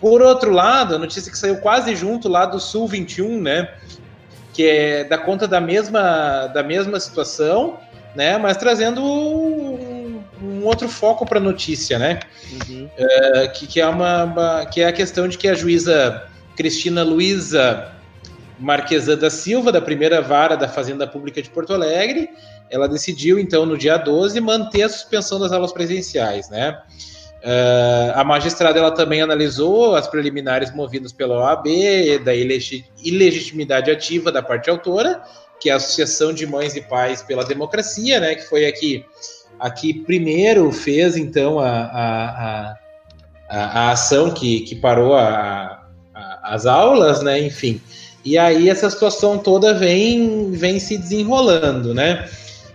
Por 0.00 0.20
outro 0.22 0.50
lado, 0.50 0.96
a 0.96 0.98
notícia 0.98 1.30
que 1.30 1.38
saiu 1.38 1.58
quase 1.58 1.94
junto 1.94 2.28
lá 2.28 2.46
do 2.46 2.60
Sul 2.60 2.86
21, 2.86 3.40
né? 3.40 3.68
Que 4.52 4.66
é 4.66 5.04
da 5.04 5.18
conta 5.18 5.46
da 5.46 5.60
mesma, 5.60 6.46
da 6.48 6.62
mesma 6.62 6.98
situação, 6.98 7.78
né? 8.14 8.36
Mas 8.38 8.56
trazendo 8.56 9.02
um, 9.02 10.20
um 10.42 10.64
outro 10.64 10.88
foco 10.88 11.24
para 11.24 11.38
a 11.38 11.42
notícia, 11.42 11.98
né? 11.98 12.20
Uhum. 12.68 12.88
Que, 13.54 13.66
que, 13.66 13.80
é 13.80 13.86
uma, 13.86 14.24
uma, 14.24 14.66
que 14.66 14.80
é 14.80 14.86
a 14.86 14.92
questão 14.92 15.26
de 15.28 15.38
que 15.38 15.48
a 15.48 15.54
juíza 15.54 16.24
Cristina 16.56 17.02
Luiza 17.02 17.92
Marquesan 18.58 19.16
da 19.16 19.30
Silva, 19.30 19.70
da 19.70 19.80
primeira 19.80 20.20
vara 20.20 20.56
da 20.56 20.68
Fazenda 20.68 21.06
Pública 21.06 21.40
de 21.40 21.50
Porto 21.50 21.72
Alegre, 21.72 22.30
ela 22.70 22.88
decidiu, 22.88 23.38
então, 23.38 23.64
no 23.64 23.78
dia 23.78 23.96
12, 23.96 24.40
manter 24.40 24.82
a 24.82 24.88
suspensão 24.88 25.38
das 25.38 25.52
aulas 25.52 25.72
presenciais, 25.72 26.48
né? 26.50 26.78
Uh, 27.38 28.12
a 28.14 28.24
magistrada 28.24 28.80
ela 28.80 28.90
também 28.90 29.22
analisou 29.22 29.94
as 29.94 30.08
preliminares 30.08 30.74
movidas 30.74 31.12
pela 31.12 31.38
OAB, 31.38 31.66
da 32.24 32.34
ilegitimidade 32.34 33.90
ativa 33.90 34.32
da 34.32 34.42
parte 34.42 34.68
autora, 34.68 35.22
que 35.60 35.70
é 35.70 35.72
a 35.72 35.76
Associação 35.76 36.32
de 36.32 36.46
Mães 36.46 36.74
e 36.74 36.80
Pais 36.80 37.22
pela 37.22 37.44
Democracia, 37.44 38.18
né, 38.18 38.34
que 38.34 38.42
foi 38.42 38.66
aqui, 38.66 39.04
aqui 39.58 39.94
primeiro 39.94 40.70
fez 40.72 41.16
então 41.16 41.60
a, 41.60 41.70
a, 41.70 42.74
a, 43.48 43.56
a 43.56 43.90
ação 43.92 44.32
que, 44.32 44.60
que 44.60 44.74
parou 44.74 45.14
a, 45.14 45.80
a, 46.12 46.54
as 46.54 46.66
aulas, 46.66 47.22
né, 47.22 47.40
enfim. 47.40 47.80
E 48.24 48.36
aí 48.36 48.68
essa 48.68 48.90
situação 48.90 49.38
toda 49.38 49.74
vem, 49.74 50.50
vem 50.52 50.78
se 50.78 50.98
desenrolando, 50.98 51.94
né? 51.94 52.28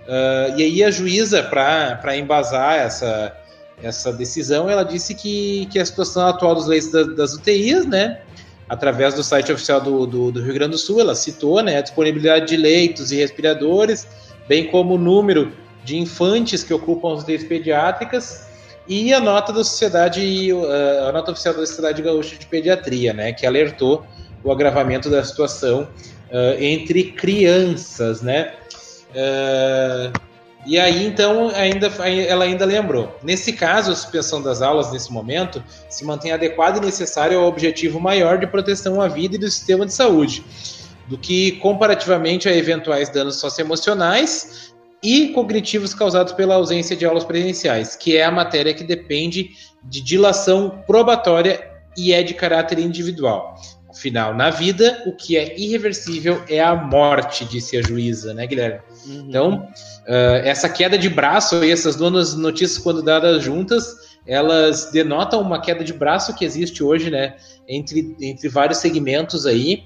Uh, 0.03 0.57
e 0.57 0.63
aí 0.63 0.83
a 0.83 0.91
juíza, 0.91 1.43
para 1.43 2.17
embasar 2.17 2.75
essa, 2.75 3.35
essa 3.81 4.11
decisão, 4.11 4.69
ela 4.69 4.83
disse 4.83 5.15
que, 5.15 5.65
que 5.71 5.79
a 5.79 5.85
situação 5.85 6.27
atual 6.27 6.55
dos 6.55 6.67
leitos 6.67 6.91
das, 6.91 7.15
das 7.15 7.33
UTIs, 7.33 7.85
né, 7.85 8.21
através 8.67 9.13
do 9.13 9.23
site 9.23 9.51
oficial 9.51 9.79
do, 9.79 10.05
do, 10.05 10.31
do, 10.31 10.41
Rio 10.41 10.53
Grande 10.53 10.71
do 10.71 10.77
Sul, 10.77 10.99
ela 10.99 11.15
citou 11.15 11.61
né, 11.61 11.77
a 11.77 11.81
disponibilidade 11.81 12.47
de 12.47 12.57
leitos 12.57 13.11
e 13.11 13.17
respiradores, 13.17 14.07
bem 14.47 14.67
como 14.67 14.95
o 14.95 14.97
número 14.97 15.53
de 15.85 15.97
infantes 15.97 16.63
que 16.63 16.73
ocupam 16.73 17.13
as 17.13 17.23
UTIs 17.23 17.43
pediátricas 17.43 18.47
e 18.87 19.13
a 19.13 19.19
nota 19.19 19.53
da 19.53 19.63
sociedade, 19.63 20.49
a 21.07 21.11
nota 21.13 21.31
oficial 21.31 21.53
da 21.53 21.65
Sociedade 21.65 22.01
Gaúcha 22.01 22.37
de 22.37 22.45
Pediatria, 22.45 23.13
né, 23.13 23.31
que 23.31 23.45
alertou 23.45 24.05
o 24.43 24.51
agravamento 24.51 25.09
da 25.09 25.23
situação 25.23 25.87
uh, 26.29 26.61
entre 26.61 27.11
crianças, 27.11 28.21
né. 28.21 28.53
Uh, 29.11 30.33
e 30.65 30.79
aí, 30.79 31.05
então, 31.05 31.49
ainda, 31.49 31.87
ela 31.87 32.45
ainda 32.45 32.63
lembrou. 32.65 33.13
Nesse 33.21 33.51
caso, 33.51 33.91
a 33.91 33.95
suspensão 33.95 34.41
das 34.41 34.61
aulas, 34.61 34.91
nesse 34.93 35.11
momento, 35.11 35.61
se 35.89 36.05
mantém 36.05 36.31
adequada 36.31 36.77
e 36.77 36.81
necessária 36.81 37.35
ao 37.35 37.45
objetivo 37.45 37.99
maior 37.99 38.37
de 38.37 38.47
proteção 38.47 39.01
à 39.01 39.07
vida 39.09 39.35
e 39.35 39.37
do 39.37 39.49
sistema 39.49 39.85
de 39.85 39.93
saúde, 39.93 40.43
do 41.07 41.17
que 41.17 41.53
comparativamente 41.53 42.47
a 42.47 42.55
eventuais 42.55 43.09
danos 43.09 43.35
socioemocionais 43.41 44.73
e 45.03 45.29
cognitivos 45.29 45.93
causados 45.93 46.31
pela 46.31 46.55
ausência 46.55 46.95
de 46.95 47.05
aulas 47.05 47.25
presenciais, 47.25 47.97
que 47.97 48.15
é 48.15 48.23
a 48.23 48.31
matéria 48.31 48.73
que 48.73 48.85
depende 48.85 49.51
de 49.83 50.01
dilação 50.01 50.81
probatória 50.87 51.59
e 51.97 52.13
é 52.13 52.23
de 52.23 52.33
caráter 52.33 52.79
individual. 52.79 53.55
Afinal, 54.03 54.33
na 54.35 54.49
vida, 54.49 55.01
o 55.05 55.13
que 55.13 55.37
é 55.37 55.57
irreversível 55.57 56.43
é 56.49 56.59
a 56.59 56.75
morte, 56.75 57.45
disse 57.45 57.77
a 57.77 57.81
juíza, 57.81 58.33
né, 58.33 58.45
Guilherme? 58.45 58.81
Uhum. 59.07 59.25
Então, 59.29 59.53
uh, 60.05 60.43
essa 60.43 60.67
queda 60.67 60.97
de 60.97 61.07
braço 61.07 61.63
e 61.63 61.71
essas 61.71 61.95
duas 61.95 62.35
notícias, 62.35 62.77
quando 62.77 63.01
dadas 63.01 63.41
juntas, 63.41 64.17
elas 64.27 64.91
denotam 64.91 65.39
uma 65.39 65.61
queda 65.61 65.85
de 65.85 65.93
braço 65.93 66.35
que 66.35 66.43
existe 66.43 66.83
hoje, 66.83 67.09
né, 67.09 67.37
entre, 67.65 68.13
entre 68.19 68.49
vários 68.49 68.79
segmentos 68.79 69.45
aí, 69.45 69.85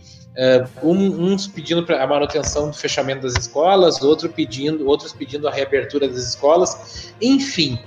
uh, 0.81 0.87
um, 0.89 1.31
uns 1.31 1.45
pedindo 1.45 1.85
a 1.93 2.07
manutenção 2.07 2.71
do 2.71 2.75
fechamento 2.75 3.21
das 3.21 3.37
escolas, 3.37 4.01
outro 4.01 4.29
pedindo, 4.29 4.87
outros 4.87 5.13
pedindo 5.13 5.47
a 5.47 5.51
reabertura 5.51 6.07
das 6.07 6.27
escolas, 6.27 7.13
enfim, 7.21 7.77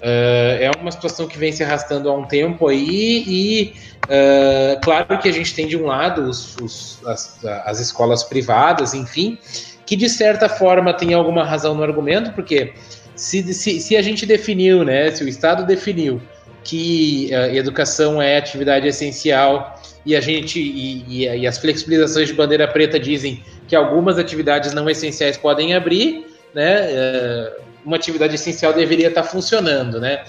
Uh, 0.00 0.54
é 0.60 0.70
uma 0.80 0.92
situação 0.92 1.26
que 1.26 1.36
vem 1.36 1.50
se 1.50 1.64
arrastando 1.64 2.08
há 2.08 2.14
um 2.14 2.24
tempo 2.24 2.68
aí 2.68 3.24
e 3.26 3.74
uh, 4.04 4.80
claro 4.80 5.18
que 5.18 5.28
a 5.28 5.32
gente 5.32 5.52
tem 5.52 5.66
de 5.66 5.76
um 5.76 5.86
lado 5.86 6.22
os, 6.22 6.56
os, 6.58 7.04
as, 7.04 7.44
as, 7.44 7.80
escolas 7.80 8.22
privadas, 8.22 8.94
enfim, 8.94 9.36
que 9.84 9.96
de 9.96 10.08
certa 10.08 10.48
forma 10.48 10.94
tem 10.94 11.14
alguma 11.14 11.42
razão 11.42 11.74
no 11.74 11.82
argumento, 11.82 12.30
porque 12.32 12.74
se, 13.16 13.52
se, 13.52 13.80
se 13.80 13.96
a 13.96 14.02
gente 14.02 14.24
definiu, 14.24 14.84
né, 14.84 15.10
se 15.10 15.24
o 15.24 15.28
Estado 15.28 15.66
definiu 15.66 16.22
que 16.62 17.34
a 17.34 17.52
educação 17.54 18.22
é 18.22 18.36
atividade 18.36 18.86
essencial 18.86 19.82
e 20.06 20.14
a 20.14 20.20
gente 20.20 20.60
e, 20.60 21.04
e, 21.08 21.28
e, 21.40 21.46
as 21.46 21.58
flexibilizações 21.58 22.28
de 22.28 22.34
bandeira 22.34 22.68
preta 22.68 23.00
dizem 23.00 23.42
que 23.66 23.74
algumas 23.74 24.16
atividades 24.16 24.72
não 24.72 24.88
essenciais 24.88 25.36
podem 25.36 25.74
abrir, 25.74 26.24
né? 26.54 26.88
Uma 27.84 27.96
atividade 27.96 28.34
essencial 28.34 28.72
deveria 28.72 29.08
estar 29.08 29.22
funcionando, 29.22 30.00
né? 30.00 30.24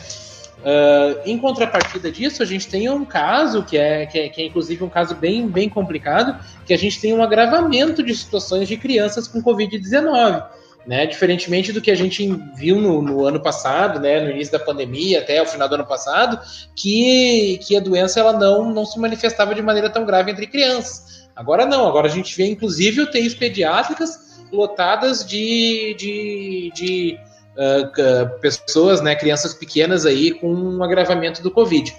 Uh, 0.59 1.21
em 1.26 1.38
contrapartida 1.38 2.11
disso, 2.11 2.43
a 2.43 2.45
gente 2.45 2.67
tem 2.67 2.89
um 2.89 3.05
caso 3.05 3.63
que 3.63 3.77
é, 3.77 4.05
que 4.05 4.19
é, 4.19 4.30
que 4.30 4.41
é 4.41 4.45
inclusive 4.45 4.84
um 4.84 4.89
caso 4.89 5.15
bem, 5.15 5.47
bem 5.47 5.69
complicado, 5.69 6.38
que 6.65 6.73
a 6.73 6.77
gente 6.77 6.99
tem 6.99 7.13
um 7.13 7.23
agravamento 7.23 8.03
de 8.03 8.13
situações 8.13 8.67
de 8.67 8.76
crianças 8.76 9.27
com 9.27 9.41
Covid-19. 9.41 10.45
Né, 10.88 11.05
diferentemente 11.05 11.71
do 11.71 11.81
que 11.81 11.91
a 11.91 11.95
gente 11.95 12.26
viu 12.55 12.77
no, 12.77 13.01
no, 13.01 13.23
ano 13.23 13.39
passado, 13.39 13.99
né, 13.99 14.21
no 14.21 14.31
início 14.31 14.51
da 14.51 14.57
pandemia, 14.57 15.19
até 15.19 15.39
o 15.39 15.45
final 15.45 15.67
do 15.67 15.76
ano 15.76 15.85
passado, 15.85 16.39
que, 16.76 17.59
que 17.61 17.77
a 17.77 17.80
doença 17.80 18.19
ela 18.19 18.34
não, 18.34 18.73
não 18.73 18.85
se 18.85 18.97
manifestava 18.97 19.53
de 19.53 19.61
maneira 19.61 19.89
tão 19.89 20.03
grave 20.03 20.31
entre 20.31 20.47
crianças. 20.47 21.27
Agora 21.35 21.65
não, 21.65 21.85
agora 21.85 22.07
a 22.07 22.09
gente 22.09 22.35
vê 22.35 22.47
inclusive 22.47 23.01
UTIs 23.01 23.35
pediátricas 23.35 24.41
lotadas 24.51 25.23
de, 25.23 25.95
de, 25.99 26.71
de 26.73 27.19
uh, 27.60 28.40
pessoas, 28.40 29.02
né, 29.02 29.15
crianças 29.15 29.53
pequenas 29.53 30.06
aí 30.06 30.31
com 30.31 30.52
um 30.52 30.84
agravamento 30.84 31.44
do 31.44 31.52
Covid. 31.52 31.95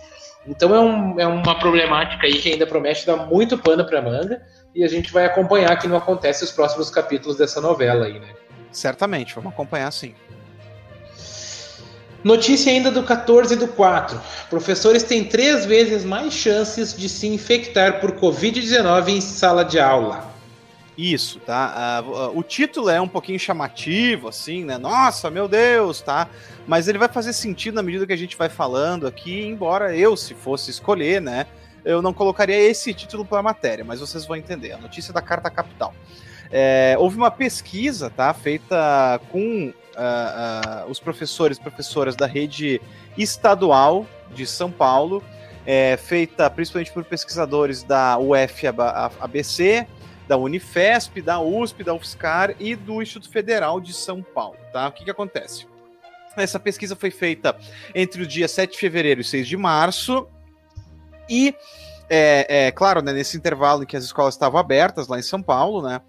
Então 0.46 0.74
é, 0.74 0.80
um, 0.80 1.20
é 1.20 1.26
uma 1.26 1.58
problemática 1.58 2.26
aí 2.26 2.34
que 2.34 2.50
ainda 2.50 2.66
promete 2.66 3.06
dar 3.06 3.16
muito 3.16 3.58
pano 3.58 3.84
para 3.84 4.00
manga 4.00 4.40
e 4.74 4.82
a 4.82 4.88
gente 4.88 5.12
vai 5.12 5.26
acompanhar 5.26 5.78
que 5.78 5.86
não 5.86 5.96
acontece 5.96 6.42
os 6.44 6.50
próximos 6.50 6.88
capítulos 6.90 7.36
dessa 7.36 7.60
novela 7.60 8.06
aí, 8.06 8.18
né? 8.18 8.28
Certamente, 8.72 9.34
vamos 9.34 9.52
acompanhar 9.52 9.90
sim. 9.92 10.14
Notícia 12.22 12.70
ainda 12.70 12.90
do 12.90 13.02
14 13.02 13.56
do 13.56 13.66
4. 13.66 14.20
Professores 14.50 15.02
têm 15.02 15.24
três 15.24 15.64
vezes 15.64 16.04
mais 16.04 16.34
chances 16.34 16.94
de 16.94 17.08
se 17.08 17.26
infectar 17.26 17.98
por 18.00 18.12
Covid-19 18.12 19.08
em 19.08 19.20
sala 19.20 19.64
de 19.64 19.80
aula. 19.80 20.29
Isso, 21.00 21.40
tá? 21.40 22.04
Uh, 22.04 22.38
o 22.38 22.42
título 22.42 22.90
é 22.90 23.00
um 23.00 23.08
pouquinho 23.08 23.38
chamativo, 23.38 24.28
assim, 24.28 24.66
né? 24.66 24.76
Nossa, 24.76 25.30
meu 25.30 25.48
Deus, 25.48 26.02
tá? 26.02 26.28
Mas 26.66 26.88
ele 26.88 26.98
vai 26.98 27.08
fazer 27.08 27.32
sentido 27.32 27.76
na 27.76 27.82
medida 27.82 28.06
que 28.06 28.12
a 28.12 28.16
gente 28.16 28.36
vai 28.36 28.50
falando 28.50 29.06
aqui, 29.06 29.46
embora 29.46 29.96
eu, 29.96 30.14
se 30.14 30.34
fosse 30.34 30.70
escolher, 30.70 31.18
né? 31.18 31.46
Eu 31.86 32.02
não 32.02 32.12
colocaria 32.12 32.54
esse 32.54 32.92
título 32.92 33.24
para 33.24 33.38
a 33.38 33.42
matéria, 33.42 33.82
mas 33.82 34.00
vocês 34.00 34.26
vão 34.26 34.36
entender. 34.36 34.72
A 34.72 34.76
notícia 34.76 35.10
da 35.10 35.22
Carta 35.22 35.48
Capital. 35.48 35.94
É, 36.52 36.96
houve 36.98 37.16
uma 37.16 37.30
pesquisa, 37.30 38.10
tá? 38.10 38.34
Feita 38.34 39.18
com 39.32 39.68
uh, 39.68 40.90
os 40.90 41.00
professores 41.00 41.56
e 41.56 41.60
professoras 41.62 42.14
da 42.14 42.26
rede 42.26 42.78
estadual 43.16 44.04
de 44.34 44.46
São 44.46 44.70
Paulo, 44.70 45.24
é, 45.64 45.96
feita 45.96 46.50
principalmente 46.50 46.92
por 46.92 47.04
pesquisadores 47.04 47.82
da 47.82 48.18
UFABC, 48.18 49.86
da 50.30 50.36
Unifesp, 50.36 51.20
da 51.20 51.40
USP, 51.40 51.82
da 51.82 51.92
UFSCar 51.92 52.54
e 52.60 52.76
do 52.76 53.02
Instituto 53.02 53.32
Federal 53.32 53.80
de 53.80 53.92
São 53.92 54.22
Paulo, 54.22 54.56
tá? 54.72 54.86
O 54.86 54.92
que 54.92 55.02
que 55.02 55.10
acontece? 55.10 55.66
Essa 56.36 56.60
pesquisa 56.60 56.94
foi 56.94 57.10
feita 57.10 57.56
entre 57.92 58.22
o 58.22 58.26
dia 58.26 58.46
7 58.46 58.70
de 58.70 58.78
fevereiro 58.78 59.22
e 59.22 59.24
6 59.24 59.48
de 59.48 59.56
março 59.56 60.28
e, 61.28 61.52
é, 62.08 62.68
é 62.68 62.70
claro, 62.70 63.02
né, 63.02 63.12
nesse 63.12 63.36
intervalo 63.36 63.82
em 63.82 63.86
que 63.86 63.96
as 63.96 64.04
escolas 64.04 64.34
estavam 64.34 64.60
abertas 64.60 65.08
lá 65.08 65.18
em 65.18 65.22
São 65.22 65.42
Paulo, 65.42 65.82
né, 65.82 66.00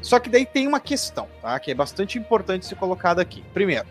Só 0.00 0.20
que 0.20 0.28
daí 0.28 0.46
tem 0.46 0.68
uma 0.68 0.78
questão, 0.78 1.26
tá? 1.42 1.58
Que 1.58 1.72
é 1.72 1.74
bastante 1.74 2.18
importante 2.18 2.66
ser 2.66 2.76
colocada 2.76 3.20
aqui. 3.20 3.42
Primeiro, 3.52 3.86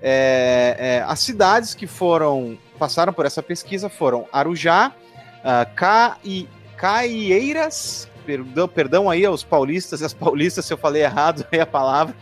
é, 0.00 0.76
é, 0.78 1.04
as 1.06 1.18
cidades 1.20 1.74
que 1.74 1.86
foram 1.86 2.58
passaram 2.78 3.12
por 3.12 3.24
essa 3.24 3.42
pesquisa 3.42 3.88
foram 3.88 4.28
Arujá, 4.30 4.92
uh, 5.40 5.74
Cai, 5.74 6.48
Caieiras, 6.76 8.08
perdão, 8.24 8.68
perdão 8.68 9.10
aí 9.10 9.24
aos 9.24 9.44
paulistas 9.44 10.00
e 10.00 10.04
às 10.04 10.14
paulistas 10.14 10.64
se 10.64 10.72
eu 10.72 10.78
falei 10.78 11.02
errado 11.02 11.44
aí 11.50 11.60
a 11.60 11.66
palavra. 11.66 12.14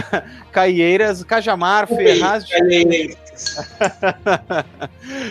Caieiras, 0.52 1.24
Cajamar, 1.24 1.86
Ferraz 1.86 2.44
de... 2.44 2.54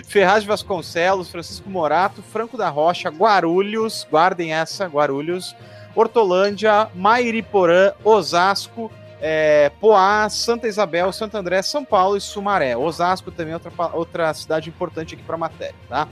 Ferraz 0.07 0.43
de 0.43 0.47
Vasconcelos, 0.47 1.29
Francisco 1.29 1.69
Morato, 1.69 2.21
Franco 2.21 2.57
da 2.57 2.69
Rocha, 2.69 3.09
Guarulhos, 3.09 4.07
guardem 4.09 4.53
essa, 4.53 4.85
Guarulhos, 4.85 5.55
Hortolândia, 5.95 6.89
Mairiporã, 6.93 7.93
Osasco, 8.03 8.91
é, 9.19 9.71
Poá, 9.79 10.29
Santa 10.29 10.67
Isabel, 10.67 11.11
Santo 11.11 11.35
André, 11.35 11.61
São 11.61 11.83
Paulo 11.83 12.17
e 12.17 12.21
Sumaré. 12.21 12.77
Osasco 12.77 13.31
também 13.31 13.53
é 13.53 13.55
outra, 13.55 13.71
outra 13.93 14.33
cidade 14.33 14.69
importante 14.69 15.15
aqui 15.15 15.23
para 15.23 15.35
a 15.35 15.39
matéria, 15.39 15.75
tá? 15.89 16.07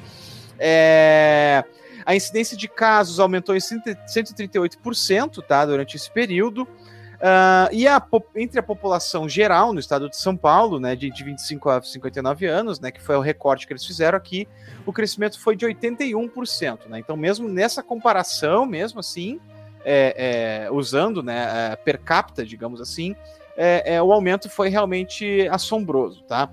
É... 0.58 1.64
A 2.06 2.15
incidência 2.15 2.56
de 2.56 2.68
casos 2.68 3.19
aumentou 3.19 3.56
em 3.56 3.60
138% 3.60 5.44
tá, 5.44 5.65
durante 5.65 5.95
esse 5.95 6.10
período. 6.11 6.68
Uh, 7.15 7.72
e 7.72 7.88
a, 7.88 8.06
entre 8.36 8.60
a 8.60 8.64
população 8.64 9.27
geral 9.27 9.73
no 9.73 9.80
estado 9.80 10.10
de 10.10 10.18
São 10.18 10.36
Paulo, 10.36 10.80
né, 10.80 10.95
de, 10.95 11.10
de 11.10 11.23
25 11.23 11.69
a 11.69 11.82
59 11.82 12.45
anos, 12.45 12.80
né, 12.80 12.91
que 12.91 13.02
foi 13.02 13.15
o 13.15 13.22
recorte 13.22 13.65
que 13.65 13.73
eles 13.73 13.86
fizeram 13.86 14.18
aqui, 14.18 14.48
o 14.86 14.94
crescimento 14.94 15.40
foi 15.40 15.56
de 15.56 15.65
81%. 15.65 16.88
Né? 16.88 16.99
Então, 16.99 17.15
mesmo 17.15 17.48
nessa 17.48 17.82
comparação, 17.82 18.65
mesmo 18.65 18.99
assim, 18.99 19.40
é, 19.84 20.65
é, 20.65 20.72
usando 20.72 21.23
né, 21.23 21.72
é, 21.72 21.76
per 21.76 21.99
capita, 21.99 22.45
digamos 22.45 22.82
assim, 22.82 23.15
é, 23.56 23.95
é, 23.95 24.02
o 24.02 24.11
aumento 24.11 24.49
foi 24.49 24.69
realmente 24.69 25.48
assombroso, 25.49 26.22
tá? 26.23 26.49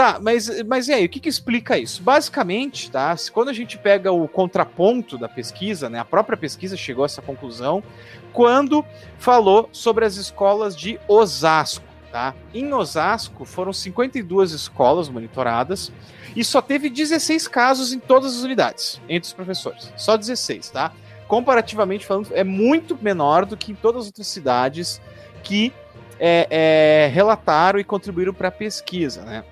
Tá, 0.00 0.18
mas, 0.18 0.62
mas 0.62 0.88
e 0.88 0.94
aí, 0.94 1.04
o 1.04 1.08
que, 1.10 1.20
que 1.20 1.28
explica 1.28 1.76
isso? 1.76 2.02
Basicamente, 2.02 2.90
tá? 2.90 3.14
Quando 3.34 3.50
a 3.50 3.52
gente 3.52 3.76
pega 3.76 4.10
o 4.10 4.26
contraponto 4.26 5.18
da 5.18 5.28
pesquisa, 5.28 5.90
né? 5.90 5.98
A 5.98 6.06
própria 6.06 6.38
pesquisa 6.38 6.74
chegou 6.74 7.02
a 7.02 7.04
essa 7.04 7.20
conclusão 7.20 7.84
quando 8.32 8.82
falou 9.18 9.68
sobre 9.72 10.06
as 10.06 10.16
escolas 10.16 10.74
de 10.74 10.98
Osasco, 11.06 11.84
tá? 12.10 12.34
Em 12.54 12.72
Osasco 12.72 13.44
foram 13.44 13.74
52 13.74 14.52
escolas 14.52 15.10
monitoradas 15.10 15.92
e 16.34 16.42
só 16.42 16.62
teve 16.62 16.88
16 16.88 17.46
casos 17.46 17.92
em 17.92 17.98
todas 17.98 18.38
as 18.38 18.42
unidades, 18.42 18.98
entre 19.06 19.26
os 19.26 19.34
professores. 19.34 19.92
Só 19.98 20.16
16, 20.16 20.70
tá? 20.70 20.94
Comparativamente 21.28 22.06
falando, 22.06 22.30
é 22.32 22.42
muito 22.42 22.96
menor 23.02 23.44
do 23.44 23.54
que 23.54 23.72
em 23.72 23.74
todas 23.74 24.00
as 24.00 24.06
outras 24.06 24.28
cidades 24.28 24.98
que 25.42 25.74
é, 26.18 26.46
é, 26.50 27.10
relataram 27.12 27.78
e 27.78 27.84
contribuíram 27.84 28.32
para 28.32 28.48
a 28.48 28.50
pesquisa, 28.50 29.26
né? 29.26 29.44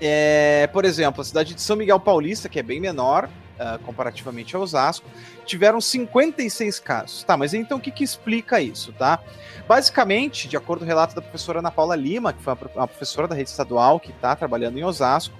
É, 0.00 0.66
por 0.72 0.84
exemplo, 0.84 1.20
a 1.20 1.24
cidade 1.24 1.54
de 1.54 1.60
São 1.60 1.76
Miguel 1.76 2.00
Paulista, 2.00 2.48
que 2.48 2.58
é 2.58 2.62
bem 2.62 2.80
menor 2.80 3.28
uh, 3.60 3.78
comparativamente 3.80 4.56
a 4.56 4.58
Osasco, 4.58 5.06
tiveram 5.44 5.80
56 5.80 6.80
casos. 6.80 7.24
Tá, 7.24 7.36
mas 7.36 7.52
então 7.52 7.78
o 7.78 7.80
que, 7.80 7.90
que 7.90 8.02
explica 8.02 8.60
isso, 8.60 8.92
tá? 8.92 9.20
Basicamente, 9.68 10.48
de 10.48 10.56
acordo 10.56 10.80
com 10.80 10.84
o 10.86 10.88
relato 10.88 11.14
da 11.14 11.20
professora 11.20 11.58
Ana 11.58 11.70
Paula 11.70 11.94
Lima, 11.94 12.32
que 12.32 12.42
foi 12.42 12.56
uma 12.74 12.88
professora 12.88 13.28
da 13.28 13.34
rede 13.34 13.50
estadual 13.50 14.00
que 14.00 14.10
está 14.10 14.34
trabalhando 14.34 14.78
em 14.78 14.84
Osasco, 14.84 15.34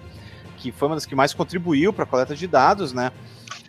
que 0.58 0.70
foi 0.70 0.88
uma 0.88 0.94
das 0.94 1.06
que 1.06 1.14
mais 1.14 1.32
contribuiu 1.32 1.92
para 1.92 2.04
a 2.04 2.06
coleta 2.06 2.36
de 2.36 2.46
dados, 2.46 2.92
né? 2.92 3.10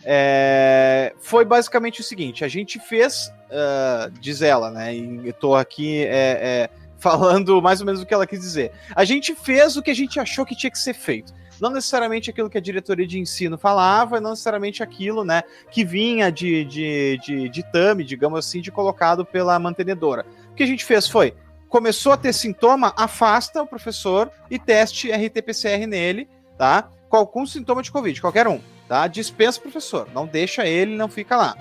É, 0.03 1.13
foi 1.19 1.45
basicamente 1.45 2.01
o 2.01 2.03
seguinte: 2.03 2.43
a 2.43 2.47
gente 2.47 2.79
fez, 2.79 3.31
uh, 3.49 4.11
diz 4.19 4.41
ela, 4.41 4.71
né? 4.71 4.95
E 4.95 5.27
eu 5.27 5.33
tô 5.33 5.55
aqui 5.55 6.03
é, 6.03 6.09
é, 6.09 6.69
falando 7.01 7.61
mais 7.61 7.81
ou 7.81 7.85
menos 7.85 8.01
o 8.01 8.05
que 8.05 8.13
ela 8.13 8.27
quis 8.27 8.39
dizer. 8.39 8.71
A 8.95 9.03
gente 9.03 9.35
fez 9.35 9.75
o 9.75 9.81
que 9.81 9.91
a 9.91 9.95
gente 9.95 10.19
achou 10.19 10.45
que 10.45 10.55
tinha 10.55 10.71
que 10.71 10.79
ser 10.79 10.93
feito. 10.93 11.33
Não 11.59 11.69
necessariamente 11.69 12.29
aquilo 12.29 12.49
que 12.49 12.57
a 12.57 12.61
diretoria 12.61 13.05
de 13.05 13.19
ensino 13.19 13.57
falava, 13.57 14.21
não 14.21 14.31
necessariamente 14.31 14.81
aquilo 14.81 15.23
né, 15.23 15.43
que 15.69 15.83
vinha 15.83 16.31
de, 16.31 16.63
de, 16.65 17.19
de, 17.23 17.49
de 17.49 17.71
TAMI, 17.71 18.03
digamos 18.03 18.39
assim, 18.39 18.61
de 18.61 18.71
colocado 18.71 19.25
pela 19.25 19.59
mantenedora. 19.59 20.25
O 20.51 20.55
que 20.55 20.63
a 20.63 20.67
gente 20.67 20.85
fez 20.85 21.07
foi, 21.07 21.35
começou 21.69 22.11
a 22.11 22.17
ter 22.17 22.33
sintoma, 22.33 22.93
afasta 22.97 23.61
o 23.61 23.67
professor 23.67 24.31
e 24.49 24.57
teste 24.57 25.11
RT-PCR 25.11 25.85
nele, 25.87 26.27
tá? 26.57 26.89
Com 27.09 27.45
sintoma 27.45 27.83
de 27.83 27.91
Covid, 27.91 28.19
qualquer 28.21 28.47
um, 28.47 28.59
tá? 28.87 29.05
Dispensa 29.07 29.59
o 29.59 29.63
professor, 29.63 30.07
não 30.13 30.25
deixa 30.25 30.65
ele, 30.65 30.95
não 30.95 31.07
fica 31.07 31.35
lá. 31.35 31.55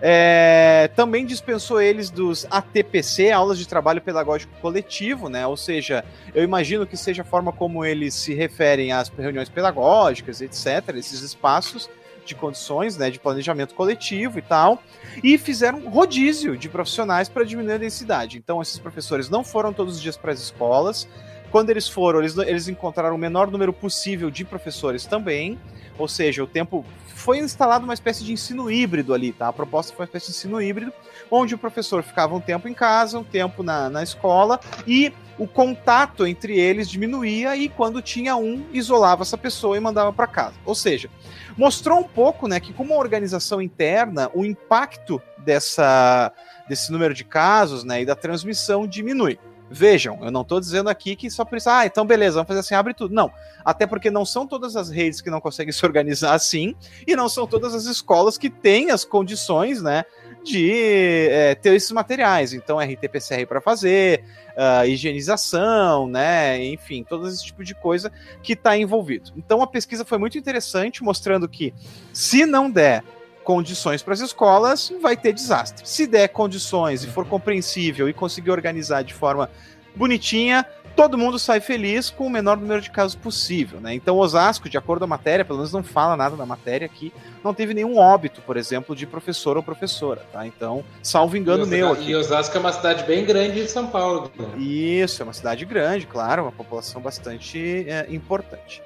É, 0.00 0.90
também 0.94 1.26
dispensou 1.26 1.80
eles 1.80 2.08
dos 2.08 2.46
ATPC, 2.50 3.30
aulas 3.32 3.58
de 3.58 3.66
trabalho 3.66 4.00
pedagógico 4.00 4.52
coletivo, 4.60 5.28
né? 5.28 5.46
Ou 5.46 5.56
seja, 5.56 6.04
eu 6.34 6.44
imagino 6.44 6.86
que 6.86 6.96
seja 6.96 7.22
a 7.22 7.24
forma 7.24 7.50
como 7.52 7.84
eles 7.84 8.14
se 8.14 8.32
referem 8.32 8.92
às 8.92 9.08
reuniões 9.08 9.48
pedagógicas, 9.48 10.40
etc., 10.40 10.94
esses 10.96 11.22
espaços 11.22 11.90
de 12.24 12.34
condições, 12.34 12.96
né, 12.98 13.10
de 13.10 13.18
planejamento 13.18 13.74
coletivo 13.74 14.38
e 14.38 14.42
tal, 14.42 14.82
e 15.24 15.38
fizeram 15.38 15.88
rodízio 15.88 16.58
de 16.58 16.68
profissionais 16.68 17.26
para 17.26 17.42
diminuir 17.42 17.72
a 17.72 17.78
densidade. 17.78 18.36
Então, 18.36 18.60
esses 18.60 18.78
professores 18.78 19.30
não 19.30 19.42
foram 19.42 19.72
todos 19.72 19.96
os 19.96 20.02
dias 20.02 20.14
para 20.14 20.32
as 20.32 20.38
escolas, 20.38 21.08
Quando 21.50 21.70
eles 21.70 21.88
foram, 21.88 22.20
eles, 22.20 22.36
eles 22.36 22.68
encontraram 22.68 23.14
o 23.14 23.18
menor 23.18 23.50
número 23.50 23.72
possível 23.72 24.30
de 24.30 24.44
professores 24.44 25.06
também, 25.06 25.58
ou 25.98 26.06
seja, 26.06 26.42
o 26.42 26.46
tempo 26.46 26.84
foi 27.18 27.38
instalado 27.38 27.84
uma 27.84 27.94
espécie 27.94 28.22
de 28.24 28.32
ensino 28.32 28.70
híbrido 28.70 29.12
ali, 29.12 29.32
tá? 29.32 29.48
A 29.48 29.52
proposta 29.52 29.92
foi 29.92 30.04
uma 30.04 30.06
espécie 30.06 30.26
de 30.26 30.32
ensino 30.32 30.62
híbrido, 30.62 30.92
onde 31.28 31.54
o 31.54 31.58
professor 31.58 32.02
ficava 32.02 32.34
um 32.34 32.40
tempo 32.40 32.68
em 32.68 32.72
casa, 32.72 33.18
um 33.18 33.24
tempo 33.24 33.62
na, 33.62 33.90
na 33.90 34.02
escola, 34.04 34.60
e 34.86 35.12
o 35.36 35.46
contato 35.46 36.26
entre 36.26 36.58
eles 36.58 36.88
diminuía, 36.88 37.56
e 37.56 37.68
quando 37.68 38.00
tinha 38.00 38.36
um, 38.36 38.64
isolava 38.72 39.22
essa 39.22 39.36
pessoa 39.36 39.76
e 39.76 39.80
mandava 39.80 40.12
para 40.12 40.28
casa. 40.28 40.54
Ou 40.64 40.76
seja, 40.76 41.10
mostrou 41.56 41.98
um 41.98 42.04
pouco, 42.04 42.46
né, 42.46 42.60
que 42.60 42.72
como 42.72 42.96
organização 42.96 43.60
interna, 43.60 44.30
o 44.32 44.44
impacto 44.44 45.20
dessa, 45.38 46.32
desse 46.68 46.92
número 46.92 47.14
de 47.14 47.24
casos, 47.24 47.82
né, 47.82 48.02
e 48.02 48.06
da 48.06 48.14
transmissão 48.14 48.86
diminui. 48.86 49.38
Vejam, 49.70 50.18
eu 50.22 50.30
não 50.30 50.42
estou 50.42 50.58
dizendo 50.58 50.88
aqui 50.88 51.14
que 51.14 51.30
só 51.30 51.46
isso, 51.52 51.68
ah, 51.68 51.84
então 51.84 52.06
beleza, 52.06 52.36
vamos 52.36 52.48
fazer 52.48 52.60
assim, 52.60 52.74
abre 52.74 52.94
tudo. 52.94 53.14
Não, 53.14 53.30
até 53.64 53.86
porque 53.86 54.10
não 54.10 54.24
são 54.24 54.46
todas 54.46 54.76
as 54.76 54.88
redes 54.88 55.20
que 55.20 55.30
não 55.30 55.40
conseguem 55.40 55.72
se 55.72 55.84
organizar 55.84 56.34
assim, 56.34 56.74
e 57.06 57.14
não 57.14 57.28
são 57.28 57.46
todas 57.46 57.74
as 57.74 57.84
escolas 57.84 58.38
que 58.38 58.48
têm 58.48 58.90
as 58.90 59.04
condições, 59.04 59.82
né, 59.82 60.04
de 60.42 61.28
é, 61.30 61.54
ter 61.54 61.74
esses 61.74 61.90
materiais. 61.90 62.54
Então, 62.54 62.78
RT-PCR 62.78 63.46
para 63.46 63.60
fazer, 63.60 64.24
uh, 64.56 64.86
higienização, 64.86 66.06
né, 66.06 66.64
enfim, 66.64 67.04
todo 67.04 67.28
esse 67.28 67.44
tipo 67.44 67.62
de 67.62 67.74
coisa 67.74 68.10
que 68.42 68.54
está 68.54 68.76
envolvido. 68.76 69.32
Então, 69.36 69.60
a 69.60 69.66
pesquisa 69.66 70.04
foi 70.04 70.16
muito 70.16 70.38
interessante, 70.38 71.02
mostrando 71.02 71.48
que 71.48 71.74
se 72.12 72.46
não 72.46 72.70
der 72.70 73.04
condições 73.48 74.02
para 74.02 74.12
as 74.12 74.20
escolas, 74.20 74.92
vai 75.00 75.16
ter 75.16 75.32
desastre. 75.32 75.88
Se 75.88 76.06
der 76.06 76.28
condições 76.28 77.02
e 77.02 77.06
for 77.06 77.24
compreensível 77.24 78.06
e 78.06 78.12
conseguir 78.12 78.50
organizar 78.50 79.00
de 79.00 79.14
forma 79.14 79.48
bonitinha, 79.96 80.66
todo 80.94 81.16
mundo 81.16 81.38
sai 81.38 81.58
feliz 81.58 82.10
com 82.10 82.26
o 82.26 82.30
menor 82.30 82.58
número 82.58 82.82
de 82.82 82.90
casos 82.90 83.14
possível, 83.14 83.80
né? 83.80 83.94
Então, 83.94 84.18
Osasco, 84.18 84.68
de 84.68 84.76
acordo 84.76 84.98
com 84.98 85.04
a 85.06 85.08
matéria, 85.08 85.46
pelo 85.46 85.60
menos 85.60 85.72
não 85.72 85.82
fala 85.82 86.14
nada 86.14 86.36
na 86.36 86.44
matéria 86.44 86.84
aqui, 86.84 87.10
não 87.42 87.54
teve 87.54 87.72
nenhum 87.72 87.96
óbito, 87.96 88.42
por 88.42 88.58
exemplo, 88.58 88.94
de 88.94 89.06
professor 89.06 89.56
ou 89.56 89.62
professora, 89.62 90.22
tá? 90.30 90.46
Então, 90.46 90.84
salvo 91.02 91.34
engano 91.34 91.64
e 91.64 91.68
meu 91.68 91.92
aqui. 91.92 92.10
E 92.10 92.16
Osasco 92.16 92.54
é 92.54 92.60
uma 92.60 92.72
cidade 92.72 93.04
bem 93.04 93.24
grande 93.24 93.62
de 93.62 93.70
São 93.70 93.86
Paulo. 93.86 94.30
Né? 94.36 94.58
Isso, 94.58 95.22
é 95.22 95.24
uma 95.24 95.32
cidade 95.32 95.64
grande, 95.64 96.06
claro, 96.06 96.42
uma 96.42 96.52
população 96.52 97.00
bastante 97.00 97.86
é, 97.88 98.06
importante. 98.10 98.82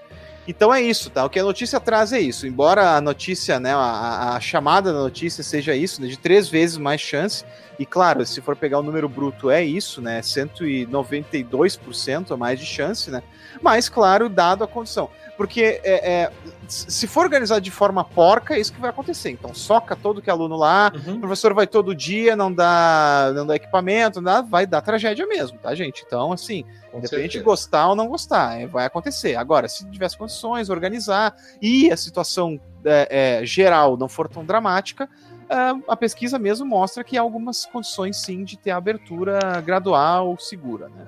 Então 0.47 0.75
é 0.75 0.83
isso, 0.83 1.09
tá? 1.11 1.25
O 1.25 1.31
que 1.31 1.39
a 1.39 1.45
notícia 1.45 1.79
traz 1.79 2.13
é 2.13 2.21
isso. 2.21 2.47
Embora 2.47 2.97
a 2.97 3.01
notícia, 3.01 3.61
né, 3.61 3.73
a, 3.73 4.35
a 4.35 4.41
chamada 4.41 4.93
da 4.93 4.99
notícia 4.99 5.43
seja 5.43 5.75
isso, 5.75 6.01
né, 6.03 6.09
de 6.09 6.17
três 6.17 6.49
vezes 6.49 6.77
mais 6.79 7.01
chance, 7.01 7.45
e 7.83 7.87
claro, 7.87 8.25
se 8.25 8.41
for 8.41 8.55
pegar 8.55 8.79
o 8.79 8.83
número 8.83 9.09
bruto 9.09 9.51
é 9.51 9.65
isso, 9.65 10.01
né, 10.01 10.21
192% 10.21 12.31
a 12.31 12.37
mais 12.37 12.61
de 12.61 12.65
chance, 12.65 13.11
né? 13.11 13.21
Mas, 13.61 13.89
claro, 13.89 14.29
dado 14.29 14.63
a 14.63 14.69
condição. 14.69 15.11
Porque 15.37 15.81
é, 15.83 16.13
é, 16.13 16.31
se 16.69 17.09
for 17.09 17.25
organizado 17.25 17.61
de 17.61 17.73
forma 17.73 18.05
porca, 18.05 18.55
é 18.55 18.61
isso 18.61 18.73
que 18.73 18.81
vai 18.81 18.91
acontecer. 18.91 19.31
Então, 19.31 19.53
soca 19.53 19.97
todo 19.97 20.23
que 20.23 20.31
é 20.31 20.33
aluno 20.33 20.57
lá, 20.57 20.93
uhum. 20.95 21.17
o 21.17 21.21
professor 21.21 21.53
vai 21.53 21.67
todo 21.67 21.93
dia, 21.93 22.37
não 22.37 22.53
dá, 22.53 23.33
não 23.35 23.49
dá 23.49 23.57
equipamento, 23.57 24.21
não 24.21 24.33
dá, 24.33 24.43
vai 24.43 24.65
dar 24.65 24.81
tragédia 24.81 25.27
mesmo, 25.27 25.59
tá, 25.59 25.75
gente? 25.75 26.05
Então, 26.07 26.33
assim, 26.33 26.65
Com 26.93 26.99
independente 26.99 27.39
de 27.39 27.45
gostar 27.45 27.89
ou 27.89 27.97
não 27.97 28.07
gostar, 28.07 28.61
é, 28.61 28.67
vai 28.69 28.87
acontecer. 28.87 29.35
Agora, 29.35 29.69
se 29.69 29.85
tivesse 29.91 30.17
condições, 30.17 30.71
organizar 30.71 31.35
e 31.61 31.91
a 31.91 31.97
situação 31.97 32.61
é, 32.85 33.41
é 33.41 33.45
geral 33.45 33.97
não 33.97 34.09
for 34.09 34.29
tão 34.29 34.45
dramática, 34.45 35.09
é, 35.53 35.75
a 35.87 35.97
pesquisa 35.97 36.39
mesmo 36.39 36.65
mostra 36.65 37.05
que 37.05 37.19
há 37.19 37.21
algumas 37.21 37.67
condições 37.67 38.17
sim 38.17 38.43
de 38.43 38.57
ter 38.57 38.71
abertura 38.71 39.61
gradual, 39.61 40.37
segura, 40.39 40.89
né? 40.89 41.07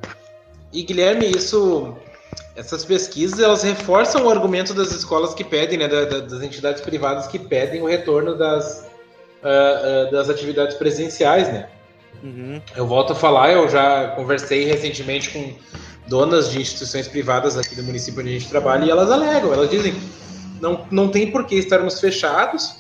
E 0.72 0.82
Guilherme, 0.82 1.30
isso 1.30 1.96
essas 2.56 2.84
pesquisas 2.84 3.38
elas 3.38 3.62
reforçam 3.62 4.26
o 4.26 4.30
argumento 4.30 4.74
das 4.74 4.92
escolas 4.92 5.34
que 5.34 5.42
pedem, 5.42 5.78
né, 5.78 5.88
das 5.88 6.42
entidades 6.42 6.82
privadas 6.82 7.26
que 7.26 7.38
pedem 7.38 7.82
o 7.82 7.86
retorno 7.86 8.36
das, 8.36 8.86
uh, 9.42 10.08
uh, 10.08 10.12
das 10.12 10.28
atividades 10.28 10.76
presenciais, 10.76 11.48
né? 11.48 11.68
Uhum. 12.22 12.60
Eu 12.76 12.86
volto 12.86 13.12
a 13.12 13.16
falar, 13.16 13.52
eu 13.52 13.68
já 13.68 14.08
conversei 14.08 14.64
recentemente 14.64 15.30
com 15.30 15.54
donas 16.06 16.50
de 16.50 16.60
instituições 16.60 17.08
privadas 17.08 17.56
aqui 17.56 17.74
do 17.74 17.82
município 17.82 18.20
onde 18.20 18.30
a 18.30 18.38
gente 18.38 18.48
trabalha 18.48 18.84
e 18.84 18.90
elas 18.90 19.10
alegam, 19.10 19.52
elas 19.52 19.70
dizem 19.70 19.94
não, 20.60 20.86
não 20.90 21.08
tem 21.08 21.30
por 21.30 21.46
que 21.46 21.56
estarmos 21.56 21.98
fechados 22.00 22.76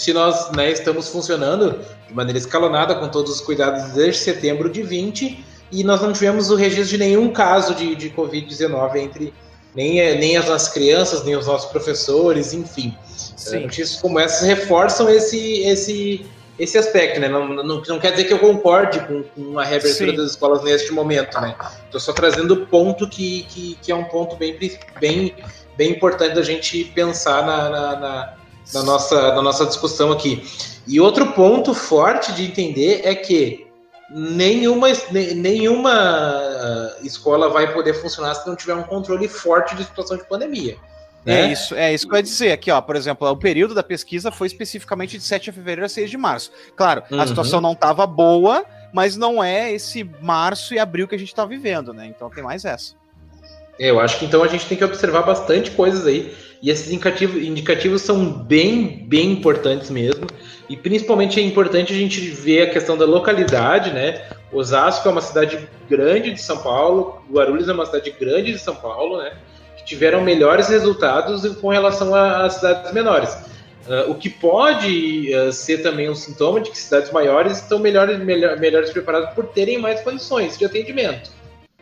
se 0.00 0.12
nós 0.14 0.50
né, 0.52 0.70
estamos 0.70 1.08
funcionando 1.08 1.78
de 2.08 2.14
maneira 2.14 2.38
escalonada 2.38 2.94
com 2.94 3.08
todos 3.08 3.32
os 3.32 3.40
cuidados 3.40 3.92
desde 3.92 4.22
setembro 4.22 4.70
de 4.70 4.82
20 4.82 5.44
e 5.70 5.84
nós 5.84 6.00
não 6.00 6.12
tivemos 6.12 6.50
o 6.50 6.56
registro 6.56 6.96
de 6.96 6.98
nenhum 6.98 7.30
caso 7.30 7.74
de, 7.74 7.94
de 7.94 8.10
Covid-19 8.10 8.96
entre 8.96 9.34
nem, 9.74 10.00
eh, 10.00 10.14
nem 10.16 10.36
as 10.36 10.48
nossas 10.48 10.72
crianças, 10.72 11.22
nem 11.22 11.36
os 11.36 11.46
nossos 11.46 11.70
professores, 11.70 12.52
enfim. 12.54 12.96
Sim. 13.06 13.60
Notícias 13.60 14.00
como 14.00 14.18
essas 14.18 14.48
reforçam 14.48 15.08
esse, 15.08 15.62
esse, 15.62 16.26
esse 16.58 16.78
aspecto, 16.78 17.20
né? 17.20 17.28
Não, 17.28 17.46
não, 17.46 17.82
não 17.82 17.98
quer 18.00 18.12
dizer 18.12 18.24
que 18.24 18.32
eu 18.32 18.38
concorde 18.38 19.00
com, 19.00 19.22
com 19.22 19.58
a 19.58 19.64
reabertura 19.64 20.10
Sim. 20.10 20.16
das 20.16 20.30
escolas 20.30 20.64
neste 20.64 20.92
momento, 20.92 21.40
né? 21.40 21.54
Estou 21.84 22.00
só 22.00 22.12
trazendo 22.12 22.54
o 22.54 22.66
ponto 22.66 23.08
que, 23.08 23.44
que, 23.44 23.78
que, 23.82 23.92
é 23.92 23.94
um 23.94 24.04
ponto 24.04 24.34
bem, 24.34 24.58
bem, 24.98 25.34
bem 25.76 25.90
importante 25.90 26.34
da 26.34 26.42
gente 26.42 26.84
pensar 26.86 27.44
na, 27.44 27.68
na, 27.68 28.00
na, 28.00 28.34
na 28.74 28.82
nossa, 28.82 29.34
na 29.34 29.42
nossa 29.42 29.66
discussão 29.66 30.12
aqui. 30.12 30.42
E 30.86 31.00
outro 31.00 31.32
ponto 31.32 31.74
forte 31.74 32.32
de 32.32 32.44
entender 32.44 33.02
é 33.04 33.14
que 33.14 33.66
nenhuma, 34.10 34.88
nenhuma 35.10 35.92
ah, 35.92 36.96
escola 37.02 37.48
vai 37.48 37.72
poder 37.72 37.94
funcionar 37.94 38.34
se 38.34 38.46
não 38.46 38.56
tiver 38.56 38.74
um 38.74 38.82
controle 38.82 39.28
forte 39.28 39.76
de 39.76 39.84
situação 39.84 40.16
de 40.16 40.24
pandemia. 40.24 40.76
Né? 41.24 41.42
É 41.42 41.52
isso, 41.52 41.74
é 41.74 41.92
isso 41.92 42.08
que 42.08 42.14
eu 42.14 42.16
ia 42.16 42.22
dizer 42.22 42.52
aqui, 42.52 42.70
ó. 42.70 42.80
Por 42.80 42.96
exemplo, 42.96 43.28
o 43.28 43.36
período 43.36 43.74
da 43.74 43.82
pesquisa 43.82 44.30
foi 44.30 44.46
especificamente 44.46 45.18
de 45.18 45.24
7 45.24 45.44
de 45.44 45.52
fevereiro 45.52 45.84
a 45.84 45.88
6 45.88 46.10
de 46.10 46.16
março. 46.16 46.50
Claro, 46.74 47.02
uhum. 47.10 47.20
a 47.20 47.26
situação 47.26 47.60
não 47.60 47.72
estava 47.72 48.06
boa, 48.06 48.64
mas 48.92 49.16
não 49.16 49.42
é 49.42 49.70
esse 49.72 50.02
março 50.20 50.74
e 50.74 50.78
abril 50.78 51.06
que 51.06 51.14
a 51.14 51.18
gente 51.18 51.28
está 51.28 51.44
vivendo, 51.44 51.92
né? 51.92 52.06
Então 52.06 52.30
tem 52.30 52.42
mais 52.42 52.64
essa. 52.64 52.94
Eu 53.80 53.98
acho 53.98 54.18
que 54.18 54.26
então 54.26 54.44
a 54.44 54.46
gente 54.46 54.66
tem 54.66 54.76
que 54.76 54.84
observar 54.84 55.22
bastante 55.22 55.70
coisas 55.70 56.06
aí. 56.06 56.34
E 56.62 56.68
esses 56.68 56.90
indicativos, 56.92 57.42
indicativos 57.42 58.02
são 58.02 58.30
bem, 58.30 59.06
bem 59.08 59.32
importantes 59.32 59.88
mesmo. 59.88 60.26
E 60.68 60.76
principalmente 60.76 61.40
é 61.40 61.42
importante 61.42 61.90
a 61.90 61.96
gente 61.96 62.20
ver 62.20 62.68
a 62.68 62.70
questão 62.70 62.94
da 62.94 63.06
localidade, 63.06 63.90
né? 63.90 64.22
Osasco 64.52 65.08
é 65.08 65.10
uma 65.10 65.22
cidade 65.22 65.66
grande 65.88 66.30
de 66.30 66.42
São 66.42 66.58
Paulo, 66.58 67.22
Guarulhos 67.32 67.70
é 67.70 67.72
uma 67.72 67.86
cidade 67.86 68.14
grande 68.20 68.52
de 68.52 68.58
São 68.58 68.74
Paulo, 68.74 69.16
né? 69.16 69.32
Que 69.78 69.84
tiveram 69.86 70.20
melhores 70.20 70.68
resultados 70.68 71.46
com 71.56 71.68
relação 71.68 72.14
às 72.14 72.56
cidades 72.56 72.92
menores. 72.92 73.34
Uh, 73.88 74.10
o 74.10 74.14
que 74.14 74.28
pode 74.28 75.34
uh, 75.34 75.50
ser 75.50 75.78
também 75.78 76.10
um 76.10 76.14
sintoma 76.14 76.60
de 76.60 76.70
que 76.70 76.76
cidades 76.76 77.10
maiores 77.10 77.56
estão 77.56 77.78
melhores, 77.78 78.18
melhor, 78.18 78.58
melhores 78.58 78.90
preparadas 78.90 79.34
por 79.34 79.46
terem 79.46 79.78
mais 79.78 80.02
condições 80.02 80.58
de 80.58 80.66
atendimento, 80.66 81.30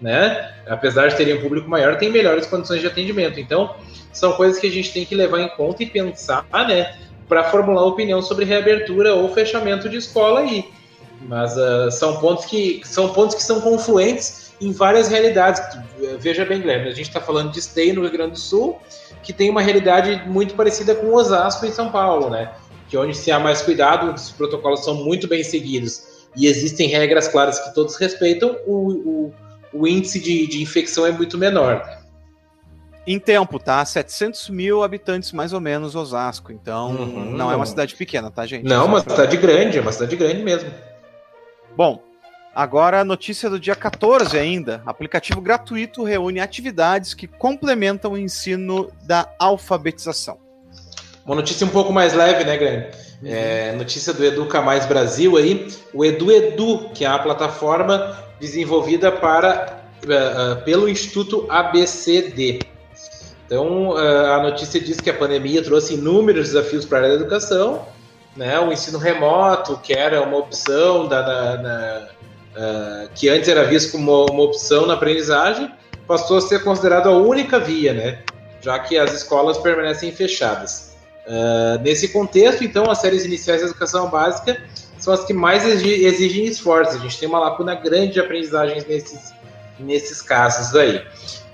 né? 0.00 0.54
Apesar 0.66 1.08
de 1.08 1.16
terem 1.16 1.34
um 1.34 1.40
público 1.40 1.68
maior, 1.68 1.96
tem 1.96 2.10
melhores 2.10 2.46
condições 2.46 2.80
de 2.80 2.86
atendimento. 2.86 3.40
Então, 3.40 3.74
são 4.12 4.32
coisas 4.32 4.60
que 4.60 4.66
a 4.66 4.70
gente 4.70 4.92
tem 4.92 5.04
que 5.04 5.14
levar 5.14 5.40
em 5.40 5.48
conta 5.48 5.82
e 5.82 5.86
pensar, 5.86 6.44
né? 6.52 6.94
para 7.28 7.44
formular 7.44 7.84
opinião 7.84 8.22
sobre 8.22 8.44
reabertura 8.44 9.14
ou 9.14 9.32
fechamento 9.32 9.88
de 9.88 9.98
escola 9.98 10.40
aí. 10.40 10.70
Mas 11.20 11.56
uh, 11.56 11.90
são 11.90 12.16
pontos 12.18 12.46
que 12.46 12.80
são 12.84 13.12
pontos 13.12 13.34
que 13.34 13.42
são 13.42 13.60
confluentes 13.60 14.52
em 14.60 14.72
várias 14.72 15.08
realidades. 15.08 15.60
Veja 16.18 16.44
bem, 16.44 16.60
Guilherme, 16.60 16.88
a 16.88 16.94
gente 16.94 17.08
está 17.08 17.20
falando 17.20 17.52
de 17.52 17.58
Esteio 17.58 17.94
no 17.94 18.02
Rio 18.02 18.10
Grande 18.10 18.32
do 18.32 18.38
Sul, 18.38 18.78
que 19.22 19.32
tem 19.32 19.50
uma 19.50 19.60
realidade 19.60 20.22
muito 20.26 20.54
parecida 20.54 20.94
com 20.94 21.12
Osasco 21.12 21.66
em 21.66 21.72
São 21.72 21.90
Paulo, 21.90 22.30
né? 22.30 22.52
Que 22.88 22.96
onde 22.96 23.16
se 23.16 23.30
há 23.30 23.38
mais 23.38 23.60
cuidado, 23.60 24.12
os 24.14 24.30
protocolos 24.30 24.84
são 24.84 24.94
muito 24.94 25.28
bem 25.28 25.44
seguidos 25.44 26.28
e 26.36 26.46
existem 26.46 26.88
regras 26.88 27.28
claras 27.28 27.58
que 27.58 27.74
todos 27.74 27.96
respeitam, 27.96 28.56
o, 28.66 28.72
o, 28.72 29.34
o 29.72 29.86
índice 29.86 30.20
de, 30.20 30.46
de 30.46 30.62
infecção 30.62 31.06
é 31.06 31.10
muito 31.10 31.36
menor. 31.36 31.98
Em 33.06 33.18
tempo, 33.18 33.58
tá? 33.58 33.82
700 33.84 34.50
mil 34.50 34.82
habitantes, 34.82 35.32
mais 35.32 35.52
ou 35.54 35.60
menos, 35.60 35.94
Osasco. 35.96 36.52
Então, 36.52 36.90
uhum. 36.90 37.30
não 37.30 37.50
é 37.50 37.56
uma 37.56 37.64
cidade 37.64 37.96
pequena, 37.96 38.30
tá, 38.30 38.44
gente? 38.44 38.64
Não, 38.64 38.82
é 38.82 38.84
uma 38.84 39.00
cidade 39.00 39.36
grande, 39.38 39.78
é 39.78 39.80
uma 39.80 39.92
cidade 39.92 40.14
grande 40.14 40.42
mesmo. 40.42 40.70
Bom, 41.74 42.02
agora 42.54 43.00
a 43.00 43.04
notícia 43.04 43.48
do 43.48 43.58
dia 43.58 43.74
14 43.74 44.36
ainda. 44.38 44.82
Aplicativo 44.84 45.40
gratuito 45.40 46.04
reúne 46.04 46.38
atividades 46.38 47.14
que 47.14 47.26
complementam 47.26 48.12
o 48.12 48.18
ensino 48.18 48.90
da 49.04 49.26
alfabetização. 49.38 50.38
Uma 51.28 51.36
notícia 51.36 51.66
um 51.66 51.70
pouco 51.70 51.92
mais 51.92 52.14
leve, 52.14 52.42
né, 52.44 52.56
Grande? 52.56 52.86
Uhum. 53.22 53.28
É, 53.30 53.72
notícia 53.72 54.14
do 54.14 54.24
Educa 54.24 54.62
Mais 54.62 54.86
Brasil 54.86 55.36
aí. 55.36 55.68
O 55.92 56.02
Edu 56.02 56.32
Edu, 56.32 56.88
que 56.94 57.04
é 57.04 57.08
a 57.08 57.18
plataforma 57.18 58.16
desenvolvida 58.40 59.12
para, 59.12 59.78
uh, 60.04 60.52
uh, 60.52 60.64
pelo 60.64 60.88
Instituto 60.88 61.44
ABCD. 61.50 62.60
Então, 63.44 63.96
a 63.96 64.42
notícia 64.42 64.78
diz 64.78 65.00
que 65.00 65.08
a 65.08 65.14
pandemia 65.14 65.62
trouxe 65.62 65.94
inúmeros 65.94 66.48
desafios 66.48 66.84
para 66.84 66.98
a 66.98 67.00
área 67.00 67.16
da 67.16 67.22
educação, 67.22 67.86
né? 68.36 68.58
O 68.60 68.70
ensino 68.70 68.98
remoto, 68.98 69.78
que 69.82 69.94
era 69.94 70.20
uma 70.22 70.36
opção 70.36 71.08
da, 71.08 71.22
da, 71.56 72.08
uh, 72.54 73.08
que 73.14 73.28
antes 73.30 73.48
era 73.48 73.64
visto 73.64 73.92
como 73.92 74.26
uma, 74.26 74.42
opção 74.42 74.86
na 74.86 74.94
aprendizagem, 74.94 75.70
passou 76.06 76.36
a 76.36 76.40
ser 76.42 76.62
considerado 76.62 77.08
a 77.08 77.16
única 77.16 77.58
via, 77.58 77.94
né? 77.94 78.18
Já 78.60 78.78
que 78.78 78.98
as 78.98 79.14
escolas 79.14 79.56
permanecem 79.56 80.12
fechadas. 80.12 80.97
Uh, 81.28 81.78
nesse 81.82 82.08
contexto, 82.08 82.64
então, 82.64 82.90
as 82.90 83.02
séries 83.02 83.26
iniciais 83.26 83.60
de 83.60 83.66
educação 83.66 84.08
básica 84.08 84.58
são 84.98 85.12
as 85.12 85.24
que 85.26 85.34
mais 85.34 85.62
exigem 85.66 86.46
esforço. 86.46 86.96
A 86.96 86.98
gente 86.98 87.18
tem 87.18 87.28
uma 87.28 87.38
lacuna 87.38 87.74
grande 87.74 88.14
de 88.14 88.20
aprendizagens 88.20 88.86
nesses, 88.86 89.34
nesses 89.78 90.22
casos 90.22 90.74
aí. 90.74 90.96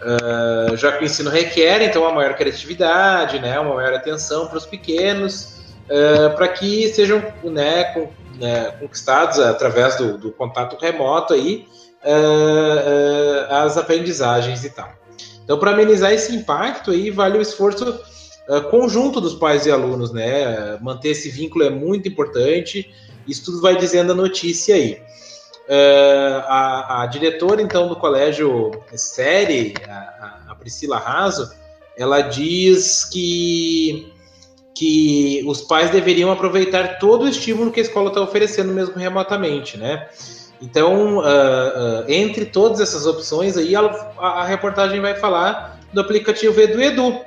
Uh, 0.01 0.77
já 0.77 0.93
que 0.93 1.03
o 1.03 1.05
ensino 1.05 1.29
requer, 1.29 1.83
então, 1.83 2.03
uma 2.03 2.13
maior 2.13 2.37
criatividade, 2.37 3.41
né, 3.41 3.59
uma 3.59 3.75
maior 3.75 3.95
atenção 3.95 4.47
para 4.47 4.59
os 4.59 4.65
pequenos, 4.65 5.59
uh, 5.87 6.37
para 6.37 6.47
que 6.47 6.89
sejam 6.93 7.21
né, 7.43 7.85
com, 7.85 8.11
né, 8.39 8.71
conquistados 8.79 9.41
através 9.41 9.97
do, 9.97 10.19
do, 10.19 10.31
contato 10.31 10.79
remoto 10.81 11.35
aí, 11.35 11.67
as 13.49 13.79
aprendizagens 13.79 14.63
e 14.63 14.69
tal. 14.69 14.93
Então, 15.43 15.59
para 15.59 15.71
amenizar 15.71 16.13
esse 16.13 16.35
impacto 16.37 16.91
aí, 16.91 17.11
vale 17.11 17.39
o 17.39 17.41
esforço 17.41 17.99
conjunto 18.71 19.21
dos 19.21 19.35
pais 19.35 19.66
e 19.66 19.71
alunos, 19.71 20.12
né? 20.12 20.79
Manter 20.81 21.11
esse 21.11 21.31
vínculo 21.31 21.65
é 21.65 21.71
muito 21.71 22.09
importante. 22.09 22.93
Isso 23.27 23.45
tudo 23.47 23.61
vai 23.61 23.77
dizendo 23.77 24.12
a 24.12 24.15
notícia 24.15 24.75
aí. 24.75 25.01
Uh, 25.66 26.45
a, 26.47 27.03
a, 27.03 27.07
diretora, 27.07 27.62
então, 27.62 27.89
do 27.89 27.97
colégio 27.97 28.71
Série, 28.95 29.73
a, 29.89 30.43
a, 30.51 30.55
Priscila 30.55 30.99
Raso, 30.99 31.51
ela 31.97 32.21
diz 32.21 33.03
que, 33.07 34.12
que 34.75 35.43
os 35.47 35.62
pais 35.62 35.91
deveriam 35.91 36.31
aproveitar 36.31 36.99
todo 36.99 37.25
o 37.25 37.29
estímulo 37.29 37.73
que 37.73 37.81
a 37.81 37.83
escola 37.83 38.09
está 38.09 38.21
oferecendo, 38.21 38.75
mesmo 38.75 38.95
remotamente, 38.97 39.79
né? 39.79 40.07
Então, 40.61 41.19
uh, 41.19 41.21
uh, 41.21 42.05
entre 42.09 42.45
todas 42.45 42.81
essas 42.81 43.07
opções 43.07 43.57
aí, 43.57 43.75
a, 43.75 43.81
a, 44.19 44.45
reportagem 44.45 45.01
vai 45.01 45.15
falar 45.15 45.81
do 45.95 46.01
aplicativo 46.01 46.61
Edu 46.61 46.83
Edu, 46.83 47.21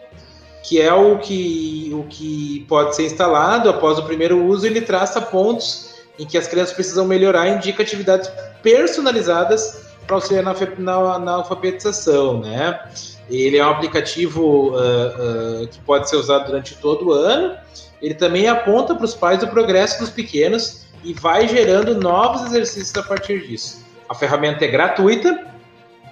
que 0.67 0.81
é 0.81 0.93
o 0.93 1.17
que, 1.17 1.91
o 1.93 2.03
que 2.09 2.65
pode 2.67 2.93
ser 2.93 3.05
instalado 3.05 3.69
após 3.69 3.97
o 3.97 4.03
primeiro 4.03 4.43
uso, 4.45 4.65
ele 4.65 4.81
traça 4.81 5.21
pontos 5.21 5.95
em 6.19 6.25
que 6.25 6.37
as 6.37 6.45
crianças 6.45 6.73
precisam 6.73 7.07
melhorar, 7.07 7.47
indica 7.47 7.81
atividades 7.81 8.29
personalizadas 8.61 9.87
para 10.05 10.17
auxiliar 10.17 10.43
na, 10.43 10.53
na, 10.77 11.19
na, 11.19 11.31
alfabetização, 11.31 12.41
né? 12.41 12.81
Ele 13.29 13.57
é 13.57 13.65
um 13.65 13.69
aplicativo 13.69 14.71
uh, 14.71 15.63
uh, 15.63 15.67
que 15.69 15.79
pode 15.79 16.09
ser 16.09 16.17
usado 16.17 16.47
durante 16.47 16.75
todo 16.75 17.07
o 17.07 17.11
ano. 17.13 17.55
Ele 18.01 18.13
também 18.13 18.49
aponta 18.49 18.93
para 18.93 19.05
os 19.05 19.13
pais 19.13 19.41
o 19.43 19.47
progresso 19.47 19.99
dos 19.99 20.09
pequenos 20.09 20.85
e 21.01 21.13
vai 21.13 21.47
gerando 21.47 21.95
novos 21.95 22.45
exercícios 22.45 22.95
a 22.97 23.03
partir 23.03 23.47
disso. 23.47 23.85
A 24.09 24.13
ferramenta 24.13 24.65
é 24.65 24.67
gratuita 24.67 25.47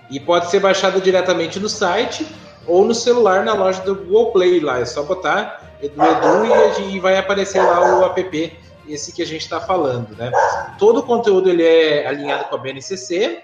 e 0.09 0.17
pode 0.17 0.49
ser 0.49 0.61
baixada 0.61 1.01
diretamente 1.01 1.59
no 1.59 1.67
site 1.67 2.25
ou 2.67 2.85
no 2.85 2.93
celular 2.93 3.43
na 3.43 3.53
loja 3.53 3.81
do 3.81 3.95
Google 3.95 4.31
Play. 4.31 4.59
Lá 4.59 4.79
é 4.79 4.85
só 4.85 5.03
botar 5.03 5.75
Edu 5.81 6.01
Edu 6.01 6.89
e, 6.89 6.99
vai 6.99 7.17
aparecer 7.17 7.61
lá 7.61 7.99
o 7.99 8.05
app 8.05 8.57
esse 8.87 9.11
que 9.11 9.21
a 9.21 9.25
gente 9.25 9.41
está 9.41 9.59
falando, 9.59 10.15
né? 10.15 10.31
Todo 10.77 10.99
o 10.99 11.03
conteúdo 11.03 11.49
ele 11.49 11.63
é 11.63 12.07
alinhado 12.07 12.45
com 12.45 12.55
a 12.55 12.57
BNCC, 12.59 13.43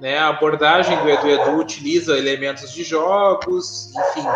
né? 0.00 0.18
A 0.18 0.28
abordagem 0.28 0.96
do 0.98 1.08
Edu 1.08 1.28
Edu 1.28 1.56
utiliza 1.56 2.18
elementos 2.18 2.72
de 2.72 2.82
jogos, 2.82 3.92
enfim, 3.94 4.26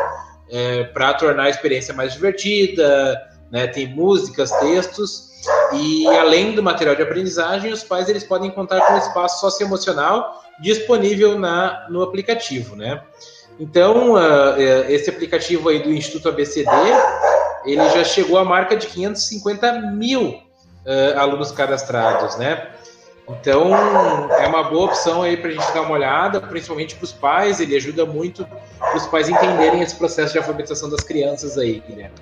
é, 0.48 0.85
para 0.85 1.15
tornar 1.15 1.44
a 1.44 1.51
experiência 1.51 1.93
mais 1.93 2.12
divertida, 2.12 3.20
né? 3.51 3.66
Tem 3.66 3.89
músicas, 3.89 4.52
textos 4.52 5.35
e 5.73 6.06
além 6.06 6.55
do 6.55 6.62
material 6.62 6.94
de 6.94 7.02
aprendizagem, 7.02 7.73
os 7.73 7.82
pais 7.82 8.09
eles 8.09 8.24
podem 8.24 8.51
contar 8.51 8.81
com 8.81 8.94
um 8.94 8.98
espaço 8.98 9.40
socioemocional 9.40 10.43
disponível 10.61 11.39
na, 11.39 11.86
no 11.90 12.02
aplicativo, 12.02 12.77
né? 12.77 13.02
Então, 13.59 14.14
uh, 14.14 14.59
esse 14.89 15.09
aplicativo 15.09 15.68
aí 15.68 15.82
do 15.82 15.93
Instituto 15.93 16.28
ABCD, 16.28 16.70
ele 17.64 17.89
já 17.90 18.05
chegou 18.05 18.39
à 18.39 18.44
marca 18.44 18.76
de 18.76 18.86
550 18.86 19.72
mil 19.93 20.31
uh, 20.31 21.18
alunos 21.18 21.52
cadastrados, 21.52 22.36
né? 22.36 22.70
Então, 23.28 23.70
é 24.39 24.47
uma 24.47 24.64
boa 24.64 24.86
opção 24.86 25.22
aí 25.22 25.36
para 25.36 25.48
a 25.48 25.52
gente 25.52 25.72
dar 25.72 25.82
uma 25.82 25.93
olhada, 25.93 26.40
principalmente 26.40 26.94
para 26.94 27.05
os 27.05 27.12
pais, 27.12 27.59
ele 27.59 27.74
ajuda 27.74 28.05
muito 28.05 28.47
os 28.94 29.06
pais 29.06 29.28
entenderem 29.31 29.81
esse 29.81 29.97
processo 29.97 30.32
de 30.32 30.39
alfabetização 30.39 30.90
das 30.90 31.01
crianças 31.01 31.56
aí, 31.56 31.82
Guilherme. 31.89 32.14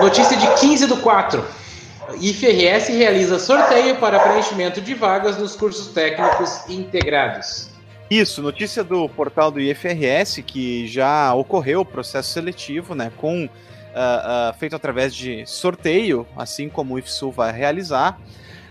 Notícia 0.00 0.36
de 0.36 0.46
15 0.60 0.86
do 0.86 0.96
4. 0.98 1.44
IFRS 2.20 2.88
realiza 2.88 3.38
sorteio 3.38 3.96
para 3.96 4.18
preenchimento 4.18 4.80
de 4.80 4.94
vagas 4.94 5.36
nos 5.36 5.54
cursos 5.54 5.88
técnicos 5.88 6.68
integrados. 6.68 7.69
Isso, 8.10 8.42
notícia 8.42 8.82
do 8.82 9.08
portal 9.08 9.52
do 9.52 9.60
IFRS 9.60 10.42
que 10.42 10.84
já 10.88 11.32
ocorreu 11.32 11.82
o 11.82 11.84
processo 11.84 12.32
seletivo, 12.32 12.92
né, 12.92 13.12
com 13.16 13.44
uh, 13.44 13.48
uh, 13.48 14.58
feito 14.58 14.74
através 14.74 15.14
de 15.14 15.46
sorteio, 15.46 16.26
assim 16.36 16.68
como 16.68 16.94
o 16.94 16.98
IFSU 16.98 17.30
vai 17.30 17.52
realizar. 17.52 18.20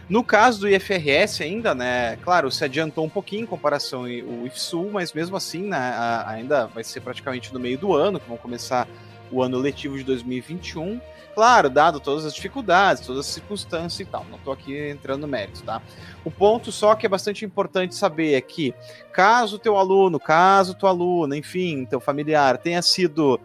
No 0.09 0.25
caso 0.25 0.59
do 0.59 0.67
IFRS 0.67 1.41
ainda, 1.41 1.73
né, 1.73 2.17
claro, 2.17 2.51
se 2.51 2.65
adiantou 2.65 3.05
um 3.05 3.09
pouquinho 3.09 3.43
em 3.43 3.45
comparação 3.45 4.01
ao 4.01 4.45
IFSU, 4.45 4.89
mas 4.91 5.13
mesmo 5.13 5.37
assim, 5.37 5.61
né, 5.61 5.95
ainda 6.25 6.65
vai 6.67 6.83
ser 6.83 6.99
praticamente 6.99 7.53
no 7.53 7.61
meio 7.61 7.77
do 7.77 7.93
ano, 7.93 8.19
que 8.19 8.27
vão 8.27 8.37
começar 8.37 8.89
o 9.31 9.41
ano 9.41 9.57
letivo 9.57 9.97
de 9.97 10.03
2021. 10.03 10.99
Claro, 11.33 11.69
dado 11.69 11.99
todas 11.99 12.25
as 12.25 12.33
dificuldades, 12.33 13.05
todas 13.05 13.25
as 13.25 13.33
circunstâncias 13.33 13.99
e 13.99 14.05
tal. 14.05 14.25
Não 14.29 14.37
estou 14.37 14.51
aqui 14.51 14.89
entrando 14.89 15.21
no 15.21 15.27
mérito, 15.27 15.63
tá? 15.63 15.81
O 16.25 16.31
ponto 16.31 16.71
só 16.71 16.95
que 16.95 17.05
é 17.05 17.09
bastante 17.09 17.45
importante 17.45 17.95
saber 17.95 18.33
é 18.33 18.41
que, 18.41 18.73
caso 19.13 19.57
teu 19.57 19.77
aluno, 19.77 20.19
caso 20.19 20.73
tua 20.73 20.89
aluna, 20.89 21.37
enfim, 21.37 21.85
teu 21.85 21.99
familiar 21.99 22.57
tenha 22.57 22.81
sido 22.81 23.39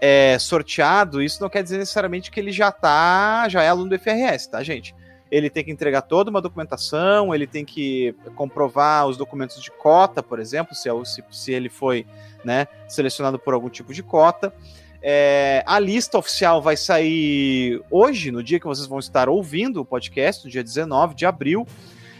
é, 0.00 0.38
sorteado, 0.38 1.22
isso 1.22 1.40
não 1.40 1.48
quer 1.48 1.62
dizer 1.62 1.78
necessariamente 1.78 2.30
que 2.30 2.40
ele 2.40 2.52
já 2.52 2.70
tá, 2.70 3.48
já 3.48 3.62
é 3.62 3.68
aluno 3.68 3.90
do 3.90 3.98
FRS, 3.98 4.48
tá, 4.48 4.62
gente? 4.62 4.94
Ele 5.30 5.50
tem 5.50 5.62
que 5.62 5.70
entregar 5.70 6.02
toda 6.02 6.30
uma 6.30 6.40
documentação, 6.40 7.34
ele 7.34 7.46
tem 7.46 7.64
que 7.64 8.14
comprovar 8.34 9.06
os 9.06 9.16
documentos 9.16 9.62
de 9.62 9.70
cota, 9.70 10.22
por 10.22 10.40
exemplo, 10.40 10.74
se, 10.74 10.88
é 10.88 11.04
se, 11.04 11.22
se 11.30 11.52
ele 11.52 11.68
foi 11.68 12.06
né, 12.44 12.66
selecionado 12.88 13.38
por 13.38 13.52
algum 13.52 13.68
tipo 13.68 13.92
de 13.92 14.02
cota. 14.02 14.52
É, 15.10 15.62
a 15.64 15.78
lista 15.78 16.18
oficial 16.18 16.60
vai 16.60 16.76
sair 16.76 17.80
hoje, 17.90 18.30
no 18.30 18.42
dia 18.42 18.60
que 18.60 18.66
vocês 18.66 18.86
vão 18.86 18.98
estar 18.98 19.26
ouvindo 19.26 19.80
o 19.80 19.84
podcast, 19.84 20.44
no 20.44 20.50
dia 20.50 20.62
19 20.62 21.14
de 21.14 21.24
abril. 21.24 21.66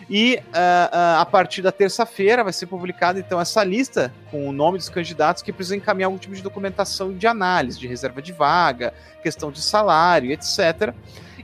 E 0.08 0.36
uh, 0.36 0.40
uh, 0.40 1.20
a 1.20 1.26
partir 1.26 1.60
da 1.60 1.70
terça-feira 1.70 2.42
vai 2.42 2.52
ser 2.54 2.64
publicada 2.64 3.20
então 3.20 3.38
essa 3.38 3.62
lista 3.62 4.10
com 4.30 4.48
o 4.48 4.52
nome 4.52 4.78
dos 4.78 4.88
candidatos 4.88 5.42
que 5.42 5.52
precisam 5.52 5.76
encaminhar 5.76 6.06
algum 6.06 6.16
tipo 6.16 6.34
de 6.34 6.40
documentação 6.40 7.12
de 7.12 7.26
análise, 7.26 7.78
de 7.78 7.86
reserva 7.86 8.22
de 8.22 8.32
vaga, 8.32 8.94
questão 9.22 9.52
de 9.52 9.60
salário, 9.60 10.32
etc. 10.32 10.94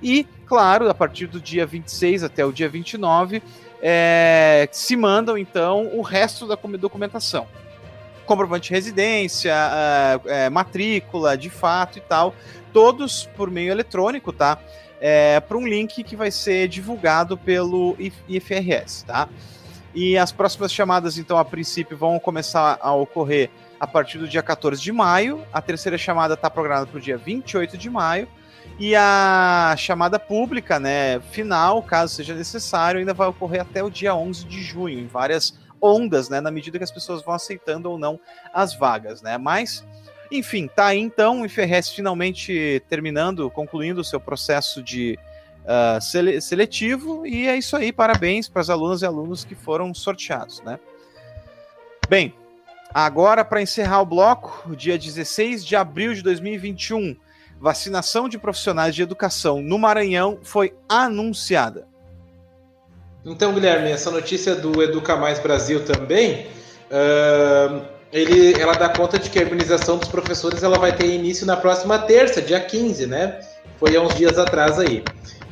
E, 0.03 0.27
claro, 0.47 0.89
a 0.89 0.95
partir 0.95 1.27
do 1.27 1.39
dia 1.39 1.67
26 1.67 2.25
até 2.25 2.43
o 2.43 2.53
dia 2.53 2.71
29, 2.71 3.43
é, 3.83 4.67
se 4.73 4.97
mandam 4.97 5.37
então 5.37 5.91
o 5.93 6.01
resto 6.01 6.47
da 6.47 6.57
documentação. 6.57 7.47
Comprovante 8.27 8.69
de 8.69 8.75
residência, 8.75 9.55
uh, 9.55 10.51
matrícula, 10.51 11.37
de 11.37 11.51
fato 11.51 11.99
e 11.99 12.01
tal, 12.01 12.35
todos 12.73 13.29
por 13.37 13.51
meio 13.51 13.71
eletrônico, 13.71 14.33
tá? 14.33 14.59
é, 15.07 15.39
para 15.39 15.59
um 15.59 15.67
link 15.67 16.03
que 16.03 16.17
vai 16.17 16.31
ser 16.31 16.67
divulgado 16.67 17.37
pelo 17.37 17.95
IFRS, 18.27 19.05
tá? 19.05 19.29
E 19.95 20.17
as 20.17 20.33
próximas 20.33 20.73
chamadas, 20.73 21.19
então, 21.19 21.37
a 21.37 21.45
princípio, 21.45 21.95
vão 21.95 22.19
começar 22.19 22.79
a 22.81 22.95
ocorrer 22.95 23.51
a 23.79 23.87
partir 23.87 24.17
do 24.17 24.27
dia 24.27 24.43
14 24.43 24.81
de 24.81 24.91
maio. 24.91 25.45
A 25.53 25.61
terceira 25.61 25.99
chamada 25.99 26.33
está 26.33 26.49
programada 26.49 26.87
para 26.87 26.97
o 26.97 27.01
dia 27.01 27.19
28 27.19 27.77
de 27.77 27.91
maio. 27.91 28.27
E 28.79 28.97
a 28.97 29.75
chamada 29.77 30.19
pública, 30.19 30.81
né, 30.81 31.21
final, 31.31 31.83
caso 31.83 32.15
seja 32.15 32.35
necessário, 32.35 32.99
ainda 32.99 33.13
vai 33.13 33.29
ocorrer 33.29 33.61
até 33.61 33.85
o 33.85 33.91
dia 33.91 34.15
11 34.15 34.47
de 34.47 34.63
junho, 34.63 34.99
em 34.99 35.07
várias 35.07 35.55
ondas, 35.85 36.31
né, 36.31 36.41
na 36.41 36.51
medida 36.51 36.79
que 36.79 36.85
as 36.85 36.91
pessoas 36.91 37.23
vão 37.23 37.35
aceitando 37.35 37.91
ou 37.91 37.99
não 37.99 38.19
as 38.53 38.75
vagas, 38.75 39.21
né? 39.21 39.37
Mas 39.37 39.85
enfim, 40.31 40.67
tá 40.67 40.87
aí 40.87 40.99
então 40.99 41.43
o 41.43 41.47
IFRS 41.47 41.91
finalmente 41.91 42.83
terminando, 42.89 43.51
concluindo 43.51 44.01
o 44.01 44.05
seu 44.05 44.19
processo 44.19 44.83
de 44.83 45.19
uh, 45.65 46.01
sele 46.01 46.41
seletivo, 46.41 47.27
e 47.27 47.47
é 47.47 47.57
isso 47.57 47.77
aí, 47.77 47.93
parabéns 47.93 48.49
para 48.49 48.63
as 48.63 48.71
alunas 48.71 49.03
e 49.03 49.07
alunos 49.07 49.45
que 49.45 49.55
foram 49.55 49.93
sorteados, 49.93 50.61
né? 50.63 50.81
Bem, 52.09 52.35
agora 52.93 53.45
para 53.45 53.63
encerrar 53.63 54.01
o 54.01 54.07
bloco, 54.07 54.75
dia 54.75 54.99
16 54.99 55.65
de 55.65 55.77
abril 55.77 56.15
de 56.15 56.23
2021, 56.23 57.17
vacinação 57.61 58.29
de 58.29 58.39
profissionais 58.39 58.95
de 58.95 59.03
educação 59.03 59.63
no 59.63 59.79
Maranhão 59.79 60.39
foi 60.43 60.75
anunciada. 60.89 61.87
Então, 63.25 63.53
Guilherme, 63.53 63.91
essa 63.91 64.11
notícia 64.11 64.55
do 64.55 64.83
Educa 64.83 65.17
Mais 65.17 65.39
Brasil 65.39 65.85
também. 65.85 66.47
Uh 66.91 67.95
ele, 68.15 68.55
ela 68.61 68.75
dá 68.75 68.89
conta 68.89 69.19
de 69.19 69.29
que 69.29 69.41
a 69.41 69.43
imunização 69.43 69.99
dos 69.99 70.07
professores 70.07 70.63
ela 70.63 70.79
vai 70.79 70.95
ter 70.95 71.07
início 71.07 71.45
na 71.45 71.57
próxima 71.57 71.99
terça, 71.99 72.41
dia 72.41 72.61
15, 72.61 73.09
né? 73.09 73.41
Foi 73.77 73.97
há 73.97 74.01
uns 74.01 74.15
dias 74.15 74.39
atrás 74.39 74.79
aí. 74.79 75.03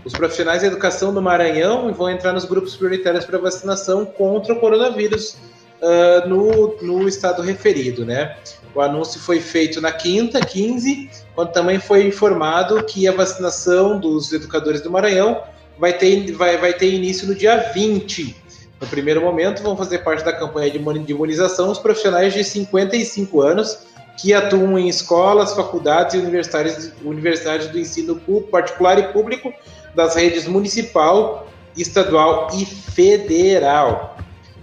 Os 0.05 0.12
profissionais 0.12 0.62
da 0.62 0.69
educação 0.69 1.12
do 1.12 1.20
Maranhão 1.20 1.93
vão 1.93 2.09
entrar 2.09 2.32
nos 2.32 2.44
grupos 2.44 2.77
prioritários 2.77 3.24
para 3.24 3.36
vacinação 3.36 4.05
contra 4.05 4.55
o 4.55 4.61
coronavírus 4.61 5.39
uh, 5.81 6.28
no, 6.28 6.77
no 6.82 7.09
estado 7.09 7.43
referido, 7.43 8.07
né? 8.07 8.36
O 8.77 8.81
anúncio 8.81 9.20
foi 9.20 9.40
feito 9.40 9.81
na 9.81 9.90
quinta, 9.90 10.39
15, 10.40 11.11
quando 11.35 11.51
também 11.51 11.81
foi 11.81 12.07
informado 12.07 12.85
que 12.85 13.09
a 13.09 13.12
vacinação 13.12 13.99
dos 13.99 14.32
educadores 14.32 14.81
do 14.81 14.89
Maranhão 14.89 15.43
vai 15.78 15.93
ter, 15.93 16.32
vai, 16.32 16.57
vai 16.57 16.73
ter 16.73 16.93
início 16.93 17.27
no 17.27 17.35
dia 17.35 17.57
20. 17.73 18.36
No 18.81 18.86
primeiro 18.86 19.20
momento, 19.20 19.62
vão 19.62 19.77
fazer 19.77 19.99
parte 19.99 20.24
da 20.24 20.32
campanha 20.32 20.70
de 20.70 20.78
imunização 21.12 21.70
os 21.70 21.78
profissionais 21.78 22.32
de 22.32 22.43
55 22.43 23.40
anos 23.40 23.78
que 24.16 24.35
atuam 24.35 24.78
em 24.78 24.89
escolas, 24.89 25.55
faculdades 25.55 26.15
e 26.15 26.19
universidades, 26.19 26.93
universidades 27.03 27.69
do 27.69 27.78
ensino 27.78 28.20
particular 28.51 28.99
e 28.99 29.12
público 29.12 29.53
das 29.94 30.15
redes 30.16 30.47
municipal, 30.47 31.49
estadual 31.77 32.49
e 32.55 32.65
federal. 32.65 34.16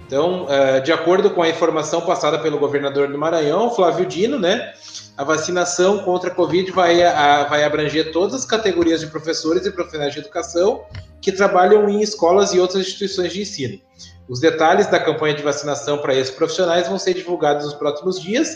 Então, 0.06 0.46
uh, 0.46 0.82
de 0.82 0.92
acordo 0.92 1.30
com 1.30 1.42
a 1.42 1.50
informação 1.50 2.02
passada 2.02 2.40
pelo 2.40 2.58
governador 2.58 3.08
do 3.08 3.18
Maranhão, 3.18 3.70
Flávio 3.76 4.06
Dino, 4.06 4.40
né, 4.40 4.74
a 5.20 5.24
vacinação 5.26 6.00
contra 6.00 6.32
a 6.32 6.34
Covid 6.34 6.72
vai, 6.72 7.04
a, 7.04 7.44
vai 7.44 7.66
abranger 7.66 8.14
todas 8.14 8.36
as 8.36 8.46
categorias 8.46 9.02
de 9.02 9.08
professores 9.08 9.66
e 9.66 9.72
profissionais 9.72 10.14
de 10.14 10.20
educação 10.20 10.86
que 11.22 11.30
trabalham 11.30 11.90
em 11.90 12.02
escolas 12.02 12.54
e 12.54 12.60
outras 12.60 12.88
instituições 12.88 13.34
de 13.34 13.42
ensino. 13.42 13.82
Os 14.30 14.40
detalhes 14.40 14.88
da 14.88 14.98
campanha 14.98 15.34
de 15.34 15.44
vacinação 15.44 15.98
para 15.98 16.16
esses 16.16 16.34
profissionais 16.34 16.88
vão 16.88 16.98
ser 16.98 17.16
divulgados 17.16 17.66
nos 17.66 17.74
próximos 17.74 18.18
dias 18.22 18.56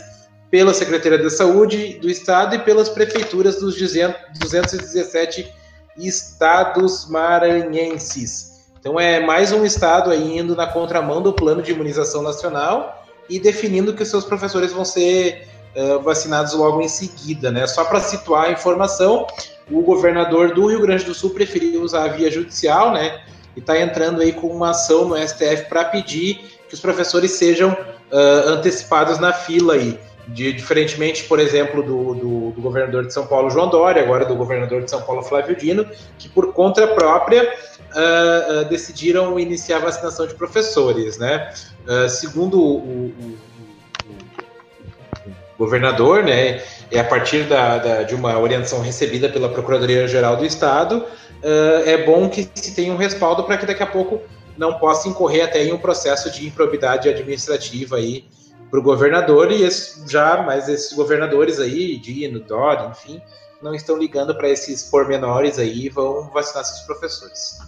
pela 0.50 0.74
Secretaria 0.74 1.18
da 1.18 1.30
Saúde 1.30 2.00
do 2.00 2.10
Estado 2.10 2.56
e 2.56 2.60
pelas 2.60 2.88
prefeituras 2.88 3.58
dos 3.58 3.76
217 3.76 5.54
estados 5.98 7.10
maranhenses. 7.10 8.64
Então 8.80 8.98
é 8.98 9.20
mais 9.20 9.52
um 9.52 9.66
estado 9.66 10.12
aí 10.12 10.38
indo 10.38 10.56
na 10.56 10.68
contramão 10.68 11.22
do 11.22 11.34
plano 11.34 11.62
de 11.62 11.74
imunização 11.74 12.22
nacional 12.22 13.04
e 13.30 13.38
definindo 13.38 13.94
que 13.94 14.04
os 14.04 14.10
seus 14.10 14.24
professores 14.24 14.72
vão 14.72 14.86
ser 14.86 15.52
vacinados 16.04 16.54
logo 16.54 16.82
em 16.82 16.88
seguida, 16.88 17.52
né? 17.52 17.66
Só 17.66 17.84
para 17.84 18.00
situar 18.00 18.46
a 18.46 18.52
informação, 18.52 19.26
o 19.72 19.82
governador 19.82 20.54
do 20.54 20.68
Rio 20.68 20.82
Grande 20.82 21.06
do 21.06 21.14
Sul 21.14 21.32
preferiu 21.32 21.82
usar 21.82 22.06
a 22.06 22.08
via 22.10 22.30
judicial, 22.30 22.92
né? 22.92 23.22
E 23.56 23.60
está 23.60 23.80
entrando 23.80 24.22
aí 24.22 24.34
com 24.34 24.48
uma 24.48 24.72
ação 24.72 25.08
no 25.08 25.18
STF 25.18 25.70
para 25.70 25.86
pedir 25.86 26.60
que 26.68 26.74
os 26.74 26.80
professores 26.80 27.32
sejam 27.32 27.72
uh, 27.72 28.50
antecipados 28.50 29.20
na 29.20 29.32
fila 29.32 29.76
aí. 29.76 30.00
De, 30.26 30.54
diferentemente, 30.54 31.26
por 31.26 31.38
exemplo, 31.38 31.84
do, 31.84 32.14
do, 32.14 32.52
do, 32.52 32.62
governador 32.62 33.06
de 33.06 33.14
São 33.14 33.28
Paulo, 33.28 33.50
João 33.50 33.70
Dória, 33.70 34.02
agora 34.02 34.24
do 34.24 34.34
governador 34.36 34.82
de 34.82 34.90
São 34.90 35.02
Paulo, 35.02 35.22
Flávio 35.22 35.54
Dino, 35.54 35.86
que 36.18 36.30
por 36.30 36.54
conta 36.54 36.88
própria 36.88 37.44
uh, 37.44 38.62
uh, 38.62 38.66
decidiram 38.70 39.38
iniciar 39.38 39.78
a 39.78 39.82
vacinação 39.82 40.26
de 40.26 40.34
professores, 40.34 41.18
né? 41.18 41.54
Uh, 41.86 42.08
segundo 42.08 42.58
o, 42.58 42.78
o, 42.78 43.38
governador, 45.58 46.24
né, 46.24 46.62
é 46.92 47.00
a 47.00 47.04
partir 47.04 47.44
da, 47.44 47.78
da, 47.78 48.04
de 48.04 48.16
uma 48.16 48.38
orientação 48.40 48.82
recebida 48.82 49.30
pela 49.30 49.50
Procuradoria-Geral 49.50 50.38
do 50.38 50.46
Estado, 50.46 51.06
é 51.86 51.98
bom 52.06 52.30
que 52.30 52.50
se 52.56 52.74
tenha 52.74 52.94
um 52.94 52.96
respaldo 52.96 53.44
para 53.44 53.58
que 53.58 53.66
daqui 53.66 53.84
a 53.84 53.88
pouco 53.88 54.22
não 54.58 54.76
possa 54.76 55.10
incorrer 55.10 55.44
até 55.44 55.64
em 55.64 55.74
um 55.74 55.78
processo 55.78 56.32
de 56.32 56.48
improbidade 56.48 57.10
administrativa 57.10 57.98
aí 57.98 58.26
para 58.70 58.80
o 58.80 58.84
governador 58.84 59.52
e 59.52 59.62
esse, 59.64 60.10
já, 60.10 60.42
mas 60.42 60.68
esses 60.68 60.94
governadores 60.94 61.60
aí, 61.60 61.98
Dino, 61.98 62.40
Dória, 62.40 62.88
enfim, 62.90 63.22
não 63.62 63.74
estão 63.74 63.98
ligando 63.98 64.36
para 64.36 64.50
esses 64.50 64.84
pormenores 64.84 65.60
aí 65.60 65.86
e 65.86 65.90
vão 65.90 66.30
vacinar 66.32 66.66
seus 66.66 66.82
professores. 66.82 67.60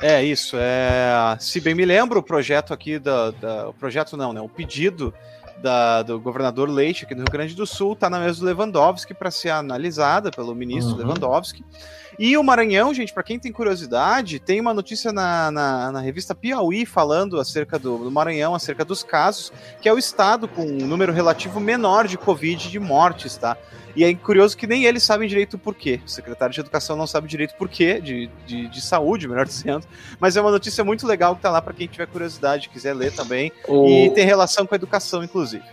É 0.00 0.22
isso. 0.22 0.56
É, 0.58 1.36
se 1.40 1.60
bem 1.60 1.74
me 1.74 1.84
lembro, 1.84 2.20
o 2.20 2.22
projeto 2.22 2.72
aqui 2.72 2.98
da, 2.98 3.30
da 3.32 3.68
o 3.68 3.74
projeto 3.74 4.16
não, 4.16 4.32
né? 4.32 4.40
O 4.40 4.48
pedido 4.48 5.12
da, 5.62 6.02
do 6.02 6.20
governador 6.20 6.68
Leite 6.68 7.04
aqui 7.04 7.14
no 7.14 7.22
Rio 7.22 7.32
Grande 7.32 7.54
do 7.54 7.66
Sul 7.66 7.92
está 7.92 8.08
na 8.10 8.18
mesa 8.18 8.40
do 8.40 8.46
Lewandowski 8.46 9.14
para 9.14 9.30
ser 9.30 9.50
analisada 9.50 10.30
pelo 10.30 10.54
ministro 10.54 10.94
uhum. 10.94 11.00
Lewandowski. 11.00 11.64
E 12.18 12.36
o 12.36 12.42
Maranhão, 12.42 12.94
gente, 12.94 13.12
para 13.12 13.22
quem 13.22 13.38
tem 13.38 13.52
curiosidade, 13.52 14.38
tem 14.38 14.60
uma 14.60 14.72
notícia 14.72 15.12
na, 15.12 15.50
na, 15.50 15.92
na 15.92 16.00
revista 16.00 16.34
Piauí 16.34 16.86
falando 16.86 17.38
acerca 17.38 17.78
do, 17.78 17.98
do, 17.98 18.10
Maranhão, 18.10 18.54
acerca 18.54 18.84
dos 18.84 19.02
casos, 19.02 19.52
que 19.80 19.88
é 19.88 19.92
o 19.92 19.98
estado 19.98 20.48
com 20.48 20.62
um 20.62 20.86
número 20.86 21.12
relativo 21.12 21.60
menor 21.60 22.06
de 22.06 22.16
Covid 22.16 22.70
de 22.70 22.78
mortes, 22.78 23.36
tá? 23.36 23.56
E 23.94 24.04
é 24.04 24.14
curioso 24.14 24.56
que 24.56 24.66
nem 24.66 24.84
eles 24.84 25.02
sabem 25.02 25.26
direito 25.26 25.54
o 25.54 25.58
porquê. 25.58 26.00
O 26.04 26.08
secretário 26.08 26.54
de 26.54 26.60
Educação 26.60 26.96
não 26.96 27.06
sabe 27.06 27.26
direito 27.26 27.52
o 27.52 27.56
porquê, 27.56 27.98
de, 27.98 28.30
de, 28.46 28.68
de 28.68 28.80
saúde, 28.80 29.26
melhor 29.26 29.44
dizendo. 29.46 29.86
Mas 30.20 30.36
é 30.36 30.40
uma 30.40 30.50
notícia 30.50 30.84
muito 30.84 31.06
legal 31.06 31.34
que 31.34 31.42
tá 31.42 31.50
lá 31.50 31.62
para 31.62 31.72
quem 31.72 31.86
tiver 31.86 32.06
curiosidade, 32.06 32.68
quiser 32.68 32.94
ler 32.94 33.12
também. 33.12 33.50
O... 33.66 33.86
E 33.88 34.10
tem 34.10 34.26
relação 34.26 34.66
com 34.66 34.74
a 34.74 34.76
educação, 34.76 35.24
inclusive. 35.24 35.64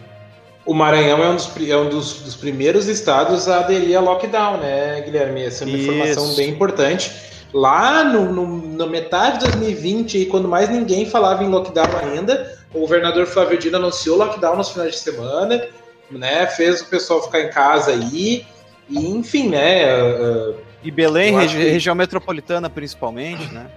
O 0.65 0.73
Maranhão 0.73 1.21
é 1.21 1.29
um, 1.29 1.35
dos, 1.35 1.69
é 1.69 1.77
um 1.77 1.89
dos, 1.89 2.21
dos, 2.21 2.35
primeiros 2.35 2.87
estados 2.87 3.49
a 3.49 3.59
aderir 3.59 3.97
a 3.97 4.01
lockdown, 4.01 4.57
né, 4.57 5.01
Guilherme? 5.01 5.43
Essa 5.43 5.65
é 5.65 5.67
uma 5.67 5.77
Isso. 5.77 5.91
informação 5.91 6.35
bem 6.35 6.49
importante. 6.49 7.11
Lá 7.53 8.03
no, 8.05 8.31
no, 8.31 8.77
na 8.77 8.87
metade 8.87 9.39
de 9.39 9.51
2020, 9.51 10.25
quando 10.27 10.47
mais 10.47 10.69
ninguém 10.69 11.05
falava 11.05 11.43
em 11.43 11.49
lockdown 11.49 11.97
ainda, 12.01 12.57
o 12.73 12.79
governador 12.79 13.25
Flávio 13.25 13.57
Dino 13.57 13.77
anunciou 13.77 14.17
lockdown 14.17 14.55
nos 14.55 14.69
finais 14.69 14.93
de 14.93 14.99
semana, 14.99 15.67
né? 16.09 16.47
Fez 16.47 16.81
o 16.81 16.85
pessoal 16.85 17.21
ficar 17.21 17.41
em 17.41 17.49
casa 17.49 17.91
aí, 17.91 18.45
e 18.89 19.07
enfim, 19.09 19.49
né? 19.49 20.01
Uh, 20.01 20.55
e 20.81 20.89
Belém, 20.89 21.37
regi 21.37 21.57
que... 21.57 21.63
região 21.63 21.93
metropolitana 21.93 22.69
principalmente, 22.69 23.53
né? 23.53 23.67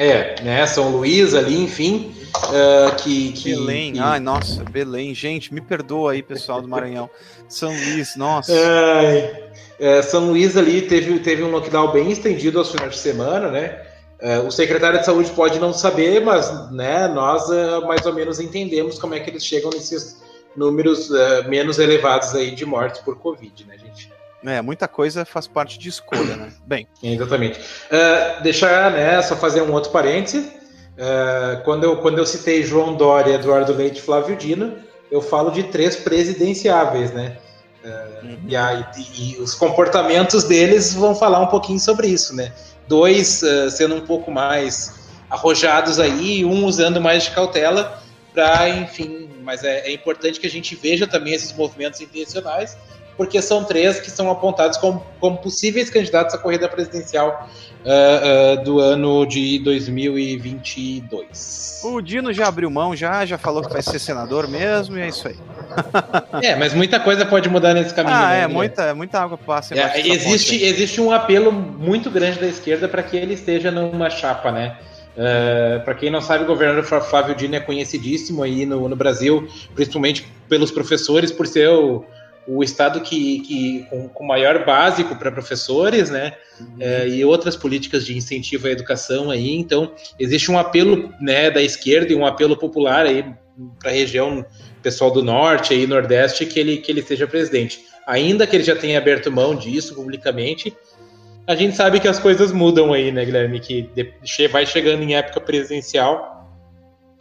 É, 0.00 0.42
né? 0.42 0.66
São 0.66 0.88
Luís 0.88 1.34
ali, 1.34 1.62
enfim. 1.62 2.14
Uh, 2.34 2.96
que, 2.96 3.32
que, 3.32 3.50
Belém, 3.50 3.92
que... 3.92 3.98
ai, 3.98 4.18
nossa, 4.18 4.64
Belém, 4.64 5.14
gente, 5.14 5.52
me 5.52 5.60
perdoa 5.60 6.12
aí, 6.12 6.22
pessoal 6.22 6.62
do 6.62 6.68
Maranhão. 6.68 7.10
São 7.46 7.68
Luís, 7.68 8.16
nossa. 8.16 8.50
Ai, 8.50 9.44
é, 9.78 10.00
São 10.00 10.30
Luís 10.30 10.56
ali 10.56 10.80
teve, 10.80 11.18
teve 11.18 11.42
um 11.42 11.50
lockdown 11.50 11.92
bem 11.92 12.10
estendido 12.10 12.58
aos 12.58 12.70
finais 12.70 12.94
de 12.94 12.98
semana, 12.98 13.50
né? 13.50 13.82
Uh, 14.22 14.46
o 14.46 14.50
secretário 14.50 15.00
de 15.00 15.04
saúde 15.04 15.30
pode 15.32 15.58
não 15.58 15.74
saber, 15.74 16.24
mas 16.24 16.70
né, 16.72 17.06
nós 17.06 17.50
uh, 17.50 17.86
mais 17.86 18.06
ou 18.06 18.14
menos 18.14 18.40
entendemos 18.40 18.98
como 18.98 19.14
é 19.14 19.20
que 19.20 19.28
eles 19.28 19.44
chegam 19.44 19.68
nesses 19.68 20.22
números 20.56 21.10
menos 21.46 21.78
elevados 21.78 22.34
aí 22.34 22.50
de 22.52 22.64
mortes 22.64 23.02
por 23.02 23.16
Covid, 23.18 23.66
né, 23.66 23.76
gente? 23.78 24.09
É, 24.44 24.62
muita 24.62 24.88
coisa 24.88 25.24
faz 25.24 25.46
parte 25.46 25.78
de 25.78 25.88
escolha, 25.88 26.36
né? 26.36 26.52
Bem. 26.66 26.86
Exatamente. 27.02 27.58
Uh, 27.58 28.42
deixar, 28.42 28.90
né, 28.92 29.20
só 29.22 29.36
fazer 29.36 29.62
um 29.62 29.72
outro 29.72 29.90
parêntese. 29.90 30.38
Uh, 30.38 31.62
quando, 31.64 31.84
eu, 31.84 31.96
quando 31.98 32.18
eu 32.18 32.26
citei 32.26 32.62
João 32.62 32.94
Dória, 32.94 33.34
Eduardo 33.34 33.72
Leite 33.72 33.98
e 33.98 34.02
Flávio 34.02 34.36
Dino, 34.36 34.76
eu 35.10 35.20
falo 35.20 35.50
de 35.50 35.64
três 35.64 35.96
presidenciáveis, 35.96 37.12
né? 37.12 37.36
Uh, 37.84 38.26
uhum. 38.26 38.38
e, 38.46 38.56
aí, 38.56 38.84
e, 39.16 39.36
os 39.40 39.54
comportamentos 39.54 40.44
deles 40.44 40.92
vão 40.92 41.14
falar 41.14 41.40
um 41.40 41.46
pouquinho 41.46 41.80
sobre 41.80 42.08
isso, 42.08 42.34
né? 42.34 42.52
Dois 42.86 43.42
sendo 43.70 43.94
um 43.94 44.00
pouco 44.00 44.32
mais 44.32 45.00
arrojados 45.30 46.00
aí, 46.00 46.44
um 46.44 46.66
usando 46.66 47.00
mais 47.00 47.22
de 47.22 47.30
cautela 47.30 48.02
para, 48.34 48.68
enfim, 48.68 49.30
mas 49.42 49.62
é, 49.62 49.86
é 49.86 49.92
importante 49.92 50.40
que 50.40 50.46
a 50.46 50.50
gente 50.50 50.74
veja 50.74 51.06
também 51.06 51.32
esses 51.32 51.52
movimentos 51.52 52.00
intencionais 52.00 52.76
porque 53.20 53.42
são 53.42 53.64
três 53.64 54.00
que 54.00 54.10
são 54.10 54.30
apontados 54.30 54.78
como, 54.78 55.04
como 55.20 55.36
possíveis 55.36 55.90
candidatos 55.90 56.34
à 56.34 56.38
corrida 56.38 56.66
presidencial 56.66 57.46
uh, 57.84 58.58
uh, 58.58 58.64
do 58.64 58.80
ano 58.80 59.26
de 59.26 59.58
2022. 59.58 61.82
O 61.84 62.00
Dino 62.00 62.32
já 62.32 62.48
abriu 62.48 62.70
mão, 62.70 62.96
já, 62.96 63.26
já 63.26 63.36
falou 63.36 63.62
que 63.62 63.70
vai 63.70 63.82
ser 63.82 63.98
senador 63.98 64.48
mesmo, 64.48 64.96
e 64.96 65.02
é 65.02 65.08
isso 65.08 65.28
aí. 65.28 65.36
é, 66.42 66.56
mas 66.56 66.72
muita 66.72 66.98
coisa 66.98 67.26
pode 67.26 67.46
mudar 67.50 67.74
nesse 67.74 67.92
caminho. 67.92 68.16
Ah, 68.16 68.30
né, 68.30 68.44
é, 68.44 68.46
muita, 68.46 68.94
muita 68.94 69.20
água 69.20 69.36
passa. 69.36 69.78
É, 69.78 70.00
existe, 70.00 70.64
existe 70.64 70.98
um 70.98 71.12
apelo 71.12 71.52
muito 71.52 72.10
grande 72.10 72.40
da 72.40 72.46
esquerda 72.46 72.88
para 72.88 73.02
que 73.02 73.18
ele 73.18 73.34
esteja 73.34 73.70
numa 73.70 74.08
chapa, 74.08 74.50
né? 74.50 74.78
Uh, 75.14 75.84
para 75.84 75.92
quem 75.92 76.10
não 76.10 76.22
sabe, 76.22 76.44
o 76.44 76.46
governador 76.46 76.84
Flávio 76.84 77.34
Dino 77.34 77.54
é 77.54 77.60
conhecidíssimo 77.60 78.42
aí 78.42 78.64
no, 78.64 78.88
no 78.88 78.96
Brasil, 78.96 79.46
principalmente 79.74 80.26
pelos 80.48 80.70
professores, 80.70 81.30
por 81.30 81.46
ser 81.46 81.68
o, 81.68 82.02
o 82.56 82.64
estado 82.64 83.00
que, 83.00 83.40
que 83.40 83.86
com, 83.88 84.08
com 84.08 84.26
maior 84.26 84.64
básico 84.64 85.14
para 85.14 85.30
professores, 85.30 86.10
né, 86.10 86.32
uhum. 86.60 86.76
é, 86.80 87.08
e 87.08 87.24
outras 87.24 87.54
políticas 87.54 88.04
de 88.04 88.16
incentivo 88.16 88.66
à 88.66 88.70
educação 88.70 89.30
aí. 89.30 89.56
Então, 89.56 89.92
existe 90.18 90.50
um 90.50 90.58
apelo, 90.58 91.14
né, 91.20 91.50
da 91.50 91.62
esquerda 91.62 92.12
e 92.12 92.16
um 92.16 92.26
apelo 92.26 92.56
popular 92.56 93.06
aí 93.06 93.24
para 93.78 93.90
a 93.90 93.94
região 93.94 94.44
pessoal 94.82 95.10
do 95.10 95.22
norte 95.22 95.74
e 95.74 95.86
nordeste 95.86 96.46
que 96.46 96.58
ele 96.58 96.78
que 96.78 96.90
ele 96.90 97.02
seja 97.02 97.26
presidente. 97.26 97.84
Ainda 98.06 98.46
que 98.46 98.56
ele 98.56 98.64
já 98.64 98.74
tenha 98.74 98.98
aberto 98.98 99.30
mão 99.30 99.54
disso 99.54 99.94
publicamente, 99.94 100.74
a 101.46 101.54
gente 101.54 101.76
sabe 101.76 102.00
que 102.00 102.08
as 102.08 102.18
coisas 102.18 102.50
mudam 102.50 102.92
aí, 102.92 103.12
né, 103.12 103.24
Guilherme? 103.24 103.60
Que 103.60 103.88
vai 104.50 104.66
chegando 104.66 105.02
em 105.02 105.14
época 105.14 105.40
presidencial, 105.40 106.50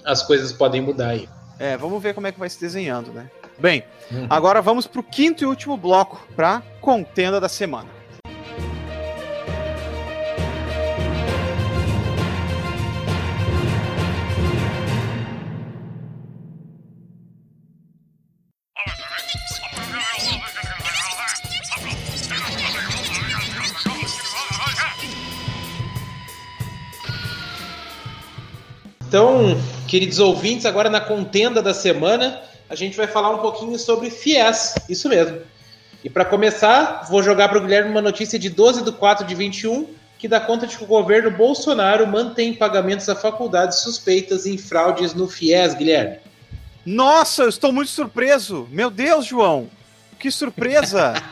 as 0.04 0.24
coisas 0.24 0.52
podem 0.52 0.82
mudar 0.82 1.10
aí. 1.10 1.30
É, 1.60 1.76
vamos 1.78 2.02
ver 2.02 2.14
como 2.14 2.26
é 2.26 2.32
que 2.32 2.40
vai 2.40 2.50
se 2.50 2.60
desenhando, 2.60 3.12
né? 3.12 3.30
Bem, 3.60 3.84
uhum. 4.10 4.28
agora 4.30 4.62
vamos 4.62 4.88
para 4.88 5.02
o 5.02 5.04
quinto 5.04 5.44
e 5.44 5.48
último 5.48 5.76
bloco 5.76 6.26
para 6.34 6.62
contenda 6.80 7.42
da 7.42 7.50
semana. 7.50 8.00
Então, 29.06 29.60
queridos 29.88 30.20
ouvintes, 30.20 30.68
agora 30.68 30.88
na 30.88 31.02
contenda 31.02 31.64
da 31.64 31.74
semana, 31.74 32.40
a 32.70 32.76
gente 32.76 32.96
vai 32.96 33.08
falar 33.08 33.32
um 33.32 33.40
pouquinho 33.40 33.78
sobre 33.80 34.12
FIES, 34.12 34.76
isso 34.88 35.10
mesmo. 35.10 35.42
E 36.04 36.10
para 36.10 36.24
começar, 36.24 37.08
vou 37.10 37.24
jogar 37.24 37.50
para 37.50 37.58
o 37.58 37.62
Guilherme 37.62 37.90
uma 37.90 38.02
notícia 38.02 38.38
de 38.38 38.50
12 38.50 38.84
de 38.84 38.92
4 38.92 39.26
de 39.26 39.34
21, 39.36 39.88
que 40.18 40.28
dá 40.28 40.40
conta 40.40 40.68
de 40.68 40.78
que 40.78 40.84
o 40.84 40.88
governo 40.88 41.32
Bolsonaro 41.32 42.06
mantém 42.06 42.54
pagamentos 42.54 43.10
a 43.10 43.16
faculdades 43.16 43.80
suspeitas 43.80 44.46
em 44.46 44.58
fraudes 44.58 45.14
no 45.14 45.28
FIES, 45.28 45.74
Guilherme. 45.74 46.20
Nossa, 46.86 47.44
eu 47.44 47.50
estou 47.50 47.74
muito 47.74 47.90
surpreso. 47.90 48.68
Meu 48.72 48.90
Deus, 48.90 49.26
João. 49.26 49.70
Que 50.20 50.30
surpresa. 50.30 51.14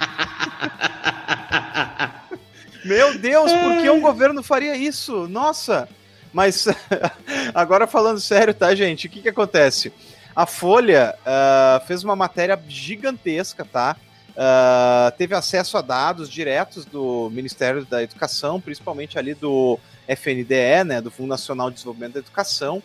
Meu 2.83 3.17
Deus, 3.17 3.51
por 3.51 3.81
que 3.81 3.89
um 3.89 4.01
governo 4.01 4.41
faria 4.41 4.75
isso? 4.75 5.27
Nossa. 5.27 5.87
Mas 6.33 6.67
agora 7.53 7.85
falando 7.85 8.19
sério, 8.19 8.53
tá, 8.53 8.73
gente? 8.73 9.07
O 9.07 9.09
que 9.09 9.21
que 9.21 9.29
acontece? 9.29 9.91
A 10.37 10.45
Folha 10.45 11.15
uh, 11.21 11.83
fez 11.87 12.03
uma 12.03 12.15
matéria 12.15 12.61
gigantesca, 12.67 13.65
tá? 13.65 13.97
Uh, 14.33 15.17
teve 15.17 15.33
acesso 15.33 15.79
a 15.79 15.81
dados 15.81 16.29
diretos 16.29 16.85
do 16.85 17.27
Ministério 17.31 17.83
da 17.83 18.03
Educação, 18.03 18.61
principalmente 18.61 19.17
ali 19.17 19.33
do 19.33 19.79
FNDE, 20.07 20.83
né, 20.85 21.01
do 21.01 21.09
Fundo 21.09 21.29
Nacional 21.29 21.71
de 21.71 21.77
Desenvolvimento 21.77 22.13
da 22.13 22.19
Educação, 22.19 22.83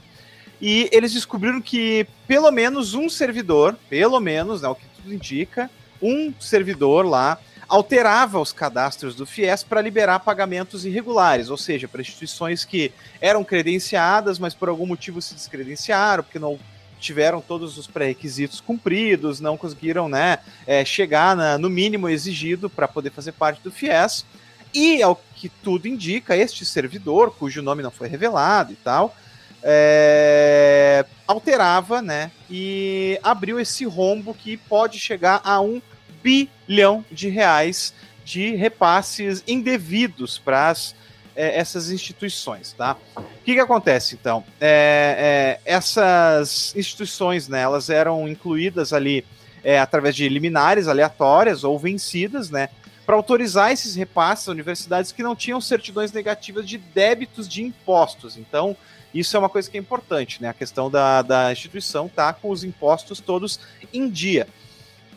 e 0.62 0.88
eles 0.90 1.12
descobriram 1.12 1.60
que 1.60 2.06
pelo 2.26 2.50
menos 2.50 2.94
um 2.94 3.06
servidor, 3.10 3.76
pelo 3.90 4.18
menos, 4.18 4.62
né, 4.62 4.68
o 4.68 4.74
que 4.74 4.86
tudo 4.96 5.12
indica, 5.12 5.70
um 6.00 6.32
servidor 6.40 7.04
lá 7.04 7.38
alterava 7.68 8.40
os 8.40 8.50
cadastros 8.50 9.14
do 9.14 9.26
FIES 9.26 9.62
para 9.62 9.82
liberar 9.82 10.20
pagamentos 10.20 10.86
irregulares, 10.86 11.50
ou 11.50 11.58
seja, 11.58 11.86
para 11.86 12.00
instituições 12.00 12.64
que 12.64 12.90
eram 13.20 13.44
credenciadas, 13.44 14.38
mas 14.38 14.54
por 14.54 14.70
algum 14.70 14.86
motivo 14.86 15.20
se 15.20 15.34
descredenciaram, 15.34 16.22
porque 16.24 16.38
não 16.38 16.58
tiveram 17.02 17.40
todos 17.40 17.76
os 17.76 17.86
pré-requisitos 17.86 18.60
cumpridos, 18.60 19.40
não 19.40 19.56
conseguiram 19.56 20.08
né, 20.08 20.38
é, 20.66 20.84
chegar 20.84 21.36
na, 21.36 21.58
no 21.58 21.68
mínimo 21.68 22.08
exigido 22.08 22.70
para 22.70 22.88
poder 22.88 23.10
fazer 23.10 23.32
parte 23.32 23.60
do 23.62 23.70
FIES. 23.70 24.24
E, 24.72 25.02
ao 25.02 25.20
que 25.36 25.50
tudo 25.50 25.86
indica, 25.86 26.36
este 26.36 26.64
servidor, 26.64 27.34
cujo 27.36 27.60
nome 27.60 27.82
não 27.82 27.90
foi 27.90 28.08
revelado 28.08 28.72
e 28.72 28.76
tal, 28.76 29.14
é, 29.62 31.04
alterava 31.26 32.00
né, 32.00 32.30
e 32.50 33.18
abriu 33.22 33.60
esse 33.60 33.84
rombo 33.84 34.32
que 34.32 34.56
pode 34.56 34.98
chegar 34.98 35.40
a 35.44 35.60
um 35.60 35.82
bilhão 36.22 37.04
de 37.10 37.28
reais 37.28 37.92
de 38.24 38.54
repasses 38.54 39.42
indevidos 39.46 40.38
para 40.38 40.70
as 40.70 40.94
é, 41.34 41.58
essas 41.58 41.90
instituições, 41.90 42.72
tá? 42.72 42.96
O 43.16 43.44
que, 43.44 43.54
que 43.54 43.60
acontece, 43.60 44.14
então? 44.14 44.44
É, 44.60 45.58
é, 45.64 45.70
essas 45.72 46.74
instituições, 46.76 47.48
né, 47.48 47.62
elas 47.62 47.90
eram 47.90 48.28
incluídas 48.28 48.92
ali 48.92 49.24
é, 49.64 49.78
através 49.78 50.14
de 50.14 50.28
liminares 50.28 50.88
aleatórias 50.88 51.64
ou 51.64 51.78
vencidas, 51.78 52.50
né, 52.50 52.68
para 53.04 53.16
autorizar 53.16 53.72
esses 53.72 53.94
repasses 53.94 54.48
a 54.48 54.52
universidades 54.52 55.12
que 55.12 55.22
não 55.22 55.34
tinham 55.34 55.60
certidões 55.60 56.12
negativas 56.12 56.68
de 56.68 56.78
débitos 56.78 57.48
de 57.48 57.62
impostos. 57.62 58.36
Então, 58.36 58.76
isso 59.12 59.36
é 59.36 59.38
uma 59.38 59.48
coisa 59.48 59.70
que 59.70 59.76
é 59.76 59.80
importante, 59.80 60.40
né? 60.40 60.48
A 60.48 60.54
questão 60.54 60.90
da, 60.90 61.20
da 61.20 61.52
instituição 61.52 62.08
tá 62.08 62.32
com 62.32 62.48
os 62.48 62.64
impostos 62.64 63.20
todos 63.20 63.60
em 63.92 64.08
dia. 64.08 64.46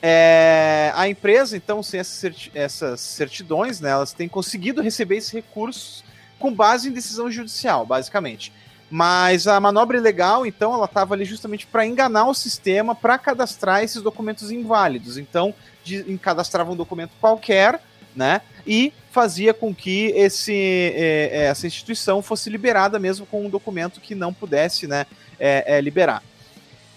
É, 0.02 0.92
a 0.96 1.08
empresa, 1.08 1.58
então, 1.58 1.82
sem 1.82 2.00
essas 2.00 3.02
certidões, 3.02 3.80
né, 3.80 3.92
elas 3.92 4.14
têm 4.14 4.28
conseguido 4.28 4.82
receber 4.82 5.18
esses 5.18 5.32
recursos 5.32 6.04
com 6.38 6.54
base 6.54 6.90
em 6.90 6.92
decisão 6.92 7.32
judicial, 7.32 7.86
basicamente. 7.86 8.52
Mas 8.90 9.48
a 9.48 9.60
manobra 9.60 9.98
ilegal, 9.98 10.46
então, 10.46 10.74
ela 10.74 10.86
estava 10.86 11.16
ali 11.16 11.26
justamente 11.26 11.66
para 11.66 11.86
enganar 11.86 12.28
o 12.28 12.34
sistema 12.34 12.94
para 12.94 13.18
cadastrar 13.18 13.84
esses 13.84 14.02
documentos 14.02 14.52
inválidos. 14.52 15.18
Então, 15.18 15.54
de, 15.84 16.06
um 16.08 16.76
documento 16.76 17.12
qualquer, 17.20 17.82
né? 18.16 18.42
E 18.66 18.94
fazia 19.12 19.54
com 19.54 19.74
que 19.74 20.08
esse, 20.16 20.54
é, 20.54 21.30
é, 21.32 21.44
essa 21.46 21.66
instituição 21.66 22.22
fosse 22.22 22.50
liberada 22.50 23.00
mesmo 23.00 23.26
com 23.26 23.46
um 23.46 23.50
documento 23.50 24.02
que 24.02 24.14
não 24.14 24.34
pudesse, 24.34 24.88
né, 24.88 25.06
é, 25.40 25.78
é, 25.78 25.82
liberar. 25.82 26.22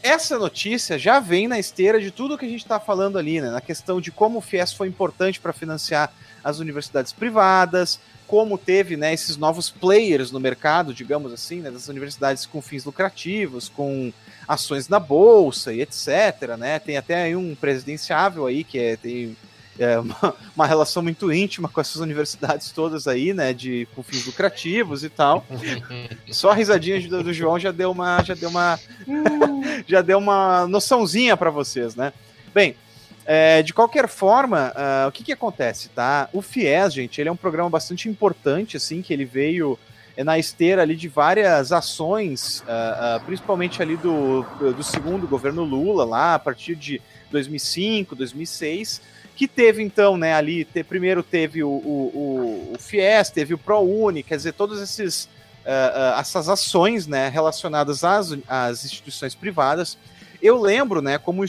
Essa 0.08 0.38
notícia 0.38 0.98
já 0.98 1.20
vem 1.20 1.46
na 1.46 1.58
esteira 1.58 2.00
de 2.00 2.10
tudo 2.10 2.38
que 2.38 2.46
a 2.46 2.48
gente 2.48 2.62
está 2.62 2.80
falando 2.80 3.18
ali, 3.18 3.42
né? 3.42 3.50
Na 3.50 3.60
questão 3.60 4.00
de 4.00 4.10
como 4.10 4.38
o 4.38 4.40
FIES 4.40 4.72
foi 4.72 4.88
importante 4.88 5.38
para 5.38 5.52
financiar 5.52 6.10
as 6.42 6.60
universidades 6.60 7.12
privadas, 7.12 8.00
como 8.26 8.56
teve 8.56 8.96
né, 8.96 9.12
esses 9.12 9.36
novos 9.36 9.68
players 9.68 10.32
no 10.32 10.40
mercado, 10.40 10.94
digamos 10.94 11.30
assim, 11.30 11.60
né, 11.60 11.70
das 11.70 11.88
universidades 11.88 12.46
com 12.46 12.62
fins 12.62 12.86
lucrativos, 12.86 13.68
com 13.68 14.10
ações 14.46 14.88
na 14.88 14.98
bolsa 14.98 15.74
e 15.74 15.82
etc. 15.82 16.56
Né? 16.58 16.78
Tem 16.78 16.96
até 16.96 17.24
aí 17.24 17.36
um 17.36 17.54
presidenciável 17.54 18.46
aí 18.46 18.64
que 18.64 18.78
é, 18.78 18.96
tem 18.96 19.36
é, 19.78 19.98
uma, 19.98 20.34
uma, 20.54 20.66
relação 20.66 21.02
muito 21.02 21.32
íntima 21.32 21.68
com 21.68 21.80
essas 21.80 21.96
universidades 21.96 22.70
todas 22.70 23.06
aí, 23.06 23.32
né, 23.32 23.52
de 23.52 23.86
com 23.94 24.02
fins 24.02 24.26
lucrativos 24.26 25.04
e 25.04 25.08
tal. 25.08 25.46
Só 26.30 26.50
a 26.50 26.54
risadinha 26.54 27.00
do, 27.08 27.22
do 27.22 27.32
João 27.32 27.58
já 27.58 27.70
deu 27.70 27.90
uma 27.90 28.22
já 28.22 28.34
deu 28.34 28.50
uma 28.50 28.78
já 29.86 30.02
deu 30.02 30.18
uma 30.18 30.66
noçãozinha 30.66 31.36
para 31.36 31.50
vocês, 31.50 31.94
né? 31.94 32.12
Bem, 32.52 32.74
é, 33.30 33.62
de 33.62 33.74
qualquer 33.74 34.08
forma, 34.08 34.72
uh, 34.74 35.08
o 35.08 35.12
que, 35.12 35.22
que 35.22 35.32
acontece, 35.32 35.90
tá? 35.90 36.30
O 36.32 36.40
FIES, 36.40 36.94
gente, 36.94 37.20
ele 37.20 37.28
é 37.28 37.32
um 37.32 37.36
programa 37.36 37.68
bastante 37.68 38.08
importante, 38.08 38.74
assim, 38.74 39.02
que 39.02 39.12
ele 39.12 39.26
veio 39.26 39.78
é, 40.16 40.24
na 40.24 40.38
esteira 40.38 40.80
ali 40.80 40.96
de 40.96 41.08
várias 41.08 41.70
ações, 41.70 42.60
uh, 42.60 43.18
uh, 43.18 43.24
principalmente 43.26 43.82
ali 43.82 43.98
do, 43.98 44.46
do 44.72 44.82
segundo 44.82 45.28
governo 45.28 45.62
Lula, 45.62 46.06
lá 46.06 46.34
a 46.36 46.38
partir 46.38 46.74
de 46.74 47.02
2005, 47.30 48.16
2006, 48.16 49.02
que 49.38 49.46
teve 49.46 49.84
então, 49.84 50.16
né, 50.16 50.34
ali, 50.34 50.64
te, 50.64 50.82
primeiro 50.82 51.22
teve 51.22 51.62
o, 51.62 51.68
o, 51.68 52.72
o, 52.74 52.76
FIES, 52.76 53.30
teve 53.30 53.54
o 53.54 53.58
ProUni, 53.58 54.24
quer 54.24 54.34
dizer, 54.36 54.52
todas 54.52 54.80
esses, 54.80 55.26
uh, 55.64 56.18
essas 56.18 56.48
ações, 56.48 57.06
né, 57.06 57.28
relacionadas 57.28 58.02
às, 58.02 58.36
às 58.48 58.84
instituições 58.84 59.36
privadas, 59.36 59.96
eu 60.42 60.60
lembro, 60.60 61.00
né, 61.00 61.18
como 61.18 61.44
eh, 61.44 61.48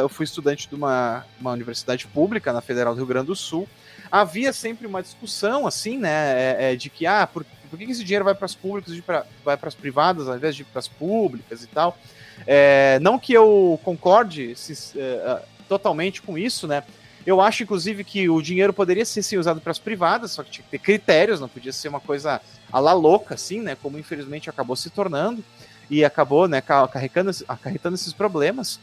eu 0.00 0.08
fui 0.08 0.24
estudante 0.24 0.68
de 0.68 0.74
uma, 0.76 1.24
uma 1.40 1.52
universidade 1.52 2.06
pública 2.06 2.52
na 2.52 2.60
Federal 2.60 2.92
do 2.94 2.98
Rio 2.98 3.06
Grande 3.06 3.26
do 3.26 3.36
Sul, 3.36 3.68
havia 4.10 4.52
sempre 4.52 4.86
uma 4.86 5.02
discussão, 5.02 5.66
assim, 5.66 5.98
né, 5.98 6.10
é, 6.10 6.72
é, 6.72 6.76
de 6.76 6.88
que, 6.88 7.04
ah, 7.04 7.26
por, 7.26 7.44
por 7.68 7.78
que 7.78 7.84
esse 7.84 8.04
dinheiro 8.04 8.24
vai 8.24 8.34
para 8.34 8.46
as 8.46 8.54
públicas 8.54 8.92
e 8.92 9.02
vai 9.44 9.56
para 9.56 9.68
as 9.68 9.74
privadas 9.74 10.28
ao 10.28 10.36
invés 10.36 10.54
de 10.54 10.62
ir 10.62 10.66
para 10.66 10.78
as 10.78 10.88
públicas 10.88 11.64
e 11.64 11.66
tal? 11.66 11.98
É, 12.46 12.98
não 13.00 13.18
que 13.18 13.32
eu 13.32 13.78
concorde 13.84 14.54
se, 14.56 14.98
é, 14.98 15.42
totalmente 15.68 16.22
com 16.22 16.38
isso, 16.38 16.66
né, 16.68 16.82
eu 17.26 17.40
acho, 17.40 17.62
inclusive, 17.62 18.04
que 18.04 18.28
o 18.28 18.42
dinheiro 18.42 18.72
poderia 18.72 19.04
ser 19.04 19.22
sim, 19.22 19.36
usado 19.36 19.60
para 19.60 19.70
as 19.70 19.78
privadas, 19.78 20.32
só 20.32 20.42
que 20.42 20.50
tinha 20.50 20.64
que 20.64 20.70
ter 20.70 20.78
critérios, 20.78 21.40
não 21.40 21.48
podia 21.48 21.72
ser 21.72 21.88
uma 21.88 22.00
coisa 22.00 22.40
a 22.70 22.80
la 22.80 22.92
louca, 22.92 23.34
assim, 23.34 23.60
né? 23.60 23.76
Como 23.80 23.98
infelizmente 23.98 24.50
acabou 24.50 24.76
se 24.76 24.90
tornando 24.90 25.42
e 25.88 26.04
acabou 26.04 26.48
né, 26.48 26.58
acarretando, 26.58 27.30
acarretando 27.48 27.94
esses 27.94 28.12
problemas. 28.12 28.80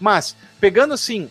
Mas, 0.00 0.36
pegando 0.60 0.94
assim, 0.94 1.30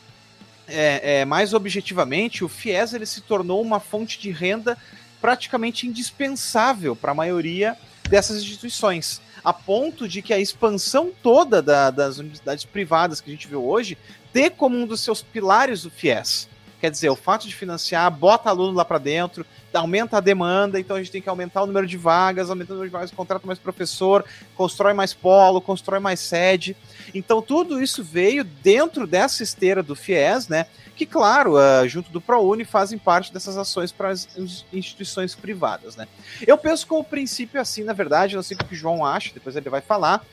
é, 0.68 1.20
é, 1.20 1.26
mais 1.26 1.54
objetivamente, 1.54 2.44
o 2.44 2.50
FIES 2.50 2.94
ele 2.94 3.06
se 3.06 3.22
tornou 3.22 3.62
uma 3.62 3.80
fonte 3.80 4.20
de 4.20 4.32
renda 4.32 4.78
praticamente 5.22 5.88
indispensável 5.88 6.96
para 6.96 7.12
a 7.12 7.16
maioria 7.16 7.78
dessas 8.10 8.42
instituições, 8.42 9.22
a 9.44 9.54
ponto 9.54 10.08
de 10.08 10.22
que 10.22 10.34
a 10.34 10.40
expansão 10.40 11.12
toda 11.24 11.62
da, 11.62 11.90
das 11.90 12.18
universidades 12.18 12.66
privadas 12.66 13.22
que 13.22 13.30
a 13.30 13.34
gente 13.34 13.48
vê 13.48 13.56
hoje 13.56 13.98
ter 14.38 14.52
como 14.52 14.78
um 14.78 14.86
dos 14.86 15.02
seus 15.02 15.24
pilares 15.24 15.84
o 15.84 15.90
FIES. 15.90 16.48
Quer 16.80 16.92
dizer, 16.92 17.10
o 17.10 17.16
fato 17.16 17.48
de 17.48 17.56
financiar, 17.56 18.12
bota 18.12 18.52
aluno 18.52 18.78
lá 18.78 18.86
para 18.86 19.00
dentro, 19.00 19.44
aumenta 19.74 20.18
a 20.18 20.20
demanda, 20.20 20.80
então 20.80 20.96
a 20.96 21.00
gente 21.00 21.12
tem 21.12 21.24
que 21.24 21.28
aumentar 21.28 21.64
o 21.64 21.66
número 21.66 21.88
de 21.88 21.98
vagas, 21.98 22.52
aumentando 22.52 22.74
o 22.74 22.76
número 22.76 22.90
de 22.90 22.94
vagas, 22.94 23.10
contrata 23.10 23.48
mais 23.48 23.58
professor, 23.58 24.24
constrói 24.54 24.94
mais 24.94 25.12
polo, 25.12 25.60
constrói 25.60 26.00
mais 26.00 26.20
sede. 26.20 26.78
Então 27.16 27.42
tudo 27.42 27.82
isso 27.82 28.04
veio 28.04 28.44
dentro 28.44 29.08
dessa 29.08 29.42
esteira 29.42 29.82
do 29.82 29.96
FIES, 29.96 30.48
né? 30.48 30.68
Que, 30.96 31.08
claro, 31.08 31.56
uh, 31.56 31.88
junto 31.88 32.12
do 32.12 32.22
ProUni, 32.22 32.64
fazem 32.64 33.00
parte 33.00 33.34
dessas 33.34 33.58
ações 33.58 33.92
para 33.92 34.10
as 34.10 34.28
instituições 34.72 35.34
privadas, 35.34 35.96
né? 35.96 36.08
Eu 36.46 36.60
penso 36.60 36.86
com 36.86 37.00
o 37.00 37.04
princípio 37.04 37.60
assim, 37.60 37.84
na 37.84 37.94
verdade, 37.94 38.36
não 38.36 38.44
sei 38.44 38.56
o 38.56 38.64
que 38.64 38.76
o 38.76 38.78
João 38.78 39.04
acha, 39.04 39.34
depois 39.34 39.56
ele 39.56 39.68
vai 39.68 39.82
falar. 39.82 40.24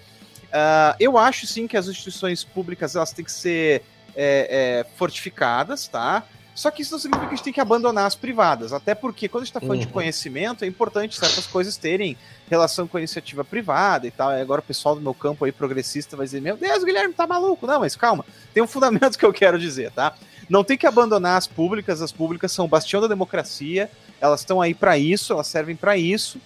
Uh, 0.44 0.94
eu 1.00 1.16
acho 1.16 1.46
sim 1.46 1.66
que 1.66 1.76
as 1.76 1.88
instituições 1.88 2.44
públicas 2.44 2.94
elas 2.94 3.12
têm 3.12 3.24
que 3.24 3.32
ser 3.32 3.82
é, 4.16 4.84
é, 4.84 4.96
fortificadas, 4.96 5.88
tá? 5.88 6.24
Só 6.54 6.70
que 6.70 6.82
isso 6.82 6.92
não 6.92 7.00
significa 7.00 7.26
que 7.26 7.34
a 7.34 7.36
gente 7.36 7.44
tem 7.44 7.52
que 7.52 7.60
abandonar 7.60 8.06
as 8.06 8.14
privadas, 8.14 8.72
até 8.72 8.94
porque 8.94 9.28
quando 9.28 9.42
a 9.42 9.44
gente 9.44 9.50
está 9.50 9.60
falando 9.60 9.80
uhum. 9.80 9.86
de 9.86 9.92
conhecimento, 9.92 10.64
é 10.64 10.68
importante 10.68 11.18
certas 11.18 11.46
coisas 11.46 11.76
terem 11.76 12.16
relação 12.48 12.86
com 12.86 12.96
a 12.96 13.00
iniciativa 13.00 13.44
privada 13.44 14.06
e 14.06 14.10
tal. 14.12 14.30
E 14.30 14.40
agora 14.40 14.60
o 14.60 14.64
pessoal 14.64 14.94
do 14.94 15.00
meu 15.00 15.12
campo 15.12 15.44
aí 15.44 15.50
progressista 15.50 16.16
vai 16.16 16.26
dizer: 16.26 16.40
Meu 16.40 16.56
Deus, 16.56 16.84
Guilherme, 16.84 17.12
tá 17.12 17.26
maluco? 17.26 17.66
Não, 17.66 17.80
mas 17.80 17.96
calma, 17.96 18.24
tem 18.52 18.62
um 18.62 18.68
fundamento 18.68 19.18
que 19.18 19.26
eu 19.26 19.32
quero 19.32 19.58
dizer, 19.58 19.90
tá? 19.90 20.14
Não 20.48 20.62
tem 20.62 20.78
que 20.78 20.86
abandonar 20.86 21.36
as 21.36 21.48
públicas, 21.48 22.00
as 22.00 22.12
públicas 22.12 22.52
são 22.52 22.66
o 22.66 22.68
bastião 22.68 23.02
da 23.02 23.08
democracia, 23.08 23.90
elas 24.20 24.40
estão 24.40 24.60
aí 24.60 24.74
para 24.74 24.96
isso, 24.96 25.32
elas 25.32 25.48
servem 25.48 25.74
para 25.74 25.96
isso. 25.96 26.38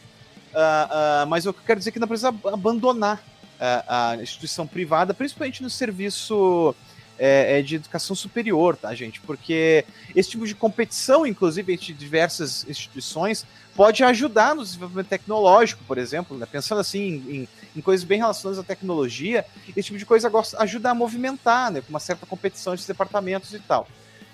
uh, 0.55 1.25
uh, 1.25 1.27
mas 1.27 1.45
eu 1.45 1.53
quero 1.53 1.79
dizer 1.79 1.93
que 1.93 1.99
não 1.99 2.09
precisa 2.09 2.29
abandonar 2.29 3.23
a 3.61 4.17
instituição 4.23 4.69
privada, 4.69 5.13
principalmente 5.13 5.65
no 5.65 5.69
serviço 5.69 6.77
é, 7.19 7.59
é, 7.59 7.63
de 7.63 7.77
educação 7.77 8.15
superior, 8.15 8.77
tá, 8.77 8.95
gente? 8.95 9.21
Porque 9.21 9.85
esse 10.15 10.31
tipo 10.31 10.47
de 10.47 10.55
competição, 10.55 11.27
inclusive, 11.27 11.73
entre 11.73 11.93
diversas 11.93 12.65
instituições, 12.69 13.45
pode 13.75 14.03
ajudar 14.05 14.55
no 14.55 14.63
desenvolvimento 14.63 15.09
tecnológico, 15.09 15.83
por 15.85 15.99
exemplo, 15.99 16.37
né? 16.37 16.47
pensando 16.51 16.81
assim 16.81 17.23
em, 17.29 17.49
em, 17.77 17.81
coisas 17.81 18.05
bem 18.05 18.19
relacionadas 18.19 18.59
à 18.59 18.63
tecnologia, 18.63 19.45
esse 19.77 19.87
tipo 19.87 19.99
de 19.99 20.07
coisa 20.07 20.31
ajuda 20.59 20.91
a 20.91 20.95
movimentar, 20.95 21.71
né? 21.71 21.81
Com 21.81 21.91
uma 21.91 22.01
certa 22.01 22.27
competição 22.27 22.75
entre 22.75 22.87
departamentos 22.87 23.53
e 23.53 23.61
tal. 23.61 23.87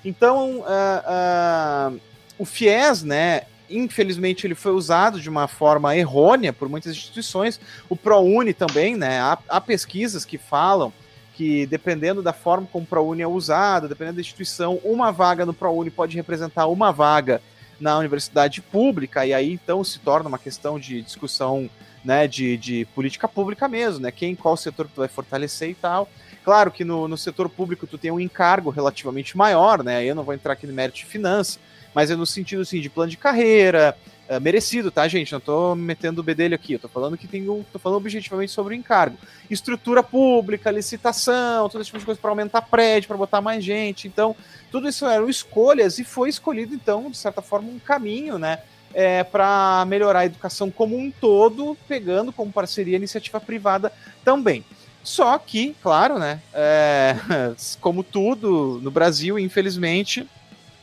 Então, 0.05 0.61
uh, 0.61 1.95
uh, 1.95 2.01
o 2.39 2.45
FIES, 2.45 3.03
né? 3.03 3.43
Infelizmente, 3.69 4.47
ele 4.47 4.55
foi 4.55 4.73
usado 4.73 5.21
de 5.21 5.29
uma 5.29 5.49
forma 5.49 5.97
errônea 5.97 6.53
por 6.53 6.69
muitas 6.69 6.93
instituições. 6.93 7.59
O 7.89 7.97
ProUni 7.97 8.53
também, 8.53 8.97
né? 8.97 9.21
Há, 9.21 9.39
há 9.49 9.61
pesquisas 9.61 10.25
que 10.25 10.37
falam 10.37 10.93
que 11.35 11.67
dependendo 11.67 12.23
da 12.23 12.33
forma 12.33 12.67
como 12.71 12.85
o 12.85 12.87
ProUni 12.87 13.23
é 13.23 13.27
usado, 13.27 13.89
dependendo 13.89 14.17
da 14.17 14.21
instituição, 14.21 14.81
uma 14.85 15.11
vaga 15.11 15.45
no 15.45 15.53
ProUni 15.53 15.91
pode 15.91 16.17
representar 16.17 16.67
uma 16.67 16.93
vaga 16.93 17.43
na 17.81 17.99
universidade 17.99 18.63
pública, 18.63 19.27
e 19.27 19.35
aí 19.35 19.53
então 19.53 19.83
se 19.83 19.99
torna 19.99 20.29
uma 20.29 20.39
questão 20.39 20.79
de 20.79 21.03
discussão 21.03 21.69
né, 22.05 22.29
de, 22.29 22.57
de 22.57 22.85
política 22.95 23.27
pública 23.27 23.67
mesmo, 23.67 24.01
né? 24.01 24.11
Quem, 24.11 24.37
qual 24.37 24.57
setor 24.57 24.87
tu 24.87 25.01
vai 25.01 25.09
fortalecer 25.09 25.71
e 25.71 25.75
tal. 25.75 26.09
Claro 26.45 26.71
que 26.71 26.85
no, 26.85 27.09
no 27.09 27.17
setor 27.17 27.49
público 27.49 27.87
tu 27.87 27.97
tem 27.97 28.11
um 28.11 28.21
encargo 28.21 28.69
relativamente 28.71 29.37
maior, 29.37 29.83
né? 29.83 30.05
Eu 30.05 30.15
não 30.15 30.23
vou 30.23 30.35
entrar 30.35 30.53
aqui 30.53 30.67
no 30.67 30.73
mérito 30.73 30.99
de 30.99 31.07
finanças, 31.07 31.59
mas 31.95 32.11
é 32.11 32.17
no 32.17 32.27
sentido 32.27 32.61
assim, 32.61 32.81
de 32.81 32.91
plano 32.91 33.11
de 33.11 33.17
carreira, 33.17 33.97
é, 34.27 34.41
merecido, 34.41 34.91
tá, 34.91 35.07
gente? 35.07 35.33
Não 35.33 35.41
tô 35.41 35.75
metendo 35.75 36.21
o 36.21 36.25
bedelho 36.25 36.55
aqui, 36.55 36.73
eu 36.73 36.79
tô 36.79 36.89
falando 36.89 37.17
que 37.17 37.29
tem 37.29 37.49
um. 37.49 37.63
tô 37.73 37.79
falando 37.79 37.99
objetivamente 37.99 38.53
sobre 38.53 38.75
o 38.75 38.77
encargo. 38.77 39.19
Estrutura 39.51 40.03
pública, 40.03 40.71
licitação, 40.71 41.69
todo 41.69 41.83
esse 41.83 41.89
tipo 41.89 41.99
de 41.99 42.07
coisa 42.07 42.21
para 42.21 42.31
aumentar 42.31 42.63
prédio, 42.63 43.09
para 43.09 43.17
botar 43.17 43.43
mais 43.43 43.63
gente. 43.63 44.09
Então, 44.09 44.35
tudo 44.71 44.89
isso 44.89 45.07
eram 45.07 45.29
escolhas 45.29 45.99
e 45.99 46.05
foi 46.05 46.31
escolhido, 46.31 46.75
então, 46.75 47.11
de 47.11 47.17
certa 47.17 47.43
forma, 47.43 47.69
um 47.69 47.79
caminho, 47.79 48.39
né? 48.39 48.61
É, 48.95 49.25
para 49.25 49.85
melhorar 49.89 50.21
a 50.21 50.27
educação 50.27 50.71
como 50.71 50.97
um 50.97 51.11
todo, 51.11 51.77
pegando 51.87 52.33
como 52.33 52.53
parceria 52.53 52.97
a 52.97 52.99
iniciativa 52.99 53.41
privada 53.41 53.93
também. 54.25 54.65
Só 55.03 55.37
que, 55.37 55.77
claro, 55.83 56.19
né? 56.19 56.41
É, 56.55 57.15
como 57.79 58.03
tudo 58.03 58.81
no 58.83 58.91
Brasil, 58.91 59.39
infelizmente, 59.39 60.27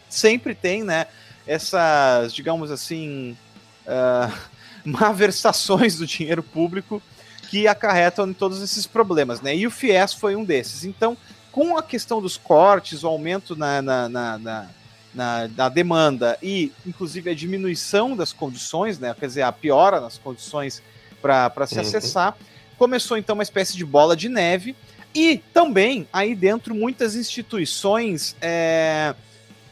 sempre 0.07 0.53
tem, 0.53 0.83
né? 0.83 1.07
Essas, 1.45 2.33
digamos 2.33 2.71
assim, 2.71 3.37
uh, 3.85 4.33
malversações 4.85 5.97
do 5.97 6.05
dinheiro 6.05 6.43
público 6.43 7.01
que 7.49 7.67
acarretam 7.67 8.29
em 8.29 8.33
todos 8.33 8.61
esses 8.61 8.87
problemas, 8.87 9.41
né? 9.41 9.55
E 9.55 9.67
o 9.67 9.71
FIES 9.71 10.13
foi 10.13 10.35
um 10.35 10.43
desses. 10.43 10.85
Então, 10.85 11.17
com 11.51 11.77
a 11.77 11.83
questão 11.83 12.21
dos 12.21 12.37
cortes, 12.37 13.03
o 13.03 13.07
aumento 13.07 13.55
na, 13.55 13.81
na, 13.81 14.07
na, 14.07 14.37
na, 14.37 14.69
na, 15.13 15.47
na 15.49 15.69
demanda 15.69 16.37
e, 16.41 16.71
inclusive, 16.85 17.29
a 17.29 17.35
diminuição 17.35 18.15
das 18.15 18.31
condições, 18.31 18.97
né? 18.97 19.13
Quer 19.19 19.27
dizer, 19.27 19.41
a 19.41 19.51
piora 19.51 19.99
nas 19.99 20.17
condições 20.17 20.81
para 21.21 21.67
se 21.67 21.75
uhum. 21.75 21.81
acessar, 21.81 22.37
começou 22.77 23.17
então 23.17 23.35
uma 23.35 23.43
espécie 23.43 23.77
de 23.77 23.85
bola 23.85 24.15
de 24.15 24.27
neve 24.27 24.75
e 25.13 25.37
também 25.53 26.07
aí 26.11 26.33
dentro 26.33 26.73
muitas 26.73 27.15
instituições 27.15 28.35
é, 28.41 29.13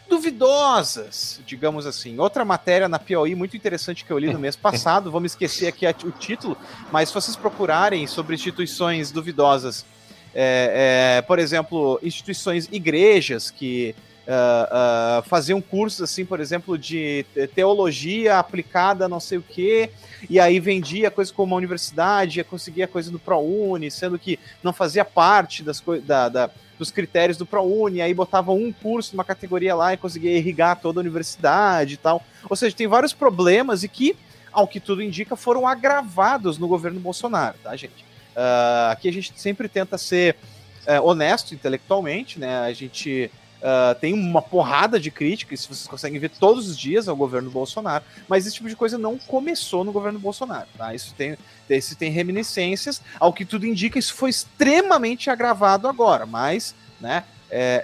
duvidosas, 0.10 1.40
digamos 1.45 1.86
assim. 1.86 2.18
Outra 2.19 2.44
matéria 2.44 2.90
na 2.90 2.98
Piauí 2.99 3.36
muito 3.36 3.56
interessante 3.56 4.03
que 4.03 4.11
eu 4.11 4.18
li 4.18 4.34
no 4.34 4.40
mês 4.40 4.56
passado, 4.56 5.11
vamos 5.11 5.31
esquecer 5.31 5.68
aqui 5.68 5.86
o 6.06 6.11
título, 6.11 6.57
mas 6.91 7.10
se 7.10 7.15
vocês 7.15 7.38
procurarem 7.38 8.06
sobre 8.07 8.36
instituições 8.36 9.11
duvidosas, 9.11 9.86
é, 10.34 11.18
é, 11.18 11.22
por 11.22 11.40
exemplo, 11.40 11.99
instituições, 12.03 12.68
igrejas 12.72 13.49
que 13.49 13.95
uh, 14.30 15.20
uh, 15.20 15.24
faziam 15.28 15.60
cursos 15.60 16.02
assim, 16.02 16.24
por 16.24 16.40
exemplo, 16.40 16.78
de 16.78 17.26
teologia 17.56 18.38
aplicada 18.38 19.10
não 19.10 19.20
sei 19.20 19.40
o 19.40 19.42
que, 19.42 19.90
e 20.30 20.40
aí 20.40 20.60
vendia 20.60 21.10
coisa 21.10 21.34
como 21.34 21.54
uma 21.54 21.58
universidade, 21.58 22.44
conseguia 22.44 22.88
coisa 22.88 23.12
do 23.12 23.18
ProUni, 23.18 23.90
sendo 23.90 24.20
que 24.20 24.40
não 24.64 24.72
fazia 24.72 25.04
parte 25.04 25.64
das 25.64 25.80
coisas 25.80 26.06
da, 26.06 26.30
da 26.30 26.50
dos 26.78 26.92
critérios 26.92 27.38
do 27.38 27.46
ProUni, 27.46 28.02
aí 28.02 28.14
botava 28.14 28.54
um 28.54 28.72
curso 28.72 29.14
numa 29.14 29.26
categoria 29.26 29.76
lá 29.76 29.94
e 29.94 29.98
conseguia 29.98 30.38
irrigar 30.38 30.80
toda 30.80 31.00
a 31.00 31.02
universidade 31.02 31.96
e 31.96 31.98
tal. 31.98 32.24
Ou 32.50 32.56
seja, 32.56 32.74
tem 32.74 32.88
vários 32.88 33.12
problemas 33.12 33.84
e 33.84 33.90
que, 33.90 34.16
ao 34.50 34.66
que 34.66 34.80
tudo 34.80 35.04
indica, 35.04 35.36
foram 35.36 35.68
agravados 35.68 36.58
no 36.58 36.70
governo 36.70 36.98
Bolsonaro, 36.98 37.58
tá, 37.62 37.76
gente? 37.76 38.06
Uh, 38.34 38.92
aqui 38.92 39.10
a 39.10 39.12
gente 39.12 39.34
sempre 39.36 39.68
tenta 39.68 39.98
ser 39.98 40.38
uh, 40.88 41.06
honesto 41.06 41.54
intelectualmente, 41.54 42.40
né? 42.40 42.60
A 42.60 42.72
gente 42.72 43.30
Uh, 43.60 43.94
tem 43.99 44.14
uma 44.14 44.41
porrada 44.41 44.98
de 44.98 45.11
críticas, 45.11 45.65
vocês 45.65 45.86
conseguem 45.86 46.18
ver 46.18 46.30
todos 46.30 46.69
os 46.69 46.77
dias 46.77 47.10
ao 47.10 47.15
governo 47.15 47.49
Bolsonaro, 47.49 48.06
mas 48.26 48.45
esse 48.45 48.56
tipo 48.56 48.69
de 48.69 48.76
coisa 48.76 48.98
não 48.98 49.18
começou 49.18 49.84
no 49.84 49.91
governo 49.91 50.18
Bolsonaro, 50.18 50.68
tá? 50.77 50.95
Isso 50.95 51.14
tem, 51.14 51.38
isso 51.69 51.94
tem 51.98 52.10
reminiscências, 52.10 53.02
ao 53.19 53.34
que 53.34 53.44
tudo 53.44 53.65
indica, 53.65 53.99
isso 53.99 54.14
foi 54.14 54.30
extremamente 54.30 55.30
agravado 55.30 55.90
agora, 55.90 56.26
mas, 56.26 56.73
né, 57.02 57.26
é, 57.52 57.84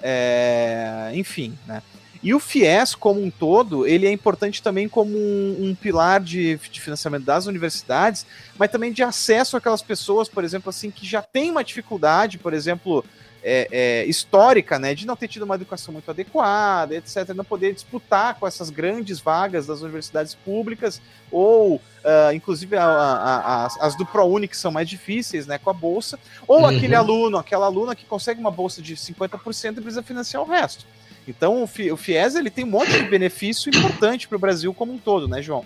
é, 1.11 1.18
enfim, 1.18 1.57
né. 1.68 1.84
E 2.26 2.34
o 2.34 2.39
FIES, 2.39 2.95
como 2.95 3.23
um 3.23 3.30
todo, 3.30 3.85
ele 3.85 4.07
é 4.07 4.11
importante 4.11 4.60
também 4.60 4.89
como 4.89 5.15
um, 5.15 5.57
um 5.60 5.76
pilar 5.76 6.19
de, 6.19 6.57
de, 6.72 6.81
financiamento 6.81 7.23
das 7.23 7.45
universidades, 7.45 8.26
mas 8.57 8.72
também 8.72 8.91
de 8.91 9.03
acesso 9.03 9.56
àquelas 9.56 9.84
pessoas, 9.84 10.27
por 10.27 10.43
exemplo, 10.43 10.72
assim, 10.72 10.89
que 10.89 11.06
já 11.06 11.22
têm 11.22 11.52
uma 11.52 11.64
dificuldade, 11.64 12.39
por 12.39 12.52
exemplo, 12.52 13.06
é, 13.48 13.68
é, 13.72 14.06
histórica, 14.06 14.80
né, 14.80 14.96
de 14.96 15.06
não 15.06 15.16
ter 15.16 15.28
tido 15.28 15.44
uma 15.44 15.54
educação 15.54 15.94
muito 15.94 16.10
adequada, 16.10 16.96
etc., 16.96 17.30
não 17.36 17.46
poder 17.46 17.76
disputar 17.76 18.34
com 18.40 18.48
essas 18.48 18.72
grandes 18.72 19.20
vagas 19.20 19.68
das 19.68 19.82
universidades 19.82 20.34
públicas, 20.34 21.00
ou 21.32 21.76
uh, 21.76 22.34
inclusive 22.34 22.76
a, 22.76 22.84
a, 22.84 23.66
a, 23.66 23.70
as 23.82 23.96
do 23.96 24.04
ProUni, 24.04 24.48
que 24.48 24.58
são 24.58 24.72
mais 24.72 24.90
difíceis, 24.90 25.46
né, 25.46 25.60
com 25.60 25.70
a 25.70 25.74
bolsa, 25.74 26.20
ou 26.48 26.62
uhum. 26.62 26.66
aquele 26.66 26.96
aluno, 26.96 27.38
aquela 27.38 27.68
aluna 27.68 27.96
que 27.96 28.06
consegue 28.06 28.40
uma 28.40 28.50
bolsa 28.50 28.82
de 28.82 28.96
50% 28.96 29.78
e 29.78 29.82
precisa 29.82 30.02
financiar 30.02 30.42
o 30.42 30.48
resto. 30.48 30.84
Então 31.28 31.62
o, 31.62 31.94
o 31.94 31.98
FIES 31.98 32.34
ele 32.34 32.50
tem 32.50 32.66
um 32.66 32.70
monte 32.70 32.92
de 32.92 33.04
benefício 33.04 33.70
importante 33.70 34.28
para 34.28 34.38
o 34.38 34.40
Brasil 34.40 34.74
como 34.74 34.92
um 34.92 34.98
todo, 34.98 35.28
né, 35.28 35.40
João? 35.44 35.64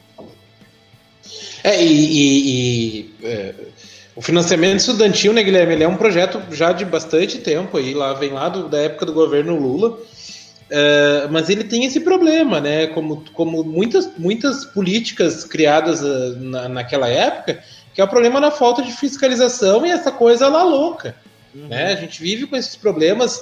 É, 1.63 1.81
e, 1.81 1.87
e, 1.87 2.99
e 3.21 3.25
é 3.25 3.55
o 4.19 4.21
financiamento 4.21 4.79
estudantil, 4.79 5.31
né, 5.31 5.41
Guilherme, 5.41 5.75
ele 5.75 5.83
é 5.85 5.87
um 5.87 5.95
projeto 5.95 6.41
já 6.51 6.73
de 6.73 6.83
bastante 6.83 7.37
tempo 7.37 7.77
aí, 7.77 7.93
lá 7.93 8.11
vem 8.11 8.33
lá 8.33 8.49
do, 8.49 8.67
da 8.67 8.77
época 8.77 9.05
do 9.05 9.13
governo 9.13 9.57
Lula. 9.57 9.91
Uh, 9.91 11.31
mas 11.31 11.49
ele 11.49 11.63
tem 11.63 11.85
esse 11.85 12.01
problema, 12.01 12.59
né? 12.59 12.87
Como, 12.87 13.23
como 13.33 13.63
muitas, 13.63 14.09
muitas 14.17 14.65
políticas 14.65 15.45
criadas 15.45 16.01
uh, 16.01 16.35
na, 16.37 16.67
naquela 16.67 17.07
época, 17.07 17.63
que 17.93 18.01
é 18.01 18.03
o 18.03 18.09
problema 18.09 18.41
da 18.41 18.51
falta 18.51 18.81
de 18.81 18.91
fiscalização 18.91 19.85
e 19.85 19.89
essa 19.89 20.11
coisa 20.11 20.49
lá 20.49 20.63
louca. 20.63 21.15
Uhum. 21.55 21.69
Né? 21.69 21.93
A 21.93 21.95
gente 21.95 22.21
vive 22.21 22.45
com 22.45 22.57
esses 22.57 22.75
problemas 22.75 23.41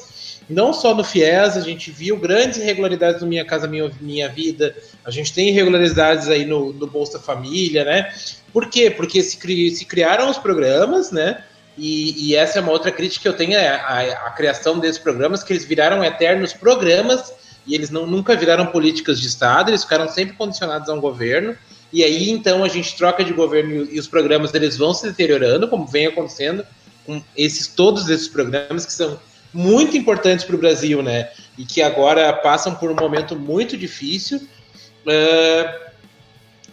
não 0.50 0.72
só 0.72 0.94
no 0.94 1.04
FIES, 1.04 1.58
a 1.58 1.62
gente 1.62 1.92
viu 1.92 2.18
grandes 2.18 2.58
irregularidades 2.58 3.22
no 3.22 3.28
Minha 3.28 3.44
Casa 3.44 3.68
Minha, 3.68 3.92
Minha 4.00 4.30
Vida, 4.30 4.76
a 5.04 5.12
gente 5.12 5.34
tem 5.34 5.50
irregularidades 5.50 6.30
aí 6.30 6.46
no, 6.46 6.72
no 6.72 6.88
Bolsa 6.88 7.20
Família, 7.20 7.84
né? 7.84 8.14
Por 8.54 8.70
quê? 8.70 8.90
Porque 8.90 9.22
se, 9.22 9.38
cri, 9.38 9.70
se 9.72 9.86
criaram 9.86 10.30
os 10.30 10.38
programas, 10.38 11.12
né? 11.12 11.44
E, 11.78 12.30
e, 12.30 12.36
essa 12.36 12.58
é 12.58 12.62
uma 12.62 12.72
outra 12.72 12.92
crítica 12.92 13.22
que 13.22 13.28
eu 13.28 13.34
tenho, 13.34 13.54
é 13.54 13.68
a, 13.68 14.28
a, 14.28 14.32
criação 14.32 14.80
desses 14.80 14.98
programas, 14.98 15.44
que 15.44 15.54
eles 15.54 15.64
viraram 15.64 16.04
eternos 16.04 16.52
programas 16.52 17.32
e 17.68 17.76
eles 17.76 17.92
não, 17.92 18.08
nunca 18.08 18.36
viraram 18.36 18.66
políticas 18.68 19.20
de 19.22 19.28
Estado, 19.28 19.70
eles 19.70 19.84
ficaram 19.84 20.08
sempre 20.08 20.36
condicionados 20.36 20.90
a 20.90 20.94
um 20.94 21.00
governo. 21.00 21.56
E 21.94 22.04
aí, 22.04 22.32
então, 22.32 22.64
a 22.64 22.68
gente 22.68 22.96
troca 22.98 23.24
de 23.24 23.32
governo 23.32 23.86
e, 23.86 23.96
e 23.96 24.00
os 24.00 24.08
programas 24.08 24.52
deles 24.52 24.76
vão 24.76 24.94
se 24.94 25.06
deteriorando, 25.06 25.68
como 25.68 25.86
vem 25.86 26.08
acontecendo 26.08 26.66
com 27.06 27.22
esses 27.36 27.68
todos 27.68 28.10
esses 28.10 28.28
programas 28.28 28.86
que 28.86 28.92
são 28.92 29.20
muito 29.58 29.98
importantes 29.98 30.46
para 30.46 30.56
o 30.56 30.60
Brasil, 30.60 31.02
né? 31.02 31.30
E 31.58 31.66
que 31.66 31.82
agora 31.82 32.32
passam 32.32 32.76
por 32.76 32.92
um 32.92 32.96
momento 32.96 33.36
muito 33.36 33.76
difícil. 33.76 34.38
Uh, 34.38 35.88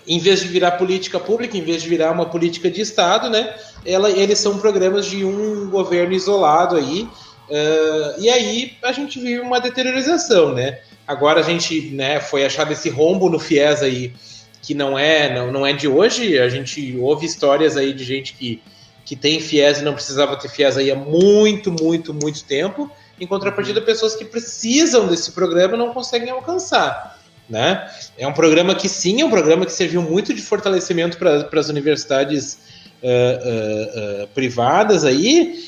em 0.06 0.18
vez 0.18 0.40
de 0.40 0.48
virar 0.48 0.72
política 0.72 1.18
pública, 1.18 1.56
em 1.56 1.62
vez 1.62 1.82
de 1.82 1.88
virar 1.88 2.12
uma 2.12 2.26
política 2.26 2.70
de 2.70 2.82
Estado, 2.82 3.30
né, 3.30 3.54
ela, 3.86 4.10
eles 4.10 4.38
são 4.38 4.58
programas 4.58 5.06
de 5.06 5.24
um 5.24 5.70
governo 5.70 6.12
isolado 6.12 6.76
aí, 6.76 7.08
uh, 7.48 8.20
e 8.20 8.28
aí 8.28 8.74
a 8.82 8.92
gente 8.92 9.18
vive 9.18 9.40
uma 9.40 9.60
deteriorização, 9.60 10.52
né? 10.52 10.80
Agora 11.06 11.40
a 11.40 11.42
gente, 11.42 11.88
né, 11.90 12.20
foi 12.20 12.44
achado 12.44 12.70
esse 12.70 12.90
rombo 12.90 13.30
no 13.30 13.38
FIES 13.38 13.82
aí, 13.82 14.12
que 14.60 14.74
não 14.74 14.98
é, 14.98 15.34
não, 15.34 15.50
não 15.50 15.66
é 15.66 15.72
de 15.72 15.88
hoje, 15.88 16.38
a 16.38 16.50
gente 16.50 16.98
ouve 17.00 17.24
histórias 17.24 17.78
aí 17.78 17.94
de 17.94 18.04
gente 18.04 18.34
que, 18.34 18.60
que 19.04 19.14
tem 19.14 19.40
FIES 19.40 19.80
e 19.80 19.84
não 19.84 19.94
precisava 19.94 20.36
ter 20.36 20.48
FIES 20.48 20.78
aí 20.78 20.90
há 20.90 20.96
muito, 20.96 21.70
muito, 21.70 22.14
muito 22.14 22.44
tempo, 22.44 22.90
em 23.20 23.26
contrapartida 23.26 23.80
pessoas 23.80 24.14
que 24.14 24.24
precisam 24.24 25.06
desse 25.06 25.32
programa 25.32 25.76
não 25.76 25.92
conseguem 25.92 26.30
alcançar. 26.30 27.18
Né? 27.48 27.86
É 28.16 28.26
um 28.26 28.32
programa 28.32 28.74
que 28.74 28.88
sim, 28.88 29.20
é 29.20 29.24
um 29.24 29.30
programa 29.30 29.66
que 29.66 29.72
serviu 29.72 30.00
muito 30.00 30.32
de 30.32 30.40
fortalecimento 30.40 31.18
para 31.18 31.60
as 31.60 31.68
universidades 31.68 32.58
uh, 33.02 34.22
uh, 34.22 34.24
uh, 34.24 34.28
privadas 34.28 35.04
aí, 35.04 35.62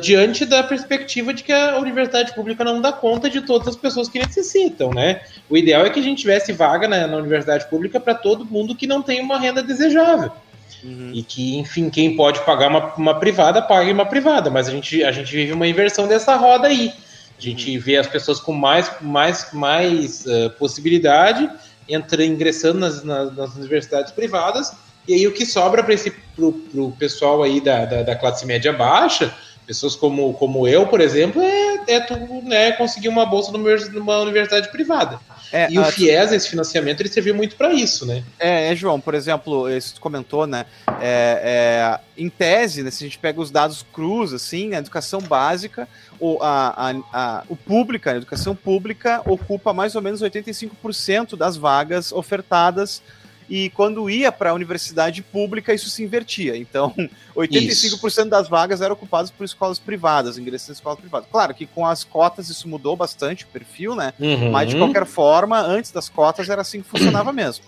diante 0.00 0.44
da 0.44 0.62
perspectiva 0.62 1.34
de 1.34 1.42
que 1.42 1.52
a 1.52 1.76
universidade 1.78 2.32
pública 2.32 2.62
não 2.62 2.80
dá 2.80 2.92
conta 2.92 3.28
de 3.28 3.40
todas 3.40 3.66
as 3.66 3.74
pessoas 3.74 4.08
que 4.08 4.16
necessitam, 4.16 4.90
né? 4.90 5.22
O 5.50 5.56
ideal 5.56 5.84
é 5.84 5.90
que 5.90 5.98
a 5.98 6.02
gente 6.02 6.20
tivesse 6.20 6.52
vaga 6.52 6.86
na, 6.86 7.08
na 7.08 7.16
universidade 7.16 7.68
pública 7.68 7.98
para 7.98 8.14
todo 8.14 8.44
mundo 8.44 8.76
que 8.76 8.86
não 8.86 9.02
tem 9.02 9.20
uma 9.20 9.40
renda 9.40 9.60
desejável. 9.60 10.30
Uhum. 10.82 11.12
E 11.14 11.22
que, 11.22 11.56
enfim, 11.58 11.90
quem 11.90 12.16
pode 12.16 12.40
pagar 12.44 12.68
uma, 12.68 12.94
uma 12.94 13.14
privada, 13.18 13.62
pague 13.62 13.92
uma 13.92 14.06
privada. 14.06 14.50
Mas 14.50 14.68
a 14.68 14.70
gente, 14.70 15.02
a 15.04 15.12
gente 15.12 15.30
vive 15.34 15.52
uma 15.52 15.66
inversão 15.66 16.06
dessa 16.06 16.36
roda 16.36 16.68
aí. 16.68 16.92
A 17.38 17.42
gente 17.42 17.76
vê 17.78 17.96
as 17.96 18.06
pessoas 18.06 18.38
com 18.38 18.52
mais, 18.52 18.90
mais, 19.00 19.48
mais 19.52 20.24
uh, 20.26 20.50
possibilidade 20.58 21.50
entrando, 21.88 22.24
ingressando 22.24 22.78
nas, 22.78 23.02
nas, 23.02 23.34
nas, 23.34 23.56
universidades 23.56 24.12
privadas, 24.12 24.72
e 25.06 25.14
aí 25.14 25.26
o 25.26 25.32
que 25.32 25.44
sobra 25.44 25.82
para 25.82 25.94
o 26.44 26.92
pessoal 26.98 27.42
aí 27.42 27.60
da, 27.60 27.84
da, 27.84 28.02
da, 28.02 28.16
classe 28.16 28.46
média 28.46 28.72
baixa, 28.72 29.34
pessoas 29.66 29.96
como, 29.96 30.32
como 30.34 30.68
eu, 30.68 30.86
por 30.86 31.00
exemplo, 31.00 31.42
é, 31.42 31.82
é 31.88 32.00
tu, 32.00 32.14
né, 32.44 32.72
conseguir 32.72 33.08
uma 33.08 33.26
bolsa 33.26 33.52
numa 33.52 34.18
universidade 34.20 34.70
privada. 34.70 35.18
É, 35.52 35.70
e 35.70 35.78
o 35.78 35.84
FIES, 35.84 36.32
esse 36.32 36.48
financiamento, 36.48 37.00
ele 37.00 37.10
serviu 37.10 37.34
muito 37.34 37.56
para 37.56 37.72
isso, 37.72 38.06
né? 38.06 38.24
É, 38.38 38.72
é, 38.72 38.74
João, 38.74 38.98
por 38.98 39.14
exemplo, 39.14 39.64
você 39.64 39.92
comentou, 40.00 40.46
né? 40.46 40.64
É, 41.00 41.98
é, 42.00 42.00
em 42.16 42.30
tese, 42.30 42.82
né, 42.82 42.90
se 42.90 43.04
a 43.04 43.06
gente 43.06 43.18
pega 43.18 43.40
os 43.40 43.50
dados 43.50 43.84
crus, 43.92 44.32
assim, 44.32 44.74
a 44.74 44.78
educação 44.78 45.20
básica, 45.20 45.86
o, 46.18 46.38
a, 46.40 46.90
a, 46.90 46.94
a, 47.12 47.44
o 47.48 47.56
pública, 47.56 48.12
a 48.12 48.16
educação 48.16 48.56
pública 48.56 49.20
ocupa 49.26 49.72
mais 49.72 49.94
ou 49.94 50.00
menos 50.00 50.22
85% 50.22 51.36
das 51.36 51.56
vagas 51.56 52.12
ofertadas 52.12 53.02
e 53.48 53.70
quando 53.70 54.08
ia 54.08 54.30
para 54.30 54.50
a 54.50 54.54
universidade 54.54 55.22
pública, 55.22 55.74
isso 55.74 55.90
se 55.90 56.02
invertia. 56.02 56.56
Então, 56.56 56.94
85% 57.36 58.06
isso. 58.06 58.24
das 58.26 58.48
vagas 58.48 58.80
eram 58.80 58.94
ocupadas 58.94 59.30
por 59.30 59.44
escolas 59.44 59.78
privadas, 59.78 60.38
ingressos 60.38 60.70
em 60.70 60.72
escolas 60.72 60.98
privadas. 60.98 61.28
Claro 61.30 61.54
que 61.54 61.66
com 61.66 61.86
as 61.86 62.04
cotas 62.04 62.48
isso 62.48 62.68
mudou 62.68 62.96
bastante 62.96 63.44
o 63.44 63.48
perfil, 63.48 63.94
né? 63.94 64.12
Uhum. 64.18 64.50
Mas 64.50 64.70
de 64.70 64.76
qualquer 64.76 65.06
forma, 65.06 65.60
antes 65.60 65.90
das 65.90 66.08
cotas 66.08 66.48
era 66.48 66.62
assim 66.62 66.82
que 66.82 66.88
funcionava 66.88 67.32
mesmo. 67.34 67.64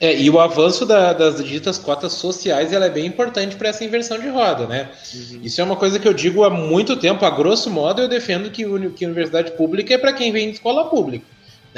É, 0.00 0.16
e 0.16 0.30
o 0.30 0.38
avanço 0.38 0.86
da, 0.86 1.12
das 1.12 1.44
ditas 1.44 1.76
cotas 1.76 2.12
sociais 2.12 2.72
ela 2.72 2.86
é 2.86 2.90
bem 2.90 3.04
importante 3.04 3.56
para 3.56 3.68
essa 3.68 3.84
inversão 3.84 4.18
de 4.18 4.28
roda, 4.28 4.66
né? 4.66 4.88
Uhum. 5.12 5.40
Isso 5.42 5.60
é 5.60 5.64
uma 5.64 5.74
coisa 5.74 5.98
que 5.98 6.06
eu 6.06 6.14
digo 6.14 6.44
há 6.44 6.50
muito 6.50 6.96
tempo. 6.96 7.24
A 7.24 7.30
grosso 7.30 7.68
modo, 7.68 8.02
eu 8.02 8.08
defendo 8.08 8.48
que, 8.50 8.62
que 8.90 9.04
a 9.04 9.08
universidade 9.08 9.52
pública 9.52 9.94
é 9.94 9.98
para 9.98 10.12
quem 10.12 10.30
vem 10.30 10.50
de 10.50 10.54
escola 10.54 10.88
pública. 10.88 11.26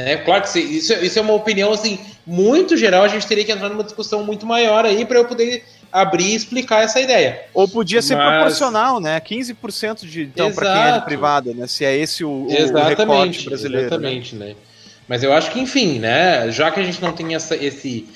Né? 0.05 0.17
Claro 0.19 0.43
que 0.43 0.59
isso, 0.59 0.93
isso 0.95 1.19
é 1.19 1.23
uma 1.23 1.35
opinião 1.35 1.73
assim, 1.73 1.99
muito 2.27 2.77
geral, 2.77 3.03
a 3.03 3.09
gente 3.09 3.27
teria 3.27 3.45
que 3.45 3.53
entrar 3.53 3.69
numa 3.69 3.85
discussão 3.85 4.25
muito 4.25 4.47
maior 4.47 4.85
aí 4.85 5.05
para 5.05 5.19
eu 5.19 5.25
poder 5.25 5.65
abrir 5.93 6.33
e 6.33 6.35
explicar 6.35 6.85
essa 6.85 7.01
ideia. 7.01 7.43
Ou 7.53 7.67
podia 7.67 8.01
ser 8.01 8.17
Mas... 8.17 8.35
proporcional, 8.35 9.01
né? 9.01 9.21
15% 9.21 10.07
de 10.07 10.23
então 10.23 10.53
para 10.53 10.73
quem 10.73 10.83
é 10.83 10.99
de 10.99 11.05
privada, 11.05 11.53
né? 11.53 11.67
Se 11.67 11.85
é 11.85 11.97
esse 11.97 12.25
o, 12.25 12.47
exatamente, 12.49 13.03
o 13.03 13.07
recorte 13.07 13.45
brasileiro. 13.47 13.83
Né? 13.83 13.87
Exatamente, 13.87 14.37
né? 14.37 14.47
né? 14.47 14.55
Mas 15.09 15.23
eu 15.25 15.33
acho 15.33 15.51
que, 15.51 15.59
enfim, 15.59 15.99
né? 15.99 16.51
Já 16.53 16.71
que 16.71 16.79
a 16.79 16.85
gente 16.85 17.03
não 17.03 17.13
tem 17.13 17.35
essa, 17.35 17.57
esse, 17.57 18.07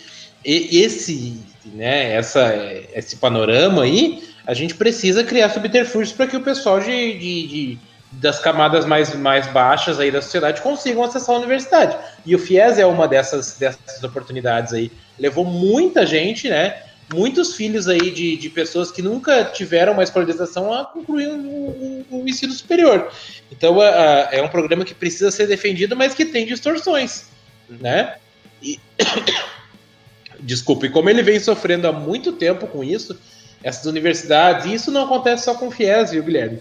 esse, 0.44 1.40
né? 1.66 2.12
Essa, 2.12 2.55
esse 2.94 3.16
panorama 3.16 3.82
aí, 3.82 4.23
a 4.47 4.55
gente 4.55 4.77
precisa 4.77 5.24
criar 5.24 5.48
subterfúgios 5.48 6.12
para 6.12 6.28
que 6.28 6.36
o 6.36 6.40
pessoal 6.40 6.78
de, 6.78 7.19
de, 7.19 7.47
de 7.48 7.78
das 8.20 8.39
camadas 8.39 8.85
mais, 8.85 9.15
mais 9.15 9.47
baixas 9.49 9.99
aí 9.99 10.11
da 10.11 10.23
sociedade 10.23 10.61
consigam 10.61 11.03
acessar 11.03 11.35
a 11.35 11.39
universidade. 11.39 11.97
E 12.24 12.35
o 12.35 12.39
FIES 12.39 12.78
é 12.78 12.86
uma 12.86 13.09
dessas, 13.09 13.57
dessas 13.59 14.03
oportunidades 14.03 14.73
aí. 14.73 14.91
Levou 15.19 15.45
muita 15.45 16.07
gente, 16.07 16.49
né? 16.49 16.82
Muitos 17.12 17.55
filhos 17.55 17.86
aí 17.86 18.11
de, 18.11 18.36
de 18.36 18.49
pessoas 18.49 18.91
que 18.91 19.03
nunca 19.03 19.45
tiveram 19.45 19.93
uma 19.93 20.03
escolarização 20.03 20.73
a 20.73 20.85
concluir 20.85 21.28
o, 21.28 21.36
o, 21.36 22.07
o 22.11 22.28
ensino 22.28 22.53
superior. 22.53 23.11
Então 23.51 23.82
é 23.82 24.41
um 24.43 24.49
programa 24.49 24.85
que 24.85 24.95
precisa 24.95 25.31
ser 25.31 25.47
defendido, 25.47 25.95
mas 25.95 26.15
que 26.15 26.24
tem 26.24 26.47
distorções, 26.47 27.27
né? 27.69 28.16
E... 28.62 28.81
Desculpe, 30.41 30.91
como 30.91 31.09
ele 31.09 31.23
vem 31.23 31.39
sofrendo 31.39 31.89
há 31.89 31.93
muito 31.93 32.32
tempo 32.32 32.66
com 32.66 32.85
isso, 32.85 33.19
essas 33.62 33.86
universidades, 33.86 34.66
e 34.66 34.74
isso 34.74 34.91
não 34.91 35.05
acontece 35.05 35.45
só 35.45 35.55
com 35.55 35.69
o 35.69 35.70
FIES, 35.70 36.11
viu, 36.11 36.23
Guilherme? 36.23 36.61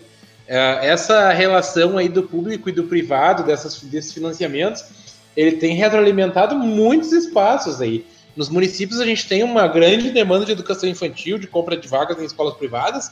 É, 0.53 0.87
essa 0.87 1.31
relação 1.31 1.97
aí 1.97 2.07
do 2.07 2.21
público 2.21 2.69
e 2.69 2.71
do 2.71 2.83
privado, 2.83 3.41
dessas, 3.41 3.81
desses 3.81 4.13
financiamentos, 4.13 4.85
ele 5.35 5.53
tem 5.53 5.73
retroalimentado 5.73 6.55
muitos 6.55 7.11
espaços 7.11 7.81
aí. 7.81 8.05
Nos 8.35 8.49
municípios 8.49 9.01
a 9.01 9.05
gente 9.05 9.27
tem 9.27 9.41
uma 9.41 9.67
grande 9.67 10.11
demanda 10.11 10.45
de 10.45 10.51
educação 10.51 10.87
infantil, 10.87 11.39
de 11.39 11.47
compra 11.47 11.75
de 11.75 11.87
vagas 11.87 12.19
em 12.19 12.25
escolas 12.25 12.53
privadas, 12.53 13.11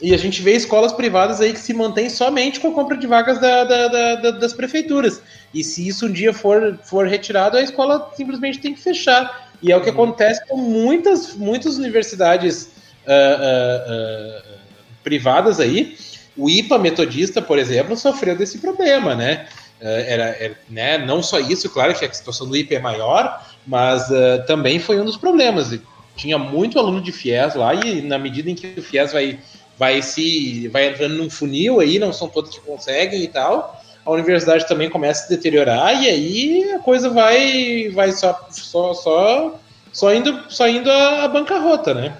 e 0.00 0.14
a 0.14 0.16
gente 0.16 0.40
vê 0.40 0.52
escolas 0.52 0.92
privadas 0.92 1.40
aí 1.40 1.52
que 1.52 1.58
se 1.58 1.74
mantêm 1.74 2.08
somente 2.08 2.60
com 2.60 2.68
a 2.68 2.72
compra 2.72 2.96
de 2.96 3.08
vagas 3.08 3.40
da, 3.40 3.64
da, 3.64 3.88
da, 3.88 4.30
das 4.30 4.52
prefeituras. 4.52 5.20
E 5.52 5.64
se 5.64 5.88
isso 5.88 6.06
um 6.06 6.12
dia 6.12 6.32
for, 6.32 6.78
for 6.84 7.08
retirado, 7.08 7.56
a 7.56 7.62
escola 7.62 8.08
simplesmente 8.14 8.60
tem 8.60 8.72
que 8.72 8.80
fechar. 8.80 9.50
E 9.60 9.72
é 9.72 9.76
o 9.76 9.80
que 9.80 9.90
uhum. 9.90 9.94
acontece 9.94 10.46
com 10.46 10.58
muitas, 10.58 11.34
muitas 11.34 11.76
universidades 11.76 12.68
uh, 13.04 13.10
uh, 13.10 14.52
uh, 14.52 14.58
privadas 15.02 15.58
aí, 15.58 15.96
o 16.36 16.48
IPA 16.48 16.78
metodista, 16.78 17.42
por 17.42 17.58
exemplo, 17.58 17.96
sofreu 17.96 18.36
desse 18.36 18.58
problema, 18.58 19.14
né? 19.14 19.46
É, 19.80 20.12
era, 20.12 20.24
era 20.38 20.56
né? 20.70 20.98
Não 20.98 21.22
só 21.22 21.38
isso, 21.40 21.68
claro 21.68 21.94
que 21.94 22.04
a 22.04 22.12
situação 22.12 22.48
do 22.48 22.56
IPA 22.56 22.74
é 22.74 22.78
maior, 22.78 23.46
mas 23.66 24.08
uh, 24.10 24.44
também 24.46 24.78
foi 24.78 25.00
um 25.00 25.04
dos 25.04 25.16
problemas. 25.16 25.78
Tinha 26.16 26.38
muito 26.38 26.78
aluno 26.78 27.00
de 27.00 27.12
FIES 27.12 27.54
lá 27.54 27.74
e 27.74 28.00
na 28.02 28.18
medida 28.18 28.50
em 28.50 28.54
que 28.54 28.74
o 28.78 28.82
FIES 28.82 29.12
vai, 29.12 29.38
vai 29.78 30.00
se 30.02 30.68
vai 30.68 30.88
entrando 30.88 31.16
num 31.16 31.28
funil 31.28 31.80
aí, 31.80 31.98
não 31.98 32.12
são 32.12 32.28
todos 32.28 32.56
que 32.56 32.60
conseguem 32.60 33.22
e 33.22 33.28
tal, 33.28 33.82
a 34.04 34.10
universidade 34.10 34.66
também 34.66 34.90
começa 34.90 35.22
a 35.22 35.24
se 35.24 35.30
deteriorar 35.30 36.02
e 36.02 36.08
aí 36.08 36.72
a 36.74 36.78
coisa 36.80 37.08
vai 37.08 37.88
vai 37.90 38.12
só 38.12 38.48
só 38.50 38.94
só, 38.94 39.58
só 39.92 40.14
indo 40.14 40.44
só 40.48 40.68
indo 40.68 40.90
bancarrota, 41.32 41.94
né? 41.94 42.16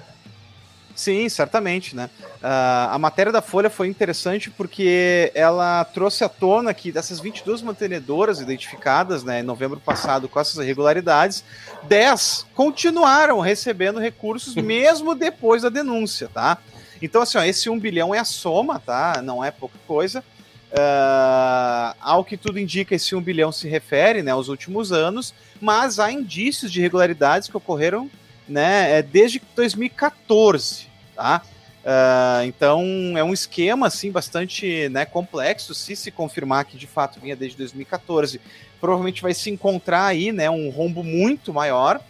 Sim, 0.95 1.27
certamente, 1.27 1.95
né? 1.95 2.09
Uh, 2.35 2.91
a 2.91 2.97
matéria 2.99 3.31
da 3.31 3.41
Folha 3.41 3.69
foi 3.69 3.87
interessante 3.87 4.51
porque 4.51 5.31
ela 5.33 5.83
trouxe 5.85 6.23
à 6.23 6.29
tona 6.29 6.73
que 6.73 6.91
dessas 6.91 7.19
22 7.19 7.61
mantenedoras 7.63 8.39
identificadas 8.39 9.23
né, 9.23 9.39
em 9.39 9.43
novembro 9.43 9.79
passado 9.79 10.29
com 10.29 10.39
essas 10.39 10.63
irregularidades, 10.63 11.43
10 11.83 12.45
continuaram 12.53 13.39
recebendo 13.39 13.99
recursos 13.99 14.53
mesmo 14.61 15.15
depois 15.15 15.63
da 15.63 15.69
denúncia, 15.69 16.29
tá? 16.31 16.59
Então, 17.01 17.21
assim, 17.21 17.37
ó, 17.37 17.43
esse 17.43 17.69
1 17.69 17.79
bilhão 17.79 18.13
é 18.13 18.19
a 18.19 18.25
soma, 18.25 18.79
tá? 18.79 19.21
Não 19.21 19.43
é 19.43 19.51
pouca 19.51 19.77
coisa. 19.87 20.23
Uh, 20.71 21.95
ao 21.99 22.23
que 22.23 22.37
tudo 22.37 22.59
indica, 22.59 22.95
esse 22.95 23.15
1 23.15 23.21
bilhão 23.21 23.51
se 23.51 23.67
refere 23.67 24.23
né, 24.23 24.31
aos 24.31 24.47
últimos 24.47 24.91
anos, 24.91 25.33
mas 25.59 25.99
há 25.99 26.11
indícios 26.11 26.71
de 26.71 26.79
irregularidades 26.79 27.47
que 27.47 27.57
ocorreram 27.57 28.09
né, 28.47 28.99
é 28.99 29.01
desde 29.01 29.41
2014, 29.55 30.87
tá? 31.15 31.41
Uh, 31.83 32.45
então 32.45 32.81
é 33.17 33.23
um 33.23 33.33
esquema 33.33 33.87
assim 33.87 34.09
bastante 34.09 34.87
né, 34.89 35.05
complexo. 35.05 35.73
Se 35.73 35.95
se 35.95 36.11
confirmar 36.11 36.65
que 36.65 36.77
de 36.77 36.87
fato 36.87 37.19
vinha 37.19 37.35
desde 37.35 37.57
2014, 37.57 38.39
provavelmente 38.79 39.21
vai 39.21 39.33
se 39.33 39.49
encontrar 39.49 40.05
aí 40.05 40.31
né, 40.31 40.49
um 40.49 40.69
rombo 40.69 41.03
muito 41.03 41.53
maior. 41.53 42.01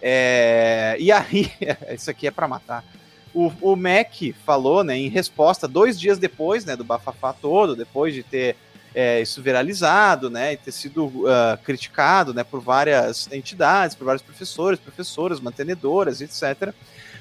É, 0.00 0.96
e 0.98 1.12
aí, 1.12 1.50
isso 1.94 2.10
aqui 2.10 2.26
é 2.26 2.30
para 2.30 2.48
matar. 2.48 2.84
O, 3.32 3.50
o 3.60 3.76
MEC 3.76 4.34
falou, 4.44 4.82
né, 4.84 4.96
em 4.98 5.08
resposta, 5.08 5.68
dois 5.68 5.98
dias 5.98 6.18
depois 6.18 6.64
né, 6.64 6.76
do 6.76 6.84
bafafá 6.84 7.32
todo, 7.32 7.76
depois 7.76 8.12
de 8.12 8.22
ter 8.22 8.56
é, 8.94 9.20
isso 9.20 9.42
viralizado, 9.42 10.28
né, 10.28 10.52
e 10.52 10.56
ter 10.56 10.72
sido 10.72 11.06
uh, 11.06 11.58
criticado, 11.64 12.34
né, 12.34 12.44
por 12.44 12.60
várias 12.60 13.30
entidades, 13.32 13.96
por 13.96 14.04
vários 14.04 14.22
professores, 14.22 14.78
professoras, 14.78 15.40
mantenedoras, 15.40 16.20
etc. 16.20 16.74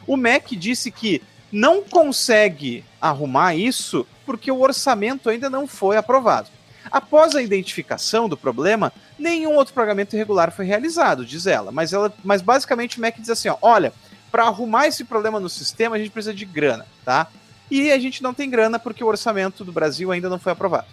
O 0.05 0.17
MEC 0.17 0.55
disse 0.55 0.91
que 0.91 1.21
não 1.51 1.83
consegue 1.83 2.83
arrumar 2.99 3.55
isso 3.55 4.05
porque 4.25 4.51
o 4.51 4.61
orçamento 4.61 5.29
ainda 5.29 5.49
não 5.49 5.67
foi 5.67 5.97
aprovado. 5.97 6.49
Após 6.89 7.35
a 7.35 7.41
identificação 7.41 8.27
do 8.27 8.35
problema, 8.35 8.91
nenhum 9.17 9.55
outro 9.55 9.73
pagamento 9.73 10.15
irregular 10.15 10.51
foi 10.51 10.65
realizado, 10.65 11.25
diz 11.25 11.45
ela. 11.45 11.71
Mas, 11.71 11.93
ela, 11.93 12.11
mas 12.23 12.41
basicamente 12.41 12.97
o 12.97 13.01
MEC 13.01 13.21
diz 13.21 13.29
assim: 13.29 13.49
ó, 13.49 13.57
olha, 13.61 13.93
para 14.31 14.43
arrumar 14.43 14.87
esse 14.87 15.03
problema 15.03 15.39
no 15.39 15.49
sistema, 15.49 15.95
a 15.95 15.99
gente 15.99 16.09
precisa 16.09 16.33
de 16.33 16.45
grana, 16.45 16.85
tá? 17.05 17.27
E 17.69 17.91
a 17.91 17.99
gente 17.99 18.23
não 18.23 18.33
tem 18.33 18.49
grana 18.49 18.79
porque 18.79 19.03
o 19.03 19.07
orçamento 19.07 19.63
do 19.63 19.71
Brasil 19.71 20.11
ainda 20.11 20.29
não 20.29 20.39
foi 20.39 20.51
aprovado. 20.51 20.87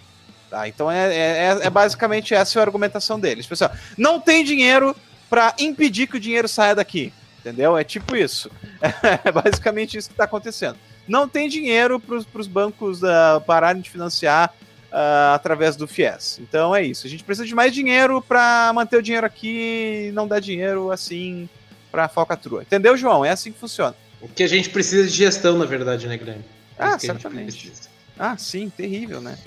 Tá? 0.50 0.66
Então 0.66 0.90
é, 0.90 1.14
é, 1.14 1.18
é, 1.18 1.66
é 1.66 1.70
basicamente 1.70 2.34
essa 2.34 2.58
a 2.58 2.62
argumentação 2.62 3.20
deles. 3.20 3.46
Pessoal, 3.46 3.70
não 3.96 4.20
tem 4.20 4.44
dinheiro 4.44 4.96
para 5.28 5.54
impedir 5.58 6.06
que 6.06 6.16
o 6.16 6.20
dinheiro 6.20 6.48
saia 6.48 6.74
daqui. 6.74 7.12
Entendeu? 7.40 7.76
É 7.76 7.84
tipo 7.84 8.16
isso. 8.16 8.50
É 9.24 9.32
basicamente 9.32 9.96
isso 9.96 10.08
que 10.08 10.14
está 10.14 10.24
acontecendo. 10.24 10.76
Não 11.06 11.28
tem 11.28 11.48
dinheiro 11.48 11.98
para 11.98 12.16
os 12.16 12.46
bancos 12.46 13.02
uh, 13.02 13.40
pararem 13.46 13.80
de 13.80 13.90
financiar 13.90 14.54
uh, 14.92 15.34
através 15.34 15.74
do 15.76 15.86
FIES. 15.88 16.38
Então 16.40 16.74
é 16.74 16.82
isso. 16.82 17.06
A 17.06 17.10
gente 17.10 17.24
precisa 17.24 17.46
de 17.46 17.54
mais 17.54 17.72
dinheiro 17.72 18.20
para 18.20 18.70
manter 18.74 18.98
o 18.98 19.02
dinheiro 19.02 19.26
aqui, 19.26 20.10
não 20.14 20.28
dar 20.28 20.40
dinheiro 20.40 20.90
assim 20.90 21.48
para 21.90 22.04
a 22.04 22.08
falcatrua. 22.08 22.62
Entendeu, 22.62 22.96
João? 22.96 23.24
É 23.24 23.30
assim 23.30 23.50
que 23.50 23.58
funciona. 23.58 23.94
O 24.20 24.28
que 24.28 24.42
a 24.42 24.48
gente 24.48 24.68
precisa 24.70 25.08
de 25.08 25.14
gestão, 25.14 25.56
na 25.56 25.64
verdade, 25.64 26.06
né, 26.06 26.16
Guilherme? 26.16 26.44
É 26.78 26.84
ah, 26.84 26.98
certamente. 26.98 27.72
Ah, 28.18 28.36
sim, 28.36 28.68
terrível, 28.68 29.20
né? 29.20 29.38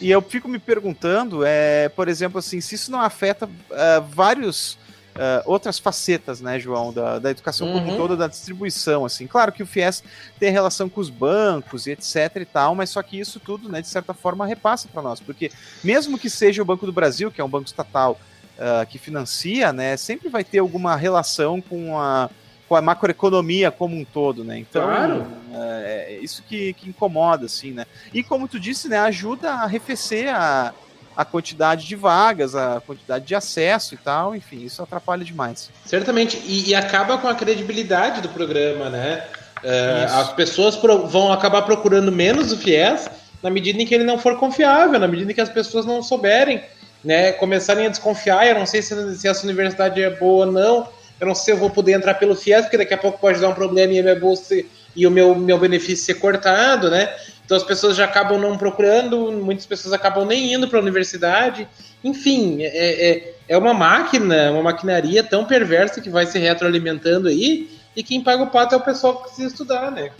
E 0.00 0.10
eu 0.10 0.20
fico 0.20 0.48
me 0.48 0.58
perguntando, 0.58 1.44
é, 1.44 1.88
por 1.88 2.08
exemplo, 2.08 2.38
assim, 2.38 2.60
se 2.60 2.74
isso 2.74 2.90
não 2.90 3.00
afeta 3.00 3.46
uh, 3.46 4.02
vários 4.10 4.78
uh, 5.16 5.42
outras 5.44 5.78
facetas, 5.78 6.40
né, 6.40 6.58
João, 6.58 6.92
da, 6.92 7.18
da 7.18 7.30
educação 7.30 7.66
uhum. 7.68 7.84
como 7.84 7.96
todo, 7.96 8.16
da 8.16 8.26
distribuição, 8.26 9.04
assim. 9.04 9.26
Claro 9.26 9.52
que 9.52 9.62
o 9.62 9.66
FIES 9.66 10.02
tem 10.38 10.50
relação 10.50 10.88
com 10.88 11.00
os 11.00 11.10
bancos 11.10 11.86
e 11.86 11.92
etc 11.92 12.36
e 12.36 12.44
tal, 12.44 12.74
mas 12.74 12.90
só 12.90 13.02
que 13.02 13.18
isso 13.18 13.40
tudo, 13.40 13.68
né, 13.68 13.80
de 13.80 13.88
certa 13.88 14.14
forma, 14.14 14.46
repassa 14.46 14.88
para 14.88 15.02
nós, 15.02 15.20
porque 15.20 15.50
mesmo 15.82 16.18
que 16.18 16.30
seja 16.30 16.62
o 16.62 16.64
Banco 16.64 16.86
do 16.86 16.92
Brasil, 16.92 17.30
que 17.30 17.40
é 17.40 17.44
um 17.44 17.48
banco 17.48 17.66
estatal 17.66 18.20
uh, 18.58 18.86
que 18.86 18.98
financia, 18.98 19.72
né, 19.72 19.96
sempre 19.96 20.28
vai 20.28 20.44
ter 20.44 20.58
alguma 20.58 20.94
relação 20.94 21.60
com 21.60 21.98
a 21.98 22.30
com 22.68 22.74
a 22.74 22.82
macroeconomia 22.82 23.70
como 23.70 23.96
um 23.96 24.04
todo, 24.04 24.42
né? 24.42 24.58
Então, 24.58 24.82
claro. 24.82 25.26
é, 25.54 26.06
é 26.10 26.18
isso 26.20 26.42
que, 26.42 26.72
que 26.74 26.88
incomoda, 26.88 27.46
assim, 27.46 27.72
né? 27.72 27.86
E 28.12 28.22
como 28.22 28.48
tu 28.48 28.58
disse, 28.58 28.88
né, 28.88 28.98
ajuda 28.98 29.52
a 29.52 29.62
arrefecer 29.62 30.34
a, 30.34 30.74
a 31.16 31.24
quantidade 31.24 31.86
de 31.86 31.94
vagas, 31.94 32.54
a 32.54 32.80
quantidade 32.84 33.24
de 33.24 33.34
acesso 33.34 33.94
e 33.94 33.96
tal, 33.96 34.34
enfim, 34.34 34.64
isso 34.64 34.82
atrapalha 34.82 35.24
demais. 35.24 35.70
Certamente, 35.84 36.42
e, 36.44 36.70
e 36.70 36.74
acaba 36.74 37.18
com 37.18 37.28
a 37.28 37.34
credibilidade 37.34 38.20
do 38.20 38.28
programa, 38.28 38.90
né? 38.90 39.24
É, 39.62 40.06
as 40.10 40.32
pessoas 40.32 40.76
pro, 40.76 41.06
vão 41.06 41.32
acabar 41.32 41.62
procurando 41.62 42.12
menos 42.12 42.52
o 42.52 42.58
FIES 42.58 43.08
na 43.42 43.48
medida 43.48 43.80
em 43.80 43.86
que 43.86 43.94
ele 43.94 44.04
não 44.04 44.18
for 44.18 44.38
confiável, 44.38 44.98
na 44.98 45.08
medida 45.08 45.32
em 45.32 45.34
que 45.34 45.40
as 45.40 45.48
pessoas 45.48 45.86
não 45.86 46.02
souberem, 46.02 46.62
né? 47.02 47.32
Começarem 47.32 47.86
a 47.86 47.88
desconfiar, 47.88 48.46
eu 48.46 48.58
não 48.58 48.66
sei 48.66 48.82
se, 48.82 49.16
se 49.16 49.28
essa 49.28 49.44
universidade 49.44 50.02
é 50.02 50.10
boa 50.10 50.46
ou 50.46 50.52
não, 50.52 50.88
eu 51.20 51.26
não 51.26 51.34
sei 51.34 51.44
se 51.44 51.50
eu 51.52 51.56
vou 51.56 51.70
poder 51.70 51.92
entrar 51.92 52.14
pelo 52.14 52.34
FIES, 52.34 52.62
porque 52.62 52.78
daqui 52.78 52.94
a 52.94 52.98
pouco 52.98 53.18
pode 53.18 53.40
dar 53.40 53.48
um 53.48 53.54
problema 53.54 53.92
e 53.92 53.98
a 53.98 54.02
minha 54.02 54.20
bolsa 54.20 54.54
e 54.94 55.06
o 55.06 55.10
meu, 55.10 55.34
meu 55.34 55.58
benefício 55.58 56.04
ser 56.04 56.14
cortado, 56.14 56.90
né? 56.90 57.14
Então 57.44 57.56
as 57.56 57.62
pessoas 57.62 57.96
já 57.96 58.04
acabam 58.04 58.40
não 58.40 58.58
procurando, 58.58 59.30
muitas 59.32 59.64
pessoas 59.66 59.94
acabam 59.94 60.24
nem 60.24 60.52
indo 60.52 60.68
para 60.68 60.78
a 60.78 60.82
universidade. 60.82 61.66
Enfim, 62.02 62.62
é, 62.62 63.10
é, 63.10 63.34
é, 63.48 63.58
uma 63.58 63.72
máquina, 63.72 64.50
uma 64.50 64.62
maquinaria 64.62 65.22
tão 65.22 65.44
perversa 65.44 66.00
que 66.00 66.10
vai 66.10 66.26
se 66.26 66.38
retroalimentando 66.38 67.28
aí, 67.28 67.70
e 67.94 68.02
quem 68.02 68.20
paga 68.20 68.42
o 68.42 68.48
pato 68.48 68.74
é 68.74 68.78
o 68.78 68.80
pessoal 68.80 69.16
que 69.16 69.22
precisa 69.24 69.48
estudar, 69.48 69.90
né? 69.90 70.10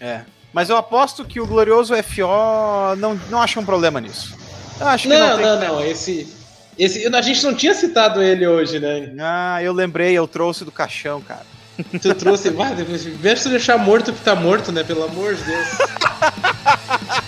É. 0.00 0.22
Mas 0.52 0.68
eu 0.68 0.76
aposto 0.76 1.24
que 1.24 1.40
o 1.40 1.46
glorioso 1.46 1.94
FO 2.02 2.96
não, 2.98 3.14
não 3.30 3.40
acha 3.40 3.60
um 3.60 3.64
problema 3.64 4.00
nisso. 4.00 4.34
Eu 4.80 4.88
acho 4.88 5.04
que 5.04 5.08
não, 5.08 5.36
não, 5.36 5.60
não, 5.60 5.60
não. 5.60 5.84
Esse, 5.84 6.35
esse, 6.78 7.06
a 7.06 7.22
gente 7.22 7.42
não 7.44 7.54
tinha 7.54 7.74
citado 7.74 8.22
ele 8.22 8.46
hoje, 8.46 8.78
né? 8.78 9.12
Ah, 9.18 9.62
eu 9.62 9.72
lembrei, 9.72 10.12
eu 10.12 10.26
trouxe 10.26 10.64
do 10.64 10.72
caixão, 10.72 11.20
cara. 11.20 11.46
Tu 12.00 12.14
trouxe. 12.14 12.50
Vai, 12.50 12.74
depois, 12.74 13.02
se 13.40 13.48
deixar 13.48 13.76
morto 13.76 14.12
que 14.12 14.20
tá 14.20 14.34
morto, 14.34 14.72
né? 14.72 14.82
Pelo 14.82 15.04
amor 15.04 15.34
de 15.34 15.42
Deus. 15.44 15.68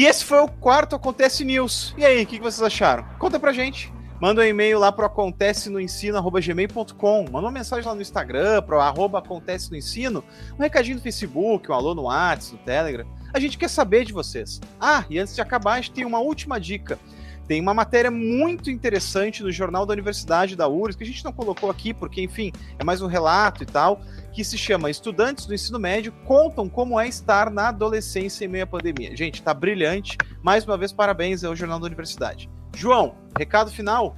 E 0.00 0.06
esse 0.06 0.24
foi 0.24 0.38
o 0.38 0.48
quarto 0.48 0.96
Acontece 0.96 1.44
News. 1.44 1.94
E 1.98 2.06
aí, 2.06 2.22
o 2.22 2.26
que 2.26 2.40
vocês 2.40 2.62
acharam? 2.62 3.04
Conta 3.18 3.38
pra 3.38 3.52
gente. 3.52 3.92
Manda 4.18 4.40
um 4.40 4.44
e-mail 4.44 4.78
lá 4.78 4.90
pro 4.90 5.04
acontece 5.04 5.68
no 5.68 5.78
ensino@gmail.com. 5.78 7.24
Manda 7.30 7.46
uma 7.46 7.50
mensagem 7.50 7.86
lá 7.86 7.94
no 7.94 8.00
Instagram 8.00 8.62
pro 8.62 8.80
arroba 8.80 9.18
acontece 9.18 9.70
no 9.70 9.76
ensino, 9.76 10.24
um 10.58 10.62
recadinho 10.62 10.96
no 10.96 11.02
Facebook, 11.02 11.70
um 11.70 11.74
alô 11.74 11.94
no 11.94 12.04
WhatsApp, 12.04 12.56
no 12.56 12.64
Telegram. 12.64 13.06
A 13.30 13.38
gente 13.38 13.58
quer 13.58 13.68
saber 13.68 14.06
de 14.06 14.14
vocês. 14.14 14.58
Ah, 14.80 15.04
e 15.10 15.18
antes 15.18 15.34
de 15.34 15.42
acabar, 15.42 15.74
a 15.74 15.76
gente 15.82 15.92
tem 15.92 16.06
uma 16.06 16.18
última 16.18 16.58
dica. 16.58 16.98
Tem 17.46 17.60
uma 17.60 17.74
matéria 17.74 18.10
muito 18.10 18.70
interessante 18.70 19.42
no 19.42 19.52
Jornal 19.52 19.84
da 19.84 19.92
Universidade 19.92 20.56
da 20.56 20.66
URSS, 20.66 20.96
que 20.96 21.04
a 21.04 21.06
gente 21.06 21.24
não 21.26 21.32
colocou 21.32 21.68
aqui, 21.68 21.92
porque, 21.92 22.22
enfim, 22.22 22.52
é 22.78 22.84
mais 22.84 23.02
um 23.02 23.06
relato 23.06 23.64
e 23.64 23.66
tal, 23.66 24.00
que 24.32 24.44
se 24.44 24.56
chama 24.56 24.90
Estudantes 24.90 25.46
do 25.46 25.54
Ensino 25.54 25.78
Médio 25.78 26.12
contam 26.24 26.68
como 26.68 26.98
é 26.98 27.08
estar 27.08 27.50
na 27.50 27.68
adolescência 27.68 28.44
em 28.44 28.48
meio 28.48 28.64
à 28.64 28.66
pandemia. 28.66 29.16
Gente, 29.16 29.42
tá 29.42 29.52
brilhante. 29.52 30.16
Mais 30.42 30.64
uma 30.64 30.76
vez, 30.76 30.92
parabéns 30.92 31.44
ao 31.44 31.56
Jornal 31.56 31.80
da 31.80 31.86
Universidade. 31.86 32.48
João, 32.76 33.14
recado 33.36 33.70
final? 33.70 34.16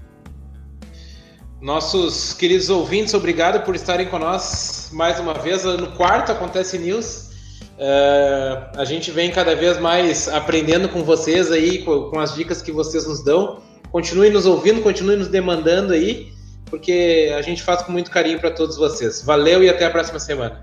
Nossos 1.60 2.32
queridos 2.34 2.68
ouvintes, 2.68 3.14
obrigado 3.14 3.64
por 3.64 3.76
estarem 3.76 4.08
nós 4.10 4.90
mais 4.92 5.20
uma 5.20 5.32
vez 5.34 5.62
no 5.64 5.92
quarto 5.92 6.32
Acontece 6.32 6.76
News. 6.76 7.30
Uh, 7.78 8.78
a 8.78 8.84
gente 8.84 9.10
vem 9.10 9.30
cada 9.30 9.54
vez 9.54 9.78
mais 9.78 10.28
aprendendo 10.28 10.88
com 10.88 11.02
vocês 11.04 11.50
aí, 11.50 11.78
com, 11.84 12.10
com, 12.10 12.18
as 12.18 12.34
dicas 12.34 12.60
que 12.60 12.72
vocês 12.72 13.06
nos 13.06 13.24
dão. 13.24 13.62
Continue 13.90 14.30
nos 14.30 14.44
ouvindo, 14.44 14.82
continue 14.82 15.16
nos 15.16 15.28
demandando 15.28 15.92
aí, 15.92 16.31
porque 16.72 17.30
a 17.36 17.42
gente 17.42 17.62
faz 17.62 17.82
com 17.82 17.92
muito 17.92 18.10
carinho 18.10 18.40
para 18.40 18.50
todos 18.50 18.78
vocês. 18.78 19.22
Valeu 19.22 19.62
e 19.62 19.68
até 19.68 19.84
a 19.84 19.90
próxima 19.90 20.18
semana. 20.18 20.62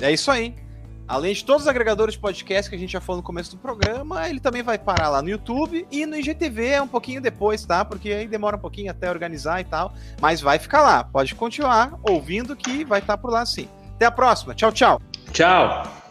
É 0.00 0.10
isso 0.10 0.30
aí. 0.30 0.54
Além 1.06 1.34
de 1.34 1.44
todos 1.44 1.64
os 1.64 1.68
agregadores 1.68 2.14
de 2.14 2.20
podcast 2.20 2.70
que 2.70 2.74
a 2.74 2.78
gente 2.78 2.90
já 2.90 3.02
falou 3.02 3.18
no 3.20 3.22
começo 3.22 3.50
do 3.50 3.58
programa, 3.58 4.26
ele 4.30 4.40
também 4.40 4.62
vai 4.62 4.78
parar 4.78 5.10
lá 5.10 5.20
no 5.20 5.28
YouTube 5.28 5.86
e 5.90 6.06
no 6.06 6.16
IGTV 6.16 6.68
é 6.68 6.80
um 6.80 6.88
pouquinho 6.88 7.20
depois, 7.20 7.66
tá? 7.66 7.84
Porque 7.84 8.10
aí 8.10 8.26
demora 8.26 8.56
um 8.56 8.60
pouquinho 8.60 8.90
até 8.90 9.10
organizar 9.10 9.60
e 9.60 9.64
tal. 9.64 9.92
Mas 10.22 10.40
vai 10.40 10.58
ficar 10.58 10.80
lá. 10.80 11.04
Pode 11.04 11.34
continuar 11.34 11.98
ouvindo 12.02 12.56
que 12.56 12.82
vai 12.82 13.00
estar 13.00 13.18
tá 13.18 13.22
por 13.22 13.30
lá 13.30 13.44
sim. 13.44 13.68
Até 13.94 14.06
a 14.06 14.10
próxima. 14.10 14.54
Tchau, 14.54 14.72
tchau. 14.72 15.02
Tchau. 15.32 16.01